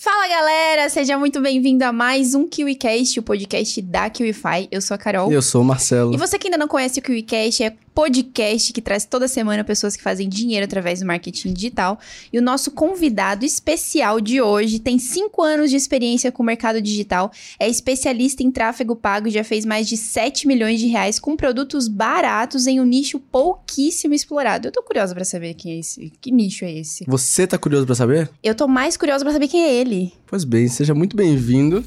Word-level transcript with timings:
So 0.00 0.09
Fala 0.20 0.34
galera, 0.34 0.90
seja 0.90 1.16
muito 1.16 1.40
bem-vindo 1.40 1.82
a 1.82 1.90
mais 1.90 2.34
um 2.34 2.46
KiwiCast, 2.46 3.20
o 3.20 3.22
podcast 3.22 3.80
da 3.80 4.10
KiwiFi. 4.10 4.68
Eu 4.70 4.82
sou 4.82 4.94
a 4.94 4.98
Carol. 4.98 5.32
E 5.32 5.34
eu 5.34 5.40
sou 5.40 5.62
o 5.62 5.64
Marcelo. 5.64 6.12
E 6.12 6.18
você 6.18 6.38
que 6.38 6.48
ainda 6.48 6.58
não 6.58 6.68
conhece 6.68 7.00
o 7.00 7.02
KiwiCast, 7.02 7.62
é 7.62 7.74
podcast 7.94 8.72
que 8.72 8.80
traz 8.80 9.04
toda 9.04 9.26
semana 9.26 9.64
pessoas 9.64 9.96
que 9.96 10.02
fazem 10.02 10.28
dinheiro 10.28 10.64
através 10.64 11.00
do 11.00 11.06
marketing 11.06 11.52
digital. 11.52 11.98
E 12.32 12.38
o 12.38 12.42
nosso 12.42 12.70
convidado 12.70 13.44
especial 13.44 14.20
de 14.20 14.40
hoje 14.40 14.78
tem 14.78 14.98
cinco 14.98 15.42
anos 15.42 15.70
de 15.70 15.76
experiência 15.76 16.30
com 16.30 16.42
o 16.42 16.46
mercado 16.46 16.80
digital, 16.80 17.32
é 17.58 17.68
especialista 17.68 18.42
em 18.42 18.50
tráfego 18.50 18.94
pago 18.96 19.28
e 19.28 19.30
já 19.30 19.44
fez 19.44 19.64
mais 19.64 19.88
de 19.88 19.96
7 19.96 20.46
milhões 20.46 20.80
de 20.80 20.86
reais 20.86 21.18
com 21.18 21.36
produtos 21.36 21.88
baratos 21.88 22.66
em 22.66 22.80
um 22.80 22.84
nicho 22.84 23.18
pouquíssimo 23.18 24.14
explorado. 24.14 24.68
Eu 24.68 24.72
tô 24.72 24.82
curiosa 24.82 25.14
para 25.14 25.24
saber 25.24 25.54
quem 25.54 25.72
é 25.72 25.78
esse, 25.78 26.12
que 26.20 26.30
nicho 26.30 26.64
é 26.64 26.72
esse. 26.72 27.04
Você 27.06 27.46
tá 27.46 27.58
curioso 27.58 27.86
para 27.86 27.94
saber? 27.94 28.30
Eu 28.42 28.54
tô 28.54 28.68
mais 28.68 28.96
curiosa 28.96 29.24
para 29.24 29.32
saber 29.32 29.48
quem 29.48 29.62
é 29.62 29.74
ele. 29.74 30.09
Pois 30.26 30.44
bem, 30.44 30.68
seja 30.68 30.94
muito 30.94 31.16
bem-vindo. 31.16 31.84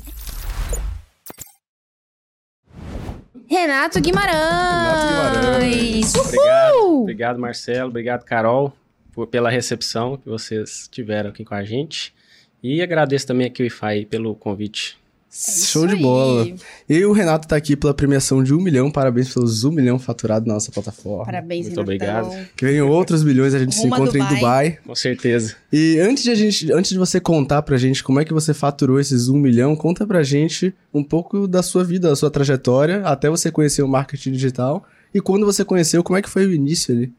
Renato 3.47 4.01
Guimarães. 4.01 4.41
Renato 4.41 5.51
Guimarães. 5.51 6.15
Obrigado, 6.15 7.01
obrigado, 7.01 7.39
Marcelo. 7.39 7.89
Obrigado, 7.89 8.23
Carol, 8.25 8.73
por, 9.11 9.27
pela 9.27 9.49
recepção 9.49 10.17
que 10.17 10.27
vocês 10.27 10.87
tiveram 10.91 11.29
aqui 11.29 11.45
com 11.45 11.55
a 11.55 11.63
gente. 11.63 12.13
E 12.61 12.81
agradeço 12.81 13.27
também 13.27 13.47
a 13.47 13.49
KiwiFi 13.49 14.05
pelo 14.09 14.35
convite. 14.35 14.97
Show 15.35 15.87
de 15.87 15.95
bola. 15.95 16.47
E 16.87 17.03
o 17.03 17.11
Renato 17.11 17.47
tá 17.47 17.55
aqui 17.55 17.75
pela 17.75 17.91
premiação 17.91 18.43
de 18.43 18.53
um 18.53 18.61
milhão. 18.61 18.91
Parabéns 18.91 19.33
pelos 19.33 19.63
um 19.63 19.71
milhão 19.71 19.97
faturado 19.97 20.45
na 20.45 20.53
nossa 20.53 20.71
plataforma. 20.71 21.25
Parabéns, 21.25 21.65
Muito 21.65 21.81
Renatão. 21.81 22.27
obrigado. 22.29 22.49
Que 22.55 22.65
venham 22.65 22.87
outros 22.87 23.23
milhões, 23.23 23.55
a 23.55 23.59
gente 23.59 23.73
se 23.73 23.87
encontra 23.87 24.15
em 24.19 24.21
Dubai. 24.21 24.35
Dubai. 24.35 24.79
Com 24.85 24.93
certeza. 24.93 25.55
E 25.71 25.97
antes 25.99 26.23
de, 26.23 26.29
a 26.29 26.35
gente, 26.35 26.71
antes 26.71 26.91
de 26.91 26.99
você 26.99 27.19
contar 27.19 27.63
pra 27.63 27.77
gente 27.77 28.03
como 28.03 28.19
é 28.19 28.25
que 28.25 28.31
você 28.31 28.53
faturou 28.53 28.99
esses 28.99 29.27
um 29.27 29.37
milhão, 29.37 29.75
conta 29.75 30.05
pra 30.05 30.21
gente 30.21 30.71
um 30.93 31.03
pouco 31.03 31.47
da 31.47 31.63
sua 31.63 31.83
vida, 31.83 32.09
da 32.09 32.15
sua 32.15 32.29
trajetória, 32.29 33.01
até 33.03 33.27
você 33.27 33.51
conhecer 33.51 33.81
o 33.81 33.87
marketing 33.87 34.33
digital. 34.33 34.85
E 35.11 35.19
quando 35.19 35.47
você 35.47 35.65
conheceu, 35.65 36.03
como 36.03 36.15
é 36.17 36.21
que 36.21 36.29
foi 36.29 36.45
o 36.45 36.53
início 36.53 36.93
ali? 36.93 37.11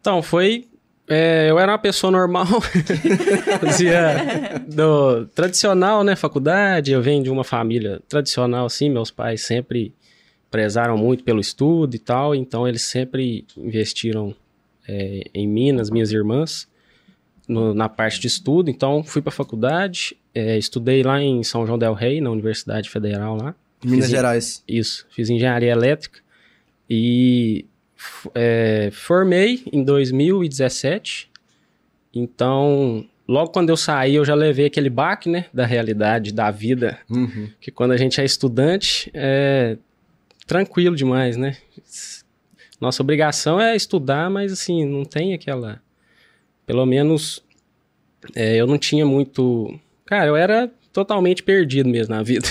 Então, 0.00 0.22
foi. 0.22 0.66
É, 1.08 1.50
eu 1.50 1.58
era 1.58 1.72
uma 1.72 1.78
pessoa 1.78 2.10
normal, 2.10 2.46
fazia 3.60 4.62
do 4.66 5.26
tradicional, 5.26 6.02
né? 6.04 6.16
Faculdade. 6.16 6.92
Eu 6.92 7.02
venho 7.02 7.22
de 7.22 7.30
uma 7.30 7.44
família 7.44 8.00
tradicional, 8.08 8.66
assim. 8.66 8.88
Meus 8.90 9.10
pais 9.10 9.42
sempre 9.42 9.92
prezaram 10.50 10.96
muito 10.96 11.24
pelo 11.24 11.40
estudo 11.40 11.94
e 11.96 11.98
tal, 11.98 12.34
então 12.34 12.66
eles 12.66 12.82
sempre 12.82 13.44
investiram 13.56 14.34
é, 14.86 15.24
em 15.34 15.48
mim, 15.48 15.72
nas 15.72 15.90
minhas 15.90 16.12
irmãs, 16.12 16.68
no- 17.48 17.74
na 17.74 17.88
parte 17.88 18.20
de 18.20 18.26
estudo. 18.26 18.70
Então, 18.70 19.02
fui 19.02 19.20
para 19.22 19.32
faculdade, 19.32 20.16
é, 20.34 20.56
estudei 20.58 21.02
lá 21.02 21.20
em 21.22 21.42
São 21.42 21.66
João 21.66 21.78
del 21.78 21.94
Rei, 21.94 22.20
na 22.20 22.30
Universidade 22.30 22.88
Federal 22.90 23.36
lá. 23.36 23.54
Minas 23.84 24.06
Fiz- 24.06 24.10
Gerais. 24.10 24.64
Isso, 24.68 25.06
fiz 25.10 25.28
engenharia 25.28 25.70
elétrica 25.72 26.20
e 26.88 27.64
é, 28.34 28.90
formei 28.92 29.62
em 29.72 29.82
2017. 29.82 31.30
Então, 32.14 33.04
logo 33.26 33.50
quando 33.50 33.70
eu 33.70 33.76
saí, 33.76 34.14
eu 34.14 34.24
já 34.24 34.34
levei 34.34 34.66
aquele 34.66 34.90
baque, 34.90 35.28
né, 35.28 35.46
da 35.52 35.66
realidade 35.66 36.32
da 36.32 36.50
vida, 36.50 36.98
Uhum. 37.10 37.48
que 37.60 37.70
quando 37.70 37.92
a 37.92 37.96
gente 37.96 38.20
é 38.20 38.24
estudante 38.24 39.10
é 39.14 39.76
tranquilo 40.46 40.94
demais, 40.94 41.36
né? 41.36 41.56
Nossa 42.80 43.02
obrigação 43.02 43.60
é 43.60 43.74
estudar, 43.74 44.28
mas 44.30 44.52
assim, 44.52 44.84
não 44.84 45.04
tem 45.04 45.32
aquela. 45.32 45.80
Pelo 46.66 46.84
menos 46.84 47.42
é, 48.34 48.56
eu 48.56 48.66
não 48.66 48.76
tinha 48.78 49.06
muito. 49.06 49.78
Cara, 50.04 50.26
eu 50.26 50.36
era 50.36 50.70
totalmente 50.94 51.42
perdido 51.42 51.88
mesmo 51.88 52.14
na 52.14 52.22
vida. 52.22 52.46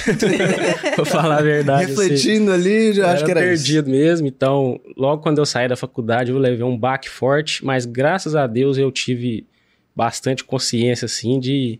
Vou 0.98 1.06
falar 1.06 1.38
a 1.38 1.42
verdade. 1.42 1.86
assim. 1.86 2.02
Refletindo 2.10 2.52
ali, 2.52 2.92
já 2.92 3.14
acho 3.14 3.24
que 3.24 3.32
era 3.32 3.40
perdido 3.40 3.90
mesmo. 3.90 4.28
Então, 4.28 4.80
logo 4.98 5.24
quando 5.24 5.38
eu 5.38 5.46
saí 5.46 5.70
da 5.70 5.78
faculdade, 5.78 6.30
eu 6.30 6.38
levei 6.38 6.66
um 6.66 6.78
baque 6.78 7.10
forte, 7.10 7.64
mas 7.66 7.86
graças 7.86 8.36
a 8.36 8.46
Deus 8.46 8.78
eu 8.78 8.92
tive 8.92 9.48
bastante 9.96 10.44
consciência, 10.44 11.06
assim, 11.06 11.40
de, 11.40 11.80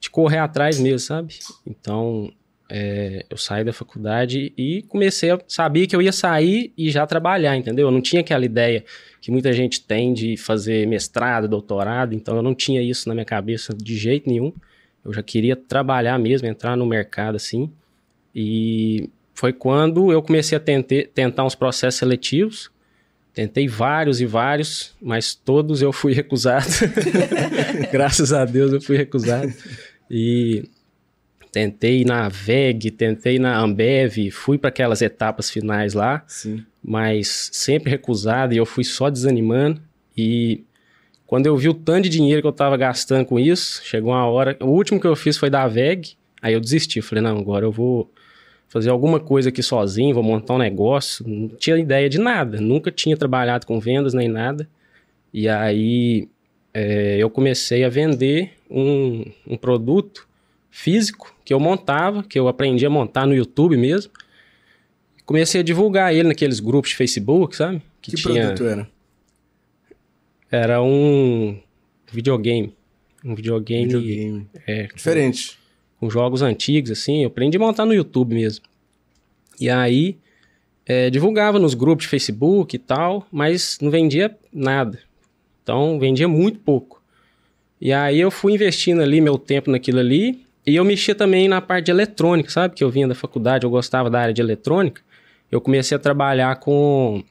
de 0.00 0.10
correr 0.10 0.38
atrás 0.38 0.80
mesmo, 0.80 0.98
sabe? 0.98 1.38
Então, 1.64 2.32
é, 2.68 3.24
eu 3.30 3.36
saí 3.36 3.62
da 3.62 3.72
faculdade 3.72 4.52
e 4.58 4.82
comecei 4.88 5.30
a. 5.30 5.38
Sabia 5.46 5.86
que 5.86 5.94
eu 5.94 6.02
ia 6.02 6.10
sair 6.10 6.72
e 6.76 6.90
já 6.90 7.06
trabalhar, 7.06 7.56
entendeu? 7.56 7.86
Eu 7.86 7.92
não 7.92 8.00
tinha 8.00 8.20
aquela 8.20 8.44
ideia 8.44 8.84
que 9.20 9.30
muita 9.30 9.52
gente 9.52 9.80
tem 9.80 10.12
de 10.12 10.36
fazer 10.36 10.88
mestrado, 10.88 11.46
doutorado, 11.46 12.16
então 12.16 12.34
eu 12.34 12.42
não 12.42 12.54
tinha 12.54 12.82
isso 12.82 13.08
na 13.08 13.14
minha 13.14 13.24
cabeça 13.24 13.72
de 13.72 13.96
jeito 13.96 14.28
nenhum. 14.28 14.52
Eu 15.04 15.12
já 15.12 15.22
queria 15.22 15.56
trabalhar 15.56 16.18
mesmo, 16.18 16.46
entrar 16.48 16.76
no 16.76 16.84
mercado, 16.86 17.36
assim. 17.36 17.70
E 18.34 19.08
foi 19.34 19.52
quando 19.52 20.12
eu 20.12 20.22
comecei 20.22 20.56
a 20.56 20.60
tente- 20.60 21.08
tentar 21.14 21.44
uns 21.44 21.54
processos 21.54 21.98
seletivos. 21.98 22.70
Tentei 23.32 23.66
vários 23.68 24.20
e 24.20 24.26
vários, 24.26 24.94
mas 25.00 25.34
todos 25.34 25.80
eu 25.82 25.92
fui 25.92 26.12
recusado. 26.14 26.66
Graças 27.92 28.32
a 28.32 28.44
Deus 28.44 28.72
eu 28.72 28.80
fui 28.80 28.96
recusado. 28.96 29.52
E 30.10 30.64
tentei 31.52 32.04
na 32.04 32.28
VEG, 32.28 32.90
tentei 32.90 33.38
na 33.38 33.58
Ambev, 33.58 34.30
fui 34.30 34.58
para 34.58 34.68
aquelas 34.68 35.00
etapas 35.02 35.50
finais 35.50 35.94
lá, 35.94 36.22
Sim. 36.26 36.64
mas 36.82 37.50
sempre 37.52 37.90
recusado 37.90 38.52
e 38.52 38.56
eu 38.56 38.66
fui 38.66 38.84
só 38.84 39.08
desanimando. 39.10 39.80
E 40.16 40.62
quando 41.30 41.46
eu 41.46 41.56
vi 41.56 41.68
o 41.68 41.74
tanto 41.74 42.02
de 42.02 42.08
dinheiro 42.08 42.42
que 42.42 42.48
eu 42.48 42.52
tava 42.52 42.76
gastando 42.76 43.24
com 43.24 43.38
isso, 43.38 43.82
chegou 43.84 44.10
uma 44.10 44.26
hora. 44.26 44.56
O 44.60 44.66
último 44.66 44.98
que 44.98 45.06
eu 45.06 45.14
fiz 45.14 45.36
foi 45.36 45.48
da 45.48 45.64
VEG, 45.68 46.16
aí 46.42 46.54
eu 46.54 46.60
desisti. 46.60 47.00
Falei, 47.00 47.22
não, 47.22 47.38
agora 47.38 47.64
eu 47.64 47.70
vou 47.70 48.10
fazer 48.68 48.90
alguma 48.90 49.20
coisa 49.20 49.48
aqui 49.48 49.62
sozinho, 49.62 50.12
vou 50.12 50.24
montar 50.24 50.54
um 50.54 50.58
negócio. 50.58 51.24
Não 51.24 51.46
tinha 51.50 51.78
ideia 51.78 52.08
de 52.08 52.18
nada, 52.18 52.60
nunca 52.60 52.90
tinha 52.90 53.16
trabalhado 53.16 53.64
com 53.64 53.78
vendas 53.78 54.12
nem 54.12 54.26
nada. 54.26 54.68
E 55.32 55.48
aí 55.48 56.28
é, 56.74 57.18
eu 57.18 57.30
comecei 57.30 57.84
a 57.84 57.88
vender 57.88 58.50
um, 58.68 59.24
um 59.46 59.56
produto 59.56 60.26
físico 60.68 61.32
que 61.44 61.54
eu 61.54 61.60
montava, 61.60 62.24
que 62.24 62.40
eu 62.40 62.48
aprendi 62.48 62.84
a 62.84 62.90
montar 62.90 63.24
no 63.24 63.36
YouTube 63.36 63.76
mesmo. 63.76 64.10
Comecei 65.24 65.60
a 65.60 65.62
divulgar 65.64 66.12
ele 66.12 66.26
naqueles 66.26 66.58
grupos 66.58 66.90
de 66.90 66.96
Facebook, 66.96 67.54
sabe? 67.54 67.80
Que, 68.02 68.20
produto 68.20 68.64
era? 68.64 68.88
Era 70.50 70.82
um 70.82 71.58
videogame. 72.10 72.74
Um 73.24 73.34
videogame, 73.34 73.84
Videogame. 73.86 74.46
É, 74.66 74.84
Diferente. 74.84 75.58
com 75.98 76.10
jogos 76.10 76.42
antigos, 76.42 76.90
assim. 76.90 77.22
Eu 77.22 77.28
aprendi 77.28 77.56
a 77.56 77.60
montar 77.60 77.84
no 77.84 77.94
YouTube 77.94 78.34
mesmo. 78.34 78.64
E 79.60 79.68
aí, 79.68 80.16
é, 80.86 81.10
divulgava 81.10 81.58
nos 81.58 81.74
grupos 81.74 82.04
de 82.04 82.08
Facebook 82.10 82.74
e 82.74 82.78
tal, 82.78 83.26
mas 83.30 83.78
não 83.80 83.90
vendia 83.90 84.36
nada. 84.52 84.98
Então, 85.62 85.98
vendia 85.98 86.26
muito 86.26 86.58
pouco. 86.58 87.00
E 87.80 87.92
aí 87.92 88.18
eu 88.18 88.30
fui 88.30 88.54
investindo 88.54 89.00
ali 89.00 89.20
meu 89.20 89.38
tempo 89.38 89.70
naquilo 89.70 90.00
ali. 90.00 90.44
E 90.66 90.76
eu 90.76 90.84
mexia 90.84 91.14
também 91.14 91.48
na 91.48 91.60
parte 91.60 91.86
de 91.86 91.90
eletrônica, 91.90 92.50
sabe? 92.50 92.74
Que 92.74 92.82
eu 92.82 92.90
vinha 92.90 93.06
da 93.06 93.14
faculdade, 93.14 93.64
eu 93.64 93.70
gostava 93.70 94.10
da 94.10 94.20
área 94.20 94.34
de 94.34 94.42
eletrônica. 94.42 95.02
Eu 95.50 95.60
comecei 95.60 95.96
a 95.96 95.98
trabalhar 95.98 96.56
com 96.56 97.22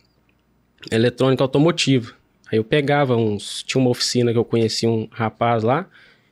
eletrônica 0.91 1.43
automotiva. 1.43 2.13
Aí 2.51 2.57
eu 2.57 2.63
pegava 2.63 3.15
uns. 3.15 3.63
Tinha 3.63 3.81
uma 3.81 3.89
oficina 3.89 4.31
que 4.31 4.37
eu 4.37 4.45
conhecia 4.45 4.89
um 4.89 5.07
rapaz 5.11 5.63
lá. 5.63 5.87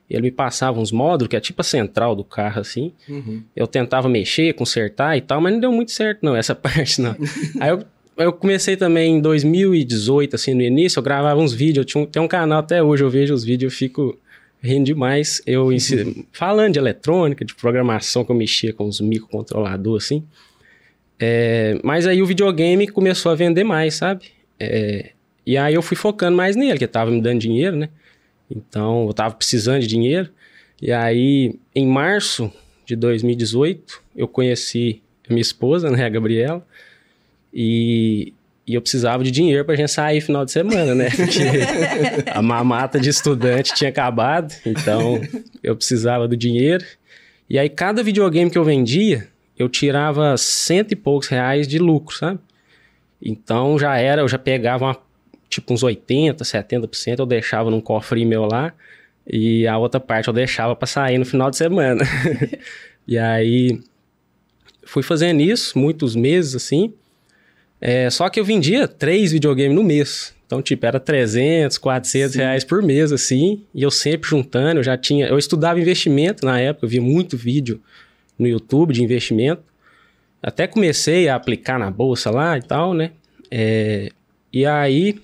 E 0.08 0.14
ele 0.14 0.22
me 0.22 0.30
passava 0.30 0.80
uns 0.80 0.90
módulos, 0.90 1.28
que 1.28 1.36
é 1.36 1.40
tipo 1.40 1.60
a 1.60 1.64
central 1.64 2.16
do 2.16 2.24
carro, 2.24 2.60
assim. 2.60 2.92
Uhum. 3.08 3.42
Eu 3.54 3.66
tentava 3.66 4.08
mexer, 4.08 4.54
consertar 4.54 5.16
e 5.18 5.20
tal, 5.20 5.40
mas 5.40 5.52
não 5.52 5.60
deu 5.60 5.70
muito 5.70 5.90
certo, 5.90 6.20
não, 6.22 6.34
essa 6.34 6.54
parte 6.56 7.00
não. 7.00 7.14
Aí 7.60 7.68
eu, 7.68 7.84
eu 8.16 8.32
comecei 8.32 8.74
também 8.74 9.16
em 9.16 9.20
2018, 9.20 10.34
assim, 10.34 10.54
no 10.54 10.62
início, 10.62 10.98
eu 10.98 11.02
gravava 11.02 11.38
uns 11.38 11.52
vídeos. 11.52 11.78
Eu 11.78 11.84
tinha 11.84 12.02
um, 12.02 12.06
tem 12.06 12.22
um 12.22 12.28
canal 12.28 12.60
até 12.60 12.82
hoje, 12.82 13.04
eu 13.04 13.10
vejo 13.10 13.34
os 13.34 13.44
vídeos, 13.44 13.70
eu 13.70 13.76
fico 13.76 14.18
rindo 14.62 14.86
demais. 14.86 15.42
Eu 15.46 15.70
ensino, 15.70 16.24
falando 16.32 16.72
de 16.72 16.78
eletrônica, 16.78 17.44
de 17.44 17.54
programação, 17.54 18.24
que 18.24 18.32
eu 18.32 18.36
mexia 18.36 18.72
com 18.72 18.86
os 18.86 19.02
microcontroladores, 19.02 20.06
assim. 20.06 20.24
É, 21.20 21.78
mas 21.82 22.06
aí 22.06 22.22
o 22.22 22.26
videogame 22.26 22.88
começou 22.88 23.30
a 23.30 23.34
vender 23.34 23.64
mais, 23.64 23.94
sabe? 23.94 24.26
É, 24.58 25.10
e 25.48 25.56
aí 25.56 25.72
eu 25.72 25.80
fui 25.80 25.96
focando 25.96 26.36
mais 26.36 26.54
nele, 26.56 26.78
que 26.78 26.86
tava 26.86 27.10
me 27.10 27.22
dando 27.22 27.40
dinheiro, 27.40 27.74
né? 27.74 27.88
Então 28.50 29.06
eu 29.06 29.14
tava 29.14 29.34
precisando 29.34 29.80
de 29.80 29.86
dinheiro. 29.86 30.28
E 30.80 30.92
aí, 30.92 31.58
em 31.74 31.86
março 31.86 32.52
de 32.84 32.94
2018, 32.94 33.98
eu 34.14 34.28
conheci 34.28 35.00
a 35.26 35.32
minha 35.32 35.40
esposa, 35.40 35.88
né, 35.88 36.04
a 36.04 36.08
Gabriela, 36.10 36.62
e, 37.50 38.34
e 38.66 38.74
eu 38.74 38.82
precisava 38.82 39.24
de 39.24 39.30
dinheiro 39.30 39.64
pra 39.64 39.74
gente 39.74 39.90
sair 39.90 40.20
final 40.20 40.44
de 40.44 40.52
semana, 40.52 40.94
né? 40.94 41.08
Porque 41.16 42.30
a 42.30 42.42
mamata 42.42 43.00
de 43.00 43.08
estudante 43.08 43.72
tinha 43.72 43.88
acabado, 43.88 44.54
então 44.66 45.18
eu 45.62 45.74
precisava 45.74 46.28
do 46.28 46.36
dinheiro. 46.36 46.84
E 47.48 47.58
aí, 47.58 47.70
cada 47.70 48.02
videogame 48.02 48.50
que 48.50 48.58
eu 48.58 48.64
vendia, 48.64 49.26
eu 49.58 49.66
tirava 49.66 50.36
cento 50.36 50.92
e 50.92 50.96
poucos 50.96 51.28
reais 51.28 51.66
de 51.66 51.78
lucro, 51.78 52.14
sabe? 52.14 52.38
Então 53.20 53.78
já 53.78 53.96
era, 53.96 54.20
eu 54.20 54.28
já 54.28 54.38
pegava 54.38 54.84
uma, 54.84 55.07
tipo 55.48 55.72
uns 55.72 55.82
80%, 55.82 56.36
70%, 56.38 57.18
eu 57.18 57.26
deixava 57.26 57.70
num 57.70 57.80
cofre 57.80 58.24
meu 58.24 58.44
lá. 58.44 58.72
E 59.26 59.66
a 59.66 59.76
outra 59.76 60.00
parte 60.00 60.28
eu 60.28 60.34
deixava 60.34 60.74
pra 60.74 60.86
sair 60.86 61.18
no 61.18 61.26
final 61.26 61.50
de 61.50 61.56
semana. 61.56 62.02
e 63.06 63.18
aí 63.18 63.80
fui 64.84 65.02
fazendo 65.02 65.40
isso 65.40 65.78
muitos 65.78 66.16
meses 66.16 66.54
assim. 66.54 66.92
É, 67.80 68.08
só 68.10 68.28
que 68.28 68.40
eu 68.40 68.44
vendia 68.44 68.88
três 68.88 69.32
videogames 69.32 69.74
no 69.74 69.84
mês. 69.84 70.34
Então, 70.46 70.62
tipo, 70.62 70.86
era 70.86 70.98
300, 70.98 71.76
400 71.76 72.32
Sim. 72.32 72.38
reais 72.38 72.64
por 72.64 72.82
mês, 72.82 73.12
assim. 73.12 73.62
E 73.74 73.82
eu 73.82 73.90
sempre 73.90 74.28
juntando, 74.28 74.80
eu 74.80 74.82
já 74.82 74.96
tinha... 74.96 75.26
Eu 75.26 75.38
estudava 75.38 75.78
investimento 75.78 76.44
na 76.44 76.58
época, 76.58 76.86
eu 76.86 76.90
via 76.90 77.02
muito 77.02 77.36
vídeo 77.36 77.80
no 78.38 78.48
YouTube 78.48 78.94
de 78.94 79.04
investimento. 79.04 79.62
Até 80.42 80.66
comecei 80.66 81.28
a 81.28 81.34
aplicar 81.34 81.78
na 81.78 81.90
bolsa 81.90 82.30
lá 82.30 82.56
e 82.56 82.62
tal, 82.62 82.94
né? 82.94 83.10
É, 83.50 84.08
e 84.50 84.64
aí, 84.64 85.20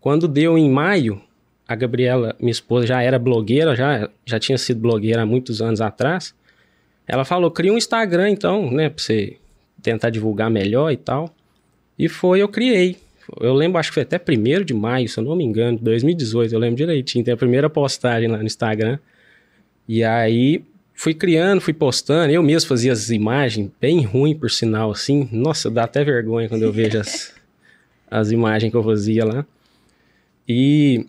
quando 0.00 0.28
deu 0.28 0.56
em 0.56 0.70
maio, 0.70 1.20
a 1.66 1.74
Gabriela, 1.74 2.34
minha 2.40 2.50
esposa, 2.50 2.86
já 2.86 3.02
era 3.02 3.18
blogueira, 3.18 3.76
já, 3.76 4.08
já 4.24 4.38
tinha 4.38 4.56
sido 4.56 4.80
blogueira 4.80 5.22
há 5.22 5.26
muitos 5.26 5.60
anos 5.60 5.80
atrás. 5.80 6.34
Ela 7.06 7.24
falou, 7.24 7.50
cria 7.50 7.72
um 7.72 7.76
Instagram 7.76 8.30
então, 8.30 8.70
né, 8.70 8.88
pra 8.88 9.02
você 9.02 9.36
tentar 9.82 10.10
divulgar 10.10 10.50
melhor 10.50 10.90
e 10.92 10.96
tal. 10.96 11.34
E 11.98 12.08
foi, 12.08 12.40
eu 12.40 12.48
criei. 12.48 12.96
Eu 13.40 13.52
lembro, 13.52 13.78
acho 13.78 13.90
que 13.90 13.94
foi 13.94 14.02
até 14.02 14.18
1 14.18 14.64
de 14.64 14.72
maio, 14.72 15.08
se 15.08 15.18
eu 15.18 15.24
não 15.24 15.36
me 15.36 15.44
engano, 15.44 15.76
de 15.76 15.84
2018, 15.84 16.54
eu 16.54 16.58
lembro 16.58 16.76
direitinho. 16.76 17.24
Tem 17.24 17.34
a 17.34 17.36
primeira 17.36 17.68
postagem 17.68 18.28
lá 18.28 18.38
no 18.38 18.44
Instagram. 18.44 18.98
E 19.86 20.02
aí 20.02 20.62
fui 20.94 21.12
criando, 21.12 21.60
fui 21.60 21.74
postando. 21.74 22.32
Eu 22.32 22.42
mesmo 22.42 22.68
fazia 22.68 22.92
as 22.92 23.10
imagens, 23.10 23.70
bem 23.80 24.02
ruim 24.02 24.34
por 24.34 24.50
sinal, 24.50 24.90
assim. 24.90 25.28
Nossa, 25.30 25.70
dá 25.70 25.84
até 25.84 26.02
vergonha 26.04 26.48
quando 26.48 26.62
eu 26.62 26.72
vejo 26.72 26.98
as, 26.98 27.34
as 28.10 28.30
imagens 28.30 28.70
que 28.70 28.76
eu 28.76 28.82
fazia 28.82 29.24
lá. 29.24 29.46
E 30.48 31.06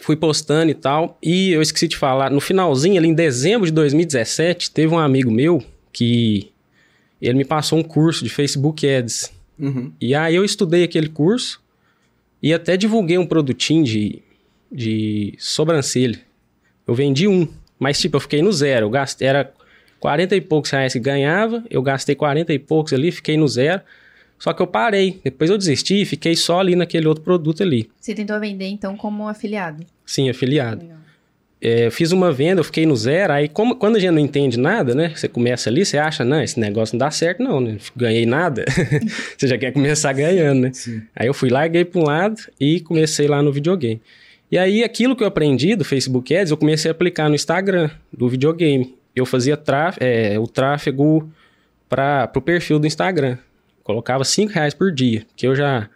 fui 0.00 0.16
postando 0.16 0.70
e 0.70 0.74
tal. 0.74 1.18
E 1.22 1.52
eu 1.52 1.62
esqueci 1.62 1.86
de 1.86 1.96
falar, 1.96 2.30
no 2.30 2.40
finalzinho, 2.40 2.98
ali 2.98 3.08
em 3.08 3.14
dezembro 3.14 3.66
de 3.66 3.72
2017, 3.72 4.70
teve 4.70 4.92
um 4.92 4.98
amigo 4.98 5.30
meu 5.30 5.62
que 5.92 6.50
ele 7.20 7.38
me 7.38 7.44
passou 7.44 7.78
um 7.78 7.82
curso 7.82 8.24
de 8.24 8.30
Facebook 8.30 8.86
Ads. 8.88 9.32
Uhum. 9.58 9.92
E 10.00 10.14
aí 10.14 10.34
eu 10.34 10.44
estudei 10.44 10.82
aquele 10.82 11.08
curso 11.08 11.62
e 12.42 12.52
até 12.52 12.76
divulguei 12.76 13.16
um 13.16 13.26
produtinho 13.26 13.84
de, 13.84 14.20
de 14.70 15.34
sobrancelha. 15.38 16.18
Eu 16.86 16.94
vendi 16.94 17.28
um, 17.28 17.46
mas 17.78 18.00
tipo, 18.00 18.16
eu 18.16 18.20
fiquei 18.20 18.42
no 18.42 18.52
zero. 18.52 18.86
Eu 18.86 18.90
gastei, 18.90 19.28
era 19.28 19.52
40 20.00 20.34
e 20.34 20.40
poucos 20.40 20.70
reais 20.70 20.92
que 20.92 20.98
ganhava, 20.98 21.62
eu 21.70 21.80
gastei 21.80 22.16
40 22.16 22.52
e 22.52 22.58
poucos 22.58 22.92
ali, 22.92 23.12
fiquei 23.12 23.36
no 23.36 23.46
zero. 23.46 23.82
Só 24.42 24.52
que 24.52 24.60
eu 24.60 24.66
parei. 24.66 25.20
Depois 25.22 25.50
eu 25.50 25.56
desisti 25.56 26.02
e 26.02 26.04
fiquei 26.04 26.34
só 26.34 26.58
ali 26.58 26.74
naquele 26.74 27.06
outro 27.06 27.22
produto 27.22 27.62
ali. 27.62 27.88
Você 28.00 28.12
tentou 28.12 28.40
vender 28.40 28.66
então 28.66 28.96
como 28.96 29.28
afiliado? 29.28 29.86
Sim, 30.04 30.28
afiliado. 30.28 30.84
É, 31.60 31.88
fiz 31.90 32.10
uma 32.10 32.32
venda, 32.32 32.58
eu 32.58 32.64
fiquei 32.64 32.84
no 32.84 32.96
zero, 32.96 33.34
aí 33.34 33.46
como, 33.46 33.76
quando 33.76 33.94
a 33.94 34.00
gente 34.00 34.10
não 34.10 34.18
entende 34.18 34.58
nada, 34.58 34.96
né? 34.96 35.12
Você 35.14 35.28
começa 35.28 35.70
ali, 35.70 35.86
você 35.86 35.96
acha, 35.96 36.24
não, 36.24 36.42
esse 36.42 36.58
negócio 36.58 36.94
não 36.94 36.98
dá 36.98 37.10
certo 37.12 37.40
não, 37.40 37.60
né? 37.60 37.76
Ganhei 37.94 38.26
nada. 38.26 38.64
você 39.38 39.46
já 39.46 39.56
quer 39.56 39.70
começar 39.70 40.12
ganhando, 40.12 40.62
né? 40.62 40.70
Sim. 40.72 41.02
Aí 41.14 41.28
eu 41.28 41.34
fui, 41.34 41.48
larguei 41.48 41.84
para 41.84 42.00
um 42.00 42.04
lado 42.04 42.42
e 42.58 42.80
comecei 42.80 43.28
lá 43.28 43.40
no 43.44 43.52
videogame. 43.52 44.02
E 44.50 44.58
aí 44.58 44.82
aquilo 44.82 45.14
que 45.14 45.22
eu 45.22 45.28
aprendi 45.28 45.76
do 45.76 45.84
Facebook 45.84 46.34
Ads, 46.34 46.50
eu 46.50 46.56
comecei 46.56 46.90
a 46.90 46.92
aplicar 46.92 47.28
no 47.28 47.36
Instagram 47.36 47.90
do 48.12 48.28
videogame. 48.28 48.92
Eu 49.14 49.24
fazia 49.24 49.56
é, 50.00 50.36
o 50.36 50.48
tráfego 50.48 51.30
para 51.88 52.28
o 52.34 52.40
perfil 52.40 52.80
do 52.80 52.88
Instagram. 52.88 53.38
Colocava 53.82 54.24
5 54.24 54.52
reais 54.52 54.74
por 54.74 54.92
dia, 54.92 55.24
que 55.36 55.46
eu 55.46 55.54
já... 55.54 55.88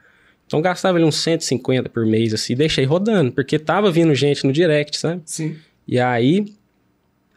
Então 0.46 0.60
gastava 0.60 0.96
ali 0.96 1.04
uns 1.04 1.16
150 1.16 1.88
por 1.88 2.06
mês, 2.06 2.32
assim, 2.32 2.52
e 2.52 2.56
deixei 2.56 2.84
rodando, 2.84 3.32
porque 3.32 3.58
tava 3.58 3.90
vindo 3.90 4.14
gente 4.14 4.46
no 4.46 4.52
direct, 4.52 4.96
sabe? 4.98 5.22
Sim. 5.24 5.56
E 5.88 5.98
aí, 5.98 6.46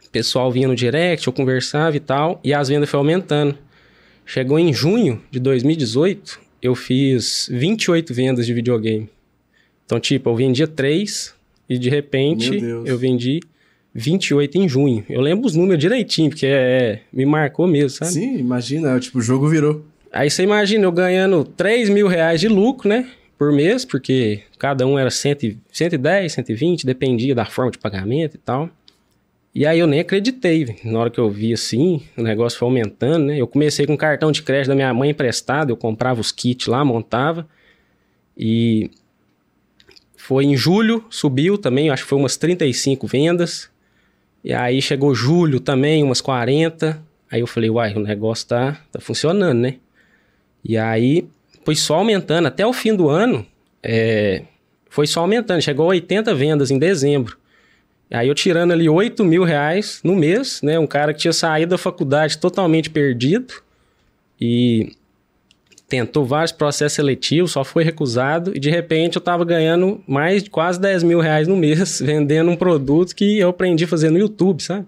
o 0.06 0.10
pessoal 0.10 0.50
vinha 0.50 0.68
no 0.68 0.76
direct, 0.76 1.26
eu 1.26 1.32
conversava 1.32 1.96
e 1.96 2.00
tal, 2.00 2.40
e 2.42 2.54
as 2.54 2.68
vendas 2.68 2.88
foi 2.88 2.98
aumentando. 2.98 3.56
Chegou 4.24 4.58
em 4.58 4.72
junho 4.72 5.20
de 5.30 5.40
2018, 5.40 6.40
eu 6.62 6.74
fiz 6.74 7.48
28 7.50 8.14
vendas 8.14 8.46
de 8.46 8.54
videogame. 8.54 9.08
Então, 9.84 9.98
tipo, 9.98 10.30
eu 10.30 10.36
vendia 10.36 10.68
3 10.68 11.34
e 11.68 11.78
de 11.78 11.88
repente 11.88 12.60
eu 12.84 12.96
vendi 12.96 13.40
28 13.94 14.58
em 14.58 14.68
junho. 14.68 15.04
Eu 15.08 15.20
lembro 15.20 15.46
os 15.46 15.54
números 15.54 15.80
direitinho, 15.80 16.30
porque 16.30 16.46
é, 16.46 16.50
é, 16.50 17.02
me 17.12 17.26
marcou 17.26 17.66
mesmo, 17.66 17.90
sabe? 17.90 18.12
Sim, 18.12 18.38
imagina, 18.38 18.98
tipo, 19.00 19.18
o 19.18 19.22
jogo 19.22 19.48
virou. 19.48 19.84
Aí 20.12 20.28
você 20.28 20.42
imagina 20.42 20.84
eu 20.84 20.92
ganhando 20.92 21.44
3 21.44 21.88
mil 21.88 22.08
reais 22.08 22.40
de 22.40 22.48
lucro, 22.48 22.88
né? 22.88 23.08
Por 23.38 23.52
mês, 23.52 23.84
porque 23.84 24.42
cada 24.58 24.86
um 24.86 24.98
era 24.98 25.10
100, 25.10 25.58
110, 25.72 26.32
120, 26.32 26.84
dependia 26.84 27.34
da 27.34 27.44
forma 27.46 27.70
de 27.70 27.78
pagamento 27.78 28.34
e 28.34 28.38
tal. 28.38 28.68
E 29.54 29.66
aí 29.66 29.78
eu 29.78 29.86
nem 29.86 30.00
acreditei, 30.00 30.76
na 30.84 30.98
hora 30.98 31.10
que 31.10 31.18
eu 31.18 31.28
vi 31.28 31.52
assim, 31.52 32.02
o 32.16 32.22
negócio 32.22 32.58
foi 32.58 32.68
aumentando, 32.68 33.26
né? 33.26 33.40
Eu 33.40 33.46
comecei 33.46 33.86
com 33.86 33.96
cartão 33.96 34.30
de 34.30 34.42
crédito 34.42 34.68
da 34.68 34.74
minha 34.74 34.92
mãe 34.94 35.10
emprestado, 35.10 35.70
eu 35.70 35.76
comprava 35.76 36.20
os 36.20 36.30
kits 36.30 36.66
lá, 36.66 36.84
montava. 36.84 37.48
E 38.36 38.90
foi 40.16 40.44
em 40.44 40.56
julho, 40.56 41.04
subiu 41.10 41.58
também, 41.58 41.90
acho 41.90 42.04
que 42.04 42.08
foi 42.08 42.18
umas 42.18 42.36
35 42.36 43.06
vendas. 43.06 43.70
E 44.44 44.52
aí 44.52 44.80
chegou 44.80 45.14
julho 45.14 45.58
também, 45.58 46.02
umas 46.02 46.20
40. 46.20 47.02
Aí 47.30 47.40
eu 47.40 47.46
falei, 47.46 47.70
uai, 47.70 47.94
o 47.94 48.00
negócio 48.00 48.46
tá, 48.46 48.80
tá 48.92 49.00
funcionando, 49.00 49.58
né? 49.58 49.76
E 50.64 50.76
aí 50.76 51.26
foi 51.64 51.74
só 51.74 51.96
aumentando. 51.96 52.46
Até 52.46 52.66
o 52.66 52.72
fim 52.72 52.94
do 52.94 53.08
ano, 53.08 53.46
é, 53.82 54.42
foi 54.88 55.06
só 55.06 55.20
aumentando. 55.20 55.62
Chegou 55.62 55.86
a 55.86 55.90
80 55.90 56.34
vendas 56.34 56.70
em 56.70 56.78
dezembro. 56.78 57.38
Aí 58.10 58.26
eu 58.26 58.34
tirando 58.34 58.72
ali 58.72 58.88
8 58.88 59.24
mil 59.24 59.44
reais 59.44 60.00
no 60.02 60.16
mês, 60.16 60.60
né? 60.62 60.78
Um 60.78 60.86
cara 60.86 61.14
que 61.14 61.20
tinha 61.20 61.32
saído 61.32 61.70
da 61.70 61.78
faculdade 61.78 62.38
totalmente 62.38 62.90
perdido 62.90 63.54
e 64.40 64.92
tentou 65.88 66.24
vários 66.24 66.52
processos 66.52 66.94
seletivos, 66.94 67.52
só 67.52 67.64
foi 67.64 67.82
recusado 67.82 68.52
e 68.54 68.60
de 68.60 68.70
repente 68.70 69.16
eu 69.16 69.20
tava 69.20 69.44
ganhando 69.44 70.00
mais 70.06 70.42
de 70.42 70.48
quase 70.50 70.80
10 70.80 71.02
mil 71.02 71.20
reais 71.20 71.48
no 71.48 71.56
mês 71.56 72.00
vendendo 72.02 72.50
um 72.50 72.56
produto 72.56 73.14
que 73.14 73.38
eu 73.38 73.48
aprendi 73.48 73.84
a 73.84 73.88
fazer 73.88 74.10
no 74.10 74.18
YouTube, 74.18 74.62
sabe? 74.62 74.86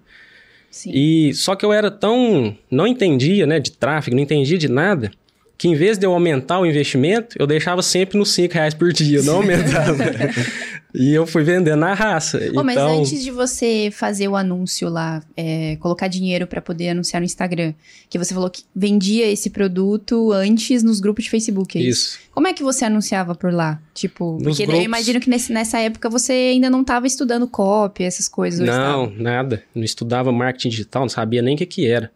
Sim. 0.69 0.91
E 0.93 1.33
só 1.33 1.55
que 1.55 1.65
eu 1.65 1.71
era 1.71 1.89
tão. 1.91 2.57
não 2.69 2.87
entendia, 2.87 3.45
né, 3.45 3.59
de 3.59 3.71
tráfego, 3.71 4.15
não 4.15 4.23
entendia 4.23 4.57
de 4.57 4.67
nada 4.67 5.11
que 5.57 5.67
em 5.67 5.75
vez 5.75 5.97
de 5.97 6.05
eu 6.05 6.13
aumentar 6.13 6.59
o 6.59 6.65
investimento, 6.65 7.35
eu 7.39 7.47
deixava 7.47 7.81
sempre 7.81 8.17
nos 8.17 8.31
5 8.31 8.53
reais 8.53 8.73
por 8.73 8.91
dia, 8.91 9.21
não 9.21 9.37
aumentava. 9.37 9.97
e 10.93 11.13
eu 11.13 11.25
fui 11.25 11.43
vendendo 11.43 11.79
na 11.79 11.93
raça. 11.93 12.37
Oh, 12.41 12.45
então... 12.45 12.63
Mas 12.63 12.77
antes 12.77 13.23
de 13.23 13.31
você 13.31 13.89
fazer 13.91 14.27
o 14.27 14.35
anúncio 14.35 14.89
lá, 14.89 15.23
é, 15.37 15.77
colocar 15.77 16.07
dinheiro 16.07 16.47
para 16.47 16.61
poder 16.61 16.89
anunciar 16.89 17.21
no 17.21 17.25
Instagram, 17.25 17.73
que 18.09 18.17
você 18.17 18.33
falou 18.33 18.49
que 18.49 18.63
vendia 18.75 19.29
esse 19.31 19.49
produto 19.49 20.31
antes 20.31 20.83
nos 20.83 20.99
grupos 20.99 21.25
de 21.25 21.29
Facebook, 21.29 21.77
é 21.77 21.81
isso? 21.81 22.17
isso. 22.17 22.19
Como 22.31 22.47
é 22.47 22.53
que 22.53 22.63
você 22.63 22.85
anunciava 22.85 23.33
por 23.35 23.53
lá? 23.53 23.79
Tipo, 23.93 24.33
nos 24.33 24.43
porque 24.43 24.63
grupos... 24.63 24.79
eu 24.79 24.85
imagino 24.85 25.19
que 25.19 25.29
nesse, 25.29 25.53
nessa 25.53 25.79
época 25.79 26.09
você 26.09 26.33
ainda 26.33 26.69
não 26.69 26.81
estava 26.81 27.07
estudando 27.07 27.47
copy, 27.47 28.03
essas 28.03 28.27
coisas. 28.27 28.59
Não, 28.59 29.09
nada. 29.11 29.63
Não 29.73 29.83
estudava 29.83 30.31
marketing 30.31 30.69
digital, 30.69 31.03
não 31.03 31.09
sabia 31.09 31.41
nem 31.41 31.55
o 31.55 31.57
que, 31.57 31.65
que 31.65 31.87
era. 31.87 32.11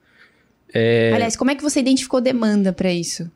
É... 0.74 1.12
Aliás, 1.14 1.36
como 1.36 1.52
é 1.52 1.56
que 1.56 1.64
você 1.64 1.80
identificou 1.80 2.20
demanda 2.22 2.74
para 2.74 2.92
isso? 2.92 3.30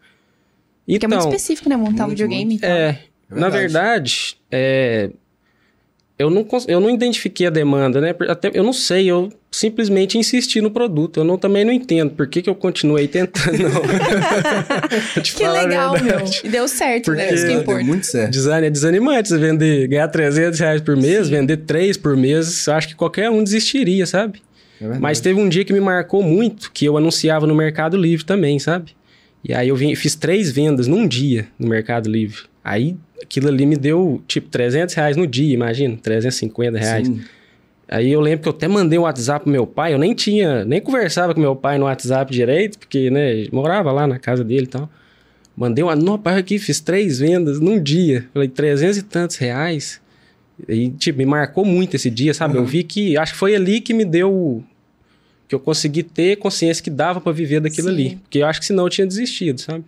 Porque 0.85 1.05
então, 1.05 1.07
é 1.07 1.09
muito 1.09 1.27
então, 1.27 1.35
específico, 1.37 1.69
né? 1.69 1.77
Montar 1.77 2.05
um 2.05 2.09
videogame. 2.09 2.55
Então. 2.55 2.69
É, 2.69 2.99
é 3.29 3.35
na 3.39 3.49
verdade, 3.49 4.35
é, 4.51 5.09
eu, 6.21 6.29
não, 6.29 6.45
eu 6.67 6.79
não 6.79 6.89
identifiquei 6.89 7.47
a 7.47 7.49
demanda, 7.49 7.99
né? 7.99 8.13
Até, 8.29 8.51
eu 8.53 8.63
não 8.63 8.73
sei, 8.73 9.09
eu 9.09 9.31
simplesmente 9.49 10.17
insisti 10.17 10.61
no 10.61 10.69
produto. 10.69 11.19
Eu 11.19 11.23
não, 11.23 11.37
também 11.37 11.65
não 11.65 11.71
entendo 11.71 12.11
por 12.11 12.27
que, 12.27 12.41
que 12.41 12.49
eu 12.49 12.53
continuei 12.53 13.07
tentando. 13.07 13.57
que 15.23 15.47
legal, 15.47 15.93
meu. 15.93 16.19
E 16.43 16.49
deu 16.49 16.67
certo, 16.67 17.05
Porque 17.05 17.21
né? 17.21 17.33
Isso 17.33 17.47
que 17.47 17.53
importa. 17.53 17.83
muito 17.83 18.05
certo. 18.05 18.31
Design 18.31 18.67
é 18.67 18.69
desanimante. 18.69 19.29
Você 19.29 19.37
vender, 19.37 19.87
ganhar 19.87 20.07
300 20.07 20.59
reais 20.59 20.81
por 20.81 20.95
mês, 20.95 21.25
Sim. 21.25 21.33
vender 21.33 21.57
3 21.57 21.97
por 21.97 22.15
mês, 22.15 22.67
eu 22.67 22.73
acho 22.73 22.89
que 22.89 22.95
qualquer 22.95 23.29
um 23.29 23.43
desistiria, 23.43 24.05
sabe? 24.05 24.41
É 24.81 24.99
Mas 24.99 25.19
teve 25.19 25.39
um 25.39 25.47
dia 25.47 25.63
que 25.63 25.71
me 25.71 25.79
marcou 25.79 26.23
muito, 26.23 26.71
que 26.71 26.85
eu 26.85 26.97
anunciava 26.97 27.45
no 27.45 27.53
Mercado 27.53 27.95
Livre 27.95 28.25
também, 28.25 28.57
sabe? 28.57 28.95
E 29.43 29.53
aí 29.53 29.69
eu 29.69 29.75
vim, 29.75 29.93
fiz 29.95 30.15
três 30.15 30.51
vendas 30.51 30.87
num 30.87 31.07
dia 31.07 31.47
no 31.57 31.67
Mercado 31.67 32.09
Livre. 32.09 32.43
Aí 32.63 32.95
aquilo 33.21 33.47
ali 33.47 33.65
me 33.65 33.75
deu 33.75 34.21
tipo 34.27 34.49
300 34.49 34.93
reais 34.95 35.17
no 35.17 35.27
dia, 35.27 35.53
imagina, 35.53 35.97
350 36.01 36.77
reais. 36.77 37.07
Sim. 37.07 37.21
Aí 37.87 38.09
eu 38.09 38.21
lembro 38.21 38.43
que 38.43 38.47
eu 38.47 38.53
até 38.53 38.67
mandei 38.67 38.97
um 38.97 39.01
WhatsApp 39.01 39.43
pro 39.43 39.51
meu 39.51 39.67
pai, 39.67 39.93
eu 39.93 39.99
nem 39.99 40.13
tinha, 40.13 40.63
nem 40.63 40.79
conversava 40.79 41.33
com 41.33 41.41
meu 41.41 41.55
pai 41.55 41.77
no 41.77 41.85
WhatsApp 41.85 42.31
direito, 42.31 42.79
porque, 42.79 43.09
né, 43.09 43.45
morava 43.51 43.91
lá 43.91 44.07
na 44.07 44.17
casa 44.17 44.43
dele 44.43 44.63
e 44.63 44.67
tal. 44.67 44.89
Mandei 45.57 45.83
uma, 45.83 45.95
não, 45.95 46.17
pai, 46.17 46.39
aqui, 46.39 46.57
fiz 46.57 46.79
três 46.79 47.19
vendas 47.19 47.59
num 47.59 47.81
dia. 47.81 48.25
Falei, 48.33 48.47
300 48.47 48.97
e 48.97 49.03
tantos 49.03 49.35
reais. 49.35 49.99
E, 50.69 50.89
tipo, 50.89 51.19
me 51.19 51.25
marcou 51.25 51.65
muito 51.65 51.95
esse 51.95 52.09
dia, 52.09 52.33
sabe? 52.33 52.55
Uhum. 52.55 52.63
Eu 52.63 52.65
vi 52.65 52.83
que, 52.83 53.17
acho 53.17 53.33
que 53.33 53.39
foi 53.39 53.55
ali 53.55 53.81
que 53.81 53.93
me 53.93 54.05
deu 54.05 54.63
que 55.51 55.55
eu 55.55 55.59
consegui 55.59 56.01
ter 56.01 56.37
consciência 56.37 56.81
que 56.81 56.89
dava 56.89 57.19
para 57.19 57.33
viver 57.33 57.59
daquilo 57.59 57.89
Sim. 57.89 57.93
ali. 57.93 58.15
Porque 58.21 58.37
eu 58.39 58.45
acho 58.45 58.57
que 58.61 58.65
senão 58.65 58.85
eu 58.85 58.89
tinha 58.89 59.05
desistido, 59.05 59.59
sabe? 59.59 59.83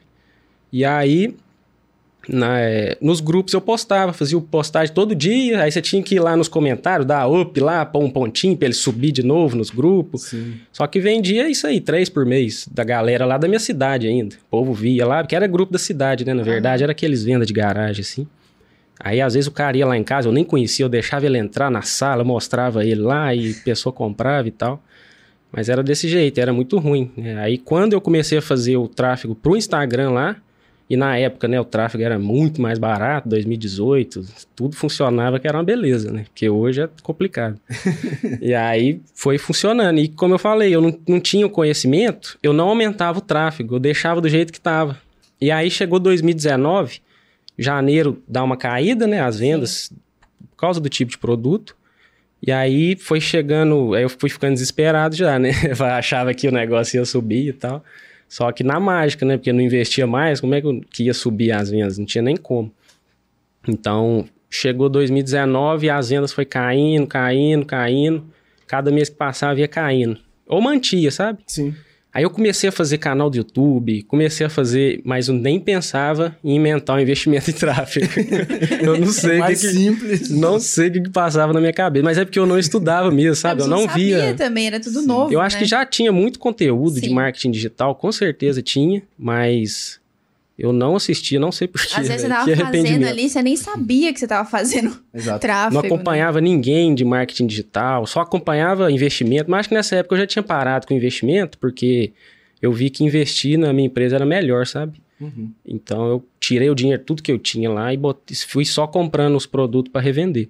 E 0.74 0.84
aí 0.84 1.34
na, 2.28 2.60
é, 2.60 2.98
nos 3.00 3.22
grupos 3.22 3.54
eu 3.54 3.62
postava, 3.62 4.12
fazia 4.12 4.38
postagem 4.42 4.94
todo 4.94 5.16
dia, 5.16 5.62
aí 5.62 5.72
você 5.72 5.82
tinha 5.82 6.04
que 6.04 6.16
ir 6.16 6.20
lá 6.20 6.36
nos 6.36 6.50
comentários, 6.50 7.08
dar 7.08 7.28
up 7.28 7.58
lá, 7.62 7.86
pôr 7.86 8.04
um 8.04 8.10
pontinho 8.10 8.58
pra 8.58 8.66
ele 8.66 8.74
subir 8.74 9.14
de 9.14 9.24
novo 9.24 9.56
nos 9.56 9.70
grupos. 9.70 10.24
Sim. 10.24 10.56
Só 10.74 10.86
que 10.86 11.00
vendia 11.00 11.50
isso 11.50 11.66
aí, 11.66 11.80
três 11.80 12.10
por 12.10 12.26
mês, 12.26 12.68
da 12.70 12.84
galera 12.84 13.26
lá 13.26 13.38
da 13.38 13.48
minha 13.48 13.60
cidade 13.60 14.06
ainda. 14.06 14.36
O 14.36 14.50
povo 14.50 14.74
via 14.74 15.08
lá, 15.08 15.24
porque 15.24 15.34
era 15.34 15.48
grupo 15.48 15.72
da 15.72 15.80
cidade, 15.80 16.26
né? 16.26 16.34
Na 16.34 16.44
verdade, 16.44 16.84
era 16.84 16.92
aqueles 16.92 17.24
vendas 17.24 17.48
de 17.48 17.54
garagem, 17.54 18.02
assim. 18.02 18.28
Aí, 19.00 19.22
às 19.22 19.34
vezes, 19.34 19.48
o 19.48 19.52
cara 19.52 19.78
ia 19.78 19.86
lá 19.86 19.98
em 19.98 20.04
casa, 20.04 20.28
eu 20.28 20.34
nem 20.34 20.44
conhecia, 20.44 20.84
eu 20.84 20.90
deixava 20.90 21.26
ele 21.26 21.38
entrar 21.38 21.72
na 21.72 21.84
sala, 21.84 22.22
mostrava 22.22 22.86
ele 22.86 23.02
lá 23.02 23.34
e 23.34 23.52
a 23.52 23.64
pessoa 23.64 23.94
comprava 23.94 24.46
e 24.46 24.52
tal. 24.52 24.84
Mas 25.56 25.70
era 25.70 25.84
desse 25.84 26.08
jeito, 26.08 26.40
era 26.40 26.52
muito 26.52 26.80
ruim. 26.80 27.12
né? 27.16 27.40
Aí, 27.40 27.60
quando 27.60 27.94
eu 27.94 28.02
comecei 28.02 28.40
a 28.40 28.42
fazer 28.42 28.76
o 28.76 28.88
tráfego 28.88 29.36
pro 29.36 29.56
Instagram 29.56 30.10
lá, 30.10 30.36
e 30.90 30.98
na 30.98 31.16
época, 31.16 31.48
né, 31.48 31.60
o 31.62 31.64
tráfego 31.64 32.04
era 32.04 32.18
muito 32.18 32.60
mais 32.60 32.80
barato, 32.80 33.30
2018, 33.30 34.26
tudo 34.56 34.76
funcionava 34.76 35.40
que 35.40 35.48
era 35.48 35.58
uma 35.58 35.64
beleza, 35.64 36.12
né? 36.12 36.24
Porque 36.24 36.50
hoje 36.50 36.82
é 36.82 36.90
complicado. 37.04 37.60
e 38.42 38.54
aí 38.54 39.00
foi 39.14 39.38
funcionando. 39.38 40.00
E 40.00 40.08
como 40.08 40.34
eu 40.34 40.40
falei, 40.40 40.76
eu 40.76 40.82
não, 40.82 41.00
não 41.08 41.20
tinha 41.20 41.46
o 41.46 41.50
conhecimento, 41.50 42.38
eu 42.42 42.52
não 42.52 42.70
aumentava 42.70 43.20
o 43.20 43.22
tráfego, 43.22 43.76
eu 43.76 43.80
deixava 43.80 44.20
do 44.20 44.28
jeito 44.28 44.52
que 44.52 44.60
estava. 44.60 44.98
E 45.40 45.52
aí 45.52 45.70
chegou 45.70 46.00
2019, 46.00 47.00
janeiro 47.58 48.22
dá 48.28 48.44
uma 48.44 48.58
caída, 48.58 49.06
né? 49.06 49.22
As 49.22 49.38
vendas, 49.38 49.92
por 50.52 50.58
causa 50.58 50.82
do 50.82 50.90
tipo 50.90 51.12
de 51.12 51.18
produto. 51.18 51.76
E 52.46 52.52
aí 52.52 52.98
foi 52.98 53.22
chegando, 53.22 53.94
aí 53.94 54.04
eu 54.04 54.10
fui 54.10 54.30
ficando 54.30 54.54
desesperado 54.54 55.16
já, 55.16 55.40
né? 55.40 55.52
Eu 55.64 55.86
achava 55.86 56.34
que 56.34 56.46
o 56.46 56.52
negócio 56.52 56.98
ia 56.98 57.06
subir 57.06 57.48
e 57.48 57.54
tal. 57.54 57.82
Só 58.28 58.52
que 58.52 58.66
na 58.66 58.82
mágica, 58.82 59.26
né? 59.26 59.38
Porque 59.38 59.50
eu 59.50 59.54
não 59.54 59.62
investia 59.62 60.06
mais, 60.06 60.42
como 60.42 60.54
é 60.54 60.62
que, 60.90 61.04
ia 61.04 61.14
subir 61.14 61.54
as 61.54 61.70
vendas? 61.70 61.98
Não 61.98 62.06
tinha 62.06 62.22
nem 62.22 62.36
como. 62.36 62.74
Então, 63.66 64.26
chegou 64.50 64.90
2019 64.90 65.86
e 65.86 65.90
as 65.90 66.10
vendas 66.10 66.34
foi 66.34 66.44
caindo, 66.44 67.08
caindo, 67.08 67.66
caindo. 67.66 68.26
Cada 68.68 68.92
mês 68.92 69.08
que 69.08 69.16
passava 69.16 69.60
ia 69.60 69.68
caindo. 69.68 70.20
Ou 70.46 70.60
mantia, 70.60 71.12
sabe? 71.12 71.40
Sim. 71.48 71.74
Aí 72.14 72.24
eu 72.24 72.30
comecei 72.30 72.70
a 72.70 72.72
fazer 72.72 73.00
canal 73.00 73.28
do 73.30 73.38
YouTube, 73.38 74.04
comecei 74.04 74.46
a 74.46 74.50
fazer, 74.50 75.02
mas 75.04 75.28
eu 75.30 75.34
nem 75.34 75.60
pensava 75.60 76.38
em 76.44 76.56
inventar 76.58 76.96
um 76.98 77.00
investimento 77.00 77.50
em 77.50 77.54
tráfego. 77.54 78.08
eu 78.82 79.00
não 79.00 79.08
sei 79.08 79.30
o 79.32 79.34
que, 79.34 79.40
mais 79.40 79.62
que- 79.62 79.68
simples. 79.70 80.30
não 80.30 80.60
sei 80.60 80.90
o 80.90 80.92
que, 80.92 81.02
que 81.02 81.10
passava 81.10 81.52
na 81.54 81.60
minha 81.60 81.74
cabeça, 81.74 82.04
mas 82.06 82.18
é 82.20 82.24
porque 82.26 82.38
eu 82.38 82.46
não 82.46 82.60
estudava 82.60 83.10
mesmo, 83.10 83.36
sabe? 83.36 83.62
Eu 83.64 83.68
não 83.68 83.88
sabia 83.88 84.18
via. 84.26 84.34
também, 84.36 84.68
era 84.68 84.80
tudo 84.80 85.02
novo. 85.02 85.34
Eu 85.34 85.40
acho 85.42 85.56
né? 85.56 85.62
que 85.64 85.68
já 85.68 85.84
tinha 85.86 86.12
muito 86.12 86.38
conteúdo 86.38 87.02
de 87.02 87.08
Sim. 87.08 87.14
marketing 87.16 87.50
digital, 87.50 87.96
com 87.96 88.12
certeza 88.12 88.62
tinha, 88.62 89.02
mas 89.18 90.00
eu 90.58 90.72
não 90.72 90.96
assistia, 90.96 91.40
não 91.40 91.52
sei 91.52 91.68
porquê. 91.68 91.88
Às 91.96 92.08
vezes 92.08 92.22
você 92.22 92.28
velho. 92.28 92.34
tava 92.34 92.52
que 92.52 92.56
fazendo 92.84 93.06
ali, 93.06 93.30
você 93.30 93.42
nem 93.42 93.56
sabia 93.58 94.14
que 94.14 94.20
você 94.20 94.28
tava 94.28 94.48
fazendo 94.48 94.96
Exato. 95.14 95.40
tráfego. 95.40 95.74
Não 95.76 95.82
né? 95.82 95.88
acompanhava 95.88 96.40
ninguém 96.40 96.94
de 96.94 97.04
marketing 97.04 97.48
digital, 97.48 98.06
só 98.06 98.22
acompanhava 98.22 98.92
investimento. 98.92 99.50
Mas 99.50 99.62
acho 99.62 99.70
que 99.70 99.76
nessa 99.76 99.96
época 99.96 100.16
eu 100.16 100.20
já 100.20 100.28
tinha 100.28 100.44
parado 100.44 100.86
com 100.88 100.94
investimento, 100.94 101.58
porque 101.58 102.12
eu 102.62 102.72
vi 102.72 102.90
que 102.90 103.04
investir 103.04 103.58
na 103.58 103.74
minha 103.74 103.88
empresa 103.88 104.16
era 104.16 104.26
melhor, 104.26 104.68
sabe? 104.68 105.02
Uhum. 105.20 105.52
Então 105.66 106.08
eu 106.08 106.26
tirei 106.40 106.70
o 106.70 106.76
dinheiro, 106.76 107.02
tudo 107.04 107.24
que 107.24 107.32
eu 107.32 107.40
tinha 107.40 107.70
lá 107.70 107.94
e 107.94 107.98
botei- 107.98 108.36
fui 108.48 108.66
só 108.66 108.86
comprando 108.86 109.36
os 109.36 109.46
produtos 109.46 109.92
para 109.92 110.02
revender. 110.02 110.50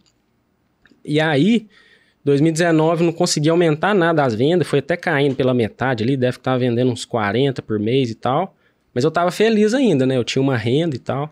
E 1.05 1.19
aí, 1.19 1.67
2019 2.25 3.03
não 3.03 3.11
consegui 3.11 3.49
aumentar 3.49 3.93
nada 3.93 4.23
as 4.23 4.33
vendas, 4.33 4.67
foi 4.67 4.79
até 4.79 4.95
caindo 4.95 5.35
pela 5.35 5.53
metade 5.53 6.03
ali, 6.03 6.15
deve 6.15 6.37
estar 6.37 6.57
vendendo 6.57 6.91
uns 6.91 7.05
40 7.05 7.61
por 7.61 7.79
mês 7.79 8.09
e 8.09 8.15
tal. 8.15 8.55
Mas 8.93 9.03
eu 9.03 9.11
tava 9.11 9.31
feliz 9.31 9.73
ainda, 9.73 10.05
né? 10.05 10.17
Eu 10.17 10.23
tinha 10.23 10.41
uma 10.41 10.57
renda 10.57 10.95
e 10.95 10.99
tal. 10.99 11.31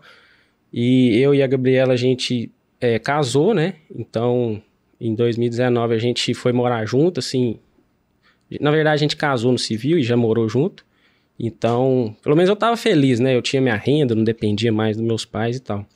E 0.72 1.16
eu 1.18 1.34
e 1.34 1.42
a 1.42 1.46
Gabriela, 1.46 1.92
a 1.92 1.96
gente 1.96 2.50
é, 2.80 2.98
casou, 2.98 3.54
né? 3.54 3.74
Então, 3.94 4.60
em 5.00 5.14
2019 5.14 5.94
a 5.94 5.98
gente 5.98 6.34
foi 6.34 6.52
morar 6.52 6.84
junto, 6.86 7.20
assim. 7.20 7.58
Na 8.60 8.70
verdade, 8.70 8.94
a 8.94 8.98
gente 8.98 9.16
casou 9.16 9.52
no 9.52 9.58
civil 9.58 9.98
e 9.98 10.02
já 10.02 10.16
morou 10.16 10.48
junto. 10.48 10.84
Então, 11.38 12.14
pelo 12.22 12.36
menos 12.36 12.48
eu 12.48 12.56
tava 12.56 12.76
feliz, 12.76 13.18
né? 13.20 13.34
Eu 13.36 13.42
tinha 13.42 13.60
minha 13.60 13.76
renda, 13.76 14.14
não 14.14 14.24
dependia 14.24 14.72
mais 14.72 14.96
dos 14.96 15.04
meus 15.04 15.24
pais 15.24 15.56
e 15.56 15.60
tal. 15.60 15.86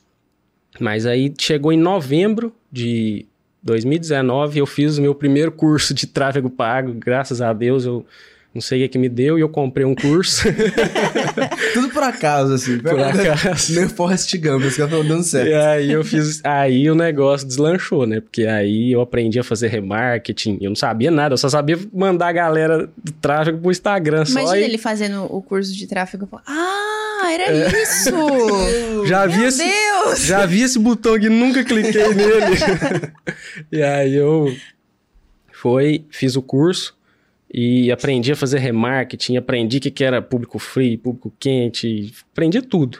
Mas 0.79 1.05
aí 1.05 1.33
chegou 1.39 1.71
em 1.71 1.77
novembro 1.77 2.53
de 2.71 3.25
2019, 3.63 4.59
eu 4.59 4.65
fiz 4.65 4.97
o 4.97 5.01
meu 5.01 5.15
primeiro 5.15 5.51
curso 5.51 5.93
de 5.93 6.07
tráfego 6.07 6.49
pago, 6.49 6.93
graças 6.93 7.41
a 7.41 7.51
Deus, 7.53 7.85
eu 7.85 8.05
não 8.57 8.61
sei 8.61 8.79
o 8.79 8.81
que, 8.83 8.93
que 8.93 8.97
me 8.97 9.07
deu, 9.07 9.37
e 9.37 9.41
eu 9.41 9.49
comprei 9.49 9.85
um 9.85 9.93
curso. 9.93 10.47
Tudo 11.73 11.89
por 11.89 12.01
acaso, 12.01 12.53
assim. 12.55 12.79
Por 12.79 12.99
acaso. 12.99 13.71
Meio 13.77 13.87
Forrest 13.87 14.35
Gump, 14.37 14.63
esse 14.63 14.77
cara 14.77 14.89
falou 14.89 15.05
dando 15.05 15.21
E 15.21 15.25
certo. 15.25 15.55
aí 15.55 15.91
eu 15.91 16.03
fiz. 16.03 16.41
Aí 16.43 16.89
o 16.89 16.95
negócio 16.95 17.47
deslanchou, 17.47 18.07
né? 18.07 18.19
Porque 18.19 18.47
aí 18.47 18.91
eu 18.91 18.99
aprendi 18.99 19.39
a 19.39 19.43
fazer 19.43 19.67
remarketing. 19.67 20.57
Eu 20.59 20.69
não 20.69 20.75
sabia 20.75 21.11
nada, 21.11 21.33
eu 21.33 21.37
só 21.37 21.47
sabia 21.47 21.77
mandar 21.93 22.29
a 22.29 22.31
galera 22.31 22.89
do 22.97 23.11
tráfego 23.21 23.59
pro 23.59 23.69
Instagram 23.69 24.25
só. 24.25 24.39
Imagina 24.39 24.57
e 24.57 24.63
ele 24.63 24.77
fazendo 24.79 25.25
o 25.29 25.39
curso 25.39 25.71
de 25.71 25.85
tráfego. 25.85 26.27
Ah, 26.47 27.29
era 27.31 27.69
isso! 27.83 28.09
já 29.05 29.27
vi 29.27 29.37
Meu 29.37 29.47
esse. 29.49 29.63
Deus! 29.63 30.19
Já 30.25 30.47
vi 30.47 30.63
esse 30.63 30.79
botão 30.79 31.13
aqui, 31.13 31.29
nunca 31.29 31.63
cliquei 31.63 32.07
nele. 32.15 32.57
e 33.71 33.83
aí 33.83 34.15
eu 34.15 34.51
foi, 35.51 36.05
fiz 36.09 36.35
o 36.35 36.41
curso 36.41 36.96
e 37.53 37.91
aprendi 37.91 38.31
a 38.31 38.35
fazer 38.35 38.59
remarketing, 38.59 39.37
aprendi 39.37 39.77
o 39.77 39.81
que, 39.81 39.91
que 39.91 40.03
era 40.03 40.21
público 40.21 40.59
free, 40.59 40.97
público 40.97 41.33
quente, 41.39 42.13
aprendi 42.31 42.61
tudo. 42.61 42.99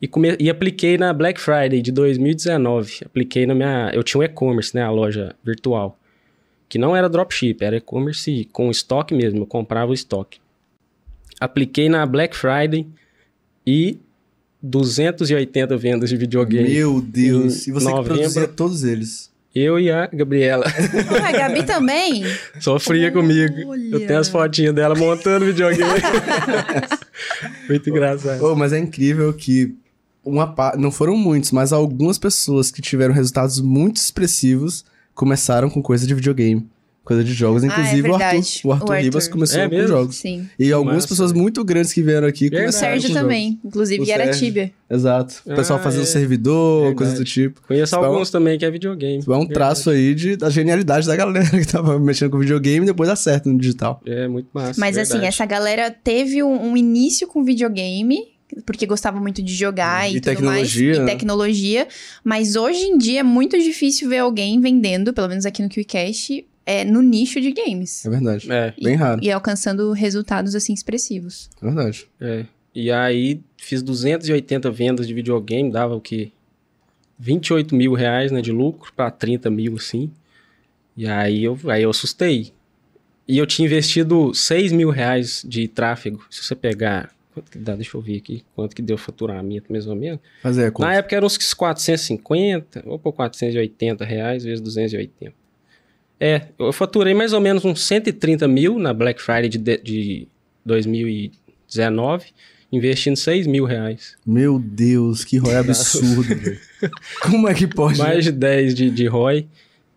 E, 0.00 0.08
come, 0.08 0.36
e 0.38 0.50
apliquei 0.50 0.98
na 0.98 1.12
Black 1.12 1.40
Friday 1.40 1.80
de 1.80 1.90
2019. 1.92 3.04
Apliquei 3.06 3.46
na 3.46 3.54
minha. 3.54 3.90
Eu 3.94 4.02
tinha 4.02 4.20
um 4.20 4.24
e-commerce, 4.24 4.74
né? 4.74 4.82
A 4.82 4.90
loja 4.90 5.34
virtual. 5.42 5.98
Que 6.68 6.76
não 6.76 6.94
era 6.94 7.08
dropship, 7.08 7.62
era 7.62 7.76
e-commerce 7.76 8.48
com 8.52 8.70
estoque 8.70 9.14
mesmo. 9.14 9.40
Eu 9.40 9.46
comprava 9.46 9.92
o 9.92 9.94
estoque. 9.94 10.40
Apliquei 11.40 11.88
na 11.88 12.04
Black 12.04 12.36
Friday 12.36 12.86
e 13.66 13.98
280 14.62 15.76
vendas 15.76 16.10
de 16.10 16.16
videogame. 16.16 16.68
Meu 16.68 17.00
Deus. 17.00 17.66
E 17.66 17.72
você 17.72 17.86
que 17.86 18.02
produzia 18.02 18.48
todos 18.48 18.84
eles. 18.84 19.32
Eu 19.54 19.78
e 19.78 19.88
a 19.90 20.06
Gabriela. 20.12 20.64
Ah, 21.22 21.28
a 21.28 21.32
Gabi 21.32 21.62
também? 21.62 22.24
Sofria 22.58 23.12
comigo. 23.12 23.54
Eu 23.60 23.68
Olha. 23.68 24.06
tenho 24.06 24.18
as 24.18 24.28
fotinhas 24.28 24.74
dela 24.74 24.96
montando 24.96 25.44
videogame. 25.46 26.00
Muito 27.68 27.88
engraçado. 27.90 28.42
Oh, 28.44 28.54
mas 28.56 28.72
é 28.72 28.78
incrível 28.78 29.32
que 29.32 29.74
uma 30.24 30.46
pa- 30.52 30.74
não 30.76 30.90
foram 30.90 31.16
muitos, 31.16 31.52
mas 31.52 31.72
algumas 31.72 32.18
pessoas 32.18 32.70
que 32.70 32.82
tiveram 32.82 33.14
resultados 33.14 33.60
muito 33.60 33.96
expressivos 33.98 34.84
começaram 35.14 35.70
com 35.70 35.80
coisa 35.82 36.06
de 36.06 36.14
videogame. 36.14 36.66
Coisa 37.04 37.22
de 37.22 37.34
jogos. 37.34 37.62
Ah, 37.62 37.66
é 37.66 37.68
Inclusive 37.68 38.08
o 38.08 38.14
Arthur. 38.14 38.18
verdade. 38.30 38.60
O 38.64 38.72
Arthur 38.72 38.88
O 38.88 38.92
Arthur. 38.92 39.04
Ribas 39.04 39.28
começou 39.28 39.60
É 39.60 39.68
com 39.68 39.74
mesmo? 39.74 39.88
jogos. 39.88 40.16
Sim. 40.16 40.48
E 40.58 40.72
algumas 40.72 40.94
Massa, 40.96 41.08
pessoas 41.08 41.32
muito 41.34 41.62
grandes 41.62 41.92
que 41.92 42.02
vieram 42.02 42.26
aqui 42.26 42.48
Verdade. 42.48 42.62
O 42.62 42.64
começaram 42.72 42.92
Sérgio 42.92 43.08
com 43.08 43.14
jogos. 43.14 43.22
também. 43.28 43.60
Inclusive, 43.62 44.02
O 44.02 44.06
e 44.06 44.10
era. 44.10 44.30
Tibia. 44.30 44.72
Exato. 44.90 45.42
O 45.44 45.54
pessoal 45.54 45.78
Ah, 45.78 45.82
fazendo 45.82 46.02
é. 46.02 46.06
servidor, 46.06 46.76
Verdade. 46.80 46.96
coisas 46.96 47.18
do 47.18 47.24
tipo. 47.24 47.60
Conheço 47.68 47.84
Isso 47.84 47.94
é 47.94 47.98
um- 48.00 48.04
alguns 48.04 48.30
também 48.30 48.58
que 48.58 48.64
é 48.64 48.70
videogame. 48.70 49.22
É 49.26 49.30
um 49.36 49.46
traço 49.46 49.90
aí 49.90 50.14
de, 50.14 50.36
da 50.36 50.48
genialidade 50.48 51.06
da 51.06 51.14
galera 51.14 51.44
que 51.50 51.66
tava 51.66 51.98
mexendo 51.98 52.30
com 52.30 52.38
videogame 52.38 52.84
e 52.84 52.86
depois 52.86 53.10
acerta 53.10 53.50
no 53.50 53.58
digital. 53.58 54.00
É 54.06 54.26
muito 54.26 54.48
massa. 54.54 54.80
Mas 54.80 54.96
assim, 54.96 55.12
verdade. 55.12 55.28
essa 55.28 55.44
galera 55.44 55.90
teve 55.90 56.42
um, 56.42 56.70
um 56.70 56.76
início 56.76 57.26
com 57.28 57.44
videogame, 57.44 58.16
porque 58.64 58.86
gostava 58.86 59.20
muito 59.20 59.42
de 59.42 59.52
jogar 59.54 60.08
e, 60.08 60.12
E 60.16 60.20
tudo 60.20 60.30
tecnologia, 60.30 60.86
mais. 60.94 60.98
né? 61.00 61.04
E 61.04 61.06
tecnologia. 61.06 61.88
Mas 62.22 62.56
hoje 62.56 62.80
em 62.84 62.96
dia 62.96 63.20
é 63.20 63.22
muito 63.22 63.58
difícil 63.58 64.08
ver 64.08 64.18
alguém 64.18 64.58
vendendo, 64.60 65.12
pelo 65.12 65.28
menos 65.28 65.44
aqui 65.44 65.60
no 65.62 65.68
QCast, 65.68 66.46
é, 66.66 66.84
no 66.84 67.02
nicho 67.02 67.40
de 67.40 67.52
games. 67.52 68.04
É 68.04 68.10
verdade. 68.10 68.50
É, 68.50 68.74
Bem 68.82 68.94
raro. 68.94 69.20
E 69.22 69.30
alcançando 69.30 69.92
resultados 69.92 70.54
assim 70.54 70.72
expressivos. 70.72 71.50
É 71.60 71.66
verdade. 71.66 72.06
é. 72.20 72.46
E 72.74 72.90
aí 72.90 73.40
fiz 73.56 73.82
280 73.82 74.68
vendas 74.72 75.06
de 75.06 75.14
videogame, 75.14 75.70
dava 75.70 75.94
o 75.94 76.00
quê? 76.00 76.32
28 77.20 77.72
mil 77.74 77.92
reais 77.94 78.32
né, 78.32 78.42
de 78.42 78.50
lucro 78.50 78.92
para 78.92 79.12
30 79.12 79.48
mil, 79.48 79.76
assim. 79.76 80.10
E 80.96 81.06
aí 81.06 81.44
eu, 81.44 81.56
aí 81.66 81.84
eu 81.84 81.90
assustei. 81.90 82.52
E 83.28 83.38
eu 83.38 83.46
tinha 83.46 83.66
investido 83.66 84.34
6 84.34 84.72
mil 84.72 84.90
reais 84.90 85.44
de 85.46 85.68
tráfego. 85.68 86.24
Se 86.28 86.42
você 86.42 86.56
pegar. 86.56 87.14
Quanto 87.32 87.50
que 87.50 87.58
dá? 87.58 87.74
Deixa 87.74 87.96
eu 87.96 88.00
ver 88.00 88.16
aqui. 88.16 88.44
Quanto 88.54 88.74
que 88.74 88.82
deu 88.82 88.98
faturamento, 88.98 89.70
mais 89.72 89.86
ou 89.86 89.94
menos. 89.94 90.20
É, 90.44 90.70
conta. 90.70 90.88
Na 90.88 90.94
época 90.94 91.16
eram 91.16 91.26
uns 91.26 91.54
450, 91.54 92.82
ou 92.86 92.98
por 92.98 93.12
480 93.12 94.04
reais 94.04 94.44
vezes 94.44 94.60
280. 94.60 95.32
É, 96.18 96.48
eu 96.58 96.72
faturei 96.72 97.12
mais 97.14 97.32
ou 97.32 97.40
menos 97.40 97.64
uns 97.64 97.82
130 97.82 98.46
mil 98.46 98.78
na 98.78 98.92
Black 98.92 99.20
Friday 99.20 99.48
de, 99.48 99.58
de, 99.58 99.76
de 99.78 100.28
2019, 100.64 102.26
investindo 102.72 103.16
6 103.16 103.46
mil 103.46 103.64
reais. 103.64 104.16
Meu 104.24 104.58
Deus, 104.58 105.24
que 105.24 105.38
ROI 105.38 105.56
absurdo, 105.58 106.34
velho. 106.34 106.60
Como 107.22 107.48
é 107.48 107.54
que 107.54 107.66
pode? 107.66 107.98
Mais 107.98 108.24
de 108.24 108.32
10 108.32 108.74
de, 108.74 108.90
de 108.90 109.06
ROI. 109.06 109.46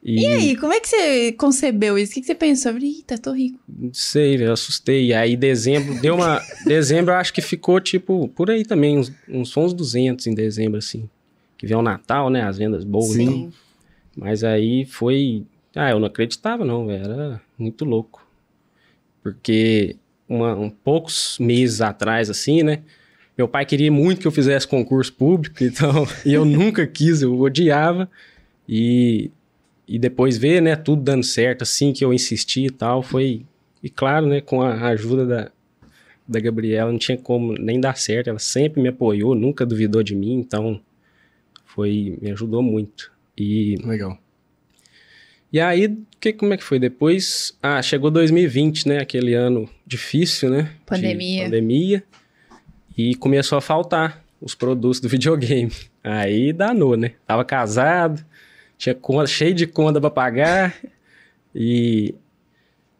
E, 0.03 0.25
aí, 0.25 0.55
como 0.55 0.71
é 0.71 0.79
que 0.79 0.87
você 0.87 1.31
concebeu 1.33 1.97
isso? 1.97 2.11
O 2.11 2.13
que, 2.15 2.21
que 2.21 2.27
você 2.27 2.35
pensou? 2.35 2.71
Eita, 2.77 3.17
tô 3.17 3.33
rico. 3.33 3.59
Não 3.67 3.93
sei, 3.93 4.37
velho, 4.37 4.49
eu 4.49 4.53
assustei. 4.53 5.11
Aí 5.11 5.35
dezembro, 5.35 5.99
deu 5.99 6.15
uma... 6.15 6.41
dezembro 6.65 7.13
eu 7.13 7.17
acho 7.17 7.33
que 7.33 7.41
ficou, 7.41 7.81
tipo, 7.81 8.29
por 8.29 8.49
aí 8.49 8.63
também, 8.63 8.97
uns, 8.97 9.11
uns, 9.27 9.55
uns 9.57 9.73
200 9.73 10.25
em 10.27 10.33
dezembro, 10.33 10.77
assim. 10.77 11.09
Que 11.57 11.67
vem 11.67 11.75
o 11.75 11.81
Natal, 11.81 12.29
né, 12.29 12.43
as 12.43 12.57
vendas 12.57 12.85
boas. 12.85 13.15
Sim. 13.15 13.23
Então. 13.23 13.53
Mas 14.15 14.45
aí 14.45 14.85
foi... 14.85 15.43
Ah, 15.77 15.91
eu 15.91 15.99
não 15.99 16.07
acreditava 16.07 16.65
não, 16.65 16.87
velho, 16.87 17.11
era 17.11 17.41
muito 17.57 17.85
louco. 17.85 18.25
Porque 19.21 19.95
uma, 20.27 20.55
um 20.55 20.69
poucos 20.69 21.37
meses 21.39 21.81
atrás, 21.81 22.29
assim, 22.29 22.63
né, 22.63 22.81
meu 23.37 23.47
pai 23.47 23.65
queria 23.65 23.91
muito 23.91 24.21
que 24.21 24.27
eu 24.27 24.31
fizesse 24.31 24.67
concurso 24.67 25.13
público, 25.13 25.57
então, 25.63 26.07
e 26.25 26.33
eu 26.33 26.43
nunca 26.45 26.85
quis, 26.87 27.21
eu 27.21 27.39
odiava. 27.39 28.09
E 28.67 29.31
e 29.87 29.97
depois 29.97 30.37
ver, 30.37 30.61
né, 30.61 30.75
tudo 30.75 31.01
dando 31.01 31.23
certo, 31.23 31.61
assim 31.61 31.93
que 31.93 32.03
eu 32.03 32.13
insisti 32.13 32.65
e 32.65 32.69
tal, 32.69 33.01
foi. 33.01 33.45
E 33.81 33.89
claro, 33.89 34.25
né, 34.25 34.41
com 34.41 34.61
a 34.61 34.87
ajuda 34.89 35.25
da, 35.25 35.51
da 36.27 36.39
Gabriela, 36.41 36.91
não 36.91 36.99
tinha 36.99 37.17
como 37.17 37.53
nem 37.53 37.79
dar 37.79 37.95
certo, 37.97 38.27
ela 38.27 38.39
sempre 38.39 38.81
me 38.81 38.89
apoiou, 38.89 39.33
nunca 39.33 39.65
duvidou 39.65 40.03
de 40.03 40.13
mim, 40.13 40.33
então 40.33 40.81
foi. 41.63 42.17
me 42.21 42.31
ajudou 42.31 42.61
muito. 42.61 43.11
E. 43.37 43.77
Legal. 43.85 44.19
E 45.51 45.59
aí, 45.59 45.97
que, 46.19 46.33
como 46.33 46.53
é 46.53 46.57
que 46.57 46.63
foi? 46.63 46.77
Depois, 46.79 47.57
ah, 47.63 47.81
chegou 47.81 48.11
2020, 48.11 48.87
né, 48.87 48.99
aquele 48.99 49.33
ano 49.33 49.69
difícil, 49.85 50.49
né? 50.49 50.71
Pandemia. 50.85 51.45
pandemia. 51.45 52.03
E 52.97 53.15
começou 53.15 53.57
a 53.57 53.61
faltar 53.61 54.23
os 54.41 54.53
produtos 54.55 54.99
do 54.99 55.07
videogame. 55.09 55.71
Aí 56.03 56.51
danou, 56.51 56.97
né? 56.97 57.13
Tava 57.25 57.45
casado 57.45 58.25
tinha 58.77 58.93
conta, 58.93 59.27
cheio 59.27 59.53
de 59.53 59.65
conta 59.65 59.99
para 59.99 60.09
pagar. 60.09 60.75
E 61.53 62.13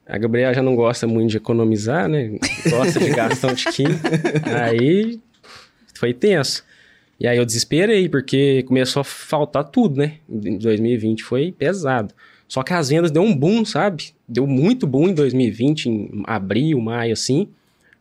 a 0.05 0.17
Gabriela 0.17 0.53
já 0.53 0.63
não 0.63 0.75
gosta 0.75 1.05
muito 1.05 1.31
de 1.31 1.37
economizar, 1.37 2.09
né? 2.09 2.37
Gosta 2.69 2.99
de 2.99 3.09
gastar 3.11 3.51
um 3.51 3.55
tiquinho. 3.55 3.99
Aí 4.45 5.19
foi 5.93 6.13
tenso. 6.13 6.65
E 7.19 7.27
aí 7.27 7.35
eu 7.35 7.45
desesperei, 7.45 8.07
porque 8.07 8.61
começou 8.67 9.01
a 9.01 9.03
faltar 9.03 9.63
tudo, 9.63 9.97
né? 9.97 10.17
Em 10.29 10.59
2020 10.59 11.23
foi 11.23 11.51
pesado. 11.51 12.13
Só 12.47 12.63
que 12.63 12.73
as 12.73 12.89
vendas 12.89 13.11
deu 13.11 13.21
um 13.21 13.35
boom, 13.35 13.65
sabe? 13.65 14.13
Deu 14.27 14.47
muito 14.47 14.87
boom 14.87 15.09
em 15.09 15.13
2020, 15.13 15.89
em 15.89 16.23
abril, 16.25 16.79
maio, 16.79 17.13
assim. 17.13 17.49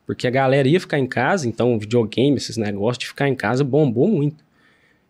Porque 0.07 0.27
a 0.27 0.31
galera 0.31 0.69
ia 0.69 0.79
ficar 0.79 0.99
em 0.99 1.07
casa, 1.07 1.49
então 1.49 1.79
videogame, 1.79 2.37
esses 2.37 2.57
negócios 2.57 2.99
de 2.99 3.09
ficar 3.09 3.29
em 3.29 3.35
casa 3.35 3.65
bombou 3.65 4.07
muito. 4.07 4.45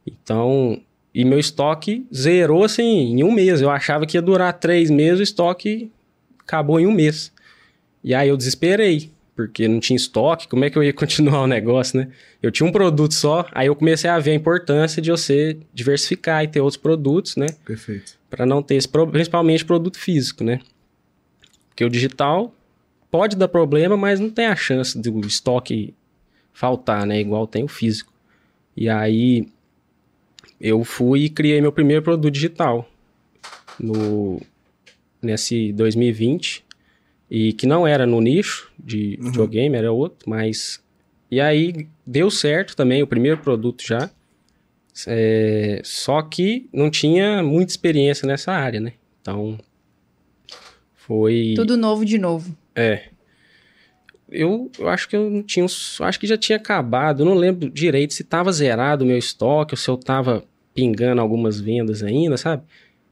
Então, 0.06 0.80
e 1.14 1.24
meu 1.24 1.38
estoque 1.38 2.06
zerou 2.14 2.64
assim 2.64 3.14
em 3.14 3.22
um 3.22 3.30
mês. 3.30 3.60
Eu 3.60 3.70
achava 3.70 4.06
que 4.06 4.16
ia 4.16 4.22
durar 4.22 4.52
três 4.54 4.90
meses, 4.90 5.20
o 5.20 5.22
estoque 5.22 5.90
acabou 6.38 6.80
em 6.80 6.86
um 6.86 6.92
mês. 6.92 7.30
E 8.02 8.14
aí 8.14 8.28
eu 8.28 8.36
desesperei, 8.36 9.10
porque 9.34 9.68
não 9.68 9.80
tinha 9.80 9.96
estoque, 9.96 10.48
como 10.48 10.64
é 10.64 10.70
que 10.70 10.78
eu 10.78 10.82
ia 10.82 10.92
continuar 10.94 11.42
o 11.42 11.46
negócio, 11.46 11.98
né? 11.98 12.08
Eu 12.42 12.50
tinha 12.50 12.66
um 12.66 12.72
produto 12.72 13.12
só, 13.12 13.46
aí 13.52 13.66
eu 13.66 13.76
comecei 13.76 14.08
a 14.08 14.18
ver 14.18 14.30
a 14.30 14.34
importância 14.34 15.02
de 15.02 15.10
você 15.10 15.58
diversificar 15.74 16.42
e 16.42 16.48
ter 16.48 16.60
outros 16.60 16.80
produtos, 16.80 17.36
né? 17.36 17.46
Perfeito. 17.66 18.15
Para 18.28 18.44
não 18.44 18.62
ter 18.62 18.74
esse 18.74 18.88
problema, 18.88 19.12
principalmente 19.12 19.64
produto 19.64 19.98
físico, 19.98 20.42
né? 20.42 20.60
Porque 21.68 21.84
o 21.84 21.90
digital 21.90 22.52
pode 23.10 23.36
dar 23.36 23.48
problema, 23.48 23.96
mas 23.96 24.18
não 24.18 24.30
tem 24.30 24.46
a 24.46 24.56
chance 24.56 24.98
do 24.98 25.26
estoque 25.26 25.94
faltar, 26.52 27.06
né? 27.06 27.20
Igual 27.20 27.46
tem 27.46 27.64
o 27.64 27.68
físico. 27.68 28.12
E 28.76 28.88
aí 28.88 29.46
eu 30.60 30.82
fui 30.84 31.24
e 31.24 31.28
criei 31.28 31.60
meu 31.60 31.72
primeiro 31.72 32.02
produto 32.02 32.32
digital 32.32 32.88
no 33.78 34.40
nesse 35.20 35.72
2020 35.72 36.64
e 37.30 37.52
que 37.52 37.66
não 37.66 37.86
era 37.86 38.06
no 38.06 38.20
nicho 38.20 38.70
de 38.78 39.18
uhum. 39.20 39.26
videogame, 39.26 39.76
era 39.76 39.92
outro, 39.92 40.28
mas 40.28 40.82
e 41.30 41.40
aí 41.40 41.88
deu 42.06 42.30
certo 42.30 42.76
também 42.76 43.02
o 43.02 43.06
primeiro 43.06 43.38
produto 43.38 43.84
já, 43.84 44.10
é, 45.06 45.80
só 45.84 46.22
que 46.22 46.68
não 46.72 46.90
tinha 46.90 47.42
muita 47.42 47.72
experiência 47.72 48.26
nessa 48.26 48.52
área, 48.52 48.80
né? 48.80 48.92
Então 49.20 49.58
foi 50.94 51.54
tudo 51.54 51.76
novo 51.76 52.04
de 52.04 52.18
novo. 52.18 52.56
É. 52.74 53.04
Eu, 54.28 54.70
eu 54.78 54.88
acho 54.88 55.08
que 55.08 55.16
eu 55.16 55.30
não 55.30 55.42
tinha. 55.42 55.64
Acho 55.64 56.18
que 56.18 56.26
já 56.26 56.36
tinha 56.36 56.56
acabado. 56.56 57.22
Eu 57.22 57.26
não 57.26 57.34
lembro 57.34 57.70
direito 57.70 58.12
se 58.12 58.22
estava 58.22 58.50
zerado 58.50 59.04
o 59.04 59.06
meu 59.06 59.16
estoque 59.16 59.74
ou 59.74 59.78
se 59.78 59.88
eu 59.88 59.94
estava 59.94 60.44
pingando 60.74 61.20
algumas 61.20 61.60
vendas 61.60 62.02
ainda, 62.02 62.36
sabe? 62.36 62.62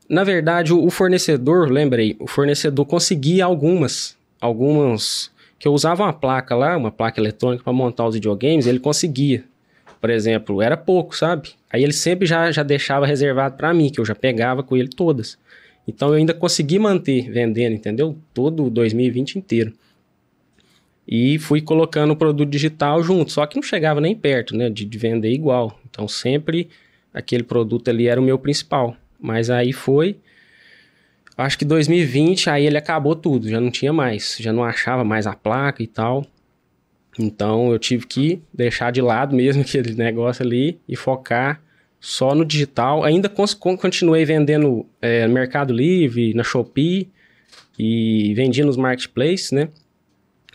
Na 0.09 0.25
verdade, 0.25 0.73
o, 0.73 0.85
o 0.85 0.91
fornecedor, 0.91 1.71
lembrei, 1.71 2.17
o 2.19 2.27
fornecedor 2.27 2.85
conseguia 2.85 3.45
algumas, 3.45 4.17
algumas 4.41 5.31
que 5.59 5.67
eu 5.67 5.73
usava 5.73 6.03
uma 6.03 6.13
placa 6.13 6.55
lá, 6.55 6.77
uma 6.77 6.91
placa 6.91 7.21
eletrônica 7.21 7.65
para 7.65 7.73
montar 7.73 8.07
os 8.07 8.15
videogames, 8.15 8.67
ele 8.67 8.79
conseguia. 8.81 9.45
Por 10.05 10.11
exemplo, 10.11 10.61
era 10.61 10.77
pouco, 10.77 11.17
sabe? 11.17 11.53
Aí 11.73 11.83
ele 11.83 11.95
sempre 11.95 12.27
já, 12.27 12.53
já 12.53 12.63
deixava 12.63 13.07
reservado 13.07 13.57
para 13.57 13.73
mim, 13.73 13.89
que 13.89 13.99
eu 13.99 14.05
já 14.05 14.15
pegava 14.15 14.63
com 14.63 14.77
ele 14.77 14.91
todas. 14.91 15.39
Então 15.89 16.09
eu 16.11 16.17
ainda 16.17 16.35
consegui 16.35 16.79
manter 16.79 17.31
vendendo, 17.31 17.73
entendeu? 17.73 18.15
Todo 18.35 18.67
o 18.67 18.71
2020 18.71 19.37
inteiro. 19.37 19.73
E 21.09 21.39
fui 21.39 21.63
colocando 21.63 22.11
o 22.11 22.17
produto 22.17 22.51
digital 22.51 23.03
junto, 23.03 23.33
só 23.33 23.47
que 23.47 23.57
não 23.57 23.63
chegava 23.63 23.99
nem 23.99 24.15
perto, 24.15 24.55
né, 24.55 24.69
de, 24.69 24.85
de 24.85 24.99
vender 24.99 25.33
igual. 25.33 25.81
Então 25.89 26.07
sempre 26.07 26.69
aquele 27.15 27.43
produto 27.43 27.89
ali 27.89 28.07
era 28.07 28.21
o 28.21 28.25
meu 28.25 28.39
principal. 28.39 28.95
Mas 29.19 29.49
aí 29.49 29.73
foi. 29.73 30.19
Acho 31.35 31.57
que 31.57 31.65
2020, 31.65 32.51
aí 32.51 32.67
ele 32.67 32.77
acabou 32.77 33.17
tudo, 33.17 33.49
já 33.49 33.59
não 33.59 33.71
tinha 33.71 33.91
mais, 33.91 34.37
já 34.39 34.53
não 34.53 34.65
achava 34.65 35.03
mais 35.03 35.27
a 35.27 35.33
placa 35.33 35.83
e 35.83 35.87
tal. 35.87 36.27
Então 37.19 37.73
eu 37.73 37.79
tive 37.79 38.07
que 38.07 38.43
deixar 38.53 38.91
de 38.91 39.01
lado 39.01 39.35
mesmo 39.35 39.63
aquele 39.63 39.95
negócio 39.95 40.45
ali 40.45 40.79
e 40.89 40.97
focar 40.97 41.61
só 42.01 42.35
no 42.35 42.45
digital. 42.45 43.03
Ainda 43.05 43.29
continuei 43.29 44.25
vendendo 44.25 44.87
é, 45.01 45.27
no 45.27 45.35
Mercado 45.35 45.73
Livre, 45.73 46.35
na 46.35 46.43
Shopee 46.43 47.09
e 47.79 48.35
vendia 48.35 48.65
nos 48.65 48.77
marketplaces, 48.77 49.53
né? 49.53 49.69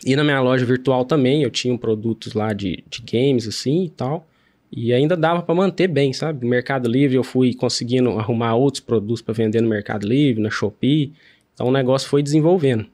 E 0.04 0.16
na 0.16 0.24
minha 0.24 0.40
loja 0.40 0.64
virtual 0.64 1.04
também, 1.04 1.42
eu 1.42 1.50
tinha 1.50 1.76
produtos 1.76 2.32
lá 2.32 2.52
de, 2.52 2.82
de 2.88 3.02
games 3.02 3.46
assim 3.46 3.84
e 3.84 3.90
tal. 3.90 4.26
E 4.72 4.92
ainda 4.92 5.16
dava 5.16 5.42
para 5.42 5.54
manter 5.54 5.88
bem, 5.88 6.12
sabe? 6.12 6.44
No 6.44 6.50
Mercado 6.50 6.88
Livre 6.88 7.16
eu 7.16 7.24
fui 7.24 7.52
conseguindo 7.52 8.10
arrumar 8.18 8.54
outros 8.54 8.80
produtos 8.80 9.20
para 9.20 9.34
vender 9.34 9.60
no 9.60 9.68
Mercado 9.68 10.06
Livre, 10.06 10.40
na 10.40 10.48
Shopee. 10.48 11.12
Então 11.52 11.66
o 11.66 11.72
negócio 11.72 12.08
foi 12.08 12.22
desenvolvendo. 12.22 12.86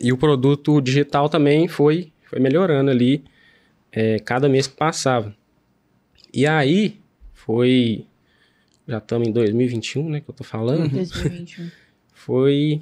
E 0.00 0.12
o 0.12 0.16
produto 0.16 0.80
digital 0.80 1.28
também 1.28 1.66
foi, 1.66 2.11
foi 2.32 2.40
melhorando 2.40 2.90
ali 2.90 3.22
é, 3.92 4.18
cada 4.18 4.48
mês 4.48 4.66
que 4.66 4.74
passava. 4.74 5.36
E 6.32 6.46
aí 6.46 6.98
foi. 7.34 8.06
Já 8.88 8.96
estamos 8.96 9.28
em 9.28 9.32
2021, 9.32 10.08
né? 10.08 10.20
Que 10.22 10.30
eu 10.30 10.34
tô 10.34 10.42
falando. 10.42 10.88
2021. 10.88 11.68
foi 12.14 12.80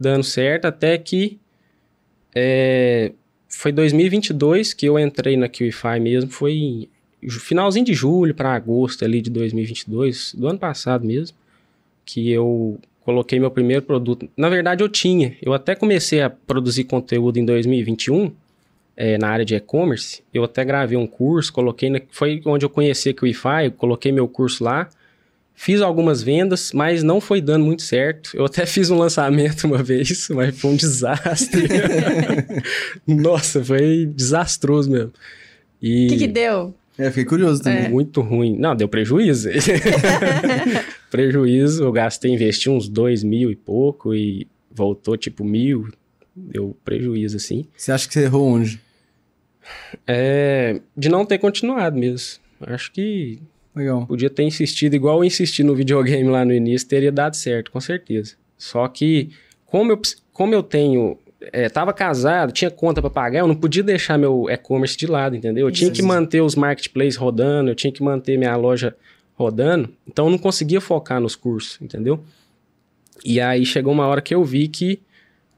dando 0.00 0.24
certo 0.24 0.64
até 0.64 0.96
que. 0.96 1.38
É, 2.34 3.12
foi 3.50 3.70
2022 3.70 4.72
que 4.72 4.86
eu 4.86 4.98
entrei 4.98 5.36
na 5.36 5.46
QIFI 5.46 6.00
mesmo. 6.00 6.30
Foi 6.30 6.88
finalzinho 7.28 7.84
de 7.84 7.92
julho 7.92 8.34
para 8.34 8.54
agosto 8.54 9.04
ali 9.04 9.20
de 9.20 9.28
2022, 9.28 10.34
do 10.34 10.48
ano 10.48 10.58
passado 10.58 11.06
mesmo, 11.06 11.36
que 12.04 12.30
eu 12.30 12.78
coloquei 13.04 13.38
meu 13.38 13.50
primeiro 13.50 13.82
produto. 13.82 14.26
Na 14.34 14.48
verdade, 14.48 14.82
eu 14.82 14.88
tinha. 14.88 15.36
Eu 15.42 15.52
até 15.52 15.74
comecei 15.74 16.22
a 16.22 16.30
produzir 16.30 16.84
conteúdo 16.84 17.38
em 17.38 17.44
2021, 17.44 18.32
é, 18.96 19.18
na 19.18 19.28
área 19.28 19.44
de 19.44 19.54
e-commerce. 19.54 20.22
Eu 20.32 20.44
até 20.44 20.64
gravei 20.64 20.96
um 20.96 21.06
curso, 21.06 21.52
coloquei. 21.52 21.90
Na, 21.90 22.00
foi 22.10 22.40
onde 22.46 22.64
eu 22.64 22.70
conheci 22.70 23.10
a 23.10 23.14
Wi-Fi, 23.22 23.70
coloquei 23.76 24.10
meu 24.10 24.26
curso 24.26 24.64
lá. 24.64 24.88
Fiz 25.54 25.80
algumas 25.80 26.22
vendas, 26.22 26.70
mas 26.72 27.02
não 27.02 27.18
foi 27.20 27.40
dando 27.40 27.64
muito 27.64 27.82
certo. 27.82 28.30
Eu 28.34 28.44
até 28.44 28.64
fiz 28.66 28.90
um 28.90 28.98
lançamento 28.98 29.64
uma 29.64 29.82
vez, 29.82 30.28
mas 30.30 30.58
foi 30.58 30.70
um 30.70 30.76
desastre. 30.76 31.68
Nossa, 33.06 33.62
foi 33.62 34.06
desastroso 34.14 34.90
mesmo. 34.90 35.12
O 35.78 36.08
que, 36.08 36.16
que 36.16 36.26
deu? 36.26 36.74
É, 36.98 37.10
fiquei 37.10 37.26
curioso 37.26 37.62
também. 37.62 37.84
É. 37.84 37.88
Muito 37.88 38.22
ruim. 38.22 38.56
Não, 38.58 38.74
deu 38.74 38.88
prejuízo. 38.88 39.50
prejuízo, 41.10 41.84
eu 41.84 41.92
gastei, 41.92 42.32
investi 42.32 42.70
uns 42.70 42.88
dois 42.88 43.22
mil 43.22 43.50
e 43.50 43.56
pouco 43.56 44.14
e 44.14 44.46
voltou 44.70 45.16
tipo 45.16 45.44
mil. 45.44 45.88
Deu 46.34 46.76
prejuízo, 46.84 47.36
assim. 47.36 47.66
Você 47.76 47.92
acha 47.92 48.06
que 48.06 48.14
você 48.14 48.24
errou 48.24 48.46
onde? 48.46 48.80
É, 50.06 50.80
de 50.96 51.08
não 51.08 51.24
ter 51.24 51.38
continuado 51.38 51.98
mesmo. 51.98 52.40
Acho 52.60 52.90
que 52.92 53.40
Legal. 53.74 54.06
podia 54.06 54.30
ter 54.30 54.42
insistido 54.42 54.94
igual 54.94 55.18
eu 55.18 55.24
insisti 55.24 55.62
no 55.62 55.74
videogame 55.74 56.28
lá 56.28 56.44
no 56.44 56.52
início, 56.52 56.88
teria 56.88 57.12
dado 57.12 57.36
certo, 57.36 57.70
com 57.70 57.80
certeza. 57.80 58.34
Só 58.56 58.86
que, 58.88 59.30
como 59.66 59.92
eu, 59.92 60.00
como 60.32 60.54
eu 60.54 60.62
tenho 60.62 61.18
é, 61.52 61.68
tava 61.68 61.92
casado, 61.92 62.52
tinha 62.52 62.70
conta 62.70 63.00
para 63.00 63.10
pagar, 63.10 63.40
eu 63.40 63.46
não 63.46 63.54
podia 63.54 63.82
deixar 63.82 64.18
meu 64.18 64.46
e-commerce 64.48 64.96
de 64.96 65.06
lado, 65.06 65.36
entendeu? 65.36 65.66
Eu 65.66 65.72
tinha 65.72 65.90
que 65.90 66.02
manter 66.02 66.40
os 66.40 66.54
marketplaces 66.54 67.16
rodando, 67.16 67.70
eu 67.70 67.74
tinha 67.74 67.92
que 67.92 68.02
manter 68.02 68.38
minha 68.38 68.56
loja 68.56 68.96
rodando, 69.34 69.90
então 70.08 70.26
eu 70.26 70.30
não 70.30 70.38
conseguia 70.38 70.80
focar 70.80 71.20
nos 71.20 71.36
cursos, 71.36 71.78
entendeu? 71.80 72.20
E 73.24 73.40
aí 73.40 73.66
chegou 73.66 73.92
uma 73.92 74.06
hora 74.06 74.22
que 74.22 74.34
eu 74.34 74.42
vi 74.44 74.68
que 74.68 75.00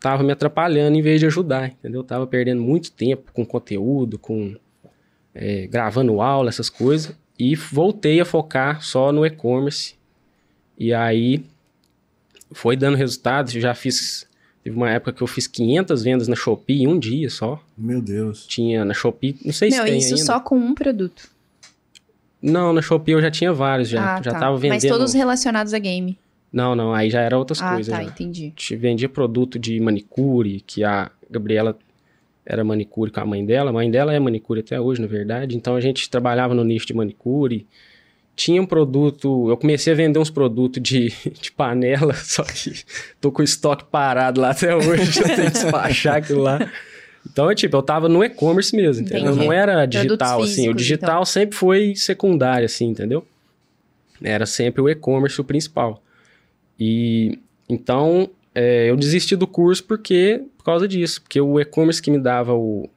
tava 0.01 0.23
me 0.23 0.33
atrapalhando 0.33 0.97
em 0.97 1.03
vez 1.03 1.21
de 1.21 1.27
ajudar, 1.27 1.69
entendeu? 1.69 2.03
Tava 2.03 2.27
perdendo 2.27 2.63
muito 2.63 2.93
tempo 2.93 3.33
com 3.33 3.45
conteúdo, 3.45 4.19
com 4.19 4.57
é, 5.35 5.67
gravando 5.67 6.21
aula, 6.21 6.49
essas 6.49 6.71
coisas. 6.71 7.15
E 7.39 7.55
voltei 7.55 8.21
a 8.21 8.25
focar 8.25 8.83
só 8.83 9.13
no 9.13 9.25
e-commerce. 9.25 9.95
E 10.77 10.93
aí 10.93 11.45
foi 12.53 12.77
dando 12.77 12.97
resultados. 12.97 13.55
Eu 13.55 13.61
já 13.61 13.75
fiz. 13.75 14.27
Teve 14.63 14.77
uma 14.77 14.91
época 14.91 15.13
que 15.13 15.23
eu 15.23 15.27
fiz 15.27 15.47
500 15.47 16.03
vendas 16.03 16.29
na 16.29 16.35
Shopee 16.35 16.83
em 16.83 16.89
um 16.89 16.99
dia 16.99 17.31
só. 17.31 17.63
Meu 17.77 18.03
Deus. 18.03 18.47
Tinha 18.47 18.85
na 18.85 18.93
Shopee, 18.93 19.37
não 19.45 19.53
sei 19.53 19.71
Meu, 19.71 19.79
se 19.79 19.85
tem 19.85 19.99
isso 19.99 20.15
ainda. 20.15 20.27
só 20.27 20.41
com 20.41 20.59
um 20.59 20.75
produto. 20.75 21.31
Não, 22.43 22.73
na 22.73 22.83
Shopee 22.83 23.13
eu 23.13 23.21
já 23.21 23.31
tinha 23.31 23.53
vários 23.53 23.89
já. 23.89 24.17
ah, 24.17 24.23
já 24.23 24.33
tá. 24.33 24.41
tava 24.41 24.57
vendendo. 24.57 24.83
Mas 24.83 24.91
todos 24.91 25.15
relacionados 25.15 25.73
a 25.73 25.79
game. 25.79 26.19
Não, 26.53 26.75
não, 26.75 26.95
aí 26.95 27.11
já 27.11 27.21
era 27.21 27.37
outras 27.37 27.61
ah, 27.61 27.75
coisas 27.75 27.95
tá, 27.95 28.03
já. 28.03 28.09
entendi. 28.09 28.53
Te 28.53 28.75
vendia 28.75 29.09
produto 29.09 29.59
de 29.59 29.79
manicure, 29.81 30.61
que 30.67 30.83
a 30.83 31.11
Gabriela 31.31 31.77
era 32.45 32.65
manicure 32.65 33.11
com 33.11 33.21
a 33.21 33.27
mãe 33.27 33.45
dela. 33.45 33.69
A 33.69 33.73
mãe 33.73 33.91
dela 33.91 34.15
é 34.15 34.19
manicure 34.19 34.61
até 34.61 34.81
hoje, 34.81 35.01
na 35.01 35.07
verdade. 35.07 35.55
Então 35.55 35.77
a 35.77 35.81
gente 35.81 36.09
trabalhava 36.09 36.55
no 36.55 36.65
nicho 36.65 36.87
de 36.87 36.95
manicure. 36.95 37.67
Tinha 38.35 38.63
um 38.63 38.67
produto. 38.67 39.51
Eu 39.51 39.57
comecei 39.59 39.93
a 39.93 39.97
vender 39.97 40.19
uns 40.19 40.31
produtos 40.31 40.83
de, 40.83 41.13
de 41.39 41.53
panela, 41.53 42.15
só 42.25 42.43
que 42.43 42.73
tô 43.21 43.31
com 43.31 43.43
o 43.43 43.45
estoque 43.45 43.85
parado 43.85 44.41
lá 44.41 44.51
até 44.51 44.75
hoje. 44.75 45.21
eu 45.21 45.25
tenho 45.25 45.51
que 45.51 45.51
despachar 45.51 46.17
aquilo 46.17 46.41
lá. 46.41 46.59
Então, 47.31 47.51
é 47.51 47.55
tipo, 47.55 47.77
eu 47.77 47.83
tava 47.83 48.09
no 48.09 48.25
e-commerce 48.25 48.75
mesmo, 48.75 49.05
entendeu? 49.05 49.33
Entendi. 49.33 49.45
Não 49.45 49.53
era 49.53 49.85
digital, 49.85 50.41
assim. 50.41 50.53
O 50.53 50.55
físicos, 50.55 50.77
digital 50.77 51.17
então. 51.17 51.25
sempre 51.27 51.57
foi 51.57 51.95
secundário, 51.95 52.65
assim, 52.65 52.87
entendeu? 52.87 53.27
Era 54.23 54.47
sempre 54.47 54.81
o 54.81 54.89
e-commerce 54.89 55.39
o 55.39 55.45
principal. 55.45 56.03
E 56.79 57.39
então 57.69 58.31
é, 58.55 58.91
eu 58.91 58.97
desisti 58.97 59.37
do 59.37 59.47
curso 59.47 59.85
porque 59.85 60.43
por 60.57 60.65
causa 60.65 60.87
disso, 60.87 61.23
porque 61.23 61.41
o 61.41 61.61
e-commerce 61.61 62.03
que 62.03 62.11
me 62.11 62.19
dava 62.19 62.55
o 62.55 62.89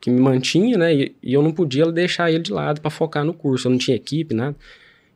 que 0.00 0.10
me 0.10 0.20
mantinha, 0.20 0.78
né? 0.78 0.94
E, 0.94 1.16
e 1.22 1.34
eu 1.34 1.42
não 1.42 1.52
podia 1.52 1.90
deixar 1.92 2.30
ele 2.32 2.42
de 2.42 2.52
lado 2.52 2.80
para 2.80 2.90
focar 2.90 3.24
no 3.24 3.34
curso. 3.34 3.68
Eu 3.68 3.70
não 3.72 3.78
tinha 3.78 3.96
equipe, 3.96 4.34
nada. 4.34 4.56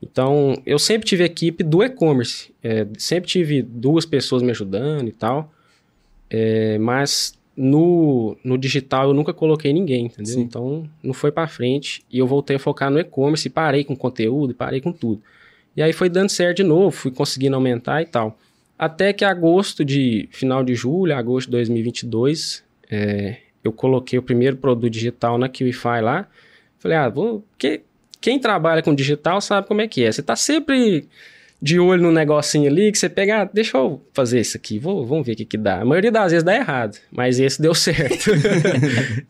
Então 0.02 0.60
eu 0.66 0.78
sempre 0.78 1.06
tive 1.08 1.24
equipe 1.24 1.64
do 1.64 1.82
e-commerce, 1.82 2.52
é, 2.62 2.86
sempre 2.98 3.28
tive 3.28 3.62
duas 3.62 4.04
pessoas 4.04 4.42
me 4.42 4.50
ajudando 4.50 5.08
e 5.08 5.12
tal. 5.12 5.52
É, 6.28 6.78
mas 6.78 7.38
no, 7.56 8.36
no 8.44 8.58
digital 8.58 9.08
eu 9.08 9.14
nunca 9.14 9.32
coloquei 9.32 9.72
ninguém, 9.72 10.06
entendeu? 10.06 10.34
Sim. 10.34 10.40
Então 10.42 10.88
não 11.02 11.14
foi 11.14 11.32
para 11.32 11.48
frente 11.48 12.04
e 12.10 12.18
eu 12.18 12.26
voltei 12.26 12.56
a 12.56 12.58
focar 12.58 12.90
no 12.90 12.98
e-commerce 12.98 13.48
parei 13.48 13.84
com 13.84 13.96
conteúdo 13.96 14.50
e 14.50 14.54
parei 14.54 14.80
com 14.80 14.92
tudo. 14.92 15.22
E 15.76 15.82
aí 15.82 15.92
foi 15.92 16.08
dando 16.08 16.28
certo 16.28 16.58
de 16.58 16.62
novo, 16.62 16.90
fui 16.90 17.10
conseguindo 17.10 17.56
aumentar 17.56 18.02
e 18.02 18.06
tal. 18.06 18.38
Até 18.78 19.12
que 19.12 19.24
agosto 19.24 19.84
de 19.84 20.28
final 20.30 20.64
de 20.64 20.74
julho, 20.74 21.14
agosto 21.14 21.46
de 21.46 21.52
2022, 21.52 22.64
é, 22.90 23.36
eu 23.62 23.72
coloquei 23.72 24.18
o 24.18 24.22
primeiro 24.22 24.56
produto 24.56 24.90
digital 24.90 25.38
na 25.38 25.48
QIFI 25.48 26.00
lá. 26.02 26.28
Falei, 26.78 26.98
ah, 26.98 27.08
vou, 27.08 27.44
que, 27.56 27.80
quem 28.20 28.38
trabalha 28.38 28.82
com 28.82 28.94
digital 28.94 29.40
sabe 29.40 29.66
como 29.66 29.80
é 29.80 29.88
que 29.88 30.04
é. 30.04 30.12
Você 30.12 30.22
tá 30.22 30.36
sempre 30.36 31.08
de 31.62 31.80
olho 31.80 32.02
no 32.02 32.12
negocinho 32.12 32.70
ali 32.70 32.92
que 32.92 32.98
você 32.98 33.08
pega, 33.08 33.40
ah, 33.40 33.44
deixa 33.50 33.78
eu 33.78 34.02
fazer 34.12 34.40
isso 34.40 34.54
aqui, 34.54 34.78
vou, 34.78 35.06
vamos 35.06 35.26
ver 35.26 35.32
o 35.32 35.36
que 35.36 35.44
que 35.46 35.56
dá. 35.56 35.80
A 35.80 35.84
maioria 35.84 36.12
das 36.12 36.30
vezes 36.30 36.44
dá 36.44 36.54
errado, 36.54 36.98
mas 37.10 37.40
esse 37.40 37.62
deu 37.62 37.72
certo. 37.74 38.32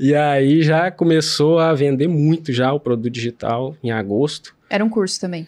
e 0.00 0.14
aí 0.14 0.62
já 0.62 0.90
começou 0.90 1.60
a 1.60 1.72
vender 1.74 2.08
muito 2.08 2.52
já 2.52 2.72
o 2.72 2.80
produto 2.80 3.12
digital 3.12 3.76
em 3.84 3.92
agosto. 3.92 4.56
Era 4.68 4.84
um 4.84 4.90
curso 4.90 5.20
também. 5.20 5.46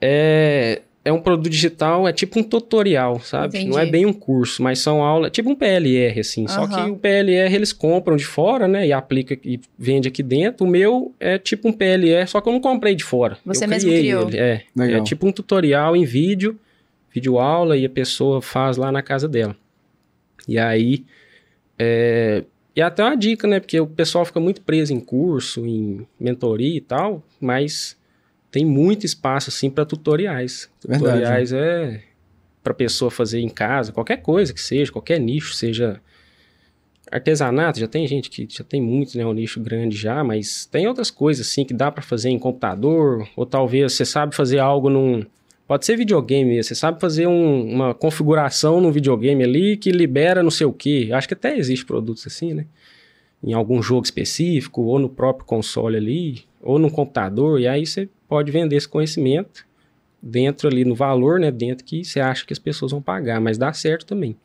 É, 0.00 0.82
é 1.04 1.12
um 1.12 1.20
produto 1.20 1.50
digital, 1.50 2.06
é 2.06 2.12
tipo 2.12 2.38
um 2.38 2.42
tutorial, 2.42 3.18
sabe? 3.20 3.58
Entendi. 3.58 3.70
Não 3.70 3.78
é 3.78 3.86
bem 3.86 4.04
um 4.04 4.12
curso, 4.12 4.62
mas 4.62 4.78
são 4.78 5.02
aulas, 5.02 5.30
tipo 5.30 5.48
um 5.48 5.54
PLR, 5.54 6.20
assim. 6.20 6.46
Só 6.46 6.66
que 6.66 6.78
o 6.90 6.96
PLR 6.96 7.54
eles 7.54 7.72
compram 7.72 8.16
de 8.16 8.26
fora, 8.26 8.68
né? 8.68 8.86
E 8.86 8.92
aplica 8.92 9.38
e 9.44 9.60
vende 9.78 10.08
aqui 10.08 10.22
dentro. 10.22 10.66
O 10.66 10.68
meu 10.68 11.14
é 11.18 11.38
tipo 11.38 11.68
um 11.68 11.72
PLR, 11.72 12.28
só 12.28 12.40
que 12.40 12.48
eu 12.48 12.52
não 12.52 12.60
comprei 12.60 12.94
de 12.94 13.04
fora. 13.04 13.38
Você 13.44 13.64
eu 13.64 13.68
mesmo 13.68 13.88
criei 13.88 14.04
criou. 14.04 14.28
Ele. 14.28 14.38
É, 14.38 14.62
Legal. 14.76 15.00
é 15.00 15.04
tipo 15.04 15.26
um 15.26 15.32
tutorial 15.32 15.96
em 15.96 16.04
vídeo, 16.04 16.58
vídeo 17.12 17.38
aula, 17.38 17.76
e 17.76 17.86
a 17.86 17.90
pessoa 17.90 18.42
faz 18.42 18.76
lá 18.76 18.92
na 18.92 19.02
casa 19.02 19.26
dela. 19.26 19.56
E 20.46 20.58
aí. 20.58 21.04
É, 21.78 22.44
e 22.76 22.82
até 22.82 23.02
uma 23.02 23.16
dica, 23.16 23.48
né? 23.48 23.58
Porque 23.58 23.80
o 23.80 23.86
pessoal 23.86 24.24
fica 24.24 24.38
muito 24.38 24.60
preso 24.60 24.92
em 24.92 25.00
curso, 25.00 25.66
em 25.66 26.06
mentoria 26.20 26.76
e 26.76 26.80
tal, 26.80 27.24
mas 27.40 27.97
tem 28.50 28.64
muito 28.64 29.04
espaço 29.06 29.50
assim 29.50 29.70
para 29.70 29.84
tutoriais. 29.84 30.70
Verdade. 30.86 31.04
Tutoriais 31.04 31.52
é 31.52 32.02
para 32.62 32.74
pessoa 32.74 33.10
fazer 33.10 33.40
em 33.40 33.48
casa, 33.48 33.92
qualquer 33.92 34.18
coisa 34.18 34.52
que 34.52 34.60
seja, 34.60 34.92
qualquer 34.92 35.18
nicho, 35.18 35.54
seja 35.54 36.00
artesanato, 37.10 37.78
já 37.80 37.88
tem 37.88 38.06
gente 38.06 38.28
que 38.28 38.46
já 38.50 38.62
tem 38.62 38.82
muito, 38.82 39.16
né, 39.16 39.24
um 39.24 39.32
nicho 39.32 39.60
grande 39.60 39.96
já, 39.96 40.22
mas 40.22 40.66
tem 40.66 40.86
outras 40.86 41.10
coisas 41.10 41.46
assim 41.46 41.64
que 41.64 41.72
dá 41.72 41.90
para 41.90 42.02
fazer 42.02 42.28
em 42.28 42.38
computador, 42.38 43.26
ou 43.34 43.46
talvez 43.46 43.94
você 43.94 44.04
sabe 44.04 44.34
fazer 44.34 44.58
algo 44.58 44.90
num 44.90 45.24
Pode 45.66 45.84
ser 45.84 45.98
videogame, 45.98 46.48
mesmo, 46.48 46.64
você 46.64 46.74
sabe 46.74 46.98
fazer 46.98 47.26
um- 47.26 47.70
uma 47.70 47.92
configuração 47.92 48.80
no 48.80 48.90
videogame 48.90 49.44
ali 49.44 49.76
que 49.76 49.90
libera 49.92 50.42
não 50.42 50.50
sei 50.50 50.66
o 50.66 50.72
que. 50.72 51.12
Acho 51.12 51.28
que 51.28 51.34
até 51.34 51.58
existe 51.58 51.84
produtos 51.84 52.26
assim, 52.26 52.54
né? 52.54 52.64
Em 53.44 53.52
algum 53.52 53.82
jogo 53.82 54.02
específico, 54.02 54.80
ou 54.80 54.98
no 54.98 55.10
próprio 55.10 55.44
console 55.44 55.98
ali, 55.98 56.42
ou 56.62 56.78
no 56.78 56.90
computador, 56.90 57.60
e 57.60 57.68
aí 57.68 57.84
você 57.84 58.08
pode 58.28 58.52
vender 58.52 58.76
esse 58.76 58.88
conhecimento 58.88 59.66
dentro 60.22 60.68
ali 60.68 60.84
no 60.84 60.94
valor, 60.94 61.40
né? 61.40 61.50
Dentro 61.50 61.84
que 61.84 62.04
você 62.04 62.20
acha 62.20 62.44
que 62.44 62.52
as 62.52 62.58
pessoas 62.58 62.92
vão 62.92 63.00
pagar, 63.00 63.40
mas 63.40 63.56
dá 63.56 63.72
certo 63.72 64.06
também. 64.06 64.36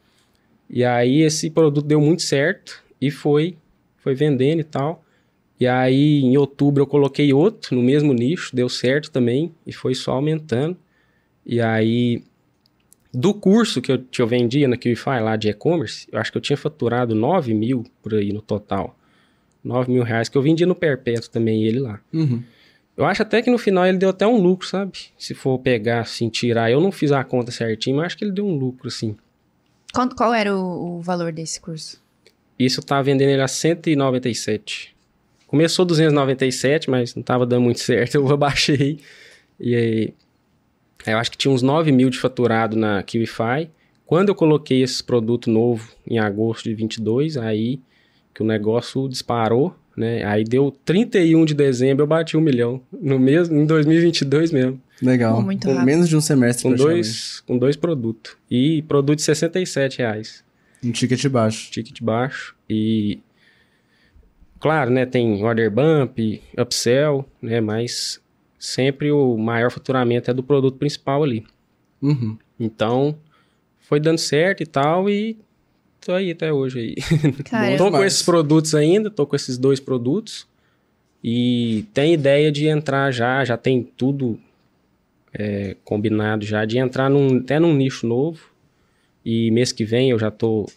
E 0.69 0.83
aí 0.83 1.21
esse 1.21 1.49
produto 1.49 1.85
deu 1.85 1.99
muito 1.99 2.21
certo 2.21 2.83
e 2.99 3.11
foi, 3.11 3.57
foi 3.97 4.15
vendendo 4.15 4.61
e 4.61 4.63
tal. 4.63 5.03
E 5.59 5.67
aí 5.67 6.21
em 6.21 6.37
outubro 6.37 6.83
eu 6.83 6.87
coloquei 6.87 7.33
outro 7.33 7.75
no 7.75 7.83
mesmo 7.83 8.13
nicho, 8.13 8.55
deu 8.55 8.69
certo 8.69 9.11
também 9.11 9.53
e 9.67 9.73
foi 9.73 9.93
só 9.93 10.13
aumentando. 10.13 10.77
E 11.45 11.59
aí 11.59 12.23
do 13.13 13.33
curso 13.33 13.81
que 13.81 13.91
eu, 13.91 13.99
que 13.99 14.21
eu 14.21 14.27
vendia 14.27 14.67
na 14.67 14.75
QIFI 14.75 15.19
lá 15.21 15.35
de 15.35 15.49
e-commerce, 15.49 16.07
eu 16.11 16.19
acho 16.19 16.31
que 16.31 16.37
eu 16.37 16.41
tinha 16.41 16.57
faturado 16.57 17.13
9 17.13 17.53
mil 17.53 17.83
por 18.01 18.15
aí 18.15 18.33
no 18.33 18.41
total. 18.41 18.97
9 19.63 19.91
mil 19.91 20.03
reais 20.03 20.27
que 20.27 20.37
eu 20.37 20.41
vendia 20.41 20.65
no 20.65 20.75
Perpétuo 20.75 21.29
também 21.29 21.63
ele 21.63 21.79
lá. 21.79 21.99
Uhum. 22.11 22.41
Eu 22.95 23.05
acho 23.05 23.23
até 23.23 23.41
que 23.41 23.49
no 23.49 23.57
final 23.57 23.85
ele 23.85 23.97
deu 23.97 24.09
até 24.09 24.25
um 24.25 24.37
lucro, 24.37 24.67
sabe? 24.67 24.91
Se 25.17 25.33
for 25.33 25.57
pegar 25.59 26.01
assim, 26.01 26.29
tirar. 26.29 26.71
Eu 26.71 26.79
não 26.79 26.91
fiz 26.91 27.11
a 27.11 27.23
conta 27.23 27.51
certinho, 27.51 27.97
mas 27.97 28.07
acho 28.07 28.17
que 28.17 28.23
ele 28.23 28.31
deu 28.31 28.45
um 28.45 28.55
lucro, 28.55 28.87
assim. 28.87 29.15
Qual, 29.91 30.09
qual 30.09 30.33
era 30.33 30.55
o, 30.55 30.97
o 30.97 31.01
valor 31.01 31.31
desse 31.31 31.59
curso? 31.59 32.01
Isso 32.57 32.79
eu 32.79 32.83
tava 32.83 33.03
vendendo 33.03 33.29
ele 33.29 33.41
a 33.41 33.47
197. 33.47 34.95
Começou 35.47 35.85
297, 35.85 36.89
mas 36.89 37.15
não 37.15 37.23
tava 37.23 37.45
dando 37.45 37.63
muito 37.63 37.79
certo. 37.81 38.15
Eu 38.15 38.29
abaixei. 38.31 38.99
E 39.59 39.75
aí. 39.75 40.13
Eu 41.05 41.17
acho 41.17 41.31
que 41.31 41.37
tinha 41.37 41.53
uns 41.53 41.61
9 41.61 41.91
mil 41.91 42.09
de 42.09 42.17
faturado 42.17 42.77
na 42.77 43.03
QIFI. 43.03 43.69
Quando 44.05 44.29
eu 44.29 44.35
coloquei 44.35 44.81
esse 44.83 45.03
produto 45.03 45.49
novo 45.49 45.91
em 46.07 46.17
agosto 46.17 46.63
de 46.65 46.75
22, 46.75 47.35
aí 47.37 47.81
que 48.33 48.41
o 48.41 48.45
negócio 48.45 49.07
disparou, 49.09 49.75
né? 49.95 50.23
Aí 50.25 50.43
deu 50.43 50.71
31 50.83 51.45
de 51.45 51.53
dezembro, 51.53 52.03
eu 52.03 52.07
bati 52.07 52.35
um 52.35 52.41
milhão. 52.41 52.81
No 52.91 53.19
mesmo, 53.19 53.55
em 53.55 53.65
2022 53.65 54.51
mesmo. 54.51 54.81
Legal. 55.01 55.41
Muito 55.41 55.67
Com 55.67 55.73
rápido. 55.73 55.85
menos 55.85 56.09
de 56.09 56.15
um 56.15 56.21
semestre 56.21 56.63
Com 56.63 56.75
dois, 56.75 57.41
com 57.41 57.57
dois 57.57 57.75
produtos. 57.75 58.35
E 58.49 58.81
produto 58.83 59.17
de 59.17 59.23
67 59.23 59.99
reais. 59.99 60.43
Um 60.83 60.91
ticket 60.91 61.25
baixo. 61.27 61.71
Ticket 61.71 62.01
baixo. 62.01 62.55
E. 62.69 63.19
Claro, 64.59 64.91
né? 64.91 65.05
Tem 65.05 65.43
order 65.43 65.69
bump, 65.69 66.41
upsell, 66.57 67.25
né? 67.41 67.59
Mas 67.59 68.21
sempre 68.57 69.11
o 69.11 69.37
maior 69.37 69.69
faturamento 69.69 70.31
é 70.31 70.33
do 70.33 70.41
produto 70.41 70.77
principal 70.77 71.23
ali. 71.23 71.45
Uhum. 72.01 72.37
Então, 72.59 73.17
foi 73.81 73.99
dando 73.99 74.17
certo 74.17 74.63
e 74.63 74.65
tal. 74.65 75.09
E 75.09 75.37
tô 76.03 76.11
aí 76.11 76.31
até 76.31 76.51
hoje 76.51 76.79
aí. 76.79 76.95
Cara, 77.45 77.77
tô 77.77 77.91
com 77.91 78.03
esses 78.03 78.21
produtos 78.21 78.75
ainda, 78.75 79.09
tô 79.09 79.25
com 79.25 79.35
esses 79.35 79.57
dois 79.57 79.79
produtos. 79.79 80.47
E 81.23 81.85
tem 81.93 82.13
ideia 82.13 82.51
de 82.51 82.67
entrar 82.67 83.11
já, 83.11 83.45
já 83.45 83.55
tem 83.55 83.81
tudo 83.81 84.37
é, 85.33 85.75
combinado 85.83 86.45
já, 86.45 86.65
de 86.65 86.77
entrar 86.77 87.09
num, 87.09 87.37
até 87.37 87.59
num 87.59 87.73
nicho 87.73 88.05
novo. 88.05 88.51
E 89.25 89.49
mês 89.51 89.71
que 89.71 89.85
vem 89.85 90.09
eu 90.09 90.19
já 90.19 90.29
tô 90.29 90.69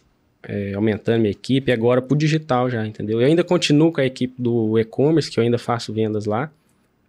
é, 0.44 0.74
aumentando 0.74 1.20
minha 1.20 1.32
equipe 1.32 1.72
agora 1.72 2.00
pro 2.00 2.16
digital 2.16 2.70
já, 2.70 2.86
entendeu? 2.86 3.20
Eu 3.20 3.26
ainda 3.26 3.42
continuo 3.42 3.92
com 3.92 4.00
a 4.00 4.06
equipe 4.06 4.34
do 4.40 4.78
e-commerce, 4.78 5.30
que 5.30 5.40
eu 5.40 5.42
ainda 5.44 5.58
faço 5.58 5.92
vendas 5.92 6.26
lá, 6.26 6.50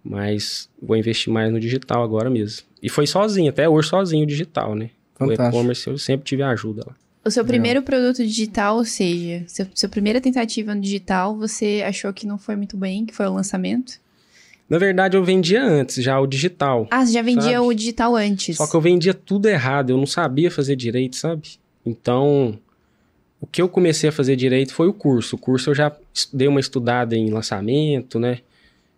mas 0.04 0.68
vou 0.82 0.98
investir 0.98 1.32
mais 1.32 1.52
no 1.52 1.60
digital 1.60 2.04
agora 2.04 2.30
mesmo. 2.30 2.66
E 2.82 2.90
foi 2.90 3.06
sozinho, 3.06 3.50
até 3.50 3.70
hoje 3.70 3.88
sozinho 3.88 4.24
o 4.24 4.28
digital, 4.28 4.74
né? 4.74 4.90
O 5.16 5.20
Fantástico. 5.20 5.48
e-commerce 5.48 5.88
eu 5.88 5.98
sempre 6.00 6.26
tive 6.26 6.42
ajuda 6.42 6.84
lá. 6.88 6.96
O 7.28 7.32
seu 7.32 7.44
primeiro 7.44 7.82
produto 7.82 8.26
digital, 8.26 8.78
ou 8.78 8.86
seja, 8.86 9.44
seu, 9.48 9.68
sua 9.76 9.90
primeira 9.90 10.22
tentativa 10.22 10.74
no 10.74 10.82
digital, 10.82 11.36
você 11.38 11.84
achou 11.86 12.14
que 12.14 12.26
não 12.26 12.38
foi 12.38 12.56
muito 12.56 12.78
bem, 12.78 13.06
que 13.06 13.14
foi 13.14 13.28
o 13.28 13.34
lançamento? 13.34 14.00
Na 14.70 14.78
verdade, 14.78 15.16
eu 15.16 15.24
vendia 15.24 15.64
antes, 15.64 16.04
já 16.04 16.20
o 16.20 16.28
digital. 16.28 16.88
Ah, 16.92 17.06
você 17.06 17.14
já 17.14 17.22
vendia 17.22 17.58
Sabe? 17.58 17.60
o 17.60 17.74
digital 17.74 18.16
antes. 18.16 18.58
Só 18.58 18.68
que 18.68 18.76
eu 18.76 18.82
vendia 18.82 19.14
tudo 19.14 19.48
errado, 19.48 19.90
eu 19.90 19.98
não 19.98 20.06
sabia 20.06 20.52
fazer 20.52 20.76
direito, 20.76 21.16
sabe? 21.16 21.58
Então, 21.86 22.60
o 23.40 23.48
que 23.48 23.62
eu 23.62 23.70
comecei 23.70 24.10
a 24.10 24.12
fazer 24.12 24.36
direito 24.36 24.74
foi 24.74 24.88
o 24.88 24.94
curso. 24.94 25.36
O 25.36 25.40
curso 25.40 25.70
eu 25.70 25.76
já 25.76 25.96
dei 26.34 26.48
uma 26.48 26.60
estudada 26.60 27.16
em 27.16 27.30
lançamento, 27.30 28.20
né? 28.20 28.40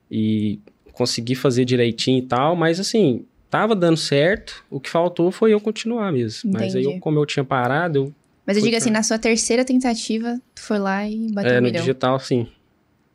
E 0.10 0.60
consegui 0.94 1.36
fazer 1.36 1.66
direitinho 1.66 2.20
e 2.20 2.24
tal, 2.24 2.56
mas 2.56 2.80
assim, 2.80 3.26
tava 3.50 3.76
dando 3.76 3.98
certo. 3.98 4.64
O 4.70 4.80
que 4.80 4.90
faltou 4.90 5.32
foi 5.32 5.54
eu 5.54 5.60
continuar 5.60 6.12
mesmo. 6.12 6.52
Mas 6.52 6.76
aí, 6.76 6.84
eu, 6.84 6.90
Entendi. 6.90 7.02
como 7.02 7.20
eu 7.20 7.26
tinha 7.26 7.44
parado, 7.44 8.00
eu, 8.00 8.14
Mas 8.50 8.58
eu 8.58 8.64
digo 8.64 8.76
assim, 8.76 8.90
na 8.90 9.04
sua 9.04 9.20
terceira 9.20 9.64
tentativa, 9.64 10.42
tu 10.56 10.62
foi 10.64 10.80
lá 10.80 11.08
e 11.08 11.32
bateu 11.32 11.52
é, 11.52 11.58
um 11.58 11.62
no 11.62 11.68
milhão. 11.68 11.82
digital, 11.82 12.20
sim. 12.20 12.48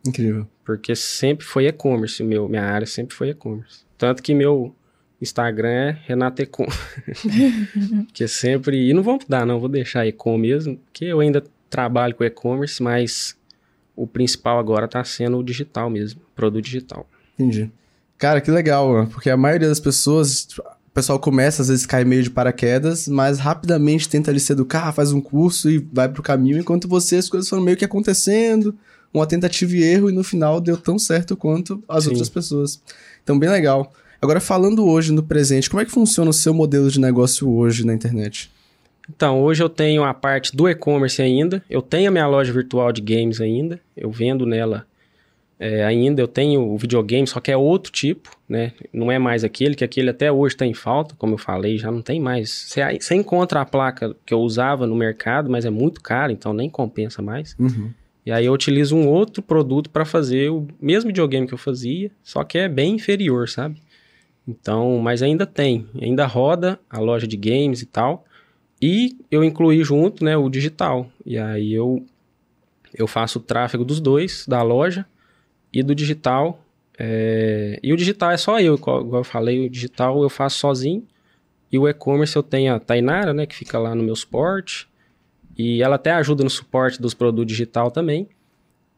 Incrível. 0.07 0.47
Porque 0.65 0.95
sempre 0.95 1.45
foi 1.45 1.67
e-commerce, 1.67 2.23
meu, 2.23 2.49
minha 2.49 2.63
área 2.63 2.87
sempre 2.87 3.17
foi 3.17 3.31
e-commerce. 3.31 3.81
Tanto 3.99 4.23
que 4.23 4.33
meu 4.33 4.73
Instagram 5.21 5.69
é 5.69 5.99
Renato 6.07 6.41
Ecom. 6.41 6.69
que 8.15 8.23
é 8.23 8.29
sempre. 8.29 8.89
E 8.89 8.95
não 8.95 9.03
vou 9.03 9.15
mudar, 9.15 9.45
não, 9.45 9.59
vou 9.59 9.69
deixar 9.69 10.07
Ecom 10.07 10.39
mesmo, 10.39 10.77
porque 10.77 11.07
eu 11.07 11.19
ainda 11.19 11.43
trabalho 11.69 12.15
com 12.15 12.23
e-commerce, 12.23 12.81
mas 12.81 13.37
o 13.97 14.07
principal 14.07 14.61
agora 14.61 14.87
tá 14.87 15.03
sendo 15.03 15.39
o 15.39 15.43
digital 15.43 15.91
mesmo, 15.91 16.21
produto 16.37 16.65
digital. 16.65 17.09
Entendi. 17.37 17.73
Cara, 18.17 18.41
que 18.41 18.53
legal, 18.53 19.09
porque 19.09 19.31
a 19.31 19.37
maioria 19.37 19.67
das 19.67 19.81
pessoas, 19.81 20.47
tipo, 20.47 20.63
o 20.95 21.01
pessoal 21.03 21.19
começa, 21.19 21.61
às 21.61 21.67
vezes 21.67 21.85
cai 21.85 22.05
meio 22.05 22.23
de 22.23 22.31
paraquedas, 22.31 23.09
mas 23.09 23.41
rapidamente 23.41 24.09
tenta 24.09 24.31
ali 24.31 24.39
se 24.39 24.53
educar, 24.53 24.93
faz 24.93 25.11
um 25.11 25.21
curso 25.21 25.69
e 25.69 25.79
vai 25.93 26.09
pro 26.09 26.23
caminho, 26.23 26.57
enquanto 26.57 26.87
você 26.87 27.17
as 27.17 27.29
coisas 27.29 27.51
foram 27.51 27.65
meio 27.65 27.77
que 27.77 27.85
acontecendo, 27.85 28.73
uma 29.13 29.27
tentativa 29.27 29.75
e 29.75 29.83
erro, 29.83 30.09
e 30.09 30.13
no 30.13 30.23
final 30.23 30.61
deu 30.61 30.77
tão 30.77 30.97
certo 30.97 31.37
quanto 31.37 31.83
as 31.89 32.05
Sim. 32.05 32.11
outras 32.11 32.29
pessoas. 32.29 32.81
Então, 33.25 33.37
bem 33.37 33.51
legal. 33.51 33.93
Agora, 34.23 34.39
falando 34.39 34.87
hoje 34.87 35.11
no 35.11 35.25
presente, 35.25 35.69
como 35.69 35.83
é 35.83 35.85
que 35.85 35.91
funciona 35.91 36.31
o 36.31 36.33
seu 36.33 36.55
modelo 36.55 36.89
de 36.89 37.01
negócio 37.01 37.53
hoje 37.53 37.85
na 37.85 37.93
internet? 37.93 38.49
Então, 39.13 39.43
hoje 39.43 39.65
eu 39.65 39.69
tenho 39.69 40.05
a 40.05 40.15
parte 40.15 40.55
do 40.55 40.69
e-commerce 40.69 41.21
ainda. 41.21 41.61
Eu 41.69 41.83
tenho 41.83 42.09
a 42.09 42.13
minha 42.13 42.29
loja 42.29 42.53
virtual 42.53 42.93
de 42.93 43.01
games 43.01 43.41
ainda. 43.41 43.81
Eu 43.97 44.13
vendo 44.13 44.47
nela 44.47 44.87
é, 45.59 45.85
ainda. 45.85 46.21
Eu 46.21 46.29
tenho 46.29 46.61
o 46.61 46.77
videogame, 46.77 47.27
só 47.27 47.41
que 47.41 47.51
é 47.51 47.57
outro 47.57 47.93
tipo, 47.93 48.31
né? 48.49 48.73
Não 48.93 49.11
é 49.11 49.19
mais 49.19 49.45
aquele, 49.45 49.75
que 49.75 49.85
aquele 49.85 50.11
até 50.11 50.31
hoje 50.31 50.55
está 50.55 50.67
em 50.67 50.75
falta, 50.75 51.15
como 51.17 51.35
eu 51.35 51.39
falei, 51.39 51.79
já 51.79 51.91
não 51.91 52.03
tem 52.03 52.21
mais. 52.21 52.51
Você, 52.51 52.81
você 52.99 53.15
encontra 53.15 53.61
a 53.61 53.65
placa 53.65 54.15
que 54.25 54.35
eu 54.35 54.41
usava 54.41 54.87
no 54.87 54.95
mercado, 54.95 55.51
mas 55.51 55.65
é 55.65 55.71
muito 55.71 56.01
cara, 56.01 56.33
então 56.33 56.53
nem 56.53 56.69
compensa 56.69 57.23
mais. 57.23 57.57
Uhum. 57.59 57.91
E 58.27 58.33
aí 58.33 58.47
eu 58.47 58.53
utilizo 58.53 58.97
um 58.97 59.07
outro 59.07 59.43
produto 59.43 59.91
para 59.91 60.05
fazer 60.05 60.51
o 60.51 60.67
mesmo 60.81 61.09
videogame 61.09 61.47
que 61.47 61.55
eu 61.55 61.59
fazia, 61.59 62.11
só 62.23 62.43
que 62.43 62.57
é 62.57 62.69
bem 62.69 62.95
inferior, 62.95 63.49
sabe? 63.49 63.83
Então, 64.47 64.99
mas 64.99 65.23
ainda 65.23 65.47
tem, 65.47 65.87
ainda 66.01 66.27
roda 66.27 66.79
a 66.89 66.99
loja 66.99 67.27
de 67.27 67.37
games 67.37 67.83
e 67.83 67.87
tal. 67.87 68.25
E 68.81 69.17
eu 69.31 69.43
incluí 69.43 69.83
junto, 69.85 70.25
né, 70.25 70.37
o 70.37 70.49
digital. 70.49 71.09
E 71.25 71.39
aí 71.39 71.73
eu 71.73 72.05
eu 72.97 73.09
faço 73.09 73.41
o 73.41 73.43
tráfego 73.43 73.85
dos 73.85 73.99
dois, 73.99 74.47
da 74.47 74.63
loja 74.63 75.05
e 75.75 75.83
do 75.83 75.95
digital. 75.95 76.65
É, 76.97 77.81
E 77.83 77.93
o 77.93 77.97
digital 77.97 78.31
é 78.31 78.37
só 78.37 78.61
eu, 78.61 78.77
igual 78.77 79.17
eu 79.17 79.25
falei, 79.25 79.67
o 79.67 79.69
digital 79.69 80.23
eu 80.23 80.31
faço 80.31 80.59
sozinho. 80.59 81.05
E 81.71 81.79
o 81.79 81.89
e-commerce 81.89 82.37
eu 82.37 82.43
tenho 82.43 82.73
a 82.73 82.79
Tainara, 82.79 83.35
né, 83.35 83.47
que 83.47 83.57
fica 83.57 83.77
lá 83.79 83.95
no 83.95 84.03
meu 84.05 84.15
suporte. 84.15 84.89
E 85.59 85.83
ela 85.83 85.97
até 85.97 86.13
ajuda 86.13 86.45
no 86.45 86.51
suporte 86.51 87.03
dos 87.03 87.15
produtos 87.15 87.53
digital 87.53 87.91
também. 87.91 88.29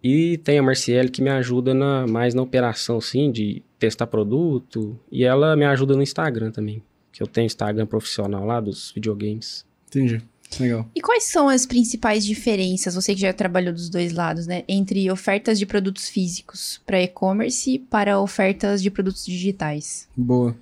E 0.02 0.36
tem 0.38 0.58
a 0.58 0.62
Marciele 0.62 1.08
que 1.08 1.22
me 1.22 1.30
ajuda 1.30 1.72
na, 1.72 2.06
mais 2.06 2.34
na 2.34 2.42
operação, 2.42 3.00
sim, 3.00 3.32
de 3.32 3.62
testar 3.78 4.06
produto. 4.06 4.98
E 5.10 5.24
ela 5.24 5.56
me 5.56 5.64
ajuda 5.64 5.96
no 5.96 6.02
Instagram 6.02 6.50
também. 6.50 6.82
Que 7.10 7.22
eu 7.22 7.26
tenho 7.26 7.46
Instagram 7.46 7.86
profissional 7.86 8.44
lá 8.44 8.60
dos 8.60 8.92
videogames. 8.92 9.64
Entendi. 9.88 10.20
Legal. 10.58 10.88
E 10.94 11.00
quais 11.00 11.24
são 11.24 11.48
as 11.48 11.66
principais 11.66 12.24
diferenças, 12.24 12.94
você 12.94 13.14
que 13.14 13.20
já 13.20 13.32
trabalhou 13.32 13.72
dos 13.72 13.90
dois 13.90 14.12
lados, 14.12 14.46
né? 14.46 14.64
Entre 14.68 15.10
ofertas 15.10 15.58
de 15.58 15.66
produtos 15.66 16.08
físicos 16.08 16.80
para 16.86 17.02
e-commerce 17.02 17.78
para 17.90 18.18
ofertas 18.20 18.80
de 18.82 18.90
produtos 18.90 19.26
digitais? 19.26 20.08
Boa. 20.16 20.56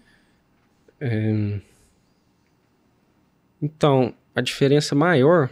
Então, 3.61 4.15
a 4.35 4.41
diferença 4.41 4.95
maior 4.95 5.51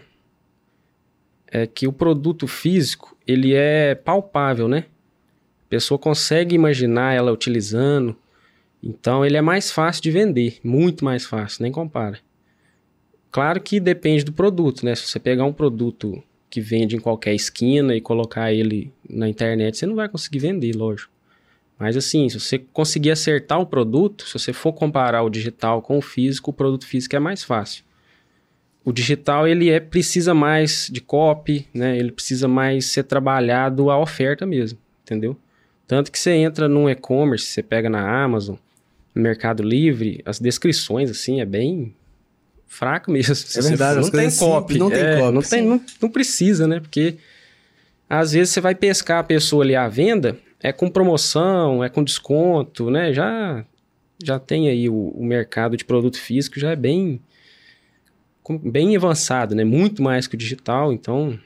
é 1.47 1.67
que 1.67 1.87
o 1.87 1.93
produto 1.93 2.49
físico, 2.49 3.17
ele 3.27 3.53
é 3.55 3.95
palpável, 3.95 4.67
né? 4.67 4.87
A 5.67 5.69
pessoa 5.69 5.99
consegue 5.99 6.55
imaginar 6.55 7.13
ela 7.13 7.33
utilizando. 7.33 8.17
Então, 8.83 9.25
ele 9.25 9.37
é 9.37 9.43
mais 9.43 9.71
fácil 9.71 10.03
de 10.03 10.11
vender, 10.11 10.59
muito 10.65 11.05
mais 11.05 11.25
fácil, 11.25 11.63
nem 11.63 11.71
compara. 11.71 12.19
Claro 13.33 13.63
que 13.63 13.81
depende 13.81 14.23
do 14.25 14.33
produto, 14.33 14.85
né? 14.85 14.95
Se 14.95 15.09
você 15.09 15.19
pegar 15.19 15.47
um 15.47 15.55
produto 15.55 16.23
que 16.51 16.61
vende 16.61 16.95
em 16.95 17.01
qualquer 17.01 17.35
esquina 17.35 17.97
e 17.97 18.01
colocar 18.01 18.53
ele 18.53 18.93
na 19.09 19.27
internet, 19.27 19.79
você 19.79 19.87
não 19.87 19.95
vai 19.95 20.07
conseguir 20.07 20.39
vender, 20.39 20.77
lógico. 20.77 21.11
Mas 21.79 21.97
assim, 21.97 22.29
se 22.29 22.39
você 22.39 22.59
conseguir 22.59 23.11
acertar 23.11 23.59
o 23.59 23.65
produto, 23.65 24.27
se 24.27 24.35
você 24.35 24.53
for 24.53 24.75
comparar 24.75 25.23
o 25.23 25.31
digital 25.31 25.81
com 25.81 25.97
o 25.97 26.03
físico, 26.03 26.51
o 26.51 26.55
produto 26.55 26.87
físico 26.87 27.17
é 27.17 27.19
mais 27.19 27.43
fácil. 27.43 27.83
O 28.85 28.93
digital 28.93 29.49
ele 29.49 29.71
é 29.71 29.81
precisa 29.81 30.35
mais 30.35 30.91
de 30.93 31.01
copy, 31.01 31.67
né? 31.73 31.97
Ele 31.99 32.13
precisa 32.13 32.47
mais 32.47 32.85
ser 32.85 33.05
trabalhado 33.05 33.91
a 33.91 33.99
oferta 33.99 34.45
mesmo, 34.45 34.79
entendeu? 35.03 35.35
Tanto 35.87 36.13
que 36.13 36.19
você 36.19 36.33
entra 36.33 36.69
num 36.69 36.89
e-commerce, 36.89 37.47
você 37.47 37.63
pega 37.63 37.89
na 37.89 38.23
Amazon, 38.23 38.57
no 39.15 39.23
Mercado 39.23 39.63
Livre, 39.63 40.21
as 40.27 40.39
descrições 40.39 41.11
assim 41.11 41.41
é 41.41 41.47
bem 41.47 41.95
fraco 42.73 43.11
mesmo. 43.11 43.35
É 43.55 43.61
verdade, 43.61 44.01
não 44.01 44.11
tem 44.11 44.31
copy, 44.35 44.79
não 44.79 44.91
tem 44.91 45.01
é, 45.01 45.19
copy. 45.19 45.33
não 45.33 45.43
tem, 45.43 45.63
não, 45.63 45.85
não 46.01 46.09
precisa, 46.09 46.67
né? 46.67 46.81
Porque 46.81 47.17
às 48.09 48.33
vezes 48.33 48.53
você 48.53 48.61
vai 48.61 48.75
pescar 48.75 49.21
a 49.21 49.25
pessoa 49.25 49.63
ali 49.63 49.77
à 49.77 49.89
venda, 49.89 50.39
é 50.61 50.73
com 50.73 50.89
promoção, 50.89 51.85
é 51.85 51.89
com 51.89 52.03
desconto, 52.03 52.91
né? 52.91 53.13
Já 53.13 53.65
já 54.25 54.39
tem 54.39 54.69
aí 54.69 54.89
o, 54.89 55.09
o 55.09 55.25
mercado 55.25 55.77
de 55.77 55.85
produto 55.85 56.19
físico 56.19 56.59
já 56.59 56.71
é 56.71 56.77
bem 56.77 57.21
bem 58.63 58.97
avançado, 58.97 59.55
né? 59.55 59.65
Muito 59.65 60.03
mais 60.03 60.27
que 60.27 60.35
o 60.35 60.39
digital, 60.39 60.93
então 60.93 61.39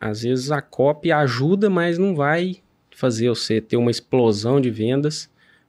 às 0.00 0.22
vezes 0.22 0.50
a 0.50 0.62
copy 0.62 1.12
ajuda, 1.12 1.68
mas 1.68 1.98
não 1.98 2.14
vai 2.14 2.56
fazer 2.90 3.28
você 3.28 3.60
ter 3.60 3.76
uma 3.76 3.90
explosão 3.90 4.60
de 4.60 4.70
vendas 4.70 5.28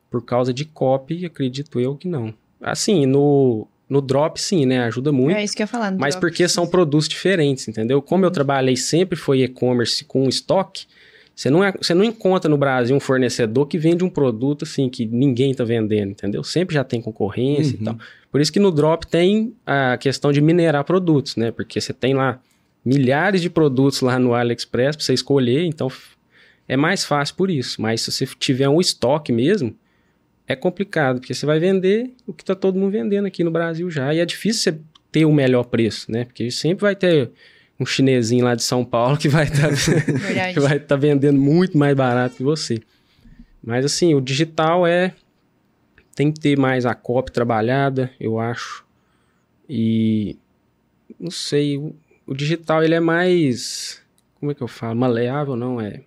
por 0.10 0.24
causa 0.24 0.54
de 0.54 0.64
copy, 0.66 1.26
acredito 1.26 1.80
eu 1.80 1.96
que 1.96 2.08
não. 2.08 2.34
Assim, 2.62 3.06
no 3.06 3.68
no 3.92 4.02
drop 4.02 4.40
sim, 4.42 4.66
né? 4.66 4.80
Ajuda 4.84 5.12
muito. 5.12 5.36
É 5.36 5.44
isso 5.44 5.54
que 5.56 5.62
eu 5.62 5.66
ia 5.66 5.68
falar. 5.68 5.92
no 5.92 6.00
Mas 6.00 6.16
drop. 6.16 6.22
porque 6.28 6.48
são 6.48 6.66
produtos 6.66 7.08
diferentes, 7.10 7.68
entendeu? 7.68 8.02
Como 8.02 8.24
eu 8.26 8.32
trabalhei 8.32 8.78
sempre 8.78 9.18
foi 9.18 9.42
e-commerce 9.42 10.06
com 10.06 10.30
estoque, 10.30 10.86
você 11.36 11.50
não, 11.50 11.64
é- 11.64 11.74
você 11.74 11.94
não 11.94 12.04
encontra 12.04 12.50
no 12.50 12.58
Brasil 12.58 12.96
um 12.96 13.00
fornecedor 13.00 13.66
que 13.68 13.78
vende 13.78 14.04
um 14.04 14.10
produto 14.10 14.64
assim 14.64 14.88
que 14.90 15.06
ninguém 15.06 15.54
tá 15.54 15.64
vendendo, 15.64 16.12
entendeu? 16.12 16.44
Sempre 16.44 16.76
já 16.76 16.84
tem 16.84 17.02
concorrência 17.02 17.76
Uhum. 17.76 17.82
e 17.82 17.86
tal. 17.86 17.98
Por 18.32 18.40
isso 18.40 18.52
que 18.54 18.60
no 18.60 18.72
Drop 18.72 19.06
tem 19.08 19.54
a 19.66 19.98
questão 19.98 20.32
de 20.32 20.40
minerar 20.40 20.84
produtos, 20.86 21.36
né? 21.36 21.52
Porque 21.52 21.82
você 21.82 21.92
tem 21.94 22.14
lá 22.14 22.40
milhares 22.86 23.42
de 23.42 23.50
produtos 23.50 24.02
lá 24.02 24.18
no 24.18 24.34
AliExpress 24.34 24.96
para 24.96 25.04
você 25.06 25.14
escolher, 25.14 25.66
então 25.66 25.92
é 26.68 26.78
mais 26.78 27.04
fácil 27.04 27.36
por 27.36 27.50
isso. 27.52 27.82
Mas 27.82 28.02
se 28.02 28.12
você 28.12 28.26
tiver 28.40 28.70
um 28.70 28.80
estoque 28.80 29.32
mesmo, 29.34 29.76
é 30.48 30.56
complicado, 30.56 31.20
porque 31.20 31.34
você 31.34 31.46
vai 31.46 31.60
vender 31.60 32.12
o 32.26 32.34
que 32.34 32.44
tá 32.44 32.56
todo 32.56 32.78
mundo 32.78 32.92
vendendo 32.92 33.26
aqui 33.26 33.44
no 33.44 33.52
Brasil 33.52 33.90
já. 33.90 34.14
E 34.14 34.20
é 34.20 34.26
difícil 34.26 34.74
você 34.74 34.80
ter 35.12 35.26
o 35.26 35.34
melhor 35.34 35.64
preço, 35.66 36.12
né? 36.12 36.26
Porque 36.26 36.50
sempre 36.52 36.82
vai 36.82 36.96
ter 36.96 37.32
um 37.80 37.86
chinesinho 37.86 38.46
lá 38.46 38.56
de 38.56 38.64
São 38.64 38.84
Paulo 38.86 39.18
que 39.18 39.28
vai 39.28 39.46
estar 39.48 39.70
vai 40.62 40.78
estar 40.78 40.96
vendendo 40.96 41.40
muito 41.40 41.78
mais 41.78 41.96
barato 41.96 42.36
que 42.36 42.44
você. 42.44 42.82
Mas 43.64 43.86
assim, 43.86 44.14
o 44.14 44.22
digital 44.22 44.86
é 44.86 45.14
tem 46.16 46.32
que 46.32 46.40
ter 46.40 46.58
mais 46.58 46.86
a 46.86 46.94
copy 46.94 47.32
trabalhada, 47.32 48.12
eu 48.20 48.40
acho. 48.40 48.86
E 49.70 50.38
não 51.20 51.32
sei, 51.32 51.78
o, 51.78 51.96
o 52.28 52.34
digital 52.34 52.84
ele 52.84 52.96
é 52.96 53.00
mais 53.00 54.02
como 54.42 54.52
é 54.52 54.56
que 54.56 54.62
eu 54.62 54.68
falo? 54.68 54.96
Maleável 54.96 55.56
não 55.56 55.80
é. 55.80 56.02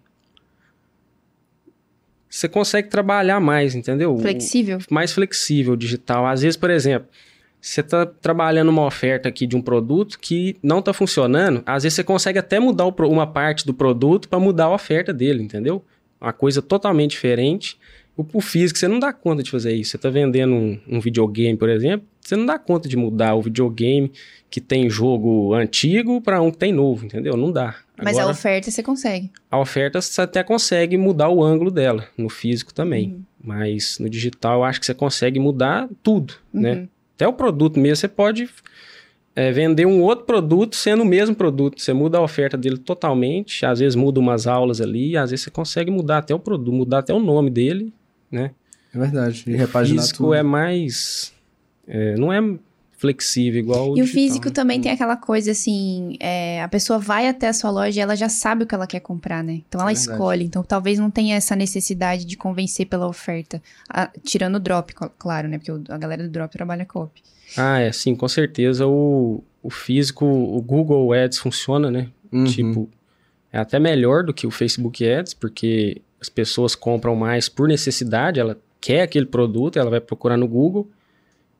Você 2.34 2.48
consegue 2.48 2.88
trabalhar 2.88 3.38
mais, 3.38 3.76
entendeu? 3.76 4.12
O- 4.12 4.18
Flexível? 4.18 4.78
mais 4.90 5.12
flexível 5.12 5.76
digital. 5.76 6.26
Às 6.26 6.42
vezes, 6.42 6.56
por 6.56 6.68
exemplo, 6.68 7.08
você 7.60 7.80
está 7.80 8.04
trabalhando 8.04 8.70
uma 8.70 8.84
oferta 8.84 9.28
aqui 9.28 9.46
de 9.46 9.54
um 9.54 9.62
produto 9.62 10.18
que 10.18 10.56
não 10.60 10.80
está 10.80 10.92
funcionando, 10.92 11.62
às 11.64 11.84
vezes 11.84 11.94
você 11.94 12.02
consegue 12.02 12.36
até 12.36 12.58
mudar 12.58 12.86
o 12.86 12.94
uma 13.08 13.24
parte 13.24 13.64
do 13.64 13.72
produto 13.72 14.28
para 14.28 14.40
mudar 14.40 14.64
a 14.64 14.74
oferta 14.74 15.12
dele, 15.12 15.44
entendeu? 15.44 15.84
Uma 16.20 16.32
coisa 16.32 16.60
totalmente 16.60 17.12
diferente. 17.12 17.78
O, 18.16 18.26
o 18.32 18.40
físico, 18.40 18.80
você 18.80 18.88
não 18.88 18.98
dá 18.98 19.12
conta 19.12 19.40
de 19.40 19.50
fazer 19.52 19.72
isso. 19.72 19.92
Você 19.92 19.96
está 19.96 20.10
vendendo 20.10 20.54
um, 20.54 20.80
um 20.88 21.00
videogame, 21.00 21.56
por 21.56 21.68
exemplo, 21.68 22.04
você 22.28 22.36
não 22.36 22.46
dá 22.46 22.58
conta 22.58 22.88
de 22.88 22.96
mudar 22.96 23.34
o 23.34 23.42
videogame 23.42 24.10
que 24.50 24.60
tem 24.60 24.88
jogo 24.88 25.52
antigo 25.54 26.20
para 26.20 26.40
um 26.40 26.50
que 26.50 26.58
tem 26.58 26.72
novo, 26.72 27.04
entendeu? 27.06 27.36
Não 27.36 27.52
dá. 27.52 27.74
Mas 27.96 28.16
a 28.16 28.22
Agora- 28.22 28.32
oferta 28.34 28.70
você 28.70 28.82
consegue. 28.82 29.30
a 29.50 29.58
oferta 29.58 30.00
você 30.00 30.20
até 30.22 30.42
consegue 30.42 30.96
mudar 30.96 31.28
o 31.28 31.42
ângulo 31.44 31.70
dela, 31.70 32.06
no 32.16 32.28
físico 32.28 32.72
também. 32.74 33.24
Mas 33.42 33.98
no 33.98 34.08
digital 34.08 34.60
eu 34.60 34.64
acho 34.64 34.80
que 34.80 34.86
você 34.86 34.94
consegue 34.94 35.38
mudar 35.38 35.88
tudo, 36.02 36.34
né? 36.52 36.72
Uhum. 36.74 36.88
Até 37.14 37.28
o 37.28 37.32
produto 37.32 37.78
mesmo, 37.78 37.96
você 37.96 38.08
pode 38.08 38.48
é, 39.36 39.52
vender 39.52 39.86
um 39.86 40.00
outro 40.02 40.24
produto 40.24 40.74
sendo 40.76 41.02
o 41.02 41.06
mesmo 41.06 41.34
produto. 41.34 41.80
Você 41.80 41.92
muda 41.92 42.18
a 42.18 42.22
oferta 42.22 42.56
dele 42.56 42.78
totalmente, 42.78 43.66
às 43.66 43.80
vezes 43.80 43.94
muda 43.94 44.18
umas 44.18 44.46
aulas 44.46 44.80
ali, 44.80 45.16
às 45.16 45.30
vezes 45.30 45.44
você 45.44 45.50
consegue 45.50 45.90
mudar 45.90 46.18
até 46.18 46.34
o 46.34 46.38
produto, 46.38 46.72
mudar 46.72 46.98
até 47.00 47.12
o 47.12 47.20
nome 47.20 47.50
dele, 47.50 47.92
né? 48.30 48.52
É 48.94 48.98
verdade. 48.98 49.44
E 49.46 49.54
o 49.54 49.56
repaginar 49.56 50.02
físico 50.02 50.24
tudo. 50.24 50.34
é 50.34 50.42
mais... 50.42 51.33
é, 51.86 52.14
não 52.16 52.32
é 52.32 52.40
flexível 52.96 53.60
igual 53.60 53.90
o 53.92 53.98
E 53.98 54.00
o 54.00 54.04
digital, 54.04 54.14
físico 54.22 54.46
né? 54.48 54.52
também 54.54 54.80
tem 54.80 54.90
aquela 54.92 55.16
coisa 55.16 55.50
assim, 55.50 56.16
é, 56.20 56.62
a 56.62 56.68
pessoa 56.68 56.98
vai 56.98 57.28
até 57.28 57.48
a 57.48 57.52
sua 57.52 57.70
loja 57.70 57.98
e 57.98 58.02
ela 58.02 58.16
já 58.16 58.28
sabe 58.28 58.64
o 58.64 58.66
que 58.66 58.74
ela 58.74 58.86
quer 58.86 59.00
comprar, 59.00 59.42
né? 59.44 59.60
Então 59.68 59.80
ela 59.80 59.90
É 59.90 59.92
escolhe. 59.92 60.44
Então 60.44 60.62
talvez 60.62 60.98
não 60.98 61.10
tenha 61.10 61.36
essa 61.36 61.54
necessidade 61.54 62.24
de 62.24 62.36
convencer 62.36 62.86
pela 62.86 63.06
oferta. 63.06 63.60
Ah, 63.90 64.10
tirando 64.22 64.56
o 64.56 64.60
drop, 64.60 64.94
claro, 65.18 65.48
né? 65.48 65.58
Porque 65.58 65.72
o- 65.72 65.82
a 65.88 65.98
galera 65.98 66.22
do 66.22 66.30
drop 66.30 66.52
trabalha 66.52 66.84
copy. 66.86 67.20
Ah, 67.56 67.78
é, 67.80 67.92
sim, 67.92 68.14
com 68.16 68.26
certeza 68.28 68.86
o, 68.86 69.42
o 69.62 69.68
físico, 69.70 70.24
o 70.24 70.62
Google 70.62 71.12
Ads 71.12 71.38
funciona, 71.38 71.90
né? 71.90 72.08
Uhum. 72.32 72.44
Tipo, 72.44 72.88
é 73.52 73.58
até 73.58 73.78
melhor 73.78 74.24
do 74.24 74.32
que 74.32 74.46
o 74.46 74.50
Facebook 74.50 75.06
Ads, 75.06 75.34
porque 75.34 76.00
as 76.20 76.28
pessoas 76.30 76.74
compram 76.74 77.14
mais 77.14 77.48
por 77.50 77.68
necessidade, 77.68 78.40
ela 78.40 78.58
quer 78.80 79.02
aquele 79.02 79.26
produto, 79.26 79.78
ela 79.78 79.90
vai 79.90 80.00
procurar 80.00 80.36
no 80.38 80.48
Google, 80.48 80.88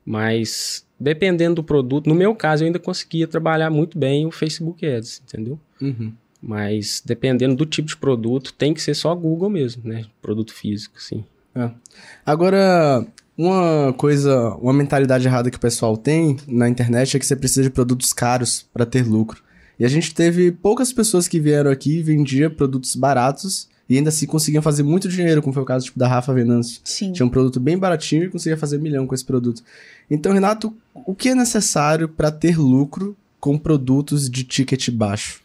mas 0.05 0.85
dependendo 0.99 1.55
do 1.55 1.63
produto, 1.63 2.07
no 2.07 2.15
meu 2.15 2.35
caso 2.35 2.63
eu 2.63 2.67
ainda 2.67 2.79
conseguia 2.79 3.27
trabalhar 3.27 3.69
muito 3.69 3.97
bem 3.97 4.25
o 4.25 4.31
Facebook 4.31 4.85
Ads, 4.85 5.21
entendeu? 5.25 5.59
Uhum. 5.81 6.13
Mas 6.41 7.01
dependendo 7.03 7.55
do 7.55 7.65
tipo 7.65 7.87
de 7.87 7.97
produto, 7.97 8.53
tem 8.53 8.73
que 8.73 8.81
ser 8.81 8.93
só 8.93 9.13
Google 9.15 9.49
mesmo, 9.49 9.81
né? 9.83 10.05
Produto 10.21 10.53
físico, 10.53 11.01
sim. 11.01 11.23
Agora, 12.25 13.05
uma 13.37 13.93
coisa, 13.93 14.55
uma 14.55 14.73
mentalidade 14.73 15.25
errada 15.27 15.49
que 15.49 15.57
o 15.57 15.59
pessoal 15.59 15.97
tem 15.97 16.37
na 16.47 16.69
internet 16.69 17.15
é 17.15 17.19
que 17.19 17.25
você 17.25 17.35
precisa 17.35 17.63
de 17.63 17.69
produtos 17.69 18.13
caros 18.13 18.67
para 18.73 18.85
ter 18.85 19.05
lucro. 19.05 19.43
E 19.79 19.85
a 19.85 19.87
gente 19.87 20.13
teve 20.13 20.51
poucas 20.51 20.93
pessoas 20.93 21.27
que 21.27 21.39
vieram 21.39 21.71
aqui 21.71 21.97
e 21.97 22.03
vendiam 22.03 22.49
produtos 22.49 22.95
baratos 22.95 23.67
e 23.87 23.97
ainda 23.97 24.09
assim 24.09 24.25
conseguiam 24.25 24.63
fazer 24.63 24.83
muito 24.83 25.07
dinheiro, 25.07 25.41
como 25.41 25.53
foi 25.53 25.63
o 25.63 25.65
caso 25.65 25.85
tipo, 25.85 25.99
da 25.99 26.07
Rafa 26.07 26.33
Venâncio. 26.33 26.81
Sim. 26.83 27.11
Tinha 27.11 27.25
um 27.25 27.29
produto 27.29 27.59
bem 27.59 27.77
baratinho 27.77 28.23
e 28.23 28.29
conseguia 28.29 28.57
fazer 28.57 28.79
milhão 28.79 29.05
com 29.05 29.13
esse 29.13 29.25
produto. 29.25 29.63
Então, 30.09 30.33
Renato, 30.33 30.75
o 30.93 31.13
que 31.13 31.29
é 31.29 31.35
necessário 31.35 32.09
para 32.09 32.31
ter 32.31 32.57
lucro 32.57 33.15
com 33.39 33.57
produtos 33.57 34.29
de 34.29 34.43
ticket 34.43 34.89
baixo? 34.89 35.41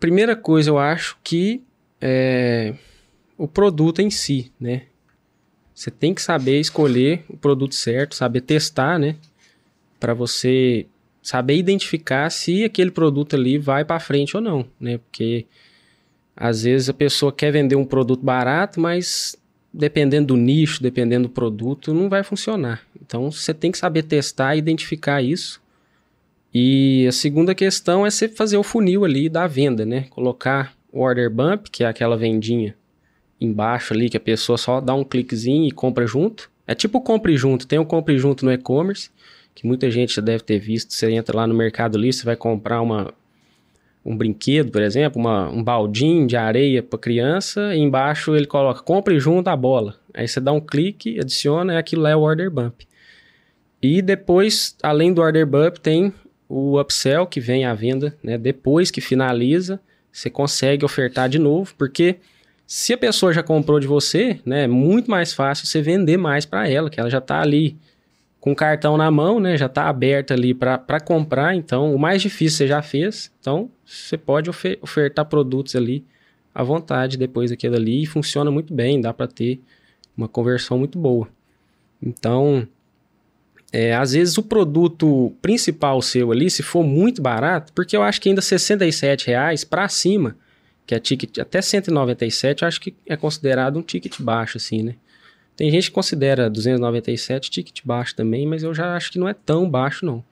Primeira 0.00 0.34
coisa, 0.34 0.70
eu 0.70 0.78
acho 0.78 1.16
que 1.22 1.62
é 2.00 2.74
o 3.38 3.46
produto 3.46 4.00
em 4.00 4.10
si, 4.10 4.50
né? 4.58 4.82
Você 5.74 5.90
tem 5.90 6.14
que 6.14 6.22
saber 6.22 6.58
escolher 6.58 7.24
o 7.28 7.36
produto 7.36 7.74
certo, 7.74 8.14
saber 8.14 8.40
testar, 8.40 8.98
né? 8.98 9.16
Para 10.00 10.14
você 10.14 10.86
saber 11.22 11.56
identificar 11.56 12.30
se 12.30 12.64
aquele 12.64 12.90
produto 12.90 13.36
ali 13.36 13.58
vai 13.58 13.84
para 13.84 14.00
frente 14.00 14.36
ou 14.36 14.42
não, 14.42 14.66
né? 14.80 14.98
Porque 14.98 15.44
às 16.36 16.62
vezes 16.62 16.88
a 16.90 16.94
pessoa 16.94 17.32
quer 17.32 17.50
vender 17.50 17.76
um 17.76 17.84
produto 17.84 18.22
barato, 18.22 18.78
mas 18.78 19.36
dependendo 19.72 20.28
do 20.28 20.36
nicho, 20.36 20.82
dependendo 20.82 21.28
do 21.28 21.32
produto, 21.32 21.94
não 21.94 22.08
vai 22.08 22.22
funcionar. 22.22 22.82
Então 23.00 23.30
você 23.30 23.54
tem 23.54 23.72
que 23.72 23.78
saber 23.78 24.02
testar 24.02 24.54
e 24.54 24.58
identificar 24.58 25.22
isso. 25.22 25.60
E 26.52 27.06
a 27.06 27.12
segunda 27.12 27.54
questão 27.54 28.06
é 28.06 28.10
você 28.10 28.28
fazer 28.28 28.56
o 28.56 28.62
funil 28.62 29.04
ali 29.04 29.28
da 29.28 29.46
venda, 29.46 29.84
né? 29.84 30.06
Colocar 30.10 30.74
o 30.92 31.00
order 31.00 31.30
bump, 31.30 31.70
que 31.70 31.84
é 31.84 31.86
aquela 31.86 32.16
vendinha 32.16 32.74
embaixo 33.40 33.92
ali 33.92 34.08
que 34.08 34.16
a 34.16 34.20
pessoa 34.20 34.56
só 34.56 34.80
dá 34.80 34.94
um 34.94 35.04
cliquezinho 35.04 35.66
e 35.68 35.70
compra 35.70 36.06
junto. 36.06 36.50
É 36.66 36.74
tipo 36.74 37.00
compre 37.00 37.36
junto, 37.36 37.66
tem 37.66 37.78
o 37.78 37.84
compre 37.84 38.18
junto 38.18 38.44
no 38.44 38.52
e-commerce, 38.52 39.10
que 39.54 39.66
muita 39.66 39.90
gente 39.90 40.14
já 40.14 40.22
deve 40.22 40.42
ter 40.42 40.58
visto. 40.58 40.92
Você 40.92 41.10
entra 41.10 41.36
lá 41.36 41.46
no 41.46 41.54
Mercado 41.54 41.96
Livre, 41.96 42.14
você 42.14 42.24
vai 42.24 42.36
comprar 42.36 42.80
uma 42.80 43.12
um 44.06 44.16
brinquedo, 44.16 44.70
por 44.70 44.80
exemplo, 44.80 45.20
uma, 45.20 45.50
um 45.50 45.62
baldinho 45.62 46.28
de 46.28 46.36
areia 46.36 46.80
para 46.80 46.96
criança, 46.96 47.74
e 47.74 47.80
embaixo 47.80 48.36
ele 48.36 48.46
coloca 48.46 48.80
compre 48.80 49.18
junto 49.18 49.48
a 49.48 49.56
bola. 49.56 49.96
Aí 50.14 50.28
você 50.28 50.40
dá 50.40 50.52
um 50.52 50.60
clique, 50.60 51.18
adiciona, 51.18 51.74
e 51.74 51.76
aquilo 51.76 52.02
lá 52.02 52.10
é 52.10 52.16
o 52.16 52.20
order 52.20 52.48
bump. 52.48 52.86
E 53.82 54.00
depois, 54.00 54.76
além 54.80 55.12
do 55.12 55.20
order 55.20 55.44
bump, 55.44 55.78
tem 55.78 56.14
o 56.48 56.80
upsell 56.80 57.26
que 57.26 57.40
vem 57.40 57.64
à 57.64 57.74
venda, 57.74 58.16
né? 58.22 58.38
Depois 58.38 58.92
que 58.92 59.00
finaliza, 59.00 59.80
você 60.12 60.30
consegue 60.30 60.84
ofertar 60.84 61.28
de 61.28 61.40
novo, 61.40 61.74
porque 61.76 62.16
se 62.64 62.92
a 62.92 62.98
pessoa 62.98 63.32
já 63.32 63.42
comprou 63.42 63.80
de 63.80 63.88
você, 63.88 64.38
né, 64.46 64.64
é 64.64 64.68
muito 64.68 65.10
mais 65.10 65.32
fácil 65.32 65.66
você 65.66 65.82
vender 65.82 66.16
mais 66.16 66.46
para 66.46 66.68
ela, 66.68 66.88
que 66.88 66.98
ela 66.98 67.10
já 67.10 67.18
está 67.18 67.40
ali 67.40 67.76
com 68.46 68.52
o 68.52 68.54
cartão 68.54 68.96
na 68.96 69.10
mão, 69.10 69.40
né, 69.40 69.56
já 69.56 69.66
está 69.66 69.88
aberta 69.88 70.32
ali 70.32 70.54
para 70.54 71.00
comprar, 71.00 71.56
então 71.56 71.92
o 71.92 71.98
mais 71.98 72.22
difícil 72.22 72.58
você 72.58 72.68
já 72.68 72.80
fez, 72.80 73.28
então 73.40 73.68
você 73.84 74.16
pode 74.16 74.48
ofe 74.48 74.78
ofertar 74.80 75.24
produtos 75.24 75.74
ali 75.74 76.04
à 76.54 76.62
vontade 76.62 77.16
depois 77.16 77.50
daquilo 77.50 77.74
ali 77.74 78.04
e 78.04 78.06
funciona 78.06 78.48
muito 78.48 78.72
bem, 78.72 79.00
dá 79.00 79.12
para 79.12 79.26
ter 79.26 79.60
uma 80.16 80.28
conversão 80.28 80.78
muito 80.78 80.96
boa. 80.96 81.28
Então, 82.00 82.68
é, 83.72 83.96
às 83.96 84.12
vezes 84.12 84.38
o 84.38 84.44
produto 84.44 85.34
principal 85.42 86.00
seu 86.00 86.30
ali, 86.30 86.48
se 86.48 86.62
for 86.62 86.84
muito 86.84 87.20
barato, 87.20 87.72
porque 87.72 87.96
eu 87.96 88.02
acho 88.04 88.20
que 88.20 88.28
ainda 88.28 88.40
67 88.40 89.26
reais 89.26 89.64
para 89.64 89.88
cima, 89.88 90.36
que 90.86 90.94
é 90.94 91.00
ticket 91.00 91.38
até 91.38 91.60
197, 91.60 92.62
eu 92.62 92.68
acho 92.68 92.80
que 92.80 92.94
é 93.06 93.16
considerado 93.16 93.76
um 93.76 93.82
ticket 93.82 94.20
baixo 94.20 94.56
assim, 94.56 94.84
né? 94.84 94.94
Tem 95.56 95.70
gente 95.70 95.88
que 95.88 95.94
considera 95.94 96.50
297 96.50 97.50
ticket 97.50 97.80
baixo 97.84 98.14
também, 98.14 98.46
mas 98.46 98.62
eu 98.62 98.74
já 98.74 98.94
acho 98.94 99.10
que 99.10 99.18
não 99.18 99.28
é 99.28 99.34
tão 99.34 99.68
baixo 99.68 100.04
não. 100.04 100.22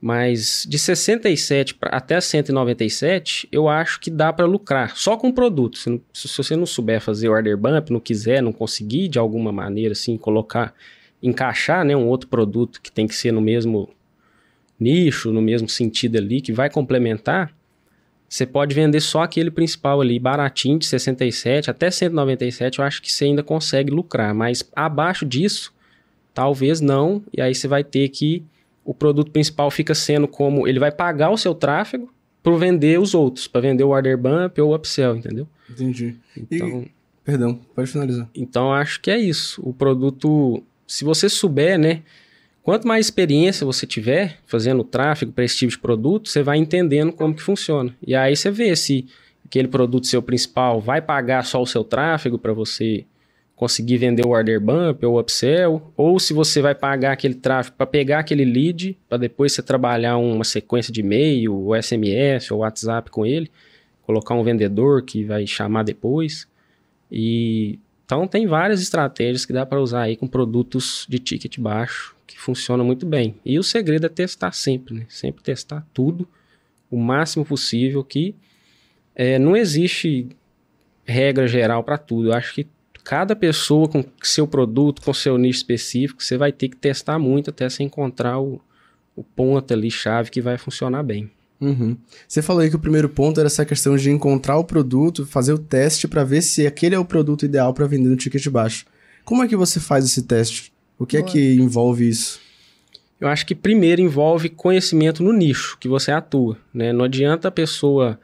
Mas 0.00 0.66
de 0.68 0.78
67 0.78 1.74
pra, 1.74 1.90
até 1.90 2.20
197, 2.20 3.48
eu 3.52 3.68
acho 3.68 4.00
que 4.00 4.10
dá 4.10 4.32
para 4.32 4.46
lucrar 4.46 4.96
só 4.96 5.16
com 5.16 5.30
produto. 5.30 5.76
Se, 5.76 6.00
se 6.12 6.36
você 6.36 6.56
não 6.56 6.64
souber 6.66 7.00
fazer 7.00 7.28
order 7.28 7.56
bump, 7.56 7.90
não 7.90 8.00
quiser, 8.00 8.42
não 8.42 8.52
conseguir 8.52 9.08
de 9.08 9.18
alguma 9.18 9.52
maneira 9.52 9.92
assim 9.92 10.16
colocar 10.16 10.74
encaixar 11.22 11.84
né, 11.84 11.94
um 11.94 12.06
outro 12.06 12.28
produto 12.28 12.80
que 12.80 12.90
tem 12.90 13.06
que 13.06 13.14
ser 13.14 13.30
no 13.30 13.42
mesmo 13.42 13.90
nicho, 14.78 15.30
no 15.30 15.42
mesmo 15.42 15.68
sentido 15.68 16.16
ali, 16.16 16.40
que 16.40 16.52
vai 16.52 16.70
complementar, 16.70 17.54
você 18.30 18.46
pode 18.46 18.72
vender 18.76 19.00
só 19.00 19.24
aquele 19.24 19.50
principal 19.50 20.00
ali, 20.00 20.16
baratinho, 20.16 20.78
de 20.78 20.86
67 20.86 21.68
até 21.68 21.90
197, 21.90 22.78
eu 22.78 22.84
acho 22.84 23.02
que 23.02 23.12
você 23.12 23.24
ainda 23.24 23.42
consegue 23.42 23.90
lucrar, 23.90 24.32
mas 24.32 24.62
abaixo 24.74 25.26
disso, 25.26 25.74
talvez 26.32 26.80
não, 26.80 27.24
e 27.36 27.42
aí 27.42 27.52
você 27.52 27.66
vai 27.66 27.82
ter 27.82 28.08
que, 28.08 28.44
o 28.84 28.94
produto 28.94 29.32
principal 29.32 29.68
fica 29.68 29.96
sendo 29.96 30.28
como, 30.28 30.68
ele 30.68 30.78
vai 30.78 30.92
pagar 30.92 31.30
o 31.30 31.36
seu 31.36 31.52
tráfego 31.56 32.08
para 32.40 32.56
vender 32.56 33.00
os 33.00 33.14
outros, 33.14 33.48
para 33.48 33.62
vender 33.62 33.82
o 33.82 33.88
order 33.88 34.16
bump 34.16 34.60
ou 34.60 34.70
o 34.70 34.74
upsell, 34.76 35.16
entendeu? 35.16 35.48
Entendi. 35.68 36.14
Então... 36.36 36.86
Perdão, 37.24 37.60
pode 37.74 37.90
finalizar. 37.90 38.28
Então 38.34 38.72
acho 38.72 39.00
que 39.00 39.10
é 39.10 39.18
isso. 39.18 39.60
O 39.64 39.74
produto, 39.74 40.62
se 40.86 41.04
você 41.04 41.28
souber, 41.28 41.78
né? 41.78 42.02
Quanto 42.70 42.86
mais 42.86 43.06
experiência 43.06 43.66
você 43.66 43.84
tiver 43.84 44.38
fazendo 44.46 44.84
tráfego 44.84 45.32
para 45.32 45.42
esse 45.42 45.56
tipo 45.56 45.72
de 45.72 45.78
produto, 45.80 46.28
você 46.28 46.40
vai 46.40 46.56
entendendo 46.56 47.10
como 47.10 47.34
que 47.34 47.42
funciona. 47.42 47.92
E 48.06 48.14
aí 48.14 48.36
você 48.36 48.48
vê 48.48 48.76
se 48.76 49.08
aquele 49.44 49.66
produto 49.66 50.06
seu 50.06 50.22
principal 50.22 50.80
vai 50.80 51.02
pagar 51.02 51.44
só 51.44 51.60
o 51.60 51.66
seu 51.66 51.82
tráfego 51.82 52.38
para 52.38 52.52
você 52.52 53.04
conseguir 53.56 53.96
vender 53.96 54.24
o 54.24 54.28
order 54.28 54.60
bump 54.60 55.04
ou 55.04 55.14
o 55.14 55.20
upsell, 55.20 55.92
ou 55.96 56.20
se 56.20 56.32
você 56.32 56.62
vai 56.62 56.72
pagar 56.72 57.10
aquele 57.10 57.34
tráfego 57.34 57.76
para 57.76 57.88
pegar 57.88 58.20
aquele 58.20 58.44
lead, 58.44 58.96
para 59.08 59.18
depois 59.18 59.52
você 59.52 59.64
trabalhar 59.64 60.16
uma 60.18 60.44
sequência 60.44 60.92
de 60.92 61.00
e-mail, 61.00 61.52
ou 61.52 61.74
SMS, 61.74 62.52
ou 62.52 62.60
WhatsApp 62.60 63.10
com 63.10 63.26
ele, 63.26 63.50
colocar 64.02 64.36
um 64.36 64.44
vendedor 64.44 65.02
que 65.02 65.24
vai 65.24 65.44
chamar 65.44 65.82
depois. 65.82 66.46
E 67.10 67.80
então 68.06 68.28
tem 68.28 68.46
várias 68.46 68.80
estratégias 68.80 69.44
que 69.44 69.52
dá 69.52 69.66
para 69.66 69.80
usar 69.80 70.02
aí 70.02 70.14
com 70.16 70.28
produtos 70.28 71.04
de 71.08 71.18
ticket 71.18 71.58
baixo 71.58 72.14
que 72.30 72.40
funcionam 72.40 72.84
muito 72.84 73.04
bem. 73.04 73.34
E 73.44 73.58
o 73.58 73.62
segredo 73.62 74.06
é 74.06 74.08
testar 74.08 74.52
sempre, 74.52 74.94
né? 74.94 75.06
Sempre 75.08 75.42
testar 75.42 75.84
tudo 75.92 76.28
o 76.90 76.96
máximo 76.96 77.44
possível 77.44 78.04
que 78.04 78.34
é, 79.14 79.38
não 79.38 79.56
existe 79.56 80.28
regra 81.04 81.46
geral 81.48 81.82
para 81.82 81.98
tudo. 81.98 82.28
Eu 82.28 82.34
acho 82.34 82.54
que 82.54 82.68
cada 83.02 83.34
pessoa 83.34 83.88
com 83.88 84.04
seu 84.22 84.46
produto, 84.46 85.02
com 85.02 85.12
seu 85.12 85.36
nicho 85.36 85.58
específico, 85.58 86.22
você 86.22 86.36
vai 86.36 86.52
ter 86.52 86.68
que 86.68 86.76
testar 86.76 87.18
muito 87.18 87.50
até 87.50 87.68
você 87.68 87.82
encontrar 87.82 88.38
o, 88.40 88.60
o 89.16 89.24
ponto 89.24 89.74
ali 89.74 89.90
chave 89.90 90.30
que 90.30 90.40
vai 90.40 90.56
funcionar 90.56 91.02
bem. 91.02 91.30
Uhum. 91.60 91.96
Você 92.26 92.40
falou 92.40 92.62
aí 92.62 92.70
que 92.70 92.76
o 92.76 92.80
primeiro 92.80 93.08
ponto 93.08 93.38
era 93.38 93.48
essa 93.48 93.66
questão 93.66 93.96
de 93.96 94.10
encontrar 94.10 94.56
o 94.56 94.64
produto, 94.64 95.26
fazer 95.26 95.52
o 95.52 95.58
teste 95.58 96.08
para 96.08 96.24
ver 96.24 96.42
se 96.42 96.66
aquele 96.66 96.94
é 96.94 96.98
o 96.98 97.04
produto 97.04 97.44
ideal 97.44 97.74
para 97.74 97.86
vender 97.86 98.08
no 98.08 98.16
ticket 98.16 98.48
baixo. 98.48 98.86
Como 99.24 99.42
é 99.42 99.48
que 99.48 99.56
você 99.56 99.78
faz 99.78 100.04
esse 100.04 100.22
teste? 100.22 100.72
O 101.00 101.06
que 101.06 101.16
Boa. 101.16 101.26
é 101.26 101.32
que 101.32 101.54
envolve 101.54 102.06
isso? 102.06 102.38
Eu 103.18 103.26
acho 103.26 103.46
que 103.46 103.54
primeiro 103.54 104.02
envolve 104.02 104.50
conhecimento 104.50 105.22
no 105.22 105.32
nicho 105.32 105.78
que 105.80 105.88
você 105.88 106.12
atua, 106.12 106.58
né? 106.74 106.92
Não 106.92 107.06
adianta 107.06 107.48
a 107.48 107.50
pessoa, 107.50 108.20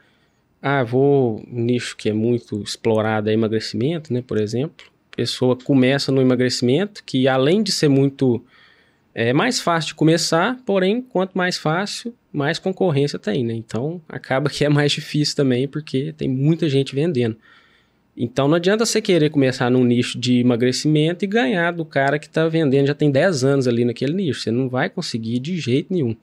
ah, 0.61 0.83
vou 0.83 1.43
um 1.51 1.61
nicho 1.63 1.97
que 1.97 2.07
é 2.07 2.13
muito 2.13 2.61
explorado, 2.61 3.31
é 3.31 3.33
emagrecimento, 3.33 4.13
né, 4.13 4.21
por 4.21 4.37
exemplo. 4.37 4.85
pessoa 5.15 5.57
começa 5.57 6.11
no 6.11 6.21
emagrecimento, 6.21 7.03
que 7.03 7.27
além 7.27 7.63
de 7.63 7.71
ser 7.71 7.87
muito 7.87 8.45
é 9.15 9.33
mais 9.33 9.59
fácil 9.59 9.87
de 9.87 9.95
começar, 9.95 10.59
porém, 10.63 11.01
quanto 11.01 11.35
mais 11.35 11.57
fácil, 11.57 12.13
mais 12.31 12.59
concorrência 12.59 13.17
tem, 13.17 13.43
né? 13.43 13.55
Então, 13.55 13.99
acaba 14.07 14.47
que 14.51 14.63
é 14.63 14.69
mais 14.69 14.91
difícil 14.93 15.35
também, 15.35 15.67
porque 15.67 16.13
tem 16.15 16.29
muita 16.29 16.69
gente 16.69 16.93
vendendo. 16.93 17.35
Então, 18.19 18.47
não 18.47 18.55
adianta 18.55 18.83
você 18.83 18.99
querer 18.99 19.29
começar 19.29 19.69
num 19.69 19.83
nicho 19.83 20.17
de 20.19 20.39
emagrecimento 20.39 21.23
e 21.23 21.27
ganhar 21.27 21.71
do 21.71 21.85
cara 21.85 22.17
que 22.17 22.25
está 22.25 22.47
vendendo 22.47 22.87
já 22.87 22.95
tem 22.95 23.11
10 23.11 23.43
anos 23.43 23.67
ali 23.67 23.85
naquele 23.85 24.13
nicho. 24.13 24.41
Você 24.41 24.49
não 24.49 24.67
vai 24.67 24.89
conseguir 24.89 25.37
de 25.37 25.59
jeito 25.59 25.93
nenhum. 25.93 26.15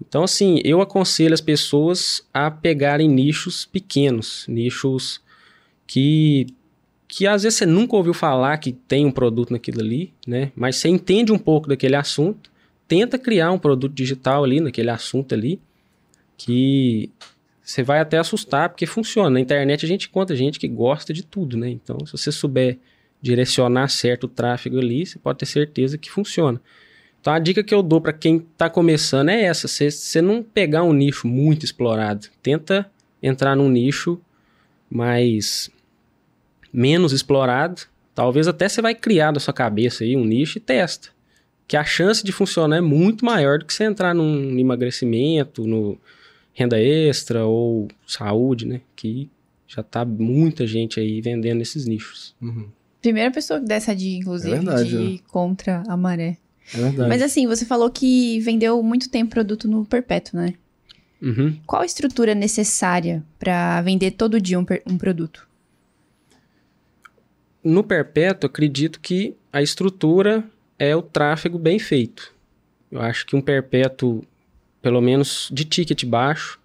Então, 0.00 0.24
assim, 0.24 0.60
eu 0.64 0.80
aconselho 0.80 1.34
as 1.34 1.40
pessoas 1.42 2.26
a 2.32 2.50
pegarem 2.50 3.06
nichos 3.06 3.66
pequenos, 3.66 4.46
nichos 4.48 5.20
que 5.86 6.46
que 7.08 7.24
às 7.24 7.44
vezes 7.44 7.58
você 7.58 7.66
nunca 7.66 7.94
ouviu 7.94 8.12
falar 8.12 8.58
que 8.58 8.72
tem 8.72 9.06
um 9.06 9.12
produto 9.12 9.52
naquilo 9.52 9.80
ali, 9.80 10.12
né? 10.26 10.50
Mas 10.56 10.76
você 10.76 10.88
entende 10.88 11.30
um 11.30 11.38
pouco 11.38 11.68
daquele 11.68 11.94
assunto, 11.94 12.50
tenta 12.88 13.16
criar 13.16 13.52
um 13.52 13.58
produto 13.58 13.94
digital 13.94 14.42
ali 14.42 14.60
naquele 14.60 14.90
assunto 14.90 15.32
ali, 15.32 15.60
que 16.36 17.08
você 17.66 17.82
vai 17.82 17.98
até 17.98 18.16
assustar 18.16 18.68
porque 18.68 18.86
funciona. 18.86 19.28
Na 19.28 19.40
internet 19.40 19.84
a 19.84 19.88
gente 19.88 20.06
encontra 20.06 20.36
gente 20.36 20.56
que 20.56 20.68
gosta 20.68 21.12
de 21.12 21.24
tudo, 21.24 21.56
né? 21.56 21.68
Então, 21.68 21.98
se 22.06 22.12
você 22.12 22.30
souber 22.30 22.78
direcionar 23.20 23.88
certo 23.88 24.24
o 24.24 24.28
tráfego 24.28 24.78
ali, 24.78 25.04
você 25.04 25.18
pode 25.18 25.40
ter 25.40 25.46
certeza 25.46 25.98
que 25.98 26.08
funciona. 26.08 26.62
Então, 27.20 27.32
a 27.32 27.40
dica 27.40 27.64
que 27.64 27.74
eu 27.74 27.82
dou 27.82 28.00
para 28.00 28.12
quem 28.12 28.36
está 28.36 28.70
começando 28.70 29.30
é 29.30 29.42
essa: 29.42 29.66
você, 29.66 29.90
você 29.90 30.22
não 30.22 30.44
pegar 30.44 30.84
um 30.84 30.92
nicho 30.92 31.26
muito 31.26 31.64
explorado, 31.64 32.28
tenta 32.40 32.88
entrar 33.20 33.56
num 33.56 33.68
nicho 33.68 34.20
mais 34.88 35.68
menos 36.72 37.12
explorado, 37.12 37.82
talvez 38.14 38.46
até 38.46 38.68
você 38.68 38.80
vai 38.80 38.94
criar 38.94 39.32
da 39.32 39.40
sua 39.40 39.52
cabeça 39.52 40.04
aí 40.04 40.16
um 40.16 40.24
nicho 40.24 40.58
e 40.58 40.60
testa. 40.60 41.08
Que 41.66 41.76
a 41.76 41.84
chance 41.84 42.22
de 42.22 42.30
funcionar 42.30 42.76
é 42.76 42.80
muito 42.80 43.24
maior 43.24 43.58
do 43.58 43.64
que 43.64 43.74
você 43.74 43.82
entrar 43.82 44.14
num 44.14 44.56
emagrecimento, 44.56 45.66
no 45.66 45.98
renda 46.56 46.80
extra 46.80 47.44
ou 47.44 47.86
saúde, 48.06 48.66
né? 48.66 48.80
Que 48.96 49.30
já 49.68 49.82
tá 49.82 50.04
muita 50.04 50.66
gente 50.66 50.98
aí 50.98 51.20
vendendo 51.20 51.58
nesses 51.58 51.86
nichos. 51.86 52.34
Uhum. 52.40 52.68
Primeira 53.00 53.30
pessoa 53.30 53.60
que 53.60 53.66
dá 53.66 53.74
essa 53.74 53.94
dica, 53.94 54.18
inclusive, 54.18 54.52
é 54.52 54.56
verdade, 54.56 54.88
de 54.88 54.96
ir 54.96 55.18
contra 55.28 55.82
a 55.86 55.96
maré. 55.96 56.38
É 56.74 56.78
verdade. 56.78 57.08
Mas 57.08 57.22
assim, 57.22 57.46
você 57.46 57.64
falou 57.64 57.90
que 57.90 58.40
vendeu 58.40 58.82
muito 58.82 59.08
tempo 59.10 59.30
produto 59.30 59.68
no 59.68 59.84
perpétuo, 59.84 60.40
né? 60.40 60.54
Uhum. 61.22 61.56
Qual 61.66 61.82
a 61.82 61.86
estrutura 61.86 62.34
necessária 62.34 63.24
para 63.38 63.80
vender 63.82 64.12
todo 64.12 64.40
dia 64.40 64.58
um, 64.58 64.66
um 64.86 64.98
produto? 64.98 65.46
no 67.66 67.82
perpétuo, 67.82 68.46
acredito 68.46 69.00
que 69.00 69.34
a 69.52 69.60
estrutura 69.60 70.44
é 70.78 70.94
o 70.94 71.02
tráfego 71.02 71.58
bem 71.58 71.80
feito. 71.80 72.32
Eu 72.92 73.00
acho 73.00 73.26
que 73.26 73.34
um 73.34 73.40
perpétuo, 73.40 74.22
pelo 74.86 75.00
menos 75.00 75.48
de 75.52 75.64
ticket 75.64 76.04
baixo, 76.04 76.60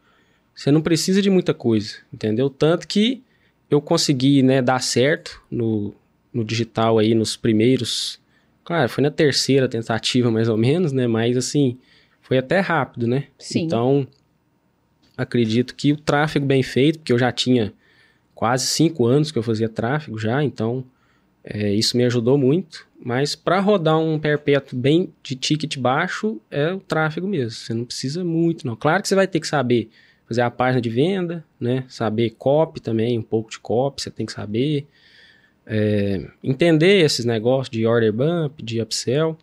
você 0.53 0.69
não 0.69 0.79
precisa 0.79 1.23
de 1.23 1.29
muita 1.31 1.55
coisa, 1.55 1.95
entendeu? 2.13 2.51
Tanto 2.51 2.87
que 2.87 3.23
eu 3.67 3.81
consegui 3.81 4.43
né, 4.43 4.61
dar 4.61 4.79
certo 4.79 5.41
no, 5.49 5.91
no 6.31 6.45
digital 6.45 6.99
aí 6.99 7.15
nos 7.15 7.35
primeiros. 7.35 8.19
Claro, 8.63 8.87
foi 8.89 9.01
na 9.03 9.09
terceira 9.09 9.67
tentativa 9.67 10.29
mais 10.29 10.47
ou 10.47 10.55
menos, 10.55 10.91
né? 10.91 11.07
Mas 11.07 11.35
assim, 11.35 11.79
foi 12.21 12.37
até 12.37 12.59
rápido, 12.59 13.07
né? 13.07 13.25
Sim. 13.39 13.63
Então, 13.63 14.07
acredito 15.17 15.73
que 15.73 15.91
o 15.91 15.97
tráfego 15.97 16.45
bem 16.45 16.61
feito, 16.61 16.99
porque 16.99 17.13
eu 17.13 17.17
já 17.17 17.31
tinha 17.31 17.73
quase 18.35 18.67
cinco 18.67 19.07
anos 19.07 19.31
que 19.31 19.39
eu 19.39 19.43
fazia 19.43 19.67
tráfego 19.67 20.19
já, 20.19 20.43
então 20.43 20.85
é, 21.43 21.73
isso 21.73 21.97
me 21.97 22.05
ajudou 22.05 22.37
muito. 22.37 22.85
Mas 23.03 23.35
para 23.35 23.59
rodar 23.59 23.99
um 23.99 24.19
perpétuo 24.19 24.77
bem 24.77 25.11
de 25.23 25.35
ticket 25.35 25.77
baixo 25.77 26.39
é 26.51 26.71
o 26.71 26.79
tráfego 26.79 27.27
mesmo. 27.27 27.51
Você 27.51 27.73
não 27.73 27.83
precisa 27.83 28.23
muito, 28.23 28.65
não. 28.67 28.75
Claro 28.75 29.01
que 29.01 29.07
você 29.07 29.15
vai 29.15 29.27
ter 29.27 29.39
que 29.39 29.47
saber 29.47 29.89
fazer 30.27 30.41
a 30.41 30.51
página 30.51 30.79
de 30.79 30.89
venda, 30.89 31.43
né? 31.59 31.83
Saber 31.89 32.29
copy 32.37 32.79
também, 32.79 33.17
um 33.19 33.23
pouco 33.23 33.49
de 33.49 33.59
copy, 33.59 34.01
você 34.01 34.11
tem 34.11 34.25
que 34.25 34.31
saber. 34.31 34.87
É, 35.65 36.25
entender 36.43 37.03
esses 37.03 37.25
negócios 37.25 37.69
de 37.69 37.85
order 37.85 38.13
bump, 38.13 38.61
de 38.63 38.81
upsell, 38.81 39.37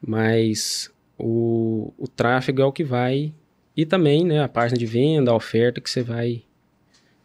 mas 0.00 0.90
o, 1.18 1.92
o 1.98 2.06
tráfego 2.06 2.62
é 2.62 2.64
o 2.64 2.72
que 2.72 2.84
vai. 2.84 3.32
E 3.76 3.86
também 3.86 4.24
né, 4.24 4.42
a 4.42 4.48
página 4.48 4.78
de 4.78 4.86
venda, 4.86 5.30
a 5.30 5.34
oferta 5.34 5.80
que 5.80 5.90
você 5.90 6.02
vai 6.02 6.42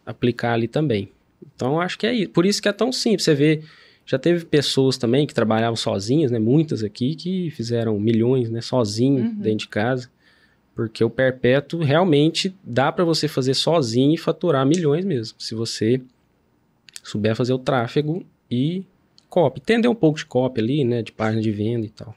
aplicar 0.04 0.54
ali 0.54 0.66
também. 0.66 1.10
Então, 1.54 1.80
acho 1.80 1.98
que 1.98 2.06
é 2.06 2.12
isso. 2.12 2.30
Por 2.30 2.46
isso 2.46 2.60
que 2.60 2.68
é 2.68 2.72
tão 2.72 2.90
simples. 2.90 3.24
Você 3.24 3.34
vê, 3.34 3.62
já 4.06 4.18
teve 4.18 4.44
pessoas 4.44 4.96
também 4.96 5.26
que 5.26 5.34
trabalhavam 5.34 5.74
sozinhas, 5.74 6.30
né? 6.30 6.38
Muitas 6.38 6.84
aqui 6.84 7.16
que 7.16 7.50
fizeram 7.50 7.98
milhões, 7.98 8.48
né? 8.48 8.60
Sozinho, 8.60 9.24
uhum. 9.24 9.34
dentro 9.34 9.58
de 9.58 9.68
casa. 9.68 10.08
Porque 10.76 11.02
o 11.02 11.10
perpétuo 11.10 11.82
realmente 11.82 12.54
dá 12.62 12.92
para 12.92 13.04
você 13.04 13.26
fazer 13.26 13.54
sozinho 13.54 14.14
e 14.14 14.16
faturar 14.16 14.64
milhões 14.64 15.04
mesmo. 15.04 15.36
Se 15.40 15.54
você 15.54 16.00
souber 17.02 17.34
fazer 17.34 17.52
o 17.52 17.58
tráfego 17.58 18.24
e 18.48 18.84
copy. 19.28 19.60
Entender 19.60 19.88
um 19.88 19.94
pouco 19.94 20.18
de 20.18 20.26
copy 20.26 20.60
ali, 20.60 20.84
né? 20.84 21.02
De 21.02 21.10
página 21.10 21.42
de 21.42 21.50
venda 21.50 21.86
e 21.86 21.90
tal. 21.90 22.14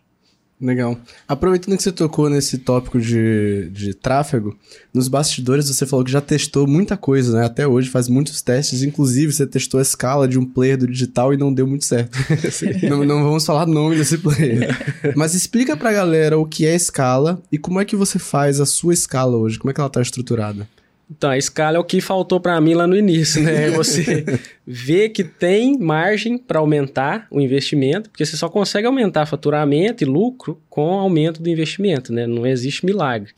Legal. 0.62 0.98
Aproveitando 1.26 1.78
que 1.78 1.84
você 1.84 1.92
tocou 1.92 2.30
nesse 2.30 2.58
tópico 2.58 3.00
de, 3.00 3.70
de 3.72 3.94
tráfego, 3.94 4.58
nos 4.94 5.08
bastidores 5.08 5.70
você 5.70 5.86
falou 5.86 6.04
que 6.04 6.12
já 6.12 6.20
testou 6.20 6.68
muita 6.68 6.98
coisa, 6.98 7.40
né? 7.40 7.46
Até 7.46 7.66
hoje 7.66 7.90
faz 7.90 8.10
muitos 8.10 8.42
testes, 8.42 8.84
inclusive 8.84 9.32
você 9.32 9.48
testou 9.48 9.80
a 9.80 9.82
escala 9.82 10.28
de 10.28 10.38
um 10.38 10.44
player 10.46 10.78
do 10.78 10.86
digital 10.86 11.34
e 11.34 11.38
não 11.38 11.54
deu 11.54 11.66
muito 11.66 11.86
certo. 11.86 12.18
não, 12.90 13.06
não, 13.06 13.24
vamos 13.24 13.46
falar 13.46 13.66
nome 13.66 13.96
desse 13.96 14.18
player. 14.18 14.68
Mas 15.16 15.34
explica 15.34 15.78
pra 15.78 15.94
galera 15.94 16.38
o 16.38 16.46
que 16.46 16.66
é 16.66 16.76
escala 16.76 17.42
e 17.50 17.58
como 17.58 17.80
é 17.80 17.86
que 17.86 17.96
você 17.96 18.20
faz 18.20 18.60
a 18.60 18.66
sua 18.66 18.94
escala 18.94 19.38
hoje, 19.38 19.58
como 19.58 19.72
é 19.72 19.74
que 19.74 19.80
ela 19.80 19.90
tá 19.90 20.02
estruturada. 20.02 20.68
Então, 21.12 21.32
a 21.32 21.38
escala 21.38 21.78
é 21.78 21.80
o 21.80 21.84
que 21.84 22.00
faltou 22.00 22.40
para 22.40 22.60
mim 22.62 22.76
lá 22.76 22.86
no 22.86 22.96
início, 22.96 23.42
né? 23.42 23.72
Você 23.76 24.24
vê 24.66 25.10
que 25.10 25.24
tem 25.24 25.78
margem 25.78 26.38
para 26.38 26.60
aumentar 26.60 27.28
o 27.32 27.42
investimento, 27.42 28.12
porque 28.12 28.24
você 28.24 28.38
só 28.38 28.48
consegue 28.48 28.86
aumentar 28.86 29.26
faturamento 29.26 30.04
e 30.04 30.06
lucro 30.06 30.62
com 30.70 30.94
aumento 30.94 31.42
do 31.42 31.50
investimento, 31.50 32.14
né? 32.14 32.28
Não 32.28 32.46
existe 32.46 32.86
milagre. 32.86 33.32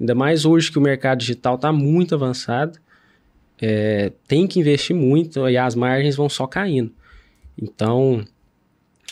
Ainda 0.00 0.16
mais 0.16 0.44
hoje 0.44 0.72
que 0.72 0.78
o 0.78 0.82
mercado 0.82 1.20
digital 1.20 1.54
está 1.54 1.70
muito 1.70 2.14
avançado, 2.14 2.76
é, 3.60 4.10
tem 4.26 4.48
que 4.48 4.58
investir 4.58 4.96
muito 4.96 5.48
e 5.48 5.56
as 5.56 5.76
margens 5.76 6.16
vão 6.16 6.28
só 6.28 6.48
caindo. 6.48 6.92
Então, 7.56 8.24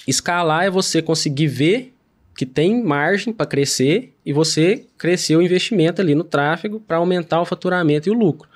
escalar 0.09 0.65
é 0.65 0.71
você 0.71 1.01
conseguir 1.01 1.47
ver 1.47 1.95
que 2.41 2.47
tem 2.47 2.83
margem 2.83 3.35
para 3.35 3.45
crescer 3.45 4.15
e 4.25 4.33
você 4.33 4.87
crescer 4.97 5.37
o 5.37 5.43
investimento 5.43 6.01
ali 6.01 6.15
no 6.15 6.25
tráfego 6.25 6.81
para 6.81 6.97
aumentar 6.97 7.39
o 7.43 7.45
faturamento 7.45 8.09
e 8.09 8.11
o 8.11 8.15
lucro. 8.15 8.49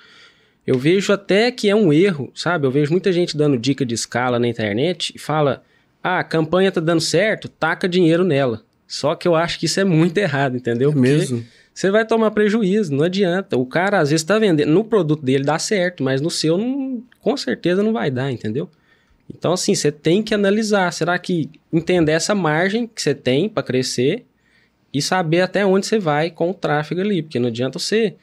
Eu 0.67 0.79
vejo 0.79 1.13
até 1.13 1.51
que 1.51 1.69
é 1.69 1.77
um 1.77 1.93
erro, 1.93 2.33
sabe? 2.35 2.67
Eu 2.67 2.71
vejo 2.71 2.91
muita 2.91 3.13
gente 3.13 3.37
dando 3.37 3.59
dica 3.59 3.85
de 3.85 3.95
escala 3.95 4.39
na 4.39 4.49
internet 4.49 5.13
e 5.15 5.19
fala: 5.19 5.63
ah, 6.03 6.21
a 6.21 6.25
campanha 6.25 6.73
tá 6.73 6.81
dando 6.81 7.03
certo, 7.03 7.47
taca 7.47 7.87
dinheiro 7.87 8.25
nela. 8.25 8.63
Só 8.89 9.15
que 9.15 9.29
eu 9.29 9.35
acho 9.35 9.59
que 9.59 9.67
isso 9.67 9.79
é 9.79 9.85
muito 9.85 10.17
errado, 10.17 10.57
entendeu? 10.57 10.91
É 10.91 10.95
mesmo. 10.95 11.45
Você 11.75 11.91
vai 11.91 12.07
tomar 12.07 12.31
prejuízo, 12.31 12.91
não 12.95 13.05
adianta. 13.05 13.59
O 13.59 13.67
cara 13.67 13.99
às 13.99 14.09
vezes 14.09 14.23
está 14.23 14.39
vendendo, 14.39 14.71
no 14.71 14.83
produto 14.83 15.23
dele 15.23 15.45
dá 15.45 15.59
certo, 15.59 16.03
mas 16.03 16.23
no 16.23 16.31
seu 16.31 16.57
não, 16.57 17.03
com 17.21 17.37
certeza 17.37 17.83
não 17.83 17.93
vai 17.93 18.11
dar, 18.11 18.33
entendeu? 18.33 18.67
Então, 19.29 19.53
assim, 19.53 19.75
você 19.75 19.91
tem 19.91 20.23
que 20.23 20.35
analisar. 20.35 20.93
Será 20.93 21.19
que 21.19 21.51
entender 21.73 22.13
essa 22.13 22.35
margem 22.35 22.87
que 22.87 23.01
você 23.01 23.15
tem 23.15 23.49
para 23.49 23.63
crescer 23.63 24.25
e 24.93 25.01
saber 25.01 25.41
até 25.41 25.65
onde 25.65 25.87
você 25.87 25.99
vai 25.99 26.31
com 26.31 26.51
o 26.51 26.55
tráfego 26.55 27.01
ali? 27.01 27.23
Porque 27.23 27.39
não 27.39 27.49
adianta 27.49 27.79
você 27.79 28.15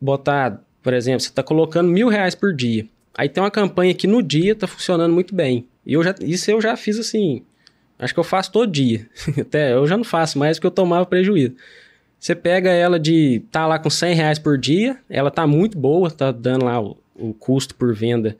botar, 0.00 0.62
por 0.82 0.92
exemplo, 0.92 1.20
você 1.20 1.28
está 1.28 1.42
colocando 1.42 1.90
mil 1.90 2.08
reais 2.08 2.34
por 2.34 2.54
dia. 2.54 2.86
Aí 3.16 3.28
tem 3.28 3.42
uma 3.42 3.50
campanha 3.50 3.94
que 3.94 4.06
no 4.06 4.22
dia 4.22 4.52
está 4.52 4.66
funcionando 4.66 5.12
muito 5.12 5.34
bem. 5.34 5.66
E 5.84 5.94
eu 5.94 6.02
já, 6.02 6.14
isso 6.20 6.50
eu 6.50 6.60
já 6.60 6.76
fiz 6.76 6.98
assim. 6.98 7.42
Acho 7.98 8.14
que 8.14 8.20
eu 8.20 8.24
faço 8.24 8.52
todo 8.52 8.70
dia. 8.70 9.08
Até 9.40 9.74
eu 9.74 9.86
já 9.86 9.96
não 9.96 10.04
faço 10.04 10.38
mais 10.38 10.56
porque 10.56 10.68
eu 10.68 10.72
tomava 10.72 11.04
prejuízo. 11.04 11.54
Você 12.18 12.34
pega 12.34 12.70
ela 12.70 12.98
de 12.98 13.42
tá 13.50 13.66
lá 13.66 13.78
com 13.78 13.90
100 13.90 14.14
reais 14.14 14.38
por 14.38 14.58
dia, 14.58 14.98
ela 15.08 15.30
tá 15.30 15.46
muito 15.46 15.78
boa, 15.78 16.10
tá 16.10 16.32
dando 16.32 16.64
lá 16.64 16.80
o, 16.80 16.96
o 17.14 17.32
custo 17.32 17.74
por 17.76 17.94
venda 17.94 18.36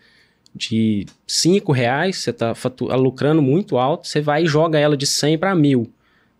de 0.58 1.06
5 1.26 1.72
reais, 1.72 2.18
você 2.18 2.30
está 2.30 2.52
lucrando 2.96 3.40
muito 3.40 3.78
alto, 3.78 4.08
você 4.08 4.20
vai 4.20 4.42
e 4.42 4.46
joga 4.46 4.78
ela 4.78 4.96
de 4.96 5.06
100 5.06 5.38
para 5.38 5.54
mil. 5.54 5.90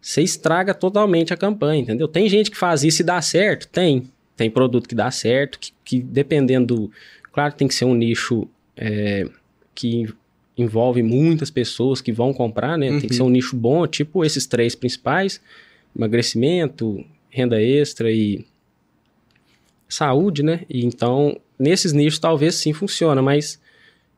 Você 0.01 0.23
estraga 0.23 0.75
totalmente 0.75 1.33
a 1.33 1.37
campanha, 1.37 1.83
entendeu? 1.83 2.09
Tem 2.09 2.29
gente 2.29 2.51
que 2.51 2.57
faz 2.57 2.85
isso 2.85 3.03
e 3.03 3.05
dá 3.05 3.21
certo? 3.23 3.69
Tem. 3.69 4.11
Tem 4.37 4.51
produto 4.51 4.89
que 4.89 4.95
dá 4.95 5.11
certo, 5.11 5.59
que, 5.59 5.73
que 5.85 6.01
dependendo 6.01 6.75
do. 6.75 6.93
Claro 7.33 7.53
que 7.53 7.59
tem 7.59 7.69
que 7.69 7.75
ser 7.75 7.85
um 7.85 7.95
nicho 7.95 8.47
é, 8.77 9.29
que 9.75 10.09
envolve 10.57 11.03
muitas 11.03 11.51
pessoas 11.51 12.01
que 12.01 12.13
vão 12.13 12.33
comprar, 12.33 12.77
né? 12.77 12.91
Uhum. 12.91 13.01
Tem 13.01 13.09
que 13.09 13.15
ser 13.15 13.23
um 13.23 13.27
uhum. 13.27 13.33
nicho 13.33 13.57
bom, 13.57 13.87
tipo 13.87 14.25
esses 14.25 14.47
três 14.47 14.75
principais: 14.75 15.41
emagrecimento, 15.97 17.05
renda 17.31 17.61
extra 17.61 18.11
e 18.11 18.45
saúde, 19.89 20.43
né? 20.43 20.61
E 20.69 20.85
então, 20.85 21.41
nesses 21.59 21.93
nichos 21.93 22.19
talvez 22.19 22.55
sim 22.55 22.73
funciona, 22.73 23.21
mas 23.23 23.61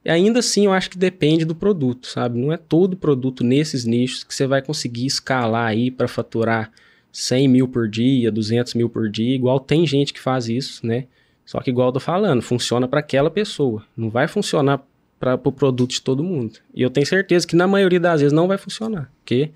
E 0.04 0.10
ainda 0.10 0.38
assim, 0.38 0.64
eu 0.64 0.72
acho 0.72 0.90
que 0.90 0.98
depende 0.98 1.44
do 1.44 1.54
produto, 1.54 2.06
sabe? 2.06 2.38
Não 2.38 2.52
é 2.52 2.56
todo 2.56 2.96
produto 2.96 3.44
nesses 3.44 3.84
nichos 3.84 4.24
que 4.24 4.34
você 4.34 4.46
vai 4.46 4.62
conseguir 4.62 5.06
escalar 5.06 5.66
aí 5.66 5.90
para 5.90 6.08
faturar 6.08 6.72
100 7.12 7.48
mil 7.48 7.68
por 7.68 7.88
dia, 7.88 8.30
200 8.30 8.74
mil 8.74 8.88
por 8.88 9.10
dia, 9.10 9.34
igual 9.34 9.60
tem 9.60 9.86
gente 9.86 10.12
que 10.12 10.20
faz 10.20 10.48
isso, 10.48 10.86
né? 10.86 11.06
Só 11.44 11.60
que 11.60 11.70
igual 11.70 11.88
eu 11.88 11.92
tô 11.92 12.00
falando, 12.00 12.40
funciona 12.40 12.86
para 12.86 13.00
aquela 13.00 13.30
pessoa, 13.30 13.84
não 13.96 14.08
vai 14.08 14.28
funcionar 14.28 14.80
para 15.18 15.34
o 15.34 15.38
pro 15.38 15.52
produto 15.52 15.90
de 15.90 16.00
todo 16.00 16.24
mundo. 16.24 16.58
E 16.74 16.80
eu 16.80 16.88
tenho 16.88 17.06
certeza 17.06 17.46
que 17.46 17.56
na 17.56 17.66
maioria 17.66 18.00
das 18.00 18.20
vezes 18.20 18.32
não 18.32 18.48
vai 18.48 18.56
funcionar, 18.56 19.12
porque 19.18 19.50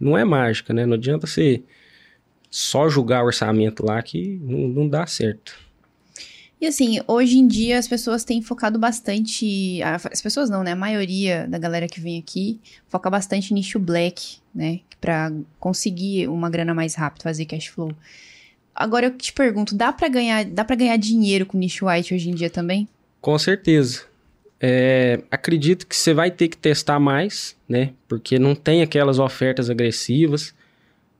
não 0.00 0.18
é 0.18 0.24
mágica, 0.24 0.72
né? 0.72 0.84
Não 0.84 0.94
adianta 0.94 1.26
você 1.26 1.62
só 2.50 2.88
julgar 2.88 3.22
o 3.22 3.26
orçamento 3.26 3.84
lá 3.84 4.02
que 4.02 4.40
não, 4.42 4.68
não 4.68 4.88
dá 4.88 5.06
certo. 5.06 5.65
E 6.60 6.66
assim, 6.66 7.00
hoje 7.06 7.38
em 7.38 7.46
dia 7.46 7.78
as 7.78 7.86
pessoas 7.86 8.24
têm 8.24 8.40
focado 8.40 8.78
bastante. 8.78 9.80
As 9.82 10.22
pessoas 10.22 10.48
não, 10.48 10.62
né? 10.62 10.72
A 10.72 10.76
maioria 10.76 11.46
da 11.48 11.58
galera 11.58 11.86
que 11.86 12.00
vem 12.00 12.18
aqui 12.18 12.58
foca 12.88 13.10
bastante 13.10 13.52
nicho 13.52 13.78
black, 13.78 14.38
né? 14.54 14.80
Pra 15.00 15.30
conseguir 15.60 16.28
uma 16.28 16.48
grana 16.48 16.72
mais 16.72 16.94
rápido, 16.94 17.22
fazer 17.22 17.44
cash 17.44 17.66
flow. 17.66 17.92
Agora 18.74 19.06
eu 19.06 19.16
te 19.16 19.32
pergunto, 19.32 19.74
dá 19.74 19.92
para 19.92 20.08
ganhar, 20.08 20.44
dá 20.44 20.64
para 20.64 20.76
ganhar 20.76 20.96
dinheiro 20.96 21.46
com 21.46 21.58
nicho 21.58 21.86
white 21.86 22.14
hoje 22.14 22.30
em 22.30 22.34
dia 22.34 22.50
também? 22.50 22.88
Com 23.20 23.38
certeza. 23.38 24.04
É, 24.58 25.22
acredito 25.30 25.86
que 25.86 25.94
você 25.94 26.14
vai 26.14 26.30
ter 26.30 26.48
que 26.48 26.56
testar 26.56 26.98
mais, 26.98 27.54
né? 27.68 27.92
Porque 28.08 28.38
não 28.38 28.54
tem 28.54 28.80
aquelas 28.80 29.18
ofertas 29.18 29.68
agressivas. 29.68 30.54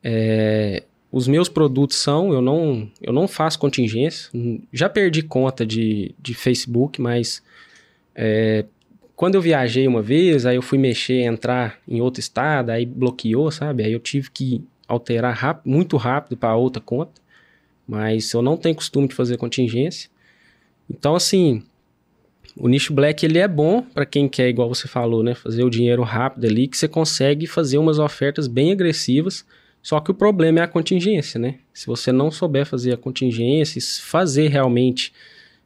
É, 0.03 0.83
os 1.17 1.27
meus 1.27 1.49
produtos 1.49 1.97
são, 1.97 2.31
eu 2.31 2.43
não, 2.43 2.91
eu 3.01 3.11
não 3.11 3.27
faço 3.27 3.59
contingência. 3.59 4.31
Já 4.71 4.87
perdi 4.87 5.23
conta 5.23 5.65
de, 5.65 6.15
de 6.21 6.35
Facebook, 6.35 7.01
mas 7.01 7.43
é, 8.15 8.67
quando 9.15 9.37
eu 9.37 9.41
viajei 9.41 9.89
uma 9.89 10.03
vez, 10.03 10.45
aí 10.45 10.57
eu 10.57 10.61
fui 10.61 10.77
mexer, 10.77 11.23
entrar 11.23 11.79
em 11.89 12.03
outro 12.03 12.21
estado, 12.21 12.69
aí 12.69 12.85
bloqueou, 12.85 13.51
sabe? 13.51 13.83
Aí 13.83 13.93
eu 13.93 13.99
tive 13.99 14.31
que 14.31 14.63
alterar 14.87 15.35
rápido, 15.35 15.71
muito 15.73 15.97
rápido 15.97 16.37
para 16.37 16.55
outra 16.55 16.83
conta. 16.83 17.19
Mas 17.89 18.31
eu 18.35 18.43
não 18.43 18.59
tenho 18.59 18.75
costume 18.75 19.09
de 19.09 19.15
fazer 19.15 19.39
contingência. 19.39 20.11
Então, 20.91 21.17
assim, 21.17 21.63
o 22.55 22.69
nicho 22.69 22.93
black 22.93 23.25
ele 23.25 23.39
é 23.39 23.49
bom 23.49 23.81
para 23.81 24.05
quem 24.05 24.29
quer, 24.29 24.51
igual 24.51 24.69
você 24.69 24.87
falou, 24.87 25.23
né? 25.23 25.35
Fazer 25.35 25.65
o 25.65 25.71
dinheiro 25.71 26.03
rápido 26.03 26.45
ali, 26.45 26.69
que 26.69 26.77
você 26.77 26.87
consegue 26.87 27.47
fazer 27.47 27.79
umas 27.79 27.99
ofertas 27.99 28.47
bem 28.47 28.71
agressivas 28.71 29.47
só 29.87 30.01
que 30.01 30.11
o 30.11 30.15
problema 30.15 30.59
é 30.59 30.63
a 30.65 30.67
contingência, 30.67 31.39
né? 31.39 31.61
Se 31.73 31.87
você 31.87 32.11
não 32.11 32.29
souber 32.29 32.67
fazer 32.67 32.93
a 32.93 32.97
contingência, 32.97 33.81
fazer 34.03 34.49
realmente 34.49 35.13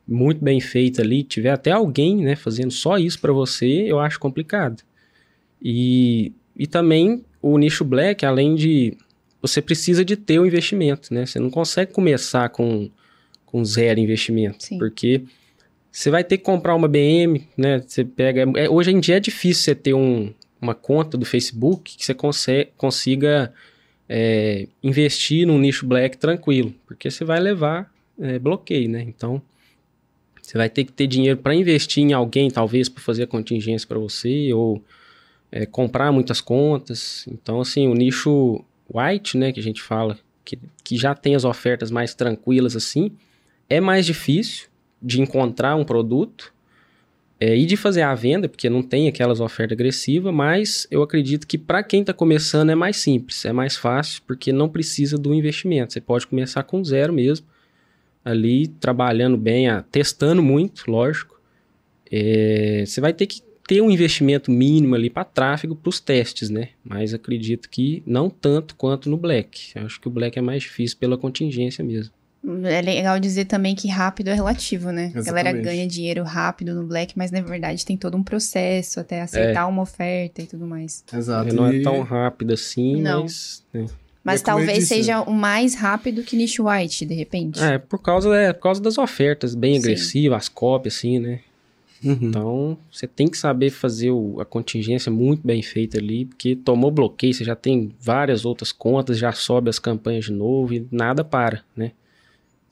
muito 0.07 0.45
bem 0.45 0.61
feito 0.61 1.01
ali, 1.01 1.23
tiver 1.23 1.49
até 1.49 1.71
alguém, 1.71 2.19
né, 2.19 2.37
fazendo 2.37 2.71
só 2.71 2.99
isso 2.99 3.19
para 3.19 3.33
você, 3.33 3.67
eu 3.67 3.99
acho 3.99 4.21
complicado. 4.21 4.83
E, 5.63 6.35
e 6.55 6.67
também 6.67 7.25
o 7.41 7.57
nicho 7.57 7.83
black, 7.83 8.27
além 8.27 8.55
de 8.55 8.95
você 9.41 9.63
precisa 9.63 10.05
de 10.05 10.17
ter 10.17 10.39
o 10.39 10.45
investimento, 10.45 11.15
né? 11.15 11.25
Você 11.25 11.39
não 11.39 11.49
consegue 11.49 11.91
começar 11.91 12.51
com, 12.51 12.91
com 13.47 13.65
zero 13.65 14.01
investimento, 14.01 14.65
Sim. 14.65 14.77
porque 14.77 15.23
você 15.91 16.11
vai 16.11 16.23
ter 16.23 16.37
que 16.37 16.45
comprar 16.45 16.75
uma 16.75 16.89
BM, 16.89 17.49
né? 17.57 17.83
Você 17.87 18.05
pega, 18.05 18.45
é, 18.55 18.69
hoje 18.69 18.91
em 18.91 19.01
dia 19.01 19.17
é 19.17 19.21
difícil 19.21 19.65
você 19.65 19.75
ter 19.75 19.95
um, 19.95 20.31
uma 20.61 20.75
conta 20.75 21.17
do 21.17 21.25
Facebook 21.25 21.97
que 21.97 22.05
você 22.05 22.69
consiga 22.77 23.51
é, 24.13 24.67
investir 24.83 25.47
num 25.47 25.57
nicho 25.57 25.87
black 25.87 26.19
tranquilo, 26.19 26.75
porque 26.85 27.09
você 27.09 27.25
vai 27.25 27.39
levar 27.39 27.89
é, 28.19 28.41
bloqueio, 28.41 28.91
né? 28.91 29.03
Então, 29.03 29.41
você 30.43 30.59
vai 30.59 30.69
ter 30.69 30.85
que 30.85 30.91
ter 30.91 31.07
dinheiro 31.07 31.39
para 31.39 31.55
investir 31.55 32.03
em 32.03 32.13
alguém, 32.13 32.51
talvez, 32.51 32.89
para 32.89 33.01
fazer 33.01 33.23
a 33.23 33.27
contingência 33.29 33.87
para 33.87 34.01
você, 34.01 34.53
ou 34.53 34.83
é, 35.53 35.65
comprar 35.65 36.11
muitas 36.11 36.41
contas. 36.41 37.25
Então, 37.29 37.61
assim, 37.61 37.87
o 37.87 37.95
nicho 37.95 38.65
white, 38.93 39.39
né, 39.39 39.53
que 39.53 39.61
a 39.61 39.63
gente 39.63 39.81
fala, 39.81 40.19
que, 40.45 40.59
que 40.83 40.97
já 40.97 41.15
tem 41.15 41.37
as 41.37 41.45
ofertas 41.45 41.89
mais 41.89 42.13
tranquilas 42.13 42.75
assim, 42.75 43.13
é 43.69 43.81
mais 43.81 44.05
difícil 44.05 44.67
de 45.01 45.21
encontrar 45.21 45.77
um 45.77 45.85
produto, 45.85 46.53
é, 47.41 47.57
e 47.57 47.65
de 47.65 47.75
fazer 47.75 48.03
a 48.03 48.15
venda, 48.15 48.51
porque 48.51 48.69
não 48.69 48.83
tem 48.83 49.09
aquelas 49.09 49.41
ofertas 49.41 49.75
agressivas, 49.75 50.33
mas 50.33 50.87
eu 50.91 51.03
acredito 51.03 51.47
que 51.47 51.57
para 51.57 51.83
quem 51.83 52.03
está 52.03 52.13
começando 52.13 52.69
é 52.69 52.75
mais 52.75 52.99
simples, 52.99 53.47
é 53.47 53.53
mais 53.53 53.77
fácil, 53.77 54.23
porque 54.27 54.53
não 54.53 54.69
precisa 54.69 55.17
do 55.17 55.33
investimento. 55.33 55.95
Você 55.95 56.03
pode 56.03 56.27
começar 56.27 56.63
com 56.65 56.85
zero 56.85 57.15
mesmo, 57.15 57.47
ali 58.23 58.69
trabalhando 58.69 59.39
bem, 59.39 59.69
testando 59.91 60.43
muito, 60.43 60.91
lógico. 60.91 61.41
É, 62.13 62.85
você 62.87 63.01
vai 63.01 63.15
ter 63.15 63.27
que 63.27 63.41
ter 63.67 63.81
um 63.81 63.91
investimento 63.91 64.51
mínimo 64.51 64.95
ali 64.95 65.09
para 65.09 65.25
tráfego 65.25 65.75
para 65.75 65.89
os 65.89 65.99
testes, 65.99 66.51
né? 66.51 66.71
Mas 66.85 67.15
acredito 67.15 67.71
que 67.71 68.03
não 68.05 68.29
tanto 68.29 68.75
quanto 68.75 69.09
no 69.09 69.17
Black. 69.17 69.71
Eu 69.75 69.87
acho 69.87 69.99
que 69.99 70.09
o 70.09 70.11
Black 70.11 70.39
é 70.39 70.43
mais 70.43 70.65
difícil 70.65 70.99
pela 70.99 71.17
contingência 71.17 71.83
mesmo. 71.83 72.13
É 72.43 72.81
legal 72.81 73.21
dizer 73.21 73.45
também 73.45 73.75
que 73.75 73.87
rápido 73.87 74.29
é 74.29 74.35
relativo, 74.35 74.91
né? 74.91 75.13
Exatamente. 75.15 75.29
A 75.29 75.33
galera 75.33 75.53
ganha 75.53 75.87
dinheiro 75.87 76.23
rápido 76.23 76.75
no 76.75 76.87
Black, 76.87 77.13
mas 77.17 77.31
na 77.31 77.43
verdade 77.43 77.85
tem 77.85 77.99
todo 77.99 78.17
um 78.17 78.23
processo 78.23 78.99
até 78.99 79.21
aceitar 79.21 79.61
é. 79.61 79.65
uma 79.65 79.83
oferta 79.83 80.41
e 80.41 80.47
tudo 80.47 80.67
mais. 80.67 81.05
Exato. 81.13 81.55
Não 81.55 81.67
é 81.67 81.81
tão 81.81 82.01
rápido 82.01 82.55
assim, 82.55 83.01
não. 83.03 83.23
mas. 83.23 83.63
Né? 83.73 83.87
Mas 84.23 84.43
talvez 84.43 84.81
disse, 84.81 84.89
seja 84.89 85.23
o 85.23 85.33
mais 85.33 85.75
rápido 85.75 86.23
que 86.23 86.37
nicho 86.37 86.69
white, 86.69 87.07
de 87.07 87.15
repente. 87.15 87.63
É, 87.63 87.79
por 87.79 87.99
causa, 87.99 88.35
é, 88.37 88.53
por 88.53 88.63
causa 88.63 88.81
das 88.81 88.99
ofertas 88.99 89.55
bem 89.55 89.75
Sim. 89.75 89.81
agressivas, 89.81 90.37
as 90.37 90.49
cópias, 90.49 90.97
assim, 90.97 91.19
né? 91.19 91.41
Uhum. 92.05 92.19
Então, 92.23 92.79
você 92.91 93.07
tem 93.07 93.29
que 93.29 93.37
saber 93.37 93.71
fazer 93.71 94.11
o, 94.11 94.41
a 94.41 94.45
contingência 94.45 95.11
muito 95.11 95.47
bem 95.47 95.63
feita 95.63 95.99
ali, 95.99 96.27
porque 96.27 96.55
tomou 96.55 96.91
bloqueio, 96.91 97.33
você 97.33 97.45
já 97.45 97.55
tem 97.55 97.93
várias 98.01 98.45
outras 98.45 98.73
contas, 98.73 99.19
já 99.19 99.33
sobe 99.33 99.69
as 99.71 99.79
campanhas 99.79 100.27
de 100.27 100.33
novo 100.33 100.73
e 100.75 100.87
nada 100.91 101.25
para, 101.25 101.63
né? 101.77 101.93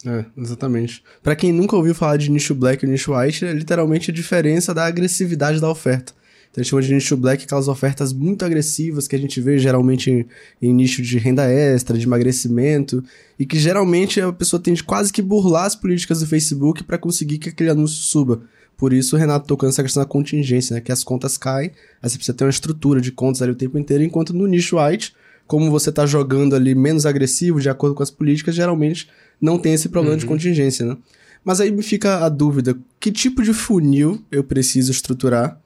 É, 0.07 0.25
exatamente. 0.37 1.03
Para 1.23 1.35
quem 1.35 1.53
nunca 1.53 1.75
ouviu 1.75 1.95
falar 1.95 2.17
de 2.17 2.31
nicho 2.31 2.55
black 2.55 2.85
e 2.85 2.89
nicho 2.89 3.17
white, 3.17 3.45
é 3.45 3.53
literalmente 3.53 4.11
a 4.11 4.15
diferença 4.15 4.73
da 4.73 4.87
agressividade 4.87 5.61
da 5.61 5.69
oferta. 5.69 6.13
Então 6.51 6.61
a 6.61 6.63
gente 6.63 6.71
chama 6.71 6.83
de 6.83 6.95
nicho 6.95 7.17
black 7.17 7.45
aquelas 7.45 7.69
ofertas 7.69 8.13
muito 8.13 8.45
agressivas 8.45 9.07
que 9.07 9.17
a 9.17 9.19
gente 9.19 9.41
vê 9.41 9.59
geralmente 9.59 10.11
em, 10.11 10.27
em, 10.63 10.73
nicho 10.73 11.03
de 11.03 11.19
renda 11.19 11.45
extra, 11.51 11.99
de 11.99 12.07
emagrecimento, 12.07 13.03
e 13.39 13.45
que 13.45 13.59
geralmente 13.59 14.21
a 14.21 14.33
pessoa 14.33 14.61
tende 14.63 14.83
quase 14.83 15.13
que 15.13 15.21
burlar 15.21 15.67
as 15.67 15.77
políticas 15.77 16.21
do 16.21 16.27
Facebook 16.27 16.85
para 16.85 16.97
conseguir 16.97 17.39
que 17.39 17.49
aquele 17.49 17.71
anúncio 17.71 17.97
suba. 17.97 18.43
Por 18.77 18.93
isso 18.93 19.17
o 19.17 19.19
Renato 19.19 19.47
tocando 19.47 19.71
essa 19.71 19.83
questão 19.83 20.03
da 20.03 20.09
contingência, 20.09 20.75
né? 20.75 20.81
Que 20.81 20.93
as 20.93 21.03
contas 21.03 21.37
caem, 21.37 21.73
aí 22.01 22.09
você 22.09 22.17
precisa 22.17 22.37
ter 22.37 22.45
uma 22.45 22.51
estrutura 22.51 23.01
de 23.01 23.11
contas 23.11 23.43
ali 23.43 23.51
o 23.51 23.57
tempo 23.57 23.77
inteiro, 23.77 24.05
enquanto 24.05 24.33
no 24.33 24.47
nicho 24.47 24.79
white, 24.79 25.13
como 25.47 25.71
você 25.71 25.91
tá 25.91 26.07
jogando 26.07 26.55
ali 26.55 26.75
menos 26.75 27.05
agressivo, 27.05 27.61
de 27.61 27.69
acordo 27.69 27.95
com 27.95 28.03
as 28.03 28.11
políticas, 28.11 28.55
geralmente 28.55 29.09
não 29.41 29.59
tem 29.59 29.75
esse 29.75 29.89
problema 29.89 30.15
uhum. 30.15 30.21
de 30.21 30.27
contingência, 30.27 30.85
né? 30.85 30.97
Mas 31.45 31.61
aí 31.61 31.71
me 31.71 31.83
fica 31.83 32.25
a 32.25 32.29
dúvida: 32.29 32.77
que 32.99 33.11
tipo 33.11 33.43
de 33.43 33.53
funil 33.53 34.23
eu 34.31 34.45
preciso 34.45 34.91
estruturar 34.91 35.61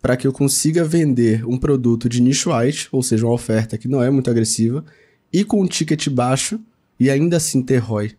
para 0.00 0.16
que 0.16 0.26
eu 0.26 0.32
consiga 0.32 0.84
vender 0.84 1.44
um 1.44 1.58
produto 1.58 2.08
de 2.08 2.22
nicho 2.22 2.56
white, 2.56 2.88
ou 2.92 3.02
seja, 3.02 3.26
uma 3.26 3.34
oferta 3.34 3.76
que 3.76 3.88
não 3.88 4.02
é 4.02 4.10
muito 4.10 4.30
agressiva, 4.30 4.84
e 5.32 5.44
com 5.44 5.60
um 5.60 5.66
ticket 5.66 6.08
baixo 6.08 6.60
e 6.98 7.10
ainda 7.10 7.36
assim 7.36 7.62
ter 7.62 7.78
ROI? 7.78 8.12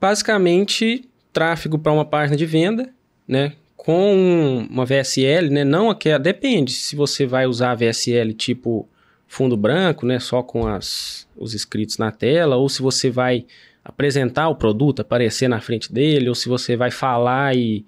Basicamente, 0.00 1.08
tráfego 1.32 1.78
para 1.78 1.92
uma 1.92 2.04
página 2.04 2.36
de 2.36 2.46
venda, 2.46 2.88
né? 3.26 3.52
Com 3.76 4.66
uma 4.70 4.84
VSL, 4.84 5.50
né? 5.50 5.64
Não 5.64 5.90
aquela. 5.90 6.18
Depende 6.18 6.72
se 6.72 6.94
você 6.96 7.26
vai 7.26 7.46
usar 7.46 7.72
a 7.72 7.74
VSL 7.74 8.32
tipo 8.34 8.88
fundo 9.26 9.56
branco, 9.56 10.06
né, 10.06 10.18
só 10.18 10.42
com 10.42 10.66
as, 10.66 11.28
os 11.36 11.54
inscritos 11.54 11.98
na 11.98 12.10
tela, 12.10 12.56
ou 12.56 12.68
se 12.68 12.80
você 12.80 13.10
vai 13.10 13.44
apresentar 13.84 14.48
o 14.48 14.56
produto, 14.56 15.00
aparecer 15.00 15.48
na 15.48 15.60
frente 15.60 15.92
dele, 15.92 16.28
ou 16.28 16.34
se 16.34 16.48
você 16.48 16.76
vai 16.76 16.90
falar 16.90 17.56
e 17.56 17.84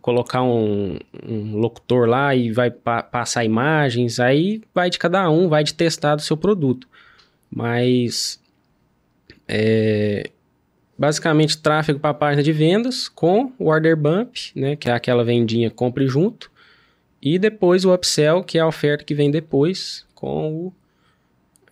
colocar 0.00 0.42
um, 0.42 0.98
um 1.26 1.56
locutor 1.56 2.06
lá 2.06 2.34
e 2.34 2.52
vai 2.52 2.70
pa 2.70 3.02
passar 3.02 3.44
imagens, 3.44 4.20
aí 4.20 4.62
vai 4.74 4.90
de 4.90 4.98
cada 4.98 5.30
um, 5.30 5.48
vai 5.48 5.64
de 5.64 5.72
testar 5.72 6.14
do 6.14 6.22
seu 6.22 6.36
produto. 6.36 6.86
Mas 7.50 8.38
é, 9.48 10.30
basicamente 10.96 11.58
tráfego 11.58 11.98
para 11.98 12.10
a 12.10 12.14
página 12.14 12.42
de 12.42 12.52
vendas 12.52 13.08
com 13.08 13.52
o 13.58 13.68
order 13.68 13.96
bump, 13.96 14.36
né, 14.54 14.76
que 14.76 14.88
é 14.88 14.92
aquela 14.92 15.24
vendinha 15.24 15.70
compre 15.70 16.06
junto, 16.06 16.50
e 17.20 17.38
depois 17.38 17.84
o 17.84 17.94
upsell, 17.94 18.44
que 18.44 18.58
é 18.58 18.60
a 18.60 18.66
oferta 18.66 19.04
que 19.04 19.14
vem 19.14 19.30
depois, 19.30 20.06
com, 20.24 20.52
o, 20.68 20.72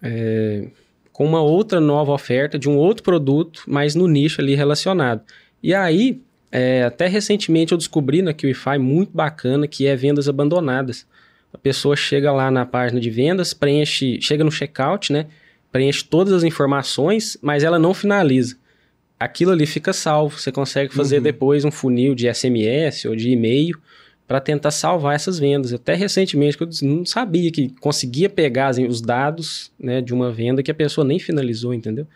é, 0.02 0.66
com 1.12 1.24
uma 1.24 1.40
outra 1.40 1.80
nova 1.80 2.12
oferta 2.12 2.58
de 2.58 2.68
um 2.68 2.76
outro 2.76 3.02
produto, 3.02 3.62
mas 3.66 3.94
no 3.94 4.06
nicho 4.06 4.40
ali 4.42 4.54
relacionado. 4.54 5.22
E 5.62 5.74
aí, 5.74 6.20
é, 6.50 6.82
até 6.84 7.06
recentemente 7.06 7.72
eu 7.72 7.78
descobri 7.78 8.20
na 8.20 8.34
QIFI 8.34 8.78
muito 8.78 9.10
bacana 9.14 9.66
que 9.66 9.86
é 9.86 9.96
vendas 9.96 10.28
abandonadas. 10.28 11.06
A 11.52 11.56
pessoa 11.58 11.96
chega 11.96 12.30
lá 12.32 12.50
na 12.50 12.66
página 12.66 13.00
de 13.00 13.08
vendas, 13.10 13.54
preenche, 13.54 14.20
chega 14.20 14.44
no 14.44 14.50
checkout, 14.50 15.12
né? 15.12 15.26
Preenche 15.70 16.04
todas 16.04 16.32
as 16.34 16.44
informações, 16.44 17.38
mas 17.40 17.64
ela 17.64 17.78
não 17.78 17.94
finaliza. 17.94 18.56
aquilo 19.18 19.52
ali 19.52 19.66
fica 19.66 19.92
salvo. 19.92 20.36
Você 20.38 20.50
consegue 20.50 20.92
fazer 20.92 21.18
Uhum. 21.18 21.22
depois 21.22 21.64
um 21.64 21.70
funil 21.70 22.12
de 22.12 22.26
SMS 22.26 23.04
ou 23.06 23.14
de 23.14 23.30
e-mail 23.30 23.78
para 24.32 24.40
tentar 24.40 24.70
salvar 24.70 25.14
essas 25.14 25.38
vendas. 25.38 25.74
Até 25.74 25.92
recentemente 25.94 26.56
eu 26.58 26.66
não 26.88 27.04
sabia 27.04 27.52
que 27.52 27.68
conseguia 27.80 28.30
pegar 28.30 28.68
assim, 28.68 28.86
os 28.86 29.02
dados 29.02 29.70
né, 29.78 30.00
de 30.00 30.14
uma 30.14 30.32
venda 30.32 30.62
que 30.62 30.70
a 30.70 30.74
pessoa 30.74 31.06
nem 31.06 31.18
finalizou, 31.18 31.74
entendeu? 31.74 32.06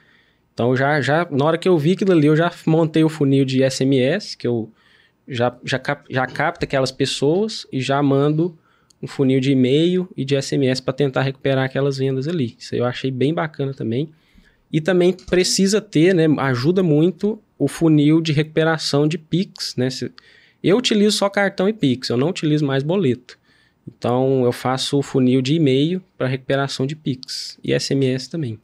Então 0.55 0.75
já, 0.75 0.99
já 1.03 1.29
na 1.31 1.45
hora 1.45 1.59
que 1.59 1.69
eu 1.69 1.77
vi 1.77 1.93
aquilo 1.93 2.13
ali, 2.13 2.27
eu 2.27 2.35
já 2.35 2.51
montei 2.65 3.05
o 3.05 3.11
funil 3.11 3.45
de 3.45 3.63
SMS, 3.63 4.35
que 4.35 4.47
eu 4.47 4.71
já, 5.29 5.55
já, 5.63 5.79
cap, 5.79 6.07
já 6.09 6.27
capta 6.27 6.65
aquelas 6.65 6.91
pessoas 6.91 7.67
e 7.71 7.83
já 7.83 8.03
mando 8.03 8.57
um 9.03 9.07
funil 9.07 9.39
de 9.39 9.53
e-mail 9.53 10.09
e 10.17 10.25
de 10.25 10.41
SMS 10.41 10.81
para 10.81 10.95
tentar 10.95 11.21
recuperar 11.21 11.67
aquelas 11.67 11.99
vendas 11.99 12.27
ali. 12.27 12.57
Isso 12.59 12.75
eu 12.75 12.87
achei 12.87 13.11
bem 13.11 13.35
bacana 13.35 13.75
também. 13.75 14.09
E 14.73 14.81
também 14.81 15.13
precisa 15.13 15.83
ter, 15.83 16.15
né, 16.15 16.25
ajuda 16.39 16.83
muito 16.83 17.39
o 17.59 17.69
funil 17.69 18.23
de 18.23 18.33
recuperação 18.33 19.07
de 19.07 19.19
Pix, 19.19 19.77
né? 19.77 19.91
Se- 19.91 20.11
Eu 20.63 20.77
utilizo 20.79 21.17
só 21.17 21.29
cartão 21.29 21.69
e 21.69 21.73
Pix, 21.73 22.09
eu 22.09 22.17
não 22.17 22.31
utilizo 22.31 22.65
mais 22.67 22.83
boleto. 22.83 23.39
Então 23.87 24.45
eu 24.45 24.53
faço 24.53 24.99
o 24.99 25.03
funil 25.03 25.41
de 25.41 25.55
e-mail 25.55 26.03
para 26.19 26.27
recuperação 26.27 26.87
de 26.87 26.97
Pix 26.97 27.59
e 27.63 27.73
SMS 27.79 28.27
também. 28.29 28.59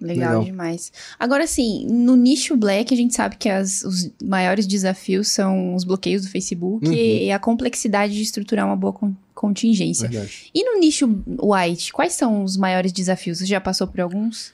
Legal, 0.00 0.28
Legal. 0.28 0.44
demais. 0.44 0.92
Agora, 1.18 1.42
assim, 1.42 1.84
no 1.90 2.14
nicho 2.14 2.56
black, 2.56 2.94
a 2.94 2.96
gente 2.96 3.14
sabe 3.16 3.36
que 3.36 3.48
as- 3.48 3.82
os 3.82 4.08
maiores 4.22 4.64
desafios 4.64 5.26
são 5.28 5.74
os 5.74 5.82
bloqueios 5.82 6.22
do 6.22 6.28
Facebook 6.30 6.86
Uhum. 6.86 6.94
e 6.94 7.32
a 7.32 7.38
complexidade 7.38 8.14
de 8.14 8.22
estruturar 8.22 8.64
uma 8.64 8.76
boa 8.76 8.92
con- 8.92 9.12
contingência. 9.34 10.08
Verdade. 10.08 10.50
E 10.54 10.62
no 10.64 10.78
nicho 10.78 11.06
white, 11.42 11.92
quais 11.92 12.12
são 12.12 12.44
os 12.44 12.56
maiores 12.56 12.92
desafios? 12.92 13.38
Você 13.38 13.46
já 13.46 13.60
passou 13.60 13.88
por 13.88 14.00
alguns? 14.00 14.52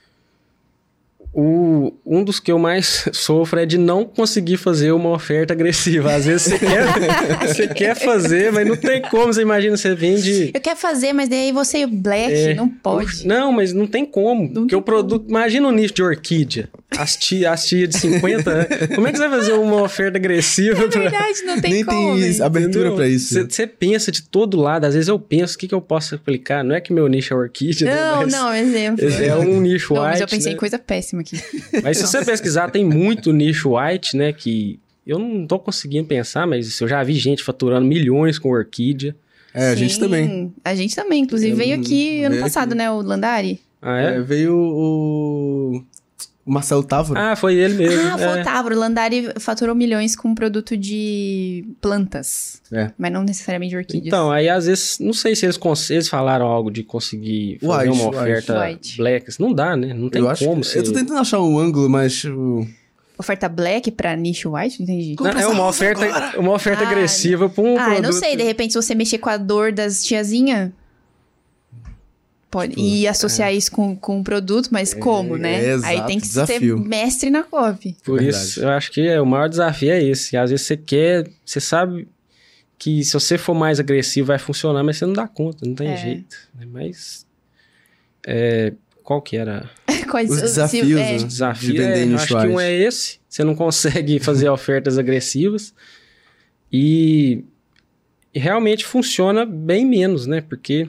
O, 1.36 1.92
um 2.06 2.22
dos 2.22 2.38
que 2.38 2.52
eu 2.52 2.58
mais 2.58 3.08
sofro 3.12 3.58
é 3.58 3.66
de 3.66 3.76
não 3.76 4.04
conseguir 4.04 4.56
fazer 4.56 4.92
uma 4.92 5.10
oferta 5.10 5.52
agressiva. 5.52 6.14
Às 6.14 6.26
vezes 6.26 6.42
você 6.52 6.58
quer, 6.58 6.86
você 7.48 7.68
quer 7.68 7.94
fazer, 7.96 8.52
mas 8.52 8.66
não 8.68 8.76
tem 8.76 9.02
como. 9.02 9.32
Você 9.32 9.42
imagina, 9.42 9.76
você 9.76 9.94
vende. 9.94 10.52
Eu 10.54 10.60
quero 10.60 10.78
fazer, 10.78 11.12
mas 11.12 11.28
daí 11.28 11.50
você 11.50 11.78
e 11.78 11.84
o 11.84 11.88
black 11.88 12.32
É. 12.32 12.54
não 12.54 12.68
pode. 12.68 13.26
Não, 13.26 13.50
mas 13.52 13.72
não 13.72 13.86
tem 13.86 14.04
como. 14.04 14.48
porque 14.52 14.68
tem 14.68 14.78
o 14.78 14.82
produto. 14.82 15.26
Imagina 15.28 15.66
o 15.66 15.72
nicho 15.72 15.94
de 15.94 16.02
orquídea. 16.02 16.68
As 16.98 17.16
tia, 17.16 17.50
as 17.50 17.66
tia 17.66 17.86
de 17.88 17.96
50 17.98 18.50
anos. 18.50 18.66
Como 18.94 19.06
é 19.06 19.12
que 19.12 19.18
você 19.18 19.28
vai 19.28 19.38
fazer 19.38 19.52
uma 19.54 19.82
oferta 19.82 20.18
agressiva 20.18 20.82
É 20.84 20.88
pra. 20.88 21.00
verdade, 21.00 21.42
não 21.44 21.60
tem 21.60 21.72
Nem 21.72 21.84
como. 21.84 22.14
tem 22.18 22.28
isso, 22.28 22.42
abertura 22.44 22.92
pra 22.92 23.08
isso. 23.08 23.34
Você, 23.48 23.66
pensa 23.66 24.10
de 24.12 24.22
todo 24.22 24.56
lado. 24.60 24.84
Às 24.84 24.94
vezes 24.94 25.08
eu 25.08 25.18
penso, 25.18 25.56
o 25.56 25.58
que, 25.58 25.68
que 25.68 25.74
eu 25.74 25.80
posso 25.80 26.14
aplicar? 26.14 26.62
Não 26.64 26.74
é 26.74 26.80
que 26.80 26.92
meu 26.92 27.06
nicho 27.08 27.32
é 27.34 27.36
orquídea, 27.36 27.86
né? 27.94 28.00
Não, 28.00 28.16
mas 28.22 28.32
não, 28.32 28.54
exemplo. 28.54 29.04
É 29.08 29.36
um 29.36 29.60
nicho 29.60 29.94
Não, 29.94 30.02
white. 30.02 30.12
mas 30.12 30.20
eu 30.20 30.28
pensei 30.28 30.52
né? 30.52 30.56
em 30.56 30.58
coisa 30.58 30.78
péssima 30.78 31.20
aqui. 31.22 31.40
Mas 31.82 31.98
se 31.98 32.06
você 32.06 32.24
pesquisar, 32.24 32.70
tem 32.70 32.84
muito 32.84 33.32
nicho 33.32 33.76
white, 33.76 34.16
né? 34.16 34.32
Que 34.32 34.78
eu 35.06 35.18
não 35.18 35.46
tô 35.46 35.58
conseguindo 35.58 36.06
pensar, 36.08 36.46
mas 36.46 36.80
eu 36.80 36.88
já 36.88 37.02
vi 37.02 37.14
gente 37.14 37.42
faturando 37.42 37.86
milhões 37.86 38.38
com 38.38 38.50
orquídea. 38.50 39.14
É, 39.52 39.68
a 39.70 39.74
gente 39.74 39.94
Sim, 39.94 40.00
também. 40.00 40.52
A 40.64 40.74
gente 40.74 40.96
também. 40.96 41.22
Inclusive, 41.22 41.52
Eu 41.52 41.56
veio 41.56 41.76
aqui 41.76 42.24
ano 42.24 42.38
passado, 42.40 42.68
aqui. 42.70 42.78
né? 42.78 42.90
O 42.90 43.00
Landari. 43.02 43.60
Ah, 43.80 44.00
É, 44.00 44.16
é? 44.16 44.20
veio 44.20 44.56
o, 44.56 45.84
o 46.46 46.52
Marcelo 46.52 46.82
Távora. 46.84 47.32
Ah, 47.32 47.36
foi 47.36 47.54
ele 47.54 47.74
mesmo. 47.74 48.00
Ah, 48.08 48.18
foi 48.18 48.38
é. 48.38 48.40
o 48.40 48.44
Távora. 48.44 48.74
O 48.74 48.78
Landari 48.78 49.30
faturou 49.40 49.74
milhões 49.74 50.14
com 50.14 50.34
produto 50.34 50.76
de 50.76 51.64
plantas. 51.80 52.60
É. 52.70 52.90
Mas 52.98 53.12
não 53.12 53.22
necessariamente 53.22 53.70
de 53.70 53.76
orquídeas. 53.76 54.06
Então, 54.06 54.30
aí 54.30 54.48
às 54.48 54.66
vezes, 54.66 54.98
não 54.98 55.12
sei 55.12 55.34
se 55.34 55.46
eles, 55.46 55.58
eles 55.90 56.08
falaram 56.08 56.46
algo 56.46 56.70
de 56.70 56.82
conseguir 56.82 57.58
fazer 57.60 57.88
White, 57.90 58.00
uma 58.00 58.10
oferta 58.10 58.62
White. 58.62 58.96
black. 58.98 59.40
Não 59.40 59.52
dá, 59.52 59.76
né? 59.76 59.94
Não 59.94 60.10
tem 60.10 60.20
eu 60.20 60.28
acho 60.28 60.44
como 60.44 60.60
que, 60.60 60.66
ser. 60.66 60.80
Eu 60.80 60.84
tô 60.84 60.92
tentando 60.92 61.18
achar 61.18 61.40
um 61.40 61.58
ângulo, 61.58 61.88
mas. 61.88 62.14
tipo, 62.14 62.66
Oferta 63.16 63.48
black 63.48 63.92
pra 63.92 64.16
nicho 64.16 64.54
white? 64.54 64.80
Não 64.80 64.84
entendi. 64.84 65.16
Não, 65.20 65.30
é 65.30 65.46
uma 65.46 65.68
oferta, 65.68 66.38
uma 66.38 66.52
oferta 66.52 66.82
Ah, 66.84 66.88
agressiva 66.88 67.48
pra 67.48 67.62
um 67.62 67.78
ah, 67.78 67.84
produto. 67.84 67.96
eu 67.96 68.02
não 68.02 68.12
sei. 68.12 68.36
De 68.36 68.42
repente, 68.42 68.72
se 68.72 68.82
você 68.82 68.94
mexer 68.94 69.18
com 69.18 69.30
a 69.30 69.36
dor 69.36 69.72
das 69.72 70.04
tiazinha... 70.04 70.72
Pode. 72.54 72.74
Tipo, 72.76 72.80
e 72.86 73.08
associar 73.08 73.52
isso 73.52 73.72
com, 73.72 73.96
com 73.96 74.20
o 74.20 74.24
produto, 74.24 74.68
mas 74.70 74.94
como, 74.94 75.36
né? 75.36 75.54
é, 75.54 75.72
Aí 75.72 75.72
exato, 75.96 76.06
tem 76.06 76.20
que 76.20 76.26
desafio. 76.28 76.78
ser 76.78 76.84
mestre 76.88 77.30
na 77.30 77.42
copy. 77.42 77.96
Por 78.04 78.20
Verdade. 78.20 78.44
isso, 78.44 78.60
eu 78.62 78.68
acho 78.68 78.92
que 78.92 79.00
é, 79.08 79.20
o 79.20 79.26
maior 79.26 79.48
desafio 79.48 79.90
é 79.90 80.00
esse. 80.02 80.36
Às 80.36 80.50
vezes 80.50 80.64
você 80.66 80.76
quer, 80.76 81.28
você 81.44 81.58
sabe 81.60 82.06
que 82.78 83.02
se 83.02 83.12
você 83.12 83.36
for 83.36 83.54
mais 83.54 83.80
agressivo 83.80 84.28
vai 84.28 84.38
funcionar, 84.38 84.84
mas 84.84 84.98
você 84.98 85.04
não 85.06 85.12
dá 85.14 85.26
conta, 85.26 85.66
não 85.66 85.74
tem 85.74 85.88
É. 85.88 85.96
jeito. 85.96 86.36
né? 86.54 86.64
Mas 86.70 87.26
é, 88.26 88.72
qual 89.02 89.20
que 89.20 89.36
era 89.36 89.68
Quais 90.10 90.30
Os 90.30 90.36
se- 90.36 90.42
desafios, 90.44 90.90
é, 91.00 91.16
né? 91.16 91.16
o 91.16 91.24
desafio? 91.24 91.72
De 91.72 91.78
vender 91.78 92.12
É, 92.12 92.14
acho 92.14 92.28
que 92.38 92.46
um 92.46 92.60
é 92.60 92.72
esse. 92.72 93.18
Você 93.28 93.42
não 93.42 93.54
consegue 93.56 94.18
fazer 94.22 94.48
ofertas 94.48 94.96
agressivas 94.96 95.74
e, 96.72 97.42
e 98.32 98.38
realmente 98.38 98.84
funciona 98.84 99.44
bem 99.44 99.84
menos, 99.84 100.26
né? 100.26 100.40
Porque 100.40 100.88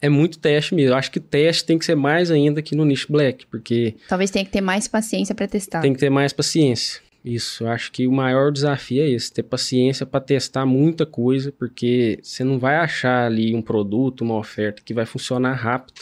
é 0.00 0.08
muito 0.08 0.38
teste 0.38 0.74
mesmo. 0.74 0.92
Eu 0.92 0.96
acho 0.96 1.10
que 1.10 1.20
teste 1.20 1.64
tem 1.64 1.78
que 1.78 1.84
ser 1.84 1.94
mais 1.94 2.30
ainda 2.30 2.62
que 2.62 2.74
no 2.74 2.84
nicho 2.84 3.10
black, 3.10 3.46
porque 3.46 3.94
Talvez 4.08 4.30
tenha 4.30 4.44
que 4.44 4.50
ter 4.50 4.60
mais 4.60 4.86
paciência 4.86 5.34
pra 5.34 5.46
testar. 5.46 5.80
tem 5.80 5.92
que 5.92 6.00
ter 6.00 6.10
mais 6.10 6.32
paciência. 6.32 7.00
Isso, 7.24 7.64
eu 7.64 7.68
acho 7.68 7.90
que 7.90 8.06
o 8.06 8.12
maior 8.12 8.52
desafio 8.52 9.02
é 9.02 9.08
esse, 9.08 9.32
ter 9.32 9.42
paciência 9.42 10.06
para 10.06 10.20
testar 10.20 10.64
muita 10.64 11.04
coisa, 11.04 11.52
porque 11.52 12.18
você 12.22 12.44
não 12.44 12.58
vai 12.58 12.76
achar 12.76 13.26
ali 13.26 13.54
um 13.54 13.60
produto, 13.60 14.22
uma 14.22 14.36
oferta 14.36 14.80
que 14.84 14.94
vai 14.94 15.04
funcionar 15.04 15.54
rápido. 15.54 16.00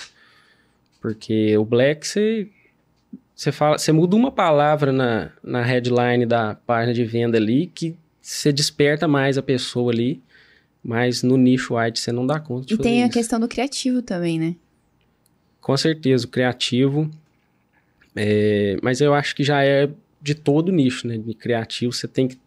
Porque 1.01 1.57
o 1.57 1.65
Black, 1.65 2.07
você, 2.07 2.49
você, 3.35 3.51
fala, 3.51 3.79
você 3.79 3.93
muda 3.93 4.15
uma 4.15 4.31
palavra 4.31 4.93
na, 4.93 5.31
na 5.43 5.63
headline 5.63 6.27
da 6.27 6.55
página 6.55 6.93
de 6.93 7.05
venda 7.05 7.39
ali 7.39 7.67
que 7.75 7.97
você 8.21 8.53
desperta 8.53 9.09
mais 9.09 9.39
a 9.39 9.43
pessoa 9.43 9.93
ali, 9.93 10.21
mas 10.87 11.23
no 11.25 11.37
nicho 11.37 11.77
white 11.77 11.99
você 11.99 12.13
não 12.13 12.25
dá 12.25 12.39
conta 12.39 12.65
de 12.67 12.75
E 12.75 12.79
tem 12.79 13.03
a 13.03 13.07
isso. 13.07 13.13
questão 13.15 13.41
do 13.41 13.49
criativo 13.49 14.01
também, 14.03 14.39
né? 14.39 14.55
Com 15.61 15.77
certeza, 15.77 16.25
o 16.27 16.29
criativo. 16.31 17.11
é, 18.15 18.77
mas 18.83 19.01
eu 19.01 19.13
acho 19.13 19.35
que 19.35 19.43
já 19.43 19.65
é 19.65 19.91
de 20.23 20.35
todo 20.35 20.71
nicho, 20.71 21.07
né? 21.09 21.19
De 21.19 21.35
criativo, 21.35 21.93
você 21.93 22.07
tem 22.07 22.29
que 22.29 22.39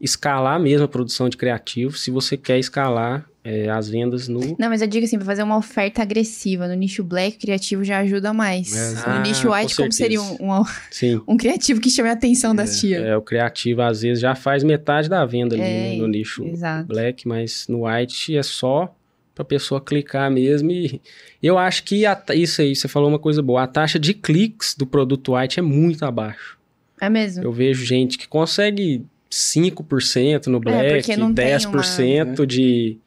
escalar 0.00 0.58
mesmo 0.58 0.84
a 0.84 0.88
produção 0.88 1.28
de 1.28 1.36
criativo 1.36 1.96
se 1.96 2.10
você 2.10 2.36
quer 2.36 2.58
escalar 2.58 3.26
é, 3.42 3.70
as 3.70 3.88
vendas 3.88 4.28
no. 4.28 4.56
Não, 4.58 4.68
mas 4.68 4.82
eu 4.82 4.88
digo 4.88 5.04
assim, 5.04 5.16
pra 5.16 5.24
fazer 5.24 5.42
uma 5.42 5.56
oferta 5.56 6.02
agressiva 6.02 6.68
no 6.68 6.74
nicho 6.74 7.02
black, 7.02 7.36
o 7.36 7.40
criativo 7.40 7.82
já 7.82 7.98
ajuda 7.98 8.32
mais. 8.32 8.76
É, 8.76 9.08
no 9.08 9.14
ah, 9.14 9.20
nicho 9.20 9.48
com 9.48 9.54
white, 9.54 9.76
como 9.76 9.92
seria 9.92 10.20
um, 10.20 10.36
um, 10.40 10.64
Sim. 10.90 11.22
um 11.26 11.36
criativo 11.36 11.80
que 11.80 11.88
chame 11.88 12.10
a 12.10 12.12
atenção 12.12 12.54
das 12.54 12.78
tias? 12.78 13.02
É, 13.02 13.16
o 13.16 13.22
criativo 13.22 13.82
às 13.82 14.02
vezes 14.02 14.20
já 14.20 14.34
faz 14.34 14.62
metade 14.62 15.08
da 15.08 15.24
venda 15.24 15.54
ali 15.54 15.62
É, 15.62 15.90
né, 15.90 15.96
no 15.96 16.06
nicho 16.06 16.44
Exato. 16.44 16.86
black, 16.86 17.26
mas 17.26 17.66
no 17.66 17.86
white 17.86 18.36
é 18.36 18.42
só 18.42 18.94
pra 19.34 19.44
pessoa 19.44 19.80
clicar 19.80 20.30
mesmo 20.30 20.70
e 20.70 21.00
eu 21.42 21.56
acho 21.56 21.84
que 21.84 22.04
a 22.04 22.22
isso 22.34 22.60
aí, 22.60 22.76
você 22.76 22.88
falou 22.88 23.08
uma 23.08 23.18
coisa 23.18 23.40
boa, 23.40 23.62
a 23.62 23.66
taxa 23.66 23.98
de 23.98 24.12
cliques 24.12 24.74
do 24.74 24.86
produto 24.86 25.34
white 25.34 25.58
é 25.58 25.62
muito 25.62 26.04
abaixo. 26.04 26.58
É 27.00 27.08
mesmo? 27.08 27.42
Eu 27.42 27.50
vejo 27.50 27.86
gente 27.86 28.18
que 28.18 28.28
consegue 28.28 29.06
5% 29.30 30.46
no 30.46 30.58
Black, 30.58 30.86
É, 30.86 30.96
porque 30.96 31.16
não 31.16 31.32
tem 31.32 31.46
10% 31.54 32.44
de, 32.44 32.98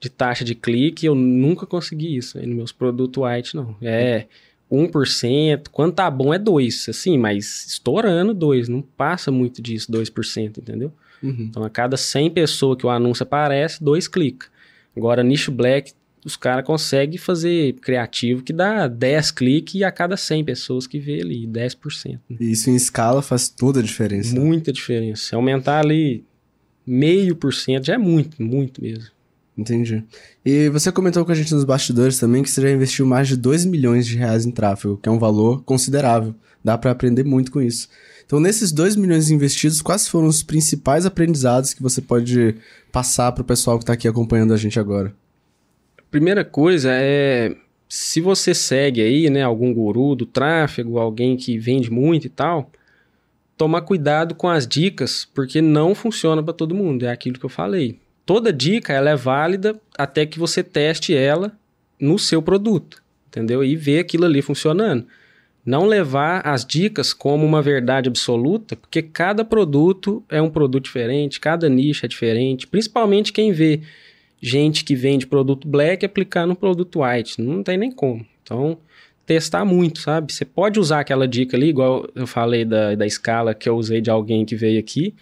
de 0.00 0.10
taxa 0.10 0.44
de 0.44 0.54
clique. 0.54 1.06
Eu 1.06 1.14
nunca 1.14 1.66
consegui 1.66 2.16
isso 2.16 2.38
aí 2.38 2.46
nos 2.46 2.56
meus 2.56 2.72
produtos 2.72 3.22
white, 3.22 3.54
não. 3.54 3.76
É 3.80 4.26
1%. 4.70 5.68
Quando 5.70 5.92
tá 5.94 6.10
bom 6.10 6.34
é 6.34 6.38
2%, 6.38 6.90
assim, 6.90 7.16
mas 7.16 7.66
estourando 7.66 8.34
2%. 8.34 8.68
Não 8.68 8.82
passa 8.82 9.30
muito 9.30 9.62
disso, 9.62 9.90
2%, 9.90 10.58
entendeu? 10.58 10.92
Uhum. 11.22 11.48
Então, 11.50 11.64
a 11.64 11.70
cada 11.70 11.96
100 11.96 12.30
pessoas 12.30 12.78
que 12.78 12.86
o 12.86 12.90
anúncio 12.90 13.22
aparece, 13.22 13.82
2 13.82 14.08
clica. 14.08 14.46
Agora, 14.96 15.22
nicho 15.22 15.52
Black, 15.52 15.92
os 16.28 16.36
caras 16.36 16.64
conseguem 16.64 17.18
fazer 17.18 17.72
criativo 17.80 18.42
que 18.42 18.52
dá 18.52 18.86
10 18.86 19.30
cliques 19.30 19.82
a 19.82 19.90
cada 19.90 20.16
100 20.16 20.44
pessoas 20.44 20.86
que 20.86 20.98
vê 20.98 21.20
ali, 21.22 21.46
10%. 21.46 22.20
né? 22.28 22.36
E 22.38 22.52
isso 22.52 22.70
em 22.70 22.76
escala 22.76 23.22
faz 23.22 23.48
toda 23.48 23.80
a 23.80 23.82
diferença. 23.82 24.38
Muita 24.38 24.72
diferença. 24.72 25.22
Se 25.22 25.34
aumentar 25.34 25.80
ali 25.80 26.24
meio 26.86 27.34
por 27.34 27.52
cento 27.52 27.86
já 27.86 27.94
é 27.94 27.98
muito, 27.98 28.42
muito 28.42 28.82
mesmo. 28.82 29.10
Entendi. 29.56 30.04
E 30.44 30.68
você 30.68 30.92
comentou 30.92 31.24
com 31.24 31.32
a 31.32 31.34
gente 31.34 31.52
nos 31.52 31.64
bastidores 31.64 32.18
também 32.18 32.42
que 32.42 32.50
você 32.50 32.62
já 32.62 32.70
investiu 32.70 33.04
mais 33.04 33.26
de 33.26 33.36
2 33.36 33.64
milhões 33.64 34.06
de 34.06 34.16
reais 34.16 34.46
em 34.46 34.52
tráfego, 34.52 34.96
que 35.02 35.08
é 35.08 35.12
um 35.12 35.18
valor 35.18 35.62
considerável. 35.64 36.34
Dá 36.62 36.78
pra 36.78 36.92
aprender 36.92 37.24
muito 37.24 37.50
com 37.50 37.60
isso. 37.60 37.88
Então, 38.24 38.38
nesses 38.38 38.70
2 38.70 38.94
milhões 38.94 39.30
investidos, 39.30 39.80
quais 39.80 40.06
foram 40.06 40.28
os 40.28 40.42
principais 40.42 41.06
aprendizados 41.06 41.72
que 41.72 41.82
você 41.82 42.00
pode 42.00 42.54
passar 42.92 43.32
pro 43.32 43.42
pessoal 43.42 43.78
que 43.78 43.86
tá 43.86 43.94
aqui 43.94 44.06
acompanhando 44.06 44.52
a 44.52 44.56
gente 44.56 44.78
agora? 44.78 45.14
Primeira 46.10 46.44
coisa 46.44 46.90
é 46.92 47.54
se 47.88 48.20
você 48.20 48.54
segue 48.54 49.00
aí, 49.00 49.30
né, 49.30 49.42
algum 49.42 49.72
guru 49.72 50.14
do 50.14 50.26
tráfego, 50.26 50.98
alguém 50.98 51.36
que 51.36 51.58
vende 51.58 51.90
muito 51.90 52.26
e 52.26 52.30
tal, 52.30 52.70
tomar 53.56 53.80
cuidado 53.80 54.34
com 54.34 54.48
as 54.48 54.66
dicas, 54.66 55.26
porque 55.34 55.60
não 55.60 55.94
funciona 55.94 56.42
para 56.42 56.52
todo 56.52 56.74
mundo, 56.74 57.04
é 57.04 57.10
aquilo 57.10 57.38
que 57.38 57.44
eu 57.44 57.50
falei. 57.50 57.98
Toda 58.24 58.52
dica 58.52 58.92
ela 58.92 59.10
é 59.10 59.16
válida 59.16 59.80
até 59.96 60.26
que 60.26 60.38
você 60.38 60.62
teste 60.62 61.14
ela 61.14 61.52
no 61.98 62.18
seu 62.18 62.42
produto, 62.42 63.02
entendeu? 63.26 63.64
E 63.64 63.74
ver 63.74 64.00
aquilo 64.00 64.26
ali 64.26 64.42
funcionando. 64.42 65.06
não 65.68 65.84
levar 65.84 66.40
as 66.46 66.64
dicas 66.64 67.12
como 67.12 67.44
uma 67.44 67.60
verdade 67.60 68.08
absoluta, 68.08 68.74
porque 68.74 69.02
cada 69.02 69.44
produto 69.44 70.24
é 70.28 70.40
um 70.40 70.48
produto 70.48 70.84
diferente, 70.84 71.38
cada 71.38 71.68
nicho 71.68 72.06
é 72.06 72.08
diferente, 72.08 72.66
principalmente 72.66 73.34
quem 73.34 73.52
vê 73.52 73.82
gente 74.40 74.84
que 74.84 74.94
vende 74.94 75.26
produto 75.26 75.66
black 75.66 76.04
aplicar 76.04 76.46
no 76.46 76.54
produto 76.54 77.02
white, 77.02 77.40
não 77.40 77.62
tem 77.62 77.76
nem 77.76 77.90
como. 77.90 78.24
Então, 78.42 78.78
testar 79.26 79.64
muito, 79.64 79.98
sabe? 80.00 80.32
Você 80.32 80.44
pode 80.44 80.80
usar 80.80 81.00
aquela 81.00 81.28
dica 81.28 81.56
ali, 81.56 81.68
igual 81.68 82.08
eu 82.14 82.26
falei 82.26 82.64
da, 82.64 82.94
da 82.94 83.06
escala 83.06 83.54
que 83.54 83.68
eu 83.68 83.76
usei 83.76 84.00
de 84.00 84.10
alguém 84.10 84.44
que 84.44 84.56
veio 84.56 84.80
aqui, 84.80 85.14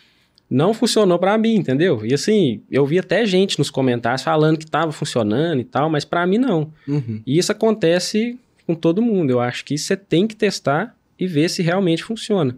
não 0.48 0.72
funcionou 0.72 1.18
para 1.18 1.36
mim, 1.36 1.56
entendeu? 1.56 2.06
E 2.06 2.14
assim, 2.14 2.60
eu 2.70 2.86
vi 2.86 2.98
até 3.00 3.26
gente 3.26 3.58
nos 3.58 3.68
comentários 3.68 4.22
falando 4.22 4.58
que 4.58 4.64
estava 4.64 4.92
funcionando 4.92 5.60
e 5.60 5.64
tal, 5.64 5.90
mas 5.90 6.04
para 6.04 6.24
mim 6.24 6.38
não. 6.38 6.72
Uhum. 6.86 7.20
E 7.26 7.36
isso 7.36 7.50
acontece 7.50 8.38
com 8.64 8.74
todo 8.74 9.02
mundo. 9.02 9.30
Eu 9.30 9.40
acho 9.40 9.64
que 9.64 9.76
você 9.76 9.96
tem 9.96 10.26
que 10.26 10.36
testar 10.36 10.96
e 11.18 11.26
ver 11.26 11.50
se 11.50 11.62
realmente 11.62 12.04
funciona. 12.04 12.56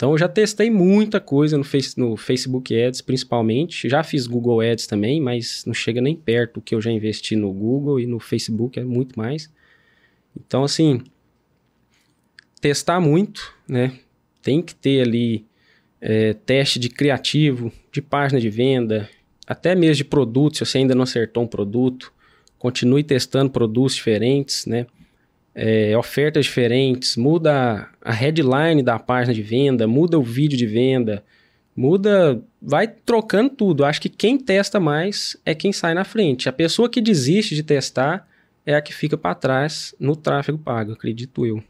Então 0.00 0.12
eu 0.12 0.18
já 0.18 0.28
testei 0.28 0.70
muita 0.70 1.20
coisa 1.20 1.58
no, 1.58 1.62
face, 1.62 2.00
no 2.00 2.16
Facebook 2.16 2.74
Ads, 2.74 3.02
principalmente. 3.02 3.86
Já 3.86 4.02
fiz 4.02 4.26
Google 4.26 4.62
Ads 4.62 4.86
também, 4.86 5.20
mas 5.20 5.62
não 5.66 5.74
chega 5.74 6.00
nem 6.00 6.16
perto 6.16 6.54
do 6.54 6.62
que 6.62 6.74
eu 6.74 6.80
já 6.80 6.90
investi 6.90 7.36
no 7.36 7.52
Google 7.52 8.00
e 8.00 8.06
no 8.06 8.18
Facebook, 8.18 8.80
é 8.80 8.82
muito 8.82 9.18
mais. 9.18 9.52
Então, 10.34 10.64
assim, 10.64 11.02
testar 12.62 12.98
muito, 12.98 13.54
né? 13.68 13.92
Tem 14.40 14.62
que 14.62 14.74
ter 14.74 15.02
ali 15.02 15.44
é, 16.00 16.32
teste 16.32 16.78
de 16.78 16.88
criativo, 16.88 17.70
de 17.92 18.00
página 18.00 18.40
de 18.40 18.48
venda, 18.48 19.06
até 19.46 19.74
mesmo 19.74 19.96
de 19.96 20.04
produto, 20.04 20.56
se 20.56 20.64
você 20.64 20.78
ainda 20.78 20.94
não 20.94 21.02
acertou 21.02 21.42
um 21.42 21.46
produto, 21.46 22.10
continue 22.58 23.04
testando 23.04 23.50
produtos 23.50 23.96
diferentes, 23.96 24.64
né? 24.64 24.86
É, 25.54 25.96
ofertas 25.96 26.46
diferentes, 26.46 27.16
muda 27.16 27.88
a 28.00 28.12
headline 28.12 28.82
da 28.82 28.98
página 28.98 29.34
de 29.34 29.42
venda, 29.42 29.86
muda 29.86 30.18
o 30.18 30.22
vídeo 30.22 30.56
de 30.56 30.66
venda, 30.66 31.24
muda, 31.74 32.42
vai 32.60 32.86
trocando 32.86 33.50
tudo. 33.50 33.84
Acho 33.84 34.00
que 34.00 34.08
quem 34.08 34.38
testa 34.38 34.78
mais 34.78 35.36
é 35.44 35.54
quem 35.54 35.72
sai 35.72 35.94
na 35.94 36.04
frente. 36.04 36.48
A 36.48 36.52
pessoa 36.52 36.88
que 36.88 37.00
desiste 37.00 37.54
de 37.54 37.62
testar 37.62 38.28
é 38.64 38.74
a 38.74 38.82
que 38.82 38.94
fica 38.94 39.16
para 39.16 39.34
trás 39.34 39.94
no 39.98 40.14
tráfego 40.14 40.58
pago, 40.58 40.92
acredito 40.92 41.44
eu. 41.44 41.62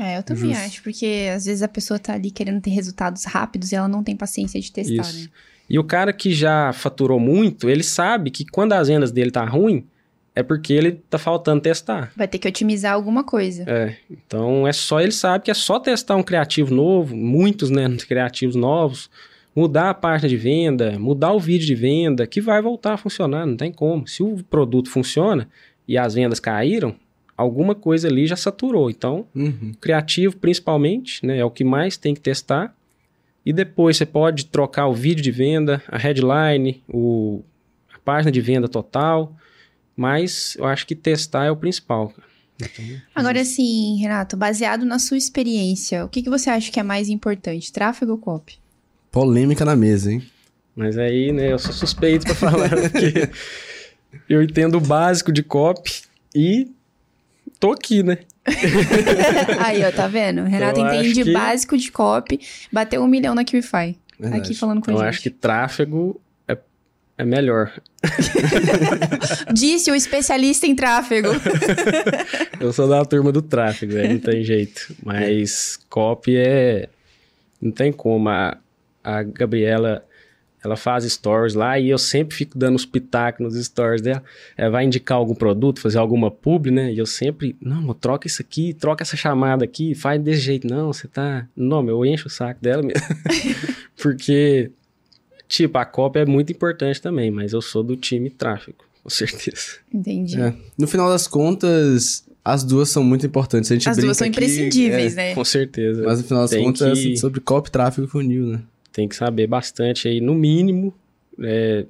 É, 0.00 0.16
eu 0.16 0.22
também 0.22 0.50
Justo. 0.50 0.64
acho, 0.64 0.82
porque 0.82 1.28
às 1.34 1.44
vezes 1.44 1.62
a 1.62 1.68
pessoa 1.68 1.98
tá 1.98 2.14
ali 2.14 2.30
querendo 2.30 2.60
ter 2.60 2.70
resultados 2.70 3.24
rápidos 3.24 3.72
e 3.72 3.74
ela 3.74 3.88
não 3.88 4.02
tem 4.02 4.16
paciência 4.16 4.60
de 4.60 4.70
testar, 4.70 5.02
Isso. 5.02 5.24
né? 5.24 5.28
E 5.68 5.78
o 5.78 5.84
cara 5.84 6.12
que 6.12 6.32
já 6.32 6.72
faturou 6.72 7.20
muito, 7.20 7.68
ele 7.68 7.82
sabe 7.82 8.30
que 8.30 8.44
quando 8.46 8.72
as 8.72 8.88
vendas 8.88 9.12
dele 9.12 9.30
tá 9.30 9.44
ruim, 9.44 9.86
é 10.38 10.42
porque 10.44 10.72
ele 10.72 10.92
tá 10.92 11.18
faltando 11.18 11.60
testar. 11.60 12.12
Vai 12.16 12.28
ter 12.28 12.38
que 12.38 12.46
otimizar 12.46 12.92
alguma 12.92 13.24
coisa. 13.24 13.64
É, 13.66 13.96
então 14.08 14.68
é 14.68 14.72
só 14.72 15.00
ele 15.00 15.10
sabe 15.10 15.44
que 15.44 15.50
é 15.50 15.54
só 15.54 15.80
testar 15.80 16.14
um 16.14 16.22
criativo 16.22 16.72
novo, 16.72 17.16
muitos, 17.16 17.70
né, 17.70 17.88
criativos 18.06 18.54
novos, 18.54 19.10
mudar 19.54 19.90
a 19.90 19.94
página 19.94 20.28
de 20.28 20.36
venda, 20.36 20.96
mudar 20.96 21.32
o 21.32 21.40
vídeo 21.40 21.66
de 21.66 21.74
venda, 21.74 22.24
que 22.24 22.40
vai 22.40 22.62
voltar 22.62 22.92
a 22.92 22.96
funcionar, 22.96 23.46
não 23.46 23.56
tem 23.56 23.72
como. 23.72 24.06
Se 24.06 24.22
o 24.22 24.36
produto 24.44 24.88
funciona 24.88 25.48
e 25.88 25.98
as 25.98 26.14
vendas 26.14 26.38
caíram, 26.38 26.94
alguma 27.36 27.74
coisa 27.74 28.06
ali 28.06 28.24
já 28.24 28.36
saturou. 28.36 28.88
Então, 28.88 29.26
Uhum. 29.34 29.72
criativo 29.80 30.36
principalmente, 30.36 31.26
né, 31.26 31.38
é 31.38 31.44
o 31.44 31.50
que 31.50 31.64
mais 31.64 31.96
tem 31.96 32.14
que 32.14 32.20
testar. 32.20 32.72
E 33.44 33.52
depois 33.52 33.96
você 33.96 34.06
pode 34.06 34.46
trocar 34.46 34.86
o 34.86 34.94
vídeo 34.94 35.20
de 35.24 35.32
venda, 35.32 35.82
a 35.88 35.98
headline, 35.98 36.80
o, 36.88 37.42
a 37.92 37.98
página 37.98 38.30
de 38.30 38.40
venda 38.40 38.68
total, 38.68 39.34
mas 39.98 40.54
eu 40.56 40.64
acho 40.64 40.86
que 40.86 40.94
testar 40.94 41.44
é 41.46 41.50
o 41.50 41.56
principal. 41.56 42.14
Então, 42.56 42.84
Agora 43.14 43.44
sim, 43.44 43.98
Renato, 44.00 44.36
baseado 44.36 44.84
na 44.86 44.98
sua 45.00 45.16
experiência, 45.16 46.04
o 46.04 46.08
que, 46.08 46.22
que 46.22 46.30
você 46.30 46.48
acha 46.50 46.70
que 46.70 46.78
é 46.78 46.82
mais 46.84 47.08
importante, 47.08 47.72
tráfego 47.72 48.12
ou 48.12 48.18
copy? 48.18 48.58
Polêmica 49.10 49.64
na 49.64 49.74
mesa, 49.74 50.12
hein? 50.12 50.22
Mas 50.76 50.96
aí, 50.96 51.32
né, 51.32 51.52
eu 51.52 51.58
sou 51.58 51.72
suspeito 51.72 52.24
pra 52.26 52.34
falar, 52.36 52.68
porque 52.70 53.28
eu 54.28 54.40
entendo 54.40 54.76
o 54.76 54.80
básico 54.80 55.32
de 55.32 55.42
copy 55.42 56.02
e 56.32 56.68
tô 57.58 57.72
aqui, 57.72 58.04
né? 58.04 58.18
Aí, 59.58 59.84
ó, 59.84 59.90
tá 59.92 60.06
vendo? 60.08 60.44
Renato 60.44 60.80
Eu 60.80 60.86
entende 60.86 61.24
que- 61.24 61.32
básico 61.32 61.76
de 61.76 61.90
copy, 61.92 62.40
bateu 62.72 63.02
um 63.02 63.06
milhão 63.08 63.34
na 63.34 63.44
QIFI. 63.44 63.98
Aqui 64.32 64.54
falando 64.54 64.80
com 64.80 64.90
a 64.90 64.94
eu 64.94 64.98
gente. 64.98 65.08
acho 65.08 65.20
que 65.22 65.30
tráfego 65.30 66.20
é, 67.18 67.24
melhor. 67.24 67.72
Disse 69.52 69.90
o 69.90 69.94
especialista 69.96 70.68
em 70.68 70.76
tráfego. 70.76 71.30
Eu 72.60 72.72
sou 72.72 72.88
da 72.88 73.04
turma 73.04 73.32
do 73.32 73.42
tráfego, 73.42 73.92
velho, 73.92 74.14
não 74.14 74.20
tem 74.20 74.44
jeito. 74.44 74.94
Mas 75.04 75.78
copy 75.90 76.36
é. 76.36 76.88
Não 77.60 77.72
tem 77.72 77.92
como. 77.92 78.28
A, 78.28 78.56
a 79.02 79.22
Gabriela, 79.24 80.06
ela 80.62 80.76
faz 80.76 81.04
stories 81.04 81.54
lá 81.54 81.76
e 81.78 81.90
eu 81.90 81.98
sempre 81.98 82.36
fico 82.36 82.56
dando 82.56 82.76
os 82.76 82.86
pitacos 82.86 83.40
nos 83.44 83.64
stories 83.64 84.00
dela. 84.00 84.22
Ela 84.56 84.70
vai 84.70 84.84
indicar 84.84 85.18
algum 85.18 85.34
produto, 85.34 85.80
fazer 85.80 85.98
alguma 85.98 86.30
publi, 86.30 86.70
né? 86.70 86.92
E 86.92 86.98
eu 86.98 87.06
sempre, 87.06 87.56
não, 87.60 87.92
troca 87.94 88.28
isso 88.28 88.40
aqui, 88.40 88.72
troca 88.74 89.02
essa 89.02 89.16
chamada 89.16 89.64
aqui, 89.64 89.92
faz 89.94 90.22
desse 90.22 90.40
jeito. 90.40 90.68
Não, 90.68 90.92
você 90.92 91.08
tá. 91.08 91.48
Não, 91.56 91.82
meu, 91.82 92.04
eu 92.04 92.06
encho 92.06 92.28
o 92.28 92.30
saco 92.30 92.60
dela 92.62 92.82
mesmo. 92.82 93.02
Porque, 94.00 94.70
tipo, 95.48 95.78
a 95.78 95.84
copy 95.84 96.20
é 96.20 96.26
muito 96.26 96.52
importante 96.52 97.00
também, 97.00 97.30
mas 97.30 97.52
eu 97.52 97.60
sou 97.62 97.82
do 97.82 97.96
time 97.96 98.30
tráfego, 98.30 98.84
com 99.02 99.10
certeza. 99.10 99.78
Entendi. 99.92 100.40
É. 100.40 100.54
No 100.76 100.86
final 100.86 101.08
das 101.08 101.26
contas, 101.26 102.24
as 102.44 102.62
duas 102.64 102.88
são 102.90 103.02
muito 103.02 103.26
importantes. 103.26 103.70
A 103.70 103.74
gente 103.74 103.88
As 103.88 103.96
duas 103.96 104.16
são 104.16 104.26
aqui, 104.26 104.36
imprescindíveis, 104.36 105.12
é, 105.14 105.16
né? 105.16 105.34
Com 105.34 105.44
certeza. 105.44 106.02
Mas 106.04 106.18
no 106.20 106.24
final 106.24 106.42
das 106.42 106.50
Tem 106.50 106.64
contas, 106.64 106.98
que- 106.98 107.12
é 107.12 107.16
sobre 107.16 107.40
copy, 107.40 107.70
tráfego 107.70 108.06
e 108.06 108.10
funil, 108.10 108.46
né? 108.46 108.60
tem 108.92 109.06
que 109.08 109.14
saber 109.14 109.46
bastante 109.46 110.08
aí, 110.08 110.20
no 110.20 110.34
mínimo. 110.34 110.92
é, 111.40 111.86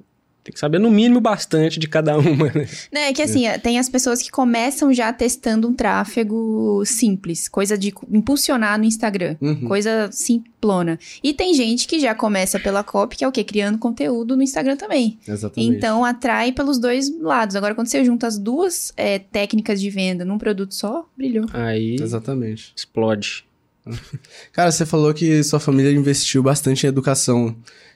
tem 0.49 0.53
que 0.53 0.59
saber 0.59 0.79
no 0.79 0.89
mínimo 0.89 1.21
bastante 1.21 1.79
de 1.79 1.87
cada 1.87 2.17
uma, 2.19 2.47
né? 2.47 2.67
Né, 2.91 3.09
é 3.09 3.13
que 3.13 3.21
assim, 3.21 3.43
tem 3.61 3.77
as 3.77 3.87
pessoas 3.87 4.21
que 4.21 4.31
começam 4.31 4.91
já 4.91 5.13
testando 5.13 5.67
um 5.67 5.73
tráfego 5.73 6.83
simples, 6.85 7.47
coisa 7.47 7.77
de 7.77 7.93
impulsionar 8.11 8.77
no 8.79 8.85
Instagram, 8.85 9.35
Uhum. 9.39 9.67
coisa 9.67 10.09
simplona. 10.11 10.97
E 11.23 11.33
tem 11.33 11.53
gente 11.53 11.87
que 11.87 11.99
já 11.99 12.15
começa 12.15 12.59
pela 12.59 12.83
copy, 12.83 13.17
que 13.17 13.23
é 13.23 13.27
o 13.27 13.31
quê? 13.31 13.43
Criando 13.43 13.77
conteúdo 13.77 14.35
no 14.35 14.41
Instagram 14.41 14.75
também. 14.75 15.19
Exatamente. 15.27 15.75
Então, 15.77 16.03
atrai 16.03 16.51
pelos 16.51 16.79
dois 16.79 17.09
lados. 17.21 17.55
Agora, 17.55 17.75
quando 17.75 17.87
você 17.87 18.03
junta 18.03 18.25
as 18.27 18.37
duas 18.37 18.91
é, 18.97 19.19
técnicas 19.19 19.79
de 19.79 19.89
venda 19.89 20.25
num 20.25 20.37
produto 20.37 20.73
só, 20.73 21.07
brilhou. 21.15 21.45
Aí 21.53 21.95
Exatamente. 21.99 22.73
explode. 22.75 23.45
Cara, 24.51 24.71
você 24.71 24.85
falou 24.85 25.13
que 25.13 25.43
sua 25.43 25.59
família 25.59 25.91
investiu 25.91 26.41
bastante 26.43 26.85
em 26.85 26.89
educação. 26.89 27.55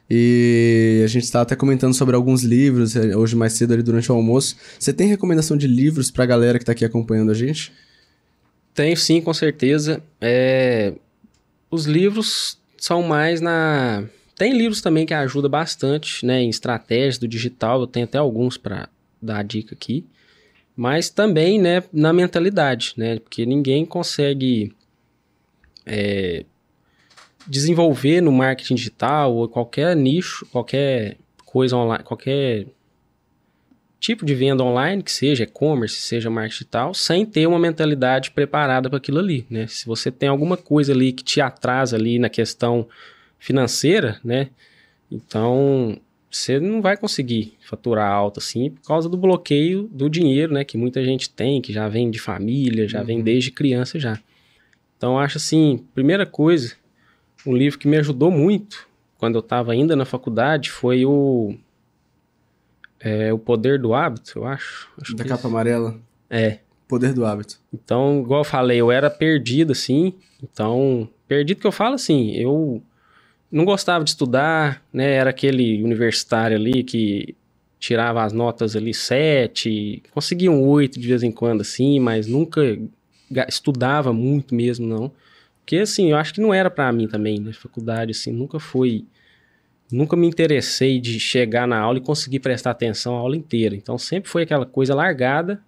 E 0.10 1.02
a 1.04 1.08
gente 1.08 1.32
tá 1.32 1.42
até 1.42 1.56
comentando 1.56 1.94
sobre 1.94 2.16
alguns 2.16 2.44
livros, 2.44 2.96
eh, 2.96 3.16
hoje 3.16 3.36
mais 3.36 3.54
cedo 3.54 3.74
ali 3.74 3.82
durante 3.82 4.12
o 4.12 4.16
almoço. 4.16 4.56
Você 4.78 4.94
tem 4.94 5.08
recomendação 5.08 5.56
de 5.58 5.66
livros 5.66 6.12
pra 6.12 6.26
galera 6.26 6.60
que 6.60 6.66
tá 6.66 6.72
aqui 6.74 6.86
acompanhando 6.86 7.32
a 7.32 7.34
gente? 7.34 7.72
Tenho 8.74 8.98
sim, 8.98 9.22
com 9.22 9.34
certeza. 9.34 10.02
É, 10.20 10.94
Os 11.72 11.86
livros 11.86 12.60
são 12.78 13.02
mais 13.02 13.40
na. 13.42 14.04
Tem 14.36 14.52
livros 14.56 14.82
também 14.82 15.06
que 15.06 15.14
ajudam 15.14 15.50
bastante, 15.50 16.26
né? 16.26 16.42
Em 16.42 16.50
estratégias 16.50 17.18
do 17.18 17.28
digital. 17.28 17.82
Eu 17.82 17.88
tenho 17.88 18.06
até 18.06 18.18
alguns 18.18 18.58
para 18.58 18.90
dar 19.22 19.40
a 19.40 19.44
dica 19.44 19.74
aqui. 19.74 20.06
Mas 20.76 21.10
também, 21.10 21.60
né, 21.60 21.84
na 21.94 22.12
mentalidade, 22.12 22.94
né? 22.98 23.20
Porque 23.20 23.46
ninguém 23.46 23.86
consegue 23.86 24.74
é, 25.86 26.46
desenvolver 27.48 28.22
no 28.22 28.32
marketing 28.32 28.76
digital 28.76 29.34
ou 29.36 29.48
qualquer 29.48 29.96
nicho, 29.96 30.46
qualquer 30.52 31.18
coisa 31.46 31.76
online, 31.76 32.04
qualquer 32.04 32.66
tipo 34.00 34.26
de 34.26 34.36
venda 34.36 34.64
online, 34.64 35.02
que 35.02 35.12
seja 35.12 35.44
e-commerce, 35.44 35.96
seja 35.96 36.30
marketing 36.30 36.60
digital, 36.60 36.94
sem 36.94 37.26
ter 37.26 37.48
uma 37.48 37.58
mentalidade 37.58 38.32
preparada 38.32 38.90
para 38.90 38.98
aquilo 38.98 39.20
ali, 39.20 39.46
né? 39.50 39.66
Se 39.68 39.86
você 39.86 40.12
tem 40.12 40.28
alguma 40.28 40.58
coisa 40.58 40.92
ali 40.92 41.14
que 41.14 41.24
te 41.24 41.40
atrasa 41.40 41.96
ali 41.96 42.20
na 42.20 42.30
questão 42.30 42.88
financeira, 43.40 44.20
né? 44.24 44.50
Então, 45.10 45.98
você 46.30 46.60
não 46.60 46.82
vai 46.82 46.98
conseguir 46.98 47.54
faturar 47.62 48.12
alto 48.12 48.40
assim 48.40 48.72
por 48.72 48.82
causa 48.82 49.08
do 49.08 49.16
bloqueio 49.16 49.88
do 49.92 50.10
dinheiro, 50.10 50.54
né? 50.54 50.64
Que 50.64 50.78
muita 50.78 51.04
gente 51.06 51.30
tem, 51.30 51.62
que 51.62 51.72
já 51.72 51.88
vem 51.88 52.10
de 52.10 52.20
família, 52.20 52.88
já 52.88 53.04
vem 53.04 53.22
desde 53.22 53.52
criança 53.52 54.00
já. 54.00 54.20
Então, 54.98 55.20
acho 55.20 55.38
assim, 55.38 55.86
primeira 55.94 56.26
coisa, 56.26 56.76
um 57.46 57.56
livro 57.56 57.80
que 57.80 57.88
me 57.88 57.98
ajudou 57.98 58.32
muito 58.32 58.88
quando 59.18 59.36
eu 59.36 59.40
estava 59.40 59.72
ainda 59.72 59.96
na 59.96 60.06
faculdade 60.06 60.70
foi 60.72 61.06
o 61.06 61.56
é, 63.00 63.34
O 63.34 63.38
Poder 63.38 63.80
do 63.80 63.94
Hábito, 63.94 64.40
eu 64.40 64.46
acho. 64.46 64.90
acho 65.02 65.16
Da 65.16 65.24
que 65.24 65.30
capa 65.30 65.48
amarela? 65.48 66.00
É. 66.30 66.60
Poder 66.88 67.14
do 67.14 67.26
hábito. 67.26 67.60
Então, 67.74 68.22
igual 68.22 68.42
eu 68.42 68.46
falei, 68.46 68.80
eu 68.80 68.92
era 68.92 69.10
perdido, 69.10 69.72
assim. 69.72 70.14
Então, 70.42 71.10
perdido 71.28 71.60
que 71.60 71.68
eu 71.68 71.72
falo 71.72 71.96
assim, 71.96 72.32
eu 72.36 72.84
não 73.52 73.66
gostava 73.66 74.04
de 74.04 74.12
estudar, 74.12 74.84
né? 74.92 75.14
Era 75.14 75.30
aquele 75.30 75.84
universitário 75.84 76.56
ali 76.56 76.84
que 76.84 77.36
tirava 77.80 78.24
as 78.24 78.32
notas 78.32 78.76
ali 78.76 78.94
sete, 78.94 80.04
conseguia 80.12 80.52
um 80.52 80.62
oito 80.68 81.00
de 81.00 81.08
vez 81.08 81.24
em 81.24 81.32
quando, 81.32 81.62
assim, 81.62 82.00
mas 82.00 82.28
nunca 82.28 82.62
estudava 83.48 84.14
muito 84.14 84.54
mesmo, 84.54 84.88
não. 84.88 85.12
Porque, 85.64 85.78
assim, 85.78 86.12
eu 86.12 86.18
acho 86.18 86.34
que 86.34 86.42
não 86.42 86.54
era 86.54 86.70
para 86.70 86.92
mim 86.92 87.08
também, 87.08 87.40
né? 87.40 87.54
Faculdade, 87.54 88.12
assim, 88.12 88.32
nunca 88.32 88.60
foi... 88.60 89.06
Nunca 89.90 90.18
me 90.18 90.28
interessei 90.28 91.00
de 91.00 91.20
chegar 91.20 91.68
na 91.68 91.80
aula 91.80 92.00
e 92.00 92.02
conseguir 92.02 92.40
prestar 92.40 92.72
atenção 92.72 93.16
a 93.16 93.20
aula 93.20 93.38
inteira. 93.38 93.76
Então, 93.76 93.98
sempre 93.98 94.30
foi 94.30 94.44
aquela 94.44 94.66
coisa 94.66 94.94
largada, 94.94 95.62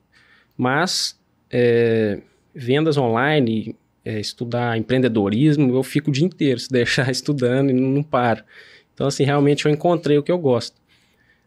mas 0.58 1.18
é, 1.50 2.20
vendas 2.54 2.98
online, 2.98 3.76
é, 4.04 4.20
estudar 4.20 4.78
empreendedorismo, 4.78 5.74
eu 5.74 5.84
fico 5.84 6.10
o 6.10 6.14
dia 6.14 6.26
inteiro, 6.26 6.60
se 6.60 6.70
deixar 6.72 7.10
estudando 7.10 7.70
e 7.70 7.74
não 7.74 8.04
paro. 8.04 8.43
Então, 8.93 9.08
assim, 9.08 9.24
realmente 9.24 9.66
eu 9.66 9.72
encontrei 9.72 10.18
o 10.18 10.24
que 10.24 10.32
eu 10.32 10.38
gosto. 10.38 10.76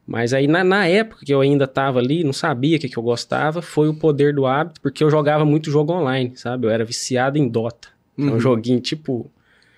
Mas 0.07 0.33
aí, 0.33 0.47
na, 0.47 0.65
na 0.65 0.87
época 0.87 1.27
que 1.27 1.35
eu 1.35 1.43
ainda 1.43 1.65
estava 1.65 1.99
ali, 1.99 2.25
não 2.25 2.33
sabia 2.33 2.79
o 2.79 2.81
que, 2.81 2.89
que 2.89 2.97
eu 2.97 3.03
gostava, 3.03 3.61
foi 3.61 3.89
o 3.89 3.95
poder 3.95 4.35
do 4.35 4.47
hábito, 4.47 4.81
porque 4.81 5.05
eu 5.05 5.11
jogava 5.11 5.45
muito 5.45 5.71
jogo 5.71 5.93
online, 5.93 6.33
sabe? 6.35 6.67
Eu 6.67 6.71
era 6.71 6.83
viciado 6.83 7.37
em 7.37 7.47
Dota. 7.47 7.98
Uhum. 8.19 8.29
É 8.29 8.33
um 8.33 8.41
joguinho 8.41 8.81
tipo... 8.81 9.31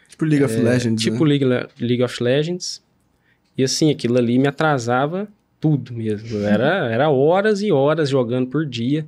Tipo 0.09 0.25
League 0.25 0.45
of 0.45 0.57
é, 0.57 0.63
Legends, 0.63 1.03
Tipo 1.03 1.25
né? 1.25 1.31
League, 1.31 1.45
League 1.81 2.03
of 2.03 2.23
Legends. 2.23 2.83
E 3.57 3.63
assim, 3.63 3.91
aquilo 3.91 4.19
ali 4.19 4.39
me 4.39 4.49
atrasava 4.49 5.29
tudo 5.61 5.93
mesmo. 5.93 6.39
Era, 6.39 6.91
era 6.91 7.11
horas 7.11 7.61
e 7.63 7.71
horas 7.71 8.09
jogando 8.09 8.49
por 8.49 8.67
dia. 8.67 9.07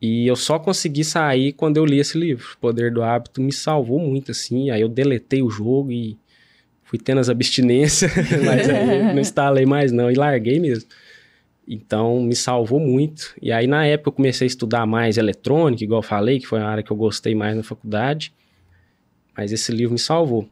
E 0.00 0.26
eu 0.26 0.36
só 0.36 0.58
consegui 0.58 1.02
sair 1.02 1.52
quando 1.52 1.78
eu 1.78 1.84
li 1.84 1.98
esse 1.98 2.16
livro. 2.18 2.46
O 2.54 2.58
Poder 2.58 2.92
do 2.92 3.02
Hábito 3.02 3.40
me 3.40 3.52
salvou 3.52 3.98
muito, 3.98 4.30
assim. 4.30 4.70
Aí 4.70 4.80
eu 4.80 4.88
deletei 4.88 5.42
o 5.42 5.50
jogo 5.50 5.90
e 5.90 6.16
fui 6.84 6.98
tendo 6.98 7.20
as 7.20 7.28
abstinências, 7.28 8.12
mas 8.44 8.68
aí 8.68 9.02
não 9.12 9.20
instalei 9.20 9.66
mais 9.66 9.90
não 9.90 10.10
e 10.10 10.14
larguei 10.14 10.60
mesmo. 10.60 10.88
Então 11.66 12.20
me 12.20 12.36
salvou 12.36 12.78
muito. 12.78 13.34
E 13.42 13.50
aí 13.50 13.66
na 13.66 13.84
época 13.84 14.08
eu 14.08 14.12
comecei 14.12 14.46
a 14.46 14.48
estudar 14.48 14.86
mais 14.86 15.16
eletrônica, 15.16 15.82
igual 15.82 15.98
eu 15.98 16.06
falei, 16.06 16.38
que 16.38 16.46
foi 16.46 16.60
a 16.60 16.68
área 16.68 16.82
que 16.82 16.90
eu 16.90 16.96
gostei 16.96 17.34
mais 17.34 17.56
na 17.56 17.62
faculdade. 17.62 18.32
Mas 19.36 19.52
esse 19.52 19.72
livro 19.72 19.92
me 19.92 19.98
salvou. 19.98 20.48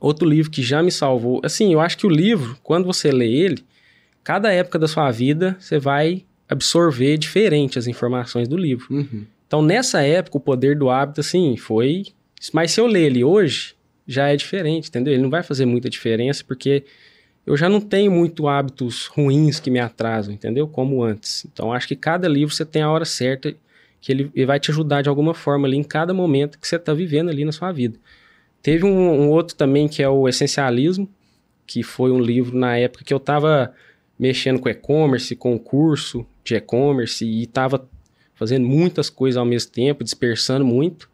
Outro 0.00 0.28
livro 0.28 0.50
que 0.50 0.62
já 0.62 0.82
me 0.82 0.90
salvou, 0.90 1.40
assim, 1.42 1.72
eu 1.72 1.80
acho 1.80 1.96
que 1.96 2.06
o 2.06 2.10
livro, 2.10 2.58
quando 2.62 2.84
você 2.84 3.10
lê 3.10 3.32
ele, 3.32 3.64
cada 4.22 4.52
época 4.52 4.78
da 4.78 4.88
sua 4.88 5.10
vida 5.10 5.56
você 5.58 5.78
vai 5.78 6.24
absorver 6.48 7.16
diferente 7.16 7.78
as 7.78 7.86
informações 7.86 8.48
do 8.48 8.56
livro. 8.56 8.86
Uhum. 8.90 9.24
Então 9.46 9.62
nessa 9.62 10.02
época 10.02 10.36
o 10.36 10.40
poder 10.40 10.76
do 10.76 10.90
hábito, 10.90 11.20
assim, 11.20 11.56
foi. 11.56 12.04
Mas 12.52 12.72
se 12.72 12.80
eu 12.80 12.86
ler 12.86 13.06
ele 13.06 13.24
hoje, 13.24 13.74
já 14.06 14.28
é 14.28 14.36
diferente, 14.36 14.88
entendeu? 14.88 15.14
Ele 15.14 15.22
não 15.22 15.30
vai 15.30 15.42
fazer 15.42 15.64
muita 15.64 15.88
diferença 15.88 16.44
porque 16.46 16.84
eu 17.46 17.56
já 17.56 17.68
não 17.68 17.80
tenho 17.80 18.10
muito 18.10 18.48
hábitos 18.48 19.06
ruins 19.06 19.60
que 19.60 19.70
me 19.70 19.78
atrasam, 19.78 20.34
entendeu? 20.34 20.66
Como 20.66 21.02
antes. 21.04 21.46
Então 21.52 21.72
acho 21.72 21.86
que 21.86 21.94
cada 21.94 22.26
livro 22.26 22.52
você 22.52 22.64
tem 22.64 22.82
a 22.82 22.90
hora 22.90 23.04
certa 23.04 23.54
que 24.00 24.12
ele, 24.12 24.30
ele 24.34 24.46
vai 24.46 24.58
te 24.58 24.70
ajudar 24.70 25.02
de 25.02 25.08
alguma 25.08 25.32
forma 25.32 25.66
ali 25.66 25.76
em 25.76 25.84
cada 25.84 26.12
momento 26.12 26.58
que 26.58 26.66
você 26.66 26.74
está 26.74 26.92
vivendo 26.92 27.28
ali 27.30 27.44
na 27.44 27.52
sua 27.52 27.70
vida. 27.70 27.98
Teve 28.60 28.84
um, 28.84 28.90
um, 28.90 29.30
outro 29.30 29.54
também 29.54 29.86
que 29.86 30.02
é 30.02 30.08
o 30.08 30.28
Essencialismo, 30.28 31.08
que 31.64 31.84
foi 31.84 32.10
um 32.10 32.18
livro 32.18 32.58
na 32.58 32.76
época 32.76 33.04
que 33.04 33.14
eu 33.14 33.18
estava 33.18 33.72
mexendo 34.18 34.58
com 34.58 34.68
e-commerce, 34.68 35.36
com 35.36 35.56
curso 35.56 36.26
de 36.42 36.56
e-commerce 36.56 37.24
e 37.24 37.44
estava 37.44 37.88
fazendo 38.34 38.66
muitas 38.66 39.08
coisas 39.08 39.36
ao 39.36 39.44
mesmo 39.44 39.70
tempo, 39.70 40.02
dispersando 40.02 40.64
muito. 40.64 41.08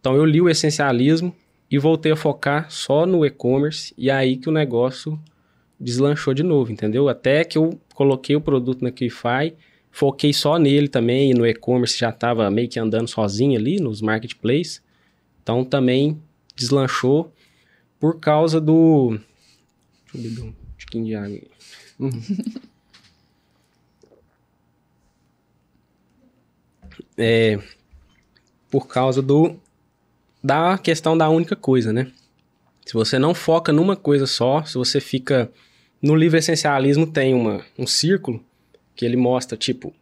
Então 0.00 0.16
eu 0.16 0.24
li 0.24 0.40
o 0.40 0.48
Essencialismo 0.48 1.36
e 1.70 1.78
voltei 1.78 2.12
a 2.12 2.16
focar 2.16 2.70
só 2.70 3.04
no 3.04 3.26
e-commerce 3.26 3.92
e 3.98 4.10
aí 4.10 4.36
que 4.36 4.48
o 4.48 4.52
negócio 4.52 5.20
deslanchou 5.78 6.34
de 6.34 6.42
novo, 6.42 6.72
entendeu? 6.72 7.08
Até 7.08 7.44
que 7.44 7.58
eu 7.58 7.78
coloquei 7.94 8.34
o 8.36 8.40
produto 8.40 8.82
na 8.82 8.90
Qify, 8.90 9.54
foquei 9.90 10.32
só 10.32 10.58
nele 10.58 10.88
também 10.88 11.34
no 11.34 11.46
e-commerce 11.46 11.98
já 11.98 12.10
estava 12.10 12.50
meio 12.50 12.68
que 12.68 12.78
andando 12.78 13.08
sozinho 13.08 13.58
ali 13.58 13.78
nos 13.80 14.00
marketplaces. 14.00 14.82
Então 15.42 15.64
também 15.64 16.20
deslanchou 16.54 17.32
por 17.98 18.18
causa 18.18 18.60
do 18.60 19.18
Deixa 20.12 20.16
eu 20.16 20.22
beber 20.22 20.42
um 20.42 20.54
tiquinho 20.76 21.04
de 21.04 21.14
água. 21.14 21.40
Uhum. 21.98 22.22
é, 27.16 27.58
por 28.70 28.86
causa 28.86 29.22
do 29.22 29.56
da 30.42 30.78
questão 30.78 31.18
da 31.18 31.28
única 31.28 31.56
coisa, 31.56 31.92
né? 31.92 32.12
Se 32.86 32.94
você 32.94 33.18
não 33.18 33.34
foca 33.34 33.72
numa 33.72 33.96
coisa 33.96 34.26
só, 34.26 34.64
se 34.64 34.74
você 34.74 35.00
fica. 35.00 35.50
No 36.00 36.14
livro 36.14 36.38
Essencialismo 36.38 37.04
tem 37.04 37.34
uma, 37.34 37.64
um 37.76 37.86
círculo 37.86 38.40
que 38.94 39.04
ele 39.04 39.16
mostra, 39.16 39.58
tipo, 39.58 39.92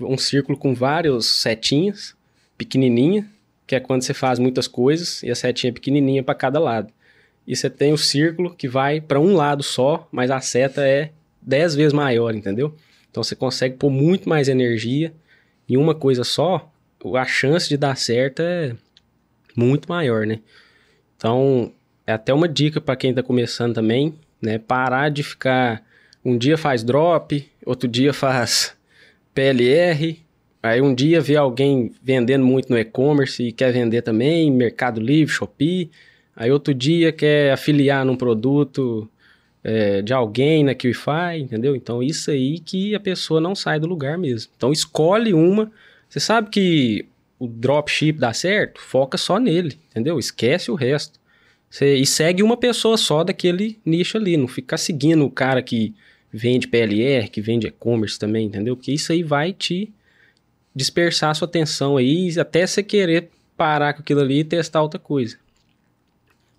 um 0.00 0.16
círculo 0.16 0.56
com 0.56 0.72
vários 0.72 1.42
setinhas, 1.42 2.14
pequenininha, 2.56 3.28
que 3.66 3.74
é 3.74 3.80
quando 3.80 4.02
você 4.02 4.14
faz 4.14 4.38
muitas 4.38 4.68
coisas, 4.68 5.24
e 5.24 5.30
a 5.30 5.34
setinha 5.34 5.70
é 5.70 5.74
pequenininha 5.74 6.22
para 6.22 6.34
cada 6.36 6.60
lado. 6.60 6.92
E 7.46 7.56
você 7.56 7.68
tem 7.68 7.92
o 7.92 7.98
círculo 7.98 8.54
que 8.54 8.68
vai 8.68 9.00
para 9.00 9.18
um 9.18 9.34
lado 9.34 9.64
só, 9.64 10.08
mas 10.12 10.30
a 10.30 10.40
seta 10.40 10.86
é 10.86 11.10
10 11.42 11.74
vezes 11.74 11.92
maior, 11.92 12.32
entendeu? 12.32 12.76
Então 13.10 13.24
você 13.24 13.34
consegue 13.34 13.76
pôr 13.76 13.90
muito 13.90 14.28
mais 14.28 14.48
energia 14.48 15.12
em 15.68 15.76
uma 15.76 15.96
coisa 15.96 16.22
só, 16.22 16.70
a 17.16 17.26
chance 17.26 17.68
de 17.68 17.76
dar 17.76 17.96
certo 17.96 18.40
é 18.40 18.76
muito 19.56 19.88
maior, 19.88 20.26
né? 20.26 20.40
Então, 21.16 21.72
é 22.06 22.12
até 22.12 22.32
uma 22.32 22.48
dica 22.48 22.80
para 22.80 22.96
quem 22.96 23.10
está 23.10 23.22
começando 23.22 23.74
também, 23.74 24.14
né? 24.40 24.58
Parar 24.58 25.10
de 25.10 25.22
ficar 25.22 25.82
um 26.24 26.36
dia 26.36 26.58
faz 26.58 26.82
drop, 26.82 27.48
outro 27.64 27.88
dia 27.88 28.12
faz 28.12 28.76
PLR, 29.34 30.18
aí 30.62 30.80
um 30.80 30.94
dia 30.94 31.20
vê 31.20 31.36
alguém 31.36 31.92
vendendo 32.02 32.44
muito 32.44 32.70
no 32.70 32.78
e-commerce 32.78 33.42
e 33.42 33.52
quer 33.52 33.72
vender 33.72 34.02
também, 34.02 34.50
Mercado 34.50 35.00
Livre, 35.00 35.32
Shopee, 35.32 35.90
aí 36.34 36.50
outro 36.50 36.74
dia 36.74 37.12
quer 37.12 37.52
afiliar 37.52 38.04
num 38.04 38.16
produto 38.16 39.08
é, 39.62 40.02
de 40.02 40.12
alguém 40.12 40.64
na 40.64 40.74
QIFI, 40.74 41.40
entendeu? 41.40 41.76
Então 41.76 42.02
isso 42.02 42.30
aí 42.30 42.58
que 42.58 42.94
a 42.94 43.00
pessoa 43.00 43.40
não 43.40 43.54
sai 43.54 43.78
do 43.78 43.86
lugar 43.86 44.18
mesmo. 44.18 44.50
Então 44.56 44.72
escolhe 44.72 45.32
uma, 45.32 45.70
você 46.08 46.18
sabe 46.18 46.50
que 46.50 47.06
o 47.38 47.46
dropship 47.46 48.18
dá 48.18 48.32
certo, 48.32 48.80
foca 48.80 49.16
só 49.16 49.38
nele, 49.38 49.78
entendeu? 49.90 50.18
Esquece 50.18 50.70
o 50.70 50.74
resto. 50.74 51.19
Você, 51.70 51.94
e 51.94 52.04
segue 52.04 52.42
uma 52.42 52.56
pessoa 52.56 52.96
só 52.96 53.22
daquele 53.22 53.78
nicho 53.84 54.16
ali, 54.16 54.36
não 54.36 54.48
ficar 54.48 54.76
seguindo 54.76 55.24
o 55.24 55.30
cara 55.30 55.62
que 55.62 55.94
vende 56.32 56.66
PLR, 56.66 57.28
que 57.28 57.40
vende 57.40 57.68
e-commerce 57.68 58.18
também, 58.18 58.46
entendeu? 58.46 58.76
Porque 58.76 58.92
isso 58.92 59.12
aí 59.12 59.22
vai 59.22 59.52
te 59.52 59.92
dispersar 60.74 61.30
a 61.30 61.34
sua 61.34 61.46
atenção 61.46 61.96
aí 61.96 62.38
até 62.38 62.66
você 62.66 62.82
querer 62.82 63.30
parar 63.56 63.94
com 63.94 64.00
aquilo 64.00 64.20
ali 64.20 64.40
e 64.40 64.44
testar 64.44 64.82
outra 64.82 64.98
coisa. 64.98 65.38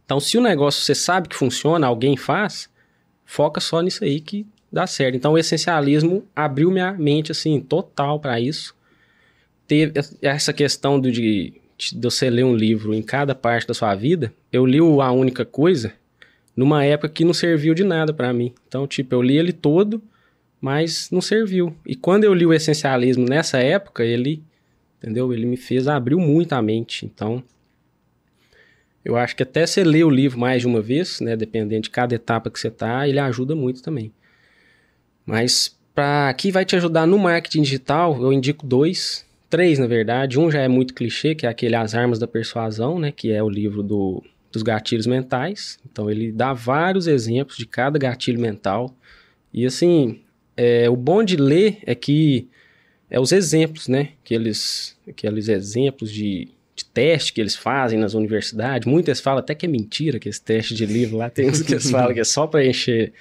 Então, 0.06 0.20
se 0.20 0.38
o 0.38 0.42
negócio 0.42 0.82
você 0.82 0.96
sabe 0.96 1.30
que 1.30 1.36
funciona, 1.36 1.88
alguém 1.88 2.16
faz, 2.16 2.70
foca 3.26 3.60
só 3.60 3.82
nisso 3.82 4.04
aí 4.04 4.20
que 4.22 4.46
dá 4.72 4.88
certo. 4.88 5.16
Então, 5.16 5.34
o 5.34 5.38
essencialismo 5.38 6.26
abriu 6.36 6.72
minha 6.72 6.94
mente 6.94 7.32
assim 7.32 7.60
total 7.60 8.20
para 8.20 8.40
isso 8.40 8.76
ter 9.68 9.94
essa 10.22 10.52
questão 10.52 11.00
do, 11.00 11.10
de, 11.10 11.61
de 11.90 12.00
você 12.02 12.30
ler 12.30 12.46
um 12.46 12.56
livro 12.56 12.94
em 12.94 13.02
cada 13.02 13.34
parte 13.34 13.68
da 13.68 13.74
sua 13.74 13.96
vida, 13.96 14.32
eu 14.52 14.66
li 14.66 14.80
o 14.80 15.02
A 15.02 15.12
Única 15.12 15.44
Coisa 15.44 15.94
numa 16.56 16.86
época 16.86 17.10
que 17.10 17.26
não 17.26 17.34
serviu 17.34 17.74
de 17.74 17.84
nada 17.84 18.14
para 18.14 18.32
mim. 18.32 18.54
Então, 18.68 18.86
tipo, 18.86 19.16
eu 19.16 19.22
li 19.22 19.38
ele 19.38 19.52
todo, 19.52 20.02
mas 20.60 21.10
não 21.12 21.22
serviu. 21.22 21.76
E 21.86 21.96
quando 21.96 22.24
eu 22.24 22.34
li 22.34 22.46
o 22.46 22.54
Essencialismo 22.54 23.26
nessa 23.28 23.58
época, 23.58 24.04
ele, 24.04 24.44
entendeu? 24.98 25.34
Ele 25.34 25.46
me 25.46 25.58
fez, 25.58 25.88
abriu 25.88 26.20
muito 26.20 26.54
a 26.54 26.62
mente. 26.62 27.06
Então, 27.06 27.44
eu 29.04 29.16
acho 29.16 29.36
que 29.36 29.44
até 29.44 29.66
você 29.66 29.84
ler 29.84 30.04
o 30.04 30.10
livro 30.10 30.40
mais 30.40 30.62
de 30.62 30.68
uma 30.68 30.82
vez, 30.82 31.20
né, 31.20 31.36
dependendo 31.36 31.82
de 31.82 31.90
cada 31.90 32.14
etapa 32.14 32.52
que 32.52 32.60
você 32.60 32.70
tá, 32.70 33.08
ele 33.08 33.20
ajuda 33.20 33.56
muito 33.56 33.82
também. 33.82 34.14
Mas 35.26 35.76
para 35.96 36.30
aqui 36.30 36.52
vai 36.52 36.64
te 36.64 36.76
ajudar 36.76 37.08
no 37.08 37.18
marketing 37.18 37.64
digital, 37.64 38.22
eu 38.22 38.32
indico 38.32 38.66
dois 38.66 39.26
três, 39.52 39.78
na 39.78 39.86
verdade. 39.86 40.40
Um 40.40 40.50
já 40.50 40.62
é 40.62 40.68
muito 40.68 40.96
clichê, 40.96 41.36
que 41.36 41.46
é 41.46 41.50
aquele 41.50 41.76
As 41.76 41.94
Armas 41.94 42.18
da 42.18 42.26
Persuasão, 42.26 42.98
né? 42.98 43.12
Que 43.12 43.32
é 43.32 43.44
o 43.44 43.50
livro 43.50 43.84
do, 43.84 44.24
dos 44.52 44.64
gatilhos 44.64 45.06
mentais. 45.06 45.78
Então 45.92 46.10
ele 46.10 46.32
dá 46.32 46.54
vários 46.54 47.06
exemplos 47.06 47.58
de 47.58 47.68
cada 47.68 48.00
gatilho 48.00 48.40
mental. 48.40 48.96
E 49.54 49.66
assim, 49.66 50.22
é, 50.56 50.90
o 50.90 50.96
bom 50.96 51.24
de 51.24 51.36
ler 51.36 51.80
é 51.86 51.94
que 51.94 52.48
é 53.10 53.20
os 53.20 53.34
exemplos, 53.34 53.88
né? 53.88 54.14
Aqueles, 54.24 54.98
aqueles 55.08 55.50
exemplos 55.50 56.12
de, 56.12 56.48
de 56.74 56.86
teste 56.86 57.34
que 57.34 57.42
eles 57.42 57.56
fazem 57.56 58.00
nas 58.00 58.14
universidades. 58.14 58.88
Muitas 58.88 59.20
falam 59.20 59.40
até 59.40 59.54
que 59.54 59.66
é 59.66 59.70
mentira 59.70 60.18
que 60.18 60.30
esse 60.30 60.42
teste 60.42 60.74
de 60.74 60.86
livro 60.86 61.18
lá. 61.18 61.30
Tem 61.30 61.50
uns 61.50 61.62
que 61.62 61.74
eles 61.74 61.92
falam 61.92 62.14
que 62.14 62.22
é 62.22 62.24
só 62.24 62.48
para 62.48 62.66
encher 62.66 63.12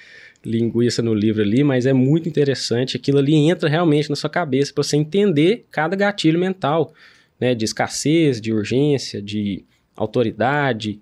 linguiça 0.43 1.01
no 1.01 1.13
livro 1.13 1.41
ali, 1.41 1.63
mas 1.63 1.85
é 1.85 1.93
muito 1.93 2.27
interessante. 2.27 2.97
Aquilo 2.97 3.19
ali 3.19 3.35
entra 3.35 3.69
realmente 3.69 4.09
na 4.09 4.15
sua 4.15 4.29
cabeça 4.29 4.73
para 4.73 4.83
você 4.83 4.97
entender 4.97 5.65
cada 5.69 5.95
gatilho 5.95 6.39
mental, 6.39 6.93
né? 7.39 7.53
De 7.53 7.65
escassez, 7.65 8.41
de 8.41 8.51
urgência, 8.51 9.21
de 9.21 9.63
autoridade. 9.95 10.99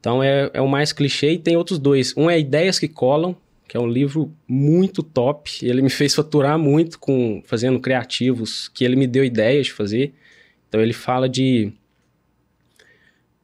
Então 0.00 0.22
é, 0.22 0.50
é 0.52 0.60
o 0.60 0.68
mais 0.68 0.92
clichê 0.92 1.32
e 1.32 1.38
tem 1.38 1.56
outros 1.56 1.78
dois. 1.78 2.14
Um 2.16 2.28
é 2.28 2.38
Ideias 2.38 2.78
que 2.78 2.88
Colam, 2.88 3.36
que 3.68 3.76
é 3.76 3.80
um 3.80 3.88
livro 3.88 4.32
muito 4.46 5.02
top. 5.02 5.50
Ele 5.62 5.80
me 5.80 5.90
fez 5.90 6.14
faturar 6.14 6.58
muito 6.58 6.98
com 6.98 7.42
fazendo 7.46 7.80
criativos 7.80 8.68
que 8.68 8.84
ele 8.84 8.96
me 8.96 9.06
deu 9.06 9.24
ideias 9.24 9.66
de 9.66 9.72
fazer. 9.72 10.12
Então 10.68 10.80
ele 10.80 10.92
fala 10.92 11.28
de. 11.28 11.72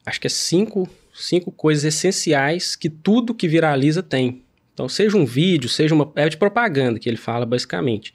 Acho 0.05 0.21
que 0.21 0.27
é 0.27 0.31
cinco, 0.31 0.89
cinco 1.15 1.53
coisas 1.53 1.85
essenciais 1.85 2.75
que 2.75 2.91
tudo 2.91 3.35
que 3.35 3.47
viraliza 3.47 4.03
tem. 4.03 4.43
Então, 4.73 4.89
seja 4.89 5.17
um 5.17 5.25
vídeo, 5.25 5.69
seja 5.69 5.95
uma. 5.95 6.11
É 6.17 6.29
de 6.29 6.37
propaganda 6.37 6.99
que 6.99 7.09
ele 7.09 7.17
fala, 7.17 7.45
basicamente. 7.45 8.15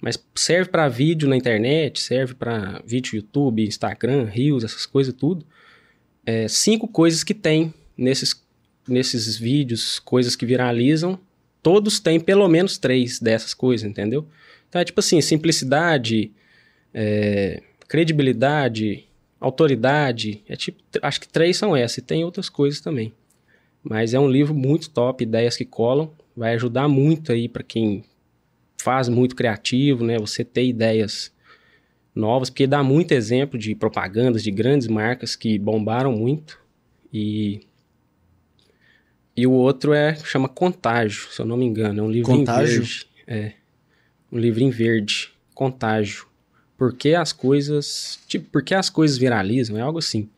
Mas 0.00 0.22
serve 0.34 0.70
para 0.70 0.88
vídeo 0.88 1.28
na 1.28 1.36
internet, 1.36 2.00
serve 2.00 2.34
para 2.34 2.82
vídeo 2.86 3.16
YouTube, 3.16 3.66
Instagram, 3.66 4.24
Reels, 4.24 4.64
essas 4.64 4.84
coisas 4.84 5.14
tudo. 5.14 5.46
É, 6.24 6.48
cinco 6.48 6.86
coisas 6.86 7.24
que 7.24 7.32
tem 7.32 7.72
nesses, 7.96 8.44
nesses 8.86 9.38
vídeos, 9.38 9.98
coisas 9.98 10.36
que 10.36 10.44
viralizam. 10.44 11.18
Todos 11.62 11.98
têm 11.98 12.20
pelo 12.20 12.46
menos 12.48 12.78
três 12.78 13.18
dessas 13.18 13.54
coisas, 13.54 13.88
entendeu? 13.88 14.28
Então 14.68 14.80
é 14.80 14.84
tipo 14.84 15.00
assim, 15.00 15.20
simplicidade, 15.20 16.30
é, 16.92 17.62
credibilidade, 17.88 19.08
autoridade. 19.40 20.42
É 20.48 20.56
tipo, 20.56 20.78
acho 21.02 21.20
que 21.20 21.28
três 21.28 21.56
são 21.56 21.74
essas, 21.74 21.98
e 21.98 22.02
tem 22.02 22.24
outras 22.24 22.48
coisas 22.48 22.80
também. 22.80 23.12
Mas 23.88 24.14
é 24.14 24.18
um 24.18 24.28
livro 24.28 24.52
muito 24.52 24.90
top, 24.90 25.22
ideias 25.22 25.56
que 25.56 25.64
colam. 25.64 26.10
Vai 26.36 26.54
ajudar 26.54 26.88
muito 26.88 27.30
aí 27.30 27.48
para 27.48 27.62
quem 27.62 28.04
faz 28.82 29.08
muito 29.08 29.36
criativo, 29.36 30.04
né? 30.04 30.18
Você 30.18 30.44
ter 30.44 30.66
ideias 30.66 31.32
novas, 32.14 32.50
porque 32.50 32.66
dá 32.66 32.82
muito 32.82 33.12
exemplo 33.12 33.58
de 33.58 33.74
propagandas 33.74 34.42
de 34.42 34.50
grandes 34.50 34.88
marcas 34.88 35.36
que 35.36 35.56
bombaram 35.58 36.12
muito. 36.12 36.58
E 37.12 37.60
e 39.36 39.46
o 39.46 39.52
outro 39.52 39.92
é 39.92 40.16
chama 40.16 40.48
Contágio, 40.48 41.28
se 41.30 41.40
eu 41.40 41.46
não 41.46 41.56
me 41.56 41.66
engano, 41.66 42.00
é 42.00 42.02
um 42.02 42.10
livro 42.10 42.32
Contágio? 42.32 42.76
em 42.76 42.78
verde. 42.78 43.06
É. 43.26 43.52
Um 44.32 44.38
livro 44.38 44.62
em 44.62 44.70
verde, 44.70 45.30
Contágio. 45.54 46.26
Por 46.76 46.94
que 46.94 47.14
as 47.14 47.32
coisas, 47.32 48.18
tipo, 48.26 48.50
por 48.50 48.62
que 48.62 48.74
as 48.74 48.90
coisas 48.90 49.16
viralizam? 49.16 49.76
É 49.78 49.80
algo 49.80 49.98
assim. 49.98 50.28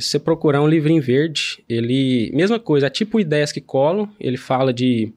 Se 0.00 0.10
você 0.10 0.18
procurar 0.18 0.62
um 0.62 0.68
livro 0.68 0.90
em 0.90 1.00
verde, 1.00 1.62
ele. 1.68 2.30
Mesma 2.34 2.58
coisa, 2.60 2.86
é 2.86 2.90
tipo 2.90 3.18
ideias 3.18 3.50
que 3.50 3.60
colam, 3.60 4.08
ele 4.20 4.36
fala 4.36 4.72
de, 4.72 5.12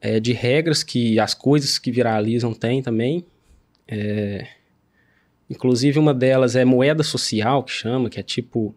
é, 0.00 0.20
de 0.20 0.32
regras 0.32 0.82
que 0.82 1.18
as 1.18 1.34
coisas 1.34 1.78
que 1.78 1.90
viralizam 1.90 2.54
têm 2.54 2.80
também. 2.80 3.24
É, 3.88 4.46
inclusive, 5.50 5.98
uma 5.98 6.14
delas 6.14 6.54
é 6.54 6.64
moeda 6.64 7.02
social, 7.02 7.64
que 7.64 7.72
chama, 7.72 8.08
que 8.08 8.20
é 8.20 8.22
tipo. 8.22 8.74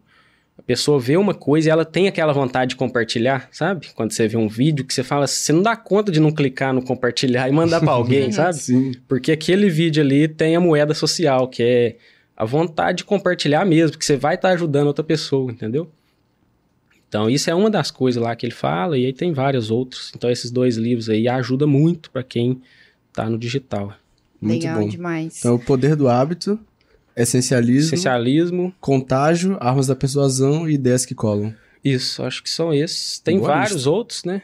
A 0.58 0.62
pessoa 0.62 0.98
vê 0.98 1.18
uma 1.18 1.34
coisa 1.34 1.68
e 1.68 1.70
ela 1.70 1.84
tem 1.84 2.08
aquela 2.08 2.32
vontade 2.32 2.70
de 2.70 2.76
compartilhar, 2.76 3.46
sabe? 3.52 3.88
Quando 3.94 4.12
você 4.12 4.26
vê 4.26 4.38
um 4.38 4.48
vídeo 4.48 4.86
que 4.86 4.94
você 4.94 5.04
fala, 5.04 5.26
você 5.26 5.52
não 5.52 5.62
dá 5.62 5.76
conta 5.76 6.10
de 6.10 6.18
não 6.18 6.32
clicar 6.32 6.72
no 6.72 6.82
compartilhar 6.82 7.46
e 7.46 7.52
mandar 7.52 7.80
pra 7.80 7.92
alguém, 7.92 8.32
sabe? 8.32 8.56
Sim. 8.56 8.92
Porque 9.06 9.30
aquele 9.30 9.68
vídeo 9.68 10.02
ali 10.02 10.26
tem 10.26 10.56
a 10.56 10.60
moeda 10.60 10.94
social, 10.94 11.46
que 11.46 11.62
é 11.62 11.96
a 12.36 12.44
vontade 12.44 12.98
de 12.98 13.04
compartilhar 13.04 13.64
mesmo, 13.64 13.96
que 13.98 14.04
você 14.04 14.16
vai 14.16 14.34
estar 14.34 14.50
ajudando 14.50 14.88
outra 14.88 15.02
pessoa, 15.04 15.50
entendeu? 15.50 15.90
Então, 17.08 17.30
isso 17.30 17.48
é 17.48 17.54
uma 17.54 17.70
das 17.70 17.90
coisas 17.90 18.22
lá 18.22 18.34
que 18.36 18.44
ele 18.44 18.54
fala, 18.54 18.98
e 18.98 19.06
aí 19.06 19.12
tem 19.12 19.32
vários 19.32 19.70
outros. 19.70 20.12
Então, 20.14 20.28
esses 20.30 20.50
dois 20.50 20.76
livros 20.76 21.08
aí 21.08 21.28
ajudam 21.28 21.68
muito 21.68 22.10
para 22.10 22.22
quem 22.22 22.60
tá 23.12 23.30
no 23.30 23.38
digital. 23.38 23.94
Muito 24.40 24.62
Legal 24.64 24.80
bom. 24.82 24.88
demais. 24.88 25.38
Então, 25.38 25.54
o 25.54 25.58
poder 25.58 25.96
do 25.96 26.08
hábito, 26.08 26.58
essencialismo, 27.16 27.94
Essencialismo, 27.94 28.74
contágio, 28.80 29.56
armas 29.60 29.86
da 29.86 29.94
persuasão 29.96 30.68
e 30.68 30.74
ideias 30.74 31.06
que 31.06 31.14
colam. 31.14 31.54
isso, 31.82 32.22
acho 32.22 32.42
que 32.42 32.50
são 32.50 32.74
esses. 32.74 33.18
Tem 33.20 33.38
Boa 33.38 33.50
vários 33.52 33.72
lista. 33.76 33.90
outros, 33.90 34.24
né? 34.24 34.42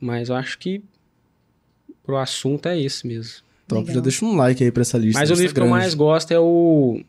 Mas 0.00 0.28
eu 0.30 0.36
acho 0.36 0.58
que 0.58 0.82
pro 2.04 2.16
assunto 2.16 2.66
é 2.66 2.80
esse 2.80 3.06
mesmo. 3.06 3.42
Top, 3.68 3.80
Legal. 3.82 3.94
já 3.96 4.00
deixa 4.00 4.24
um 4.24 4.36
like 4.36 4.62
aí 4.62 4.70
pra 4.70 4.82
essa 4.82 4.98
lista. 4.98 5.20
Mas 5.20 5.30
o 5.30 5.34
livro 5.34 5.54
que 5.54 5.60
eu 5.60 5.66
mais 5.68 5.94
gosto 5.94 6.30
é 6.32 6.38
o 6.38 7.00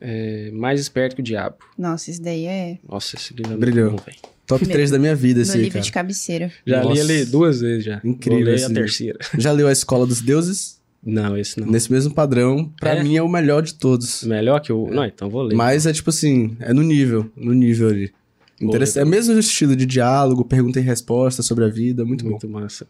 é, 0.00 0.50
Mais 0.52 0.80
Esperto 0.80 1.14
que 1.14 1.20
o 1.20 1.24
Diabo. 1.24 1.56
Nossa, 1.78 2.10
isso 2.10 2.22
daí 2.22 2.46
é 2.46 2.78
Nossa, 2.88 3.16
esse 3.16 3.34
livro 3.34 3.52
é 3.52 3.56
Brilhou. 3.56 3.90
muito 3.90 4.04
bom. 4.04 4.30
Top 4.46 4.66
3 4.66 4.90
da 4.90 4.98
minha 4.98 5.14
vida 5.14 5.42
esse 5.42 5.50
meu 5.52 5.58
aí, 5.58 5.62
livro 5.64 5.74
cara. 5.74 5.84
de 5.84 5.92
cabeceira. 5.92 6.52
Já 6.66 6.82
Nossa. 6.82 6.92
li 6.94 6.98
ele 7.12 7.24
duas 7.26 7.60
vezes 7.60 7.84
já. 7.84 8.00
Incrível 8.02 8.38
Vou 8.40 8.46
ler 8.48 8.54
esse 8.56 8.64
a 8.64 8.68
livro. 8.68 8.82
terceira. 8.82 9.18
Já 9.38 9.52
leu 9.52 9.68
A 9.68 9.72
Escola 9.72 10.04
dos 10.06 10.20
Deuses? 10.20 10.80
Não, 11.04 11.36
esse 11.36 11.58
não. 11.60 11.68
Nesse 11.68 11.90
mesmo 11.92 12.12
padrão, 12.12 12.70
pra 12.80 12.96
É? 12.96 13.02
mim 13.02 13.16
é 13.16 13.22
o 13.22 13.28
melhor 13.28 13.62
de 13.62 13.74
todos. 13.74 14.24
Melhor 14.24 14.60
que 14.60 14.72
o. 14.72 14.88
Não, 14.90 15.04
então 15.04 15.30
vou 15.30 15.42
ler. 15.42 15.54
Mas 15.54 15.86
é 15.86 15.92
tipo 15.92 16.10
assim, 16.10 16.56
é 16.60 16.72
no 16.74 16.82
nível, 16.82 17.30
no 17.36 17.52
nível 17.54 17.88
ali. 17.88 18.12
Interessante. 18.60 19.02
É 19.02 19.04
o 19.04 19.08
mesmo 19.08 19.38
estilo 19.38 19.74
de 19.76 19.86
diálogo, 19.86 20.44
pergunta 20.44 20.78
e 20.80 20.82
resposta 20.82 21.42
sobre 21.42 21.64
a 21.64 21.68
vida, 21.68 22.04
muito, 22.04 22.24
bom. 22.24 22.30
Muito 22.30 22.48
massa. 22.48 22.86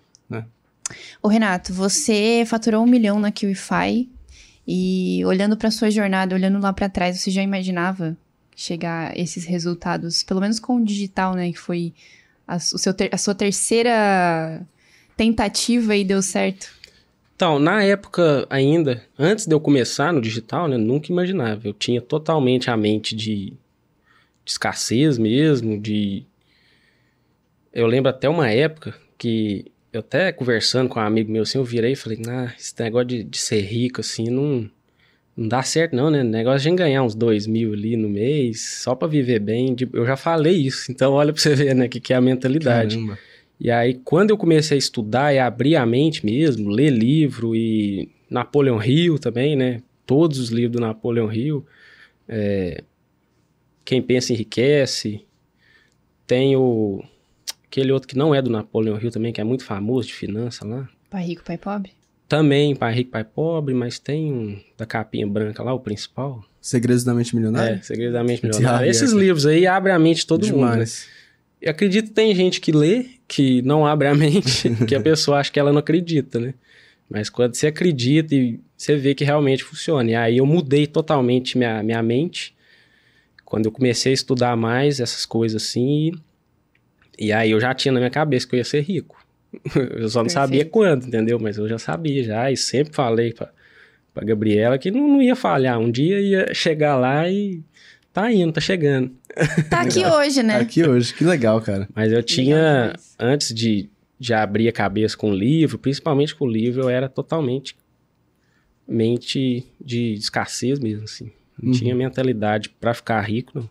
Ô, 1.23 1.29
Renato, 1.29 1.73
você 1.73 2.45
faturou 2.47 2.83
um 2.83 2.87
milhão 2.87 3.19
na 3.21 3.31
QIFI 3.33 4.09
e 4.67 5.23
olhando 5.25 5.57
pra 5.57 5.71
sua 5.71 5.91
jornada, 5.91 6.35
olhando 6.35 6.61
lá 6.61 6.73
pra 6.73 6.89
trás, 6.89 7.21
você 7.21 7.31
já 7.31 7.43
imaginava 7.43 8.17
chegar 8.55 9.13
a 9.13 9.19
esses 9.19 9.45
resultados, 9.45 10.23
pelo 10.23 10.41
menos 10.41 10.61
com 10.61 10.77
o 10.77 10.85
digital, 10.85 11.35
né? 11.35 11.51
Que 11.51 11.59
foi 11.59 11.93
a, 12.47 12.57
o 12.57 12.61
seu 12.79 12.93
ter- 12.93 13.11
a 13.13 13.19
sua 13.19 13.35
terceira 13.35 14.61
tentativa 15.17 15.97
e 15.97 16.05
deu 16.05 16.21
certo. 16.23 16.69
Então, 17.35 17.59
na 17.59 17.83
época 17.83 18.47
ainda, 18.51 19.03
antes 19.19 19.47
de 19.47 19.55
eu 19.55 19.61
começar 19.61 20.13
no 20.13 20.21
digital, 20.21 20.69
né, 20.69 20.77
nunca 20.77 21.11
imaginava. 21.11 21.67
Eu 21.67 21.73
tinha 21.73 22.01
totalmente 22.01 22.71
a 22.71 22.77
mente 22.77 23.17
de, 23.17 23.55
de 24.45 24.51
escassez 24.51 25.17
mesmo, 25.17 25.81
de... 25.81 26.27
Eu 27.73 27.87
lembro 27.87 28.11
até 28.11 28.29
uma 28.29 28.51
época 28.51 28.95
que 29.17 29.73
eu 29.93 30.01
até 30.01 30.31
conversando 30.33 30.89
com 30.89 31.01
um 31.01 31.03
amigo 31.03 31.31
meu 31.31 31.43
assim, 31.43 31.59
eu 31.59 31.65
virei 31.65 31.93
e 31.93 31.97
falei, 31.97 32.21
ah, 32.29 32.53
esse 32.59 32.75
negócio 32.81 33.09
de, 33.09 33.25
de 33.25 33.39
ser 33.39 33.61
rico 33.63 34.01
assim, 34.01 34.31
não, 34.31 34.71
não 35.37 35.49
dá 35.49 35.63
certo 35.63 35.97
não, 35.97 36.11
né? 36.11 36.21
O 36.23 36.25
negócio 36.25 36.61
de 36.61 36.69
a 36.69 36.71
gente 36.71 36.79
ganhar 36.79 37.03
uns 37.03 37.15
dois 37.15 37.47
mil 37.47 37.73
ali 37.73 37.97
no 37.97 38.09
mês, 38.09 38.81
só 38.83 38.95
pra 38.95 39.09
viver 39.09 39.41
bem, 39.41 39.75
eu 39.93 40.07
já 40.07 40.17
falei 40.17 40.55
isso. 40.57 40.91
Então, 40.93 41.13
olha 41.13 41.33
pra 41.33 41.43
você 41.43 41.55
ver, 41.55 41.75
né, 41.75 41.89
que, 41.89 41.99
que 42.01 42.13
é 42.13 42.17
a 42.17 42.21
mentalidade. 42.21 42.97
Caramba. 42.97 43.19
E 43.59 43.71
aí, 43.71 43.95
quando 44.05 44.31
eu 44.31 44.39
comecei 44.39 44.77
a 44.77 44.79
estudar 44.79 45.35
e 45.35 45.39
abrir 45.39 45.77
a 45.77 45.85
mente 45.85 46.25
mesmo, 46.25 46.71
ler 46.71 46.91
livro 46.91 47.55
e 47.55 48.09
Napoleão 48.31 48.83
Hill 48.83 49.19
também, 49.19 49.55
né? 49.55 49.83
Todos 50.07 50.39
os 50.39 50.49
livros 50.49 50.73
do 50.73 50.81
Napoleão 50.81 51.31
Hill. 51.31 51.67
é, 52.27 52.83
Quem 53.85 54.01
pensa 54.01 54.33
enriquece. 54.33 55.27
Tem 56.27 56.57
o 56.57 57.03
aquele 57.71 57.93
outro 57.93 58.09
que 58.09 58.19
não 58.19 58.35
é 58.35 58.43
do 58.43 58.51
Napoleão 58.51 59.01
Hill 59.01 59.13
também, 59.13 59.33
que 59.33 59.41
é 59.41 59.45
muito 59.45 59.65
famoso 59.65 60.09
de 60.09 60.15
finança 60.15 60.67
lá. 60.67 60.89
Pai 61.09 61.25
rico, 61.25 61.45
pai 61.45 61.57
pobre? 61.57 61.93
Também 62.31 62.77
Pai 62.77 62.95
Rico, 62.95 63.11
Pai 63.11 63.25
Pobre, 63.25 63.75
mas 63.75 63.99
tem 63.99 64.33
um 64.33 64.61
da 64.79 64.87
capinha 64.87 65.27
branca 65.27 65.65
lá, 65.65 65.75
o 65.75 65.81
principal. 65.81 66.45
Segredos 66.61 67.03
da 67.03 67.13
Mente 67.13 67.35
Milionária? 67.35 67.75
É, 67.75 67.83
Segredo 67.83 68.13
da 68.13 68.23
Mente 68.23 68.45
Milionária. 68.47 68.89
Esses 68.89 69.11
livros 69.11 69.47
aí 69.47 69.67
abrem 69.67 69.93
a 69.93 69.99
mente 69.99 70.19
de 70.19 70.27
todo 70.29 70.47
mundo, 70.47 70.61
né? 70.61 70.71
Demais. 70.71 71.09
Eu 71.61 71.73
acredito 71.73 72.07
que 72.07 72.13
tem 72.13 72.33
gente 72.33 72.61
que 72.61 72.71
lê, 72.71 73.07
que 73.27 73.61
não 73.63 73.85
abre 73.85 74.07
a 74.07 74.15
mente, 74.15 74.71
que 74.87 74.95
a 74.95 75.01
pessoa 75.01 75.41
acha 75.41 75.51
que 75.51 75.59
ela 75.59 75.73
não 75.73 75.81
acredita, 75.81 76.39
né? 76.39 76.55
Mas 77.09 77.29
quando 77.29 77.57
você 77.57 77.67
acredita 77.67 78.33
e 78.33 78.61
você 78.77 78.95
vê 78.95 79.13
que 79.13 79.25
realmente 79.25 79.65
funciona. 79.65 80.09
E 80.09 80.15
aí 80.15 80.37
eu 80.37 80.47
mudei 80.47 80.87
totalmente 80.87 81.59
minha, 81.59 81.83
minha 81.83 82.01
mente. 82.01 82.55
Quando 83.45 83.67
eu 83.67 83.73
comecei 83.73 84.13
a 84.13 84.15
estudar 84.15 84.57
mais 84.57 85.01
essas 85.01 85.27
coisas 85.27 85.61
assim. 85.61 86.13
E, 87.21 87.33
aí 87.33 87.51
eu 87.51 87.61
já 87.61 87.75
tinha 87.75 87.93
na 87.93 88.01
minha 88.01 88.11
cabeça 88.11 88.49
que 88.49 88.55
eu 88.55 88.59
ia 88.59 88.65
ser 88.65 88.81
rico. 88.81 89.23
Eu 89.75 90.09
só 90.09 90.23
não 90.23 90.31
sabia 90.31 90.61
Perfeito. 90.65 90.71
quando, 90.73 91.07
entendeu? 91.07 91.39
Mas 91.41 91.59
eu 91.59 91.69
já 91.69 91.77
sabia 91.79 92.23
já. 92.25 92.51
E 92.53 92.57
sempre 92.57 92.95
falei 92.95 93.33
pra, 93.33 93.51
pra 94.15 94.25
Gabriela 94.25 94.79
que 94.79 94.91
não, 94.93 95.07
não 95.09 95.21
ia 95.23 95.35
falhar. 95.37 95.79
Um 95.79 95.91
dia 95.91 96.21
ia 96.21 96.55
chegar 96.55 96.97
lá 96.97 97.29
e 97.29 97.61
tá 98.13 98.33
indo, 98.33 98.53
tá 98.53 98.61
chegando. 98.61 99.11
Tá 99.69 99.81
aqui 99.83 100.07
hoje, 100.07 100.43
né? 100.43 100.57
Aqui 100.57 100.83
hoje, 100.89 101.13
que 101.13 101.25
legal, 101.25 101.61
cara. 101.61 101.89
Mas 101.95 102.13
eu 102.13 102.23
tinha, 102.23 102.95
antes 103.19 103.53
de, 103.53 103.91
de 104.21 104.33
abrir 104.33 104.69
a 104.69 104.73
cabeça 104.73 105.17
com 105.17 105.31
o 105.31 105.35
livro, 105.35 105.79
principalmente 105.79 106.33
com 106.35 106.45
o 106.45 106.49
livro, 106.51 106.83
eu 106.83 106.89
era 106.89 107.09
totalmente 107.09 107.77
mente 108.87 109.65
de 109.85 110.15
escassez 110.15 110.79
mesmo, 110.79 111.05
assim. 111.05 111.31
Não 111.61 111.73
Uhum. 111.73 111.79
tinha 111.79 111.95
mentalidade 111.95 112.69
pra 112.71 112.95
ficar 112.95 113.21
rico, 113.21 113.53
não. 113.55 113.69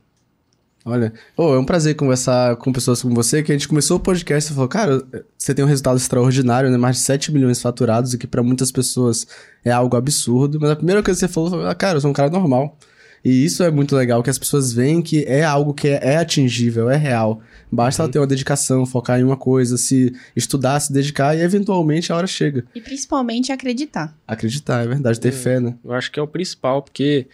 Olha, 0.85 1.13
oh, 1.35 1.53
é 1.53 1.59
um 1.59 1.65
prazer 1.65 1.95
conversar 1.95 2.55
com 2.55 2.71
pessoas 2.71 3.01
como 3.01 3.13
você, 3.13 3.43
que 3.43 3.51
a 3.51 3.55
gente 3.55 3.67
começou 3.67 3.97
o 3.97 3.99
podcast 3.99 4.49
e 4.49 4.55
falou, 4.55 4.69
cara, 4.69 5.03
você 5.37 5.53
tem 5.53 5.63
um 5.63 5.67
resultado 5.67 5.97
extraordinário, 5.97 6.69
né? 6.69 6.77
Mais 6.77 6.95
de 6.95 7.01
7 7.01 7.31
milhões 7.31 7.61
faturados, 7.61 8.13
o 8.13 8.17
que 8.17 8.25
pra 8.25 8.41
muitas 8.41 8.71
pessoas 8.71 9.27
é 9.63 9.71
algo 9.71 9.97
absurdo. 9.97 10.57
Mas 10.59 10.71
a 10.71 10.75
primeira 10.75 11.03
coisa 11.03 11.19
que 11.19 11.27
você 11.27 11.33
falou 11.33 11.49
foi, 11.49 11.67
ah, 11.67 11.75
cara, 11.75 11.97
eu 11.97 12.01
sou 12.01 12.09
um 12.09 12.13
cara 12.13 12.29
normal. 12.29 12.77
E 13.23 13.43
isso 13.43 13.63
é 13.63 13.69
muito 13.69 13.95
legal, 13.95 14.23
que 14.23 14.29
as 14.29 14.39
pessoas 14.39 14.71
veem 14.71 15.01
que 15.01 15.25
é 15.25 15.43
algo 15.43 15.73
que 15.73 15.89
é, 15.89 15.99
é 16.01 16.17
atingível, 16.17 16.89
é 16.89 16.95
real. 16.95 17.41
Basta 17.69 18.03
ela 18.03 18.11
ter 18.11 18.19
uma 18.19 18.25
dedicação, 18.25 18.85
focar 18.85 19.19
em 19.19 19.23
uma 19.23 19.35
coisa, 19.35 19.77
se 19.77 20.13
estudar, 20.35 20.79
se 20.79 20.93
dedicar 20.93 21.35
e 21.37 21.41
eventualmente 21.41 22.11
a 22.11 22.15
hora 22.15 22.27
chega. 22.27 22.63
E 22.73 22.79
principalmente 22.79 23.51
acreditar. 23.51 24.15
Acreditar, 24.25 24.83
é 24.83 24.87
verdade, 24.87 25.19
ter 25.19 25.31
fé, 25.31 25.59
né? 25.59 25.75
Eu 25.83 25.91
acho 25.93 26.11
que 26.11 26.19
é 26.19 26.23
o 26.23 26.27
principal, 26.27 26.81
porque 26.81 27.27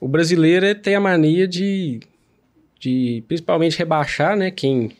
o 0.00 0.08
brasileiro 0.08 0.64
ele 0.64 0.74
tem 0.74 0.94
a 0.94 1.00
mania 1.00 1.46
de, 1.46 2.00
de 2.78 3.22
principalmente 3.26 3.78
rebaixar, 3.78 4.36
né, 4.36 4.50
quem, 4.50 4.92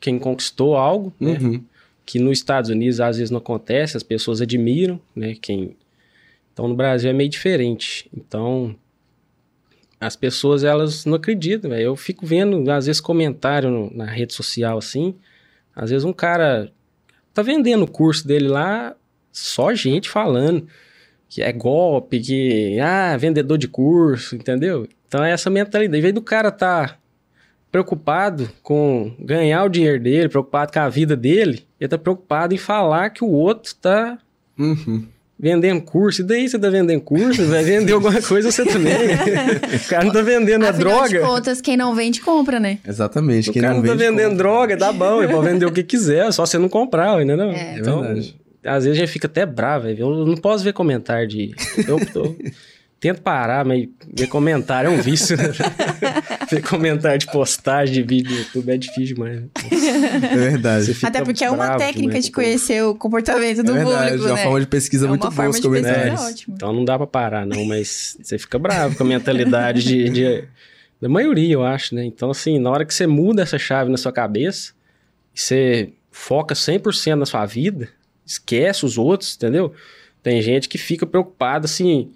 quem 0.00 0.18
conquistou 0.18 0.76
algo, 0.76 1.12
né? 1.18 1.38
Uhum. 1.40 1.64
que 2.04 2.18
nos 2.18 2.38
Estados 2.38 2.68
Unidos 2.70 3.00
às 3.00 3.16
vezes 3.16 3.30
não 3.30 3.38
acontece, 3.38 3.96
as 3.96 4.02
pessoas 4.02 4.40
admiram, 4.40 5.00
né? 5.14 5.36
Quem... 5.40 5.76
Então 6.52 6.68
no 6.68 6.74
Brasil 6.74 7.08
é 7.08 7.12
meio 7.12 7.30
diferente. 7.30 8.10
Então 8.14 8.74
as 10.00 10.16
pessoas, 10.16 10.64
elas 10.64 11.04
não 11.04 11.14
acreditam, 11.14 11.70
velho. 11.70 11.82
Eu 11.82 11.96
fico 11.96 12.26
vendo, 12.26 12.68
às 12.72 12.86
vezes, 12.86 13.00
comentário 13.00 13.70
no- 13.70 13.90
na 13.94 14.04
rede 14.04 14.34
social, 14.34 14.76
assim. 14.78 15.14
Às 15.76 15.90
vezes 15.90 16.04
um 16.04 16.12
cara 16.12 16.72
tá 17.32 17.40
vendendo 17.40 17.84
o 17.84 17.90
curso 17.90 18.26
dele 18.26 18.48
lá, 18.48 18.96
só 19.30 19.72
gente 19.74 20.10
falando 20.10 20.66
que 21.28 21.40
é 21.40 21.52
golpe, 21.52 22.20
que, 22.20 22.78
ah, 22.80 23.16
vendedor 23.16 23.56
de 23.56 23.68
curso, 23.68 24.34
entendeu? 24.36 24.86
Então 25.06 25.24
é 25.24 25.30
essa 25.30 25.48
mentalidade. 25.48 25.96
Em 25.98 26.02
vez 26.02 26.12
do 26.12 26.20
cara 26.20 26.50
tá 26.50 26.98
preocupado 27.72 28.48
com 28.62 29.12
ganhar 29.18 29.64
o 29.64 29.68
dinheiro 29.68 29.98
dele, 30.00 30.28
preocupado 30.28 30.70
com 30.72 30.78
a 30.78 30.88
vida 30.88 31.16
dele, 31.16 31.64
ele 31.80 31.88
tá 31.88 31.96
preocupado 31.98 32.54
em 32.54 32.58
falar 32.58 33.10
que 33.10 33.24
o 33.24 33.28
outro 33.30 33.74
tá 33.74 34.18
Uhum. 34.58 35.06
vendendo 35.40 35.80
curso. 35.80 36.20
E 36.20 36.24
daí 36.24 36.46
você 36.48 36.58
tá 36.58 36.68
vendendo 36.68 37.00
curso? 37.00 37.44
Vai 37.46 37.64
vender 37.64 37.92
alguma 37.94 38.20
coisa 38.22 38.52
você 38.52 38.64
também. 38.66 38.92
o 38.94 39.88
cara 39.88 40.04
não 40.04 40.12
tá 40.12 40.20
vendendo 40.22 40.64
a 40.66 40.70
Afinal 40.70 41.04
de 41.04 41.14
droga. 41.14 41.26
contas, 41.26 41.60
quem 41.62 41.76
não 41.76 41.94
vende, 41.94 42.20
compra, 42.20 42.60
né? 42.60 42.78
Exatamente. 42.86 43.48
O 43.48 43.52
Quem 43.54 43.62
cara 43.62 43.74
não 43.74 43.80
não 43.80 43.88
tá 43.88 43.94
vende, 43.94 44.04
vendendo 44.10 44.28
compra. 44.30 44.36
droga, 44.44 44.76
dá 44.76 44.92
bom, 44.92 45.22
ele 45.22 45.32
pode 45.32 45.48
vender 45.48 45.64
o 45.66 45.72
que 45.72 45.82
quiser, 45.82 46.30
só 46.32 46.44
você 46.44 46.58
não 46.58 46.68
comprar, 46.68 47.20
entendeu? 47.22 47.50
É. 47.50 47.74
É 47.76 47.78
então, 47.78 48.02
verdade. 48.02 48.36
às 48.64 48.84
vezes 48.84 48.98
a 48.98 49.04
gente 49.04 49.12
fica 49.12 49.26
até 49.26 49.46
bravo, 49.46 49.88
eu 49.88 50.26
não 50.26 50.36
posso 50.36 50.62
ver 50.62 50.74
comentário 50.74 51.26
de... 51.26 51.54
Eu, 51.88 51.98
eu 52.14 52.36
tento 53.02 53.20
parar, 53.20 53.64
mas 53.64 53.88
ver 54.14 54.28
comentário 54.28 54.88
é 54.88 54.90
um 54.90 55.02
vício, 55.02 55.36
né? 55.36 55.44
ver 56.48 56.62
comentário 56.62 57.18
de 57.18 57.26
postagem 57.26 57.92
de 57.94 58.02
vídeo 58.02 58.30
no 58.30 58.38
YouTube 58.38 58.70
é 58.70 58.76
difícil 58.76 59.16
demais. 59.16 59.40
né? 59.40 59.48
É 60.30 60.36
verdade. 60.36 60.96
Até 61.02 61.22
porque 61.24 61.42
é 61.44 61.50
uma 61.50 61.76
técnica 61.76 62.20
de 62.20 62.30
conhecer 62.30 62.80
o 62.84 62.94
comportamento 62.94 63.64
do 63.64 63.72
é 63.76 63.84
verdade, 63.84 64.10
público, 64.12 64.26
uma 64.28 64.34
né? 64.36 64.42
forma 64.44 64.60
de 64.60 64.66
pesquisa 64.68 65.06
É 65.06 65.08
muito 65.08 65.22
uma 65.24 65.30
boa 65.30 65.36
forma 65.36 65.50
os 65.50 65.56
de 65.60 65.68
pesquisa 65.68 65.92
comentários. 65.92 66.20
ótima. 66.20 66.54
Então 66.54 66.72
não 66.72 66.84
dá 66.84 66.96
pra 66.96 67.06
parar, 67.08 67.44
não, 67.44 67.64
mas 67.64 68.16
você 68.22 68.38
fica 68.38 68.56
bravo 68.56 68.96
com 68.96 69.02
a 69.02 69.06
mentalidade 69.06 69.82
de, 69.82 70.08
de- 70.08 70.44
da 71.00 71.08
maioria, 71.08 71.52
eu 71.54 71.64
acho, 71.64 71.96
né? 71.96 72.04
Então, 72.04 72.30
assim, 72.30 72.60
na 72.60 72.70
hora 72.70 72.84
que 72.84 72.94
você 72.94 73.08
muda 73.08 73.42
essa 73.42 73.58
chave 73.58 73.90
na 73.90 73.96
sua 73.96 74.12
cabeça, 74.12 74.72
você 75.34 75.90
foca 76.12 76.54
100% 76.54 77.16
na 77.16 77.26
sua 77.26 77.44
vida, 77.46 77.88
esquece 78.24 78.86
os 78.86 78.96
outros, 78.96 79.34
entendeu? 79.34 79.72
Tem 80.22 80.40
gente 80.40 80.68
que 80.68 80.78
fica 80.78 81.04
preocupada, 81.04 81.64
assim, 81.64 82.12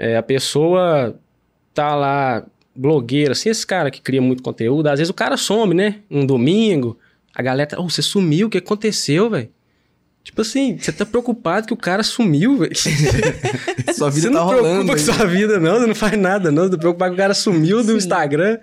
é, 0.00 0.16
a 0.16 0.22
pessoa 0.22 1.14
tá 1.74 1.94
lá, 1.94 2.42
blogueira, 2.74 3.32
assim, 3.32 3.50
esse 3.50 3.66
cara 3.66 3.90
que 3.90 4.00
cria 4.00 4.22
muito 4.22 4.42
conteúdo, 4.42 4.86
às 4.86 4.98
vezes 4.98 5.10
o 5.10 5.14
cara 5.14 5.36
some, 5.36 5.74
né? 5.74 5.96
Um 6.10 6.24
domingo, 6.24 6.98
a 7.34 7.42
galera, 7.42 7.68
tá, 7.68 7.78
oh, 7.78 7.90
você 7.90 8.00
sumiu, 8.00 8.46
o 8.46 8.50
que 8.50 8.56
aconteceu, 8.56 9.28
velho? 9.28 9.50
Tipo 10.24 10.40
assim, 10.40 10.78
você 10.78 10.90
tá 10.90 11.04
preocupado 11.04 11.66
que 11.66 11.74
o 11.74 11.76
cara 11.76 12.02
sumiu, 12.02 12.56
velho. 12.56 12.72
Sua 13.94 14.10
vida 14.10 14.28
você 14.28 14.32
tá 14.32 14.38
não 14.38 14.44
rolando. 14.44 14.62
preocupa 14.62 14.92
com 14.92 14.98
sua 14.98 15.26
vida, 15.26 15.60
não, 15.60 15.78
você 15.78 15.86
não 15.86 15.94
faz 15.94 16.18
nada, 16.18 16.50
não. 16.50 16.64
Você 16.64 16.70
tá 16.70 16.78
preocupado 16.78 17.12
que 17.12 17.20
o 17.20 17.22
cara 17.22 17.34
sumiu 17.34 17.78
do 17.78 17.92
Sim. 17.92 17.96
Instagram. 17.96 18.58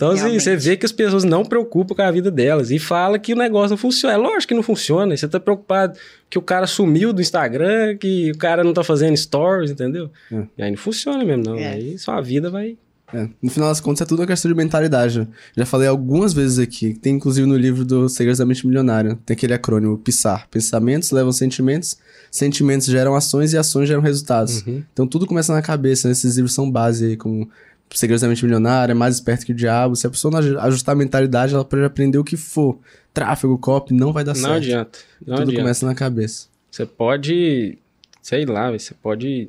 Então, 0.00 0.12
assim, 0.12 0.40
você 0.40 0.56
vê 0.56 0.78
que 0.78 0.86
as 0.86 0.92
pessoas 0.92 1.24
não 1.24 1.44
preocupam 1.44 1.94
com 1.94 2.00
a 2.00 2.10
vida 2.10 2.30
delas 2.30 2.70
e 2.70 2.78
fala 2.78 3.18
que 3.18 3.34
o 3.34 3.36
negócio 3.36 3.72
não 3.72 3.76
funciona. 3.76 4.14
É 4.14 4.16
lógico 4.16 4.48
que 4.48 4.54
não 4.54 4.62
funciona. 4.62 5.14
Você 5.14 5.28
tá 5.28 5.38
preocupado 5.38 5.98
que 6.30 6.38
o 6.38 6.42
cara 6.42 6.66
sumiu 6.66 7.12
do 7.12 7.20
Instagram, 7.20 7.98
que 7.98 8.30
o 8.30 8.38
cara 8.38 8.64
não 8.64 8.72
tá 8.72 8.82
fazendo 8.82 9.14
stories, 9.14 9.70
entendeu? 9.70 10.10
É. 10.32 10.42
E 10.56 10.62
aí 10.62 10.70
não 10.70 10.78
funciona 10.78 11.22
mesmo, 11.22 11.44
não. 11.44 11.56
É. 11.56 11.74
Aí 11.74 11.98
sua 11.98 12.18
vida 12.22 12.48
vai. 12.48 12.78
É, 13.12 13.28
No 13.42 13.50
final 13.50 13.68
das 13.68 13.78
contas, 13.78 14.00
é 14.00 14.06
tudo 14.06 14.20
uma 14.20 14.26
questão 14.26 14.50
de 14.50 14.56
mentalidade. 14.56 15.28
Já 15.54 15.66
falei 15.66 15.86
algumas 15.86 16.32
vezes 16.32 16.58
aqui, 16.58 16.94
tem 16.94 17.16
inclusive 17.16 17.46
no 17.46 17.56
livro 17.56 17.84
do 17.84 18.08
Segredos 18.08 18.38
da 18.38 18.46
Mente 18.46 18.66
Milionária, 18.66 19.18
tem 19.26 19.34
aquele 19.34 19.52
acrônimo 19.52 19.98
PISAR. 19.98 20.48
Pensamentos 20.50 21.10
levam 21.10 21.32
sentimentos, 21.32 21.98
sentimentos 22.30 22.86
geram 22.86 23.14
ações 23.14 23.52
e 23.52 23.58
ações 23.58 23.86
geram 23.86 24.00
resultados. 24.00 24.62
Uhum. 24.62 24.82
Então 24.92 25.06
tudo 25.06 25.26
começa 25.26 25.52
na 25.52 25.60
cabeça, 25.60 26.08
né? 26.08 26.12
esses 26.12 26.36
livros 26.36 26.54
são 26.54 26.70
base 26.70 27.04
aí, 27.04 27.16
como 27.16 27.50
Segredos 27.92 28.22
da 28.22 28.28
Mente 28.28 28.44
Milionária, 28.44 28.94
Mais 28.94 29.16
Esperto 29.16 29.44
que 29.44 29.52
o 29.52 29.54
Diabo. 29.54 29.96
Se 29.96 30.06
a 30.06 30.10
pessoa 30.10 30.30
não 30.30 30.38
aju- 30.38 30.58
ajustar 30.60 30.94
a 30.94 30.98
mentalidade, 30.98 31.54
ela 31.54 31.64
pode 31.64 31.82
aprender 31.82 32.18
o 32.18 32.24
que 32.24 32.36
for. 32.36 32.78
Tráfego, 33.12 33.58
copy, 33.58 33.92
não 33.92 34.12
vai 34.12 34.22
dar 34.22 34.34
Não 34.34 34.40
certo. 34.40 34.56
adianta. 34.56 34.98
Não 35.26 35.36
tudo 35.36 35.42
adianta. 35.48 35.60
começa 35.62 35.86
na 35.86 35.94
cabeça. 35.94 36.46
Você 36.70 36.86
pode, 36.86 37.76
sei 38.22 38.46
lá, 38.46 38.70
você 38.70 38.94
pode 38.94 39.48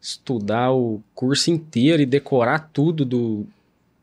estudar 0.00 0.72
o 0.72 1.00
curso 1.14 1.50
inteiro 1.50 2.02
e 2.02 2.06
decorar 2.06 2.70
tudo 2.72 3.04
do 3.04 3.46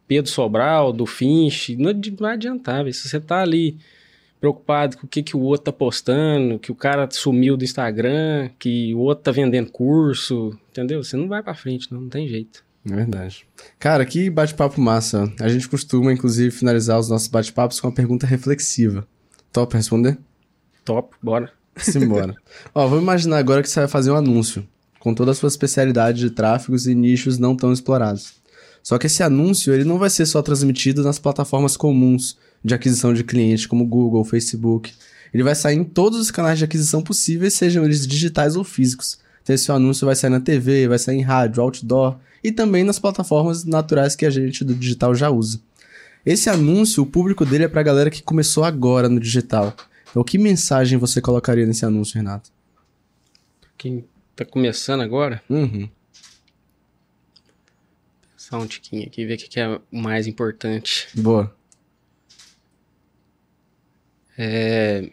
Pedro 0.07 0.31
Sobral, 0.31 0.93
do 0.93 1.05
Finch, 1.05 1.75
não, 1.75 1.93
vai 2.17 2.33
adiantar, 2.33 2.83
velho. 2.83 2.93
Se 2.93 3.07
você 3.09 3.19
tá 3.19 3.41
ali 3.41 3.77
preocupado 4.39 4.97
com 4.97 5.05
o 5.05 5.09
que, 5.09 5.23
que 5.23 5.35
o 5.37 5.41
outro 5.41 5.65
tá 5.65 5.71
postando, 5.73 6.59
que 6.59 6.71
o 6.71 6.75
cara 6.75 7.07
sumiu 7.11 7.55
do 7.55 7.63
Instagram, 7.63 8.49
que 8.59 8.93
o 8.93 8.99
outro 8.99 9.23
tá 9.23 9.31
vendendo 9.31 9.71
curso, 9.71 10.57
entendeu? 10.69 11.01
Você 11.03 11.15
não 11.15 11.27
vai 11.27 11.41
pra 11.41 11.53
frente, 11.55 11.91
não, 11.91 12.01
não 12.01 12.09
tem 12.09 12.27
jeito. 12.27 12.63
É 12.89 12.95
verdade. 12.95 13.45
Cara, 13.79 14.05
que 14.05 14.29
bate-papo 14.29 14.79
massa. 14.81 15.31
A 15.39 15.47
gente 15.47 15.69
costuma, 15.69 16.11
inclusive, 16.11 16.51
finalizar 16.51 16.99
os 16.99 17.09
nossos 17.09 17.27
bate-papos 17.27 17.79
com 17.79 17.87
uma 17.87 17.93
pergunta 17.93 18.27
reflexiva. 18.27 19.07
Top 19.51 19.75
responder? 19.75 20.17
Top, 20.83 21.15
bora. 21.21 21.51
Simbora. 21.77 22.35
Ó, 22.75 22.87
vamos 22.87 23.03
imaginar 23.03 23.37
agora 23.37 23.61
que 23.61 23.69
você 23.69 23.79
vai 23.79 23.87
fazer 23.87 24.11
um 24.11 24.15
anúncio, 24.15 24.67
com 24.99 25.13
toda 25.13 25.31
a 25.31 25.33
sua 25.33 25.47
especialidade 25.47 26.19
de 26.19 26.29
tráfegos 26.29 26.87
e 26.87 26.93
nichos 26.93 27.37
não 27.37 27.55
tão 27.55 27.71
explorados. 27.71 28.33
Só 28.81 28.97
que 28.97 29.07
esse 29.07 29.23
anúncio, 29.23 29.73
ele 29.73 29.85
não 29.85 29.97
vai 29.97 30.09
ser 30.09 30.25
só 30.25 30.41
transmitido 30.41 31.03
nas 31.03 31.17
plataformas 31.17 31.77
comuns 31.77 32.37
de 32.63 32.73
aquisição 32.73 33.13
de 33.13 33.23
cliente, 33.23 33.67
como 33.67 33.85
Google, 33.85 34.25
Facebook. 34.25 34.93
Ele 35.33 35.43
vai 35.43 35.55
sair 35.55 35.77
em 35.77 35.83
todos 35.85 36.19
os 36.19 36.29
canais 36.29 36.59
de 36.59 36.65
aquisição 36.65 37.01
possíveis, 37.01 37.53
sejam 37.53 37.85
eles 37.85 38.05
digitais 38.05 38.57
ou 38.57 38.63
físicos. 38.63 39.19
Então 39.41 39.55
esse 39.55 39.71
anúncio 39.71 40.05
vai 40.05 40.15
sair 40.15 40.29
na 40.29 40.39
TV, 40.39 40.87
vai 40.87 40.99
sair 40.99 41.17
em 41.17 41.21
rádio, 41.21 41.63
outdoor 41.63 42.17
e 42.43 42.51
também 42.51 42.83
nas 42.83 42.99
plataformas 42.99 43.63
naturais 43.63 44.15
que 44.15 44.25
a 44.25 44.29
gente 44.29 44.63
do 44.63 44.73
digital 44.75 45.15
já 45.15 45.29
usa. 45.29 45.61
Esse 46.25 46.49
anúncio, 46.49 47.03
o 47.03 47.05
público 47.05 47.45
dele 47.45 47.65
é 47.65 47.67
pra 47.67 47.83
galera 47.83 48.09
que 48.09 48.21
começou 48.21 48.63
agora 48.63 49.07
no 49.09 49.19
digital. 49.19 49.75
Então, 50.09 50.23
que 50.23 50.37
mensagem 50.37 50.97
você 50.97 51.19
colocaria 51.21 51.65
nesse 51.65 51.85
anúncio, 51.85 52.15
Renato? 52.15 52.51
Quem 53.77 54.05
tá 54.35 54.45
começando 54.45 55.01
agora, 55.01 55.41
Uhum. 55.49 55.89
só 58.37 58.57
um 58.59 58.67
tiquinho 58.67 59.05
aqui, 59.07 59.25
ver 59.25 59.35
o 59.35 59.37
que, 59.37 59.47
que 59.49 59.59
é 59.59 59.67
o 59.67 59.81
mais 59.91 60.27
importante. 60.27 61.07
Boa. 61.15 61.53
É 64.37 65.09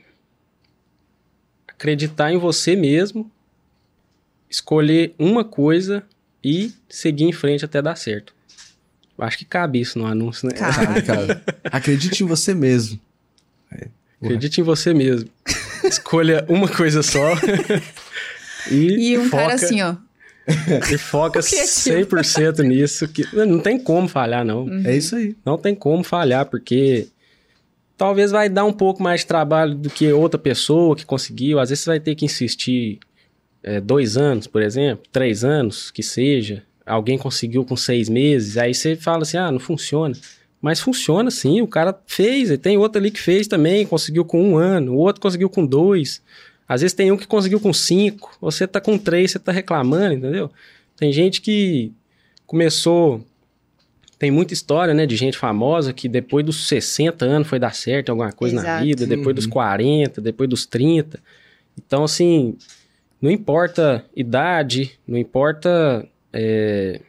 acreditar 1.68 2.30
em 2.30 2.36
você 2.36 2.76
mesmo, 2.76 3.30
escolher 4.50 5.14
uma 5.18 5.42
coisa 5.44 6.04
e 6.42 6.72
seguir 6.88 7.24
em 7.24 7.32
frente 7.32 7.64
até 7.64 7.80
dar 7.82 7.96
certo. 7.96 8.34
Eu 9.16 9.24
acho 9.24 9.36
que 9.36 9.44
cabe 9.44 9.80
isso 9.80 9.98
no 9.98 10.06
anúncio, 10.06 10.48
né? 10.48 10.54
Cabe. 10.54 11.02
Cara? 11.04 11.42
Acredite 11.64 12.24
em 12.24 12.26
você 12.26 12.54
mesmo. 12.54 12.98
Acredite 14.22 14.60
em 14.60 14.64
você 14.64 14.94
mesmo. 14.94 15.28
Escolha 15.84 16.44
uma 16.48 16.68
coisa 16.68 17.02
só. 17.02 17.34
e, 18.70 19.12
E 19.12 19.18
um 19.18 19.24
foca, 19.28 19.42
cara 19.42 19.54
assim, 19.54 19.82
ó. 19.82 19.96
E 20.92 20.98
foca 20.98 21.40
criativo. 21.42 22.16
100% 22.16 22.62
nisso. 22.62 23.08
Que 23.08 23.24
não 23.34 23.60
tem 23.60 23.78
como 23.78 24.08
falhar, 24.08 24.44
não. 24.44 24.66
É 24.84 24.96
isso 24.96 25.16
aí. 25.16 25.36
Não 25.44 25.56
tem 25.58 25.74
como 25.74 26.02
falhar, 26.02 26.46
porque 26.46 27.08
talvez 27.96 28.30
vai 28.30 28.48
dar 28.48 28.64
um 28.64 28.72
pouco 28.72 29.02
mais 29.02 29.20
de 29.20 29.26
trabalho 29.26 29.74
do 29.74 29.90
que 29.90 30.10
outra 30.12 30.38
pessoa 30.38 30.96
que 30.96 31.04
conseguiu. 31.04 31.58
Às 31.58 31.68
vezes 31.68 31.84
você 31.84 31.90
vai 31.90 32.00
ter 32.00 32.14
que 32.14 32.24
insistir 32.24 32.98
é, 33.62 33.80
dois 33.80 34.16
anos, 34.16 34.46
por 34.46 34.62
exemplo, 34.62 35.04
três 35.12 35.44
anos, 35.44 35.90
que 35.90 36.02
seja. 36.02 36.62
Alguém 36.84 37.18
conseguiu 37.18 37.64
com 37.64 37.76
seis 37.76 38.08
meses, 38.08 38.56
aí 38.56 38.74
você 38.74 38.96
fala 38.96 39.22
assim, 39.22 39.36
ah, 39.36 39.50
não 39.50 39.60
funciona. 39.60 40.14
Mas 40.60 40.80
funciona 40.80 41.30
sim, 41.30 41.62
o 41.62 41.66
cara 41.66 41.98
fez, 42.06 42.50
e 42.50 42.58
tem 42.58 42.76
outro 42.76 43.00
ali 43.00 43.10
que 43.10 43.20
fez 43.20 43.46
também, 43.46 43.86
conseguiu 43.86 44.24
com 44.24 44.42
um 44.42 44.56
ano, 44.56 44.92
o 44.92 44.98
outro 44.98 45.20
conseguiu 45.20 45.48
com 45.48 45.64
dois. 45.64 46.22
Às 46.68 46.82
vezes 46.82 46.94
tem 46.94 47.10
um 47.10 47.16
que 47.16 47.26
conseguiu 47.26 47.60
com 47.60 47.72
cinco, 47.72 48.36
você 48.40 48.66
tá 48.66 48.80
com 48.80 48.98
três, 48.98 49.30
você 49.30 49.38
tá 49.38 49.52
reclamando, 49.52 50.14
entendeu? 50.14 50.50
Tem 50.96 51.12
gente 51.12 51.40
que 51.40 51.92
começou 52.46 53.24
tem 54.20 54.30
muita 54.30 54.52
história, 54.52 54.92
né, 54.92 55.06
de 55.06 55.16
gente 55.16 55.38
famosa 55.38 55.94
que 55.94 56.06
depois 56.06 56.44
dos 56.44 56.68
60 56.68 57.24
anos 57.24 57.48
foi 57.48 57.58
dar 57.58 57.74
certo 57.74 58.08
em 58.08 58.10
alguma 58.10 58.30
coisa 58.30 58.54
na 58.56 58.60
Exato. 58.60 58.84
vida, 58.84 59.06
depois 59.06 59.34
dos 59.34 59.46
Uhum. 59.46 59.50
40, 59.52 60.20
depois 60.20 60.46
dos 60.46 60.66
30. 60.66 61.18
Então, 61.78 62.04
assim, 62.04 62.54
não 63.20 63.30
importa 63.30 64.04
idade, 64.14 64.98
não 65.06 65.18
importa. 65.18 66.06
é, 66.32 67.00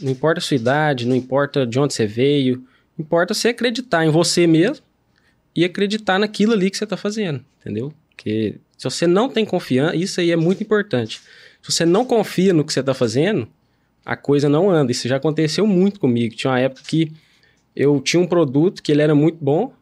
não 0.00 0.10
importa 0.10 0.40
sua 0.40 0.56
idade, 0.56 1.06
não 1.06 1.14
importa 1.14 1.64
de 1.64 1.78
onde 1.78 1.94
você 1.94 2.06
veio, 2.06 2.64
importa 2.98 3.32
você 3.32 3.48
acreditar 3.48 4.04
em 4.04 4.10
você 4.10 4.46
mesmo 4.46 4.84
e 5.54 5.64
acreditar 5.64 6.18
naquilo 6.18 6.52
ali 6.52 6.70
que 6.70 6.76
você 6.76 6.84
está 6.84 6.96
fazendo, 6.96 7.44
entendeu? 7.60 7.92
Porque 8.08 8.56
se 8.76 8.84
você 8.84 9.06
não 9.06 9.28
tem 9.28 9.44
confiança, 9.44 9.94
isso 9.96 10.20
aí 10.20 10.30
é 10.30 10.36
muito 10.36 10.62
importante. 10.62 11.20
Se 11.62 11.72
você 11.72 11.86
não 11.86 12.04
confia 12.04 12.52
no 12.52 12.64
que 12.64 12.72
você 12.72 12.80
está 12.80 12.92
fazendo, 12.92 13.48
a 14.04 14.16
coisa 14.16 14.48
não 14.48 14.70
anda. 14.70 14.92
Isso 14.92 15.08
já 15.08 15.16
aconteceu 15.16 15.66
muito 15.66 15.98
comigo. 15.98 16.34
Tinha 16.34 16.50
uma 16.50 16.60
época 16.60 16.82
que 16.86 17.12
eu 17.74 18.00
tinha 18.00 18.20
um 18.20 18.26
produto 18.26 18.82
que 18.82 18.92
ele 18.92 19.00
era 19.02 19.14
muito 19.14 19.38
bom 19.40 19.72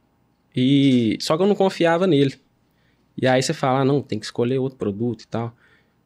e 0.55 1.17
só 1.21 1.37
que 1.37 1.43
eu 1.43 1.47
não 1.47 1.55
confiava 1.55 2.07
nele. 2.07 2.35
E 3.21 3.27
aí 3.27 3.43
você 3.43 3.53
fala, 3.53 3.81
ah, 3.81 3.85
não, 3.85 4.01
tem 4.01 4.19
que 4.19 4.25
escolher 4.25 4.59
outro 4.59 4.79
produto 4.79 5.23
e 5.23 5.27
tal. 5.27 5.55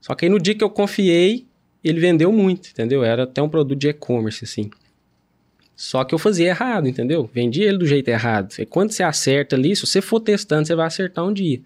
Só 0.07 0.15
que 0.15 0.25
aí 0.25 0.31
no 0.31 0.39
dia 0.39 0.55
que 0.55 0.63
eu 0.63 0.71
confiei, 0.71 1.49
ele 1.83 1.99
vendeu 1.99 2.31
muito, 2.31 2.71
entendeu? 2.71 3.03
Era 3.03 3.25
até 3.25 3.43
um 3.43 3.49
produto 3.49 3.77
de 3.77 3.89
e-commerce, 3.89 4.45
assim. 4.45 4.71
Só 5.75 6.05
que 6.05 6.15
eu 6.15 6.19
fazia 6.19 6.47
errado, 6.47 6.87
entendeu? 6.87 7.29
Vendia 7.35 7.69
ele 7.69 7.79
do 7.79 7.87
jeito 7.87 8.07
errado. 8.07 8.55
E 8.57 8.65
quando 8.65 8.93
você 8.93 9.03
acerta 9.03 9.57
ali, 9.57 9.75
se 9.75 9.85
você 9.85 10.01
for 10.01 10.21
testando, 10.21 10.65
você 10.65 10.77
vai 10.77 10.87
acertar 10.87 11.27
um 11.27 11.33
dia. 11.33 11.61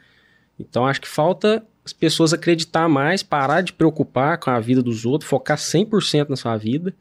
Então 0.58 0.86
acho 0.86 1.02
que 1.02 1.06
falta 1.06 1.62
as 1.84 1.92
pessoas 1.92 2.32
acreditar 2.32 2.88
mais, 2.88 3.22
parar 3.22 3.60
de 3.60 3.74
preocupar 3.74 4.38
com 4.38 4.48
a 4.48 4.58
vida 4.58 4.82
dos 4.82 5.04
outros, 5.04 5.28
focar 5.28 5.58
100% 5.58 6.30
na 6.30 6.36
sua 6.36 6.56
vida, 6.56 6.94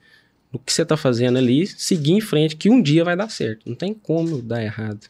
no 0.52 0.60
que 0.60 0.74
você 0.74 0.86
tá 0.86 0.98
fazendo 0.98 1.38
ali, 1.38 1.66
seguir 1.68 2.11
em 2.11 2.22
frente, 2.22 2.57
que 2.57 2.70
um 2.70 2.82
dia 2.82 3.06
vai 3.06 3.16
dar 3.16 3.30
certo. 3.30 3.61
Não 3.66 3.76
tem 3.76 3.94
como 3.94 4.41
dar 4.41 4.61
errado. 4.61 5.07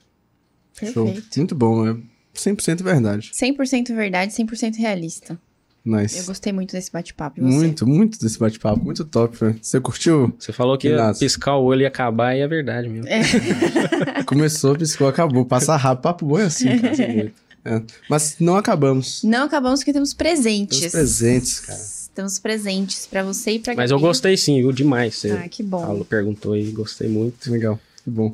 Show. 0.94 1.06
Perfeito. 1.06 1.38
Muito 1.38 1.56
bom, 1.56 1.88
é 1.88 1.98
100% 2.36 2.84
verdade. 2.84 3.32
100% 3.34 3.96
verdade, 3.96 4.32
100% 4.32 4.76
realista. 4.78 5.40
Eu 5.86 5.92
Nice. 5.98 6.26
gostei 6.26 6.52
muito 6.54 6.74
desse 6.74 6.92
bate-papo. 6.92 7.40
E? 7.40 7.44
Muito, 7.44 7.88
muito 7.88 8.20
desse 8.20 8.38
bate-papo. 8.38 8.84
Muito 8.84 9.04
top, 9.06 9.36
velho. 9.38 9.58
Você 9.62 9.80
curtiu? 9.80 10.34
Você 10.38 10.52
falou 10.52 10.78
que 10.78 10.90
ia 10.90 11.14
piscar 11.18 11.56
o 11.56 11.64
olho 11.64 11.82
e 11.82 11.86
acabar, 11.86 12.36
e 12.36 12.42
é 12.42 12.48
verdade 12.48 12.88
mesmo. 12.90 13.08
Começou, 14.26 14.76
piscou, 14.78 15.08
acabou. 15.08 15.46
Passa 15.46 15.76
rápido. 15.76 16.04
Papo 16.04 16.26
bom 16.26 16.40
é 16.40 16.44
assim, 16.46 16.78
cara. 16.80 17.32
É. 17.66 17.82
Mas 18.10 18.38
não 18.40 18.56
acabamos. 18.56 19.22
Não 19.22 19.44
acabamos 19.44 19.82
porque 19.82 19.92
temos 19.92 20.14
presentes. 20.14 20.80
Temos 20.80 20.92
presentes, 20.94 21.60
cara. 21.60 21.80
Temos 22.16 22.40
presentes 22.40 23.06
pra 23.06 23.22
você 23.22 23.52
e 23.52 23.60
pra 23.60 23.76
Mas 23.76 23.92
eu 23.92 24.00
gostei 24.00 24.38
sim, 24.38 24.56
viu? 24.62 24.72
Demais. 24.72 25.16
Você 25.18 25.32
Ah, 25.32 25.48
que 25.50 25.62
bom. 25.62 25.82
falou, 25.86 26.06
perguntou 26.06 26.54
aí, 26.54 26.72
gostei 26.72 27.10
muito. 27.10 27.52
Legal, 27.52 27.78
que 28.02 28.10
bom. 28.10 28.34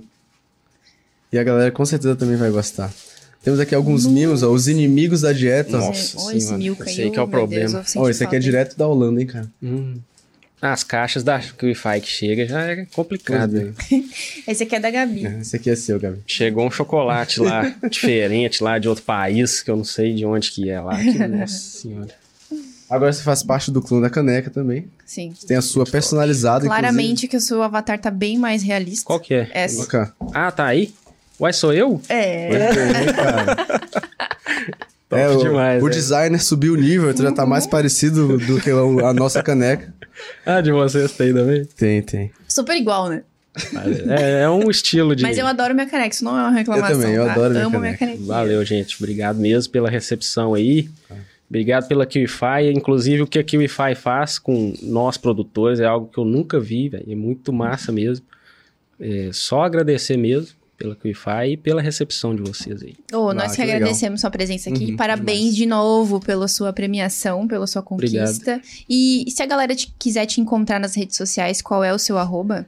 E 1.33 1.39
a 1.39 1.43
galera 1.43 1.71
com 1.71 1.83
certeza 1.83 2.15
também 2.15 2.37
vai 2.37 2.51
gostar. 2.51 2.93
Temos 3.45 3.59
aqui 3.59 3.75
alguns 3.75 4.07
mimos, 4.07 4.41
ó. 4.41 4.49
Os 4.49 4.67
inimigos 4.67 5.21
da 5.21 5.31
dieta. 5.31 5.77
Nossa 5.77 6.19
Olha 6.19 6.35
esse 6.35 6.51
aí 6.51 7.11
que 7.11 7.19
é 7.19 7.21
o 7.21 7.25
oh, 7.25 7.27
Deus, 7.27 7.29
problema. 7.29 7.85
Ó, 7.97 8.09
esse 8.09 8.23
aqui 8.23 8.35
é 8.35 8.39
direto 8.39 8.75
da 8.75 8.87
Holanda, 8.87 9.21
hein, 9.21 9.27
cara. 9.27 9.51
Hum. 9.61 9.99
As 10.59 10.83
caixas 10.83 11.23
da 11.23 11.39
Wi-Fi 11.61 12.01
que 12.01 12.07
chega 12.07 12.47
já 12.47 12.63
é 12.63 12.87
complicado. 12.87 13.51
Né? 13.51 13.73
Esse 14.47 14.63
aqui 14.63 14.75
é 14.75 14.79
da 14.79 14.89
Gabi. 14.89 15.27
É, 15.27 15.41
Esse 15.41 15.57
aqui 15.57 15.69
é 15.69 15.75
seu, 15.75 15.99
Gabi. 15.99 16.21
Chegou 16.25 16.65
um 16.65 16.71
chocolate 16.71 17.39
lá, 17.39 17.71
diferente 17.87 18.63
lá 18.63 18.79
de 18.79 18.89
outro 18.89 19.03
país, 19.03 19.61
que 19.61 19.69
eu 19.69 19.75
não 19.75 19.83
sei 19.83 20.15
de 20.15 20.25
onde 20.25 20.49
que 20.49 20.67
é 20.67 20.81
lá. 20.81 20.97
Que, 20.97 21.11
nossa 21.27 21.53
senhora. 21.53 22.09
Agora 22.89 23.13
você 23.13 23.21
faz 23.21 23.43
parte 23.43 23.69
do 23.69 23.79
clã 23.79 24.01
da 24.01 24.09
caneca 24.09 24.49
também. 24.49 24.87
Sim. 25.05 25.33
Você 25.35 25.45
tem 25.45 25.57
a 25.57 25.61
sua 25.61 25.85
personalizada, 25.85 26.65
Claramente 26.65 27.27
que 27.27 27.37
o 27.37 27.41
seu 27.41 27.61
avatar 27.61 27.99
tá 27.99 28.09
bem 28.09 28.39
mais 28.39 28.63
realista. 28.63 29.05
Qual 29.05 29.19
que 29.19 29.35
é? 29.35 29.49
Essa. 29.53 29.83
inclusive. 29.83 30.13
Ah, 30.33 30.51
tá 30.51 30.65
aí? 30.65 30.91
Uai, 31.39 31.53
sou 31.53 31.73
eu? 31.73 32.01
É. 32.07 32.71
Cara. 33.13 33.55
Top 35.07 35.21
É, 35.21 35.29
o, 35.29 35.37
demais, 35.37 35.83
o 35.83 35.87
é. 35.87 35.91
designer 35.91 36.41
subiu 36.41 36.73
o 36.73 36.75
nível, 36.75 37.13
tu 37.13 37.21
já 37.21 37.31
tá 37.31 37.45
mais 37.45 37.67
parecido 37.67 38.37
do 38.39 38.59
que 38.59 38.71
a 38.71 39.13
nossa 39.13 39.43
caneca. 39.43 39.93
Ah, 40.45 40.61
de 40.61 40.71
vocês 40.71 41.11
tem 41.11 41.33
também? 41.33 41.65
Tem, 41.77 42.01
tem. 42.01 42.31
Super 42.47 42.75
igual, 42.75 43.09
né? 43.09 43.21
É, 44.09 44.41
é 44.41 44.49
um 44.49 44.69
estilo 44.69 45.15
de... 45.15 45.23
Mas 45.23 45.37
eu 45.37 45.45
adoro 45.45 45.73
minha 45.73 45.85
caneca, 45.85 46.13
isso 46.13 46.25
não 46.25 46.37
é 46.37 46.41
uma 46.41 46.51
reclamação. 46.51 46.89
Eu 46.89 47.01
também, 47.01 47.15
eu 47.15 47.25
tá? 47.25 47.31
adoro 47.33 47.53
minha 47.53 47.65
Amo 47.65 47.79
minha 47.79 47.97
caneca. 47.97 48.23
Valeu, 48.23 48.65
gente. 48.65 48.95
Obrigado 48.97 49.37
mesmo 49.37 49.71
pela 49.71 49.89
recepção 49.89 50.53
aí. 50.53 50.89
Obrigado 51.47 51.87
pela 51.87 52.05
KiwiFi. 52.05 52.71
Inclusive, 52.73 53.21
o 53.21 53.27
que 53.27 53.39
a 53.39 53.43
KiwiFi 53.43 53.95
faz 53.95 54.39
com 54.39 54.73
nós 54.81 55.17
produtores 55.17 55.79
é 55.79 55.85
algo 55.85 56.09
que 56.11 56.17
eu 56.17 56.25
nunca 56.25 56.59
vi, 56.59 56.89
velho. 56.89 57.05
É 57.07 57.15
muito 57.15 57.53
massa 57.53 57.91
mesmo. 57.91 58.25
É 58.99 59.29
só 59.31 59.61
agradecer 59.63 60.17
mesmo 60.17 60.64
pela 60.77 60.95
KiwiFi 60.95 61.51
e 61.53 61.57
pela 61.57 61.81
recepção 61.81 62.35
de 62.35 62.41
vocês 62.41 62.81
aí. 62.83 62.95
Ô, 63.13 63.29
Ah, 63.29 63.33
nós 63.33 63.51
que, 63.51 63.57
que 63.57 63.61
legal. 63.63 63.75
agradecemos 63.77 64.21
sua 64.21 64.29
presença 64.29 64.69
aqui. 64.69 64.91
Uhum, 64.91 64.97
Parabéns 64.97 65.39
demais. 65.39 65.55
de 65.55 65.65
novo 65.65 66.19
pela 66.19 66.47
sua 66.47 66.73
premiação, 66.73 67.47
pela 67.47 67.65
sua 67.67 67.81
conquista. 67.81 68.61
E 68.89 69.25
se 69.29 69.41
a 69.41 69.45
galera 69.45 69.73
te- 69.75 69.93
quiser 69.97 70.25
te 70.25 70.41
encontrar 70.41 70.79
nas 70.79 70.95
redes 70.95 71.15
sociais, 71.17 71.61
qual 71.61 71.83
é 71.83 71.93
o 71.93 71.97
seu 71.99 72.17
arroba? 72.17 72.65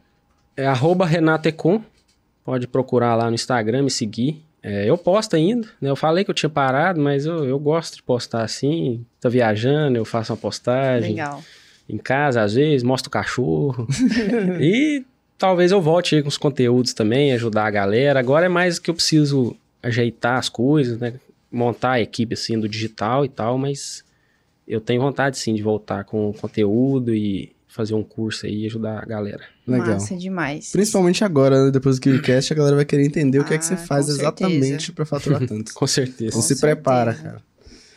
É 0.55 0.65
arroba 0.65 1.05
renatecom. 1.05 1.81
Pode 2.43 2.65
procurar 2.67 3.13
lá 3.15 3.27
no 3.29 3.35
Instagram, 3.35 3.83
me 3.83 3.91
seguir. 3.91 4.41
É, 4.63 4.85
eu 4.89 4.97
posto 4.97 5.35
ainda, 5.35 5.67
né? 5.81 5.89
Eu 5.89 5.95
falei 5.95 6.23
que 6.23 6.31
eu 6.31 6.35
tinha 6.35 6.49
parado, 6.49 6.99
mas 6.99 7.25
eu, 7.25 7.45
eu 7.45 7.59
gosto 7.59 7.95
de 7.97 8.03
postar 8.03 8.43
assim. 8.43 9.05
Tá 9.19 9.29
viajando, 9.29 9.97
eu 9.97 10.05
faço 10.05 10.31
uma 10.33 10.37
postagem. 10.37 11.11
Legal. 11.11 11.43
em 11.89 11.97
casa, 11.97 12.41
às 12.41 12.53
vezes, 12.53 12.83
mostro 12.83 13.07
o 13.07 13.11
cachorro. 13.11 13.87
e 14.59 15.03
talvez 15.37 15.71
eu 15.71 15.81
volte 15.81 16.15
aí 16.15 16.21
com 16.21 16.27
os 16.29 16.37
conteúdos 16.37 16.93
também, 16.93 17.31
ajudar 17.33 17.65
a 17.65 17.71
galera. 17.71 18.19
Agora 18.19 18.45
é 18.45 18.49
mais 18.49 18.79
que 18.79 18.89
eu 18.89 18.93
preciso 18.95 19.55
ajeitar 19.81 20.37
as 20.37 20.49
coisas, 20.49 20.97
né? 20.99 21.13
Montar 21.51 21.91
a 21.93 22.01
equipe 22.01 22.33
assim 22.33 22.59
do 22.59 22.67
digital 22.67 23.23
e 23.23 23.29
tal, 23.29 23.57
mas 23.57 24.03
eu 24.67 24.81
tenho 24.81 25.01
vontade 25.01 25.37
sim 25.37 25.53
de 25.53 25.61
voltar 25.63 26.03
com 26.03 26.33
conteúdo 26.33 27.13
e 27.13 27.55
fazer 27.67 27.93
um 27.93 28.03
curso 28.03 28.45
aí 28.47 28.63
e 28.63 28.65
ajudar 28.65 29.01
a 29.03 29.05
galera. 29.05 29.43
Legal. 29.67 29.87
Massa 29.93 30.15
demais. 30.15 30.71
Principalmente 30.71 31.23
agora, 31.23 31.65
né, 31.65 31.71
depois 31.71 31.97
do 31.97 32.01
KiwiCast, 32.01 32.51
a 32.51 32.55
galera 32.55 32.75
vai 32.75 32.85
querer 32.85 33.05
entender 33.05 33.39
o 33.39 33.45
que 33.45 33.53
é 33.53 33.57
que 33.57 33.63
você 33.65 33.75
Ah, 33.75 33.77
faz 33.77 34.09
exatamente 34.09 34.91
pra 34.91 35.05
faturar 35.05 35.45
tanto. 35.45 35.71
Com 35.75 35.85
certeza. 35.87 36.25
Então 36.29 36.41
Com 36.41 36.47
se 36.47 36.59
prepara, 36.59 37.11
certeza. 37.13 37.33
cara. 37.35 37.47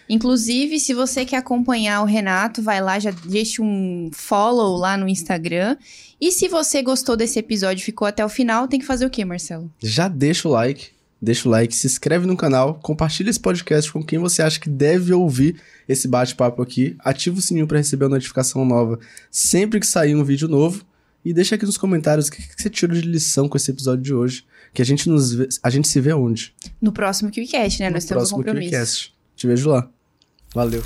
Inclusive, 0.09 0.81
se 0.81 0.93
você 0.93 1.25
quer 1.25 1.37
acompanhar 1.37 2.03
o 2.03 2.05
Renato, 2.05 2.61
vai 2.61 2.81
lá, 2.81 2.99
já 2.99 3.13
deixa 3.25 3.63
um 3.63 4.11
follow 4.13 4.77
lá 4.77 4.97
no 4.97 5.09
Instagram. 5.09 5.77
E 6.21 6.31
se 6.31 6.49
você 6.49 6.83
gostou 6.83 7.17
desse 7.17 7.39
episódio 7.39 7.83
e 7.83 7.85
ficou 7.85 8.07
até 8.07 8.25
o 8.25 8.29
final, 8.29 8.69
tem 8.69 8.79
que 8.79 8.87
fazer 8.87 9.07
o 9.07 9.11
quê, 9.11 9.25
Marcelo? 9.25 9.73
Já 9.81 10.07
deixa 10.07 10.47
o 10.49 10.51
like, 10.53 10.89
deixa 11.21 11.49
o 11.49 11.51
like, 11.51 11.75
se 11.75 11.87
inscreve 11.87 12.27
no 12.27 12.37
canal, 12.37 12.75
compartilha 12.83 13.31
esse 13.31 13.41
podcast 13.41 13.91
com 13.91 14.03
quem 14.05 14.19
você 14.19 14.43
acha 14.43 14.61
que 14.61 14.69
deve 14.69 15.13
ouvir 15.15 15.61
esse 15.89 16.07
bate-papo 16.07 16.61
aqui, 16.61 16.95
ativa 17.01 17.39
o 17.39 17.43
sininho 17.43 17.67
pra 17.67 17.79
receber 17.79 18.05
a 18.05 18.09
notificação 18.11 18.65
nova 18.65 18.99
sempre 19.31 19.81
que 19.81 19.87
sair 19.87 20.15
um 20.15 20.23
vídeo 20.23 20.47
novo 20.47 20.85
e 21.25 21.33
deixa 21.33 21.55
aqui 21.55 21.65
nos 21.67 21.77
comentários 21.79 22.29
o 22.29 22.33
que 22.33 22.43
que 22.43 22.63
você 22.63 22.69
tirou 22.71 22.95
de 22.95 23.03
lição 23.03 23.49
com 23.49 23.57
esse 23.57 23.71
episódio 23.71 24.03
de 24.05 24.13
hoje, 24.15 24.45
que 24.75 24.83
a 24.83 24.85
gente 24.85 25.09
nos 25.09 25.33
vê- 25.35 25.49
a 25.63 25.71
gente 25.71 25.89
se 25.89 26.01
vê 26.01 26.13
onde? 26.13 26.55
No 26.81 26.93
próximo 26.93 27.31
KiwiCast, 27.31 27.81
né? 27.81 27.91
Nós 27.91 28.05
no 28.05 28.09
temos 28.09 28.31
um 28.33 28.37
próximo 28.37 28.39
compromisso. 28.39 28.71
KiwiCast. 28.71 29.15
Te 29.37 29.47
vejo 29.47 29.71
lá. 29.71 29.89
Valeu. 30.55 30.83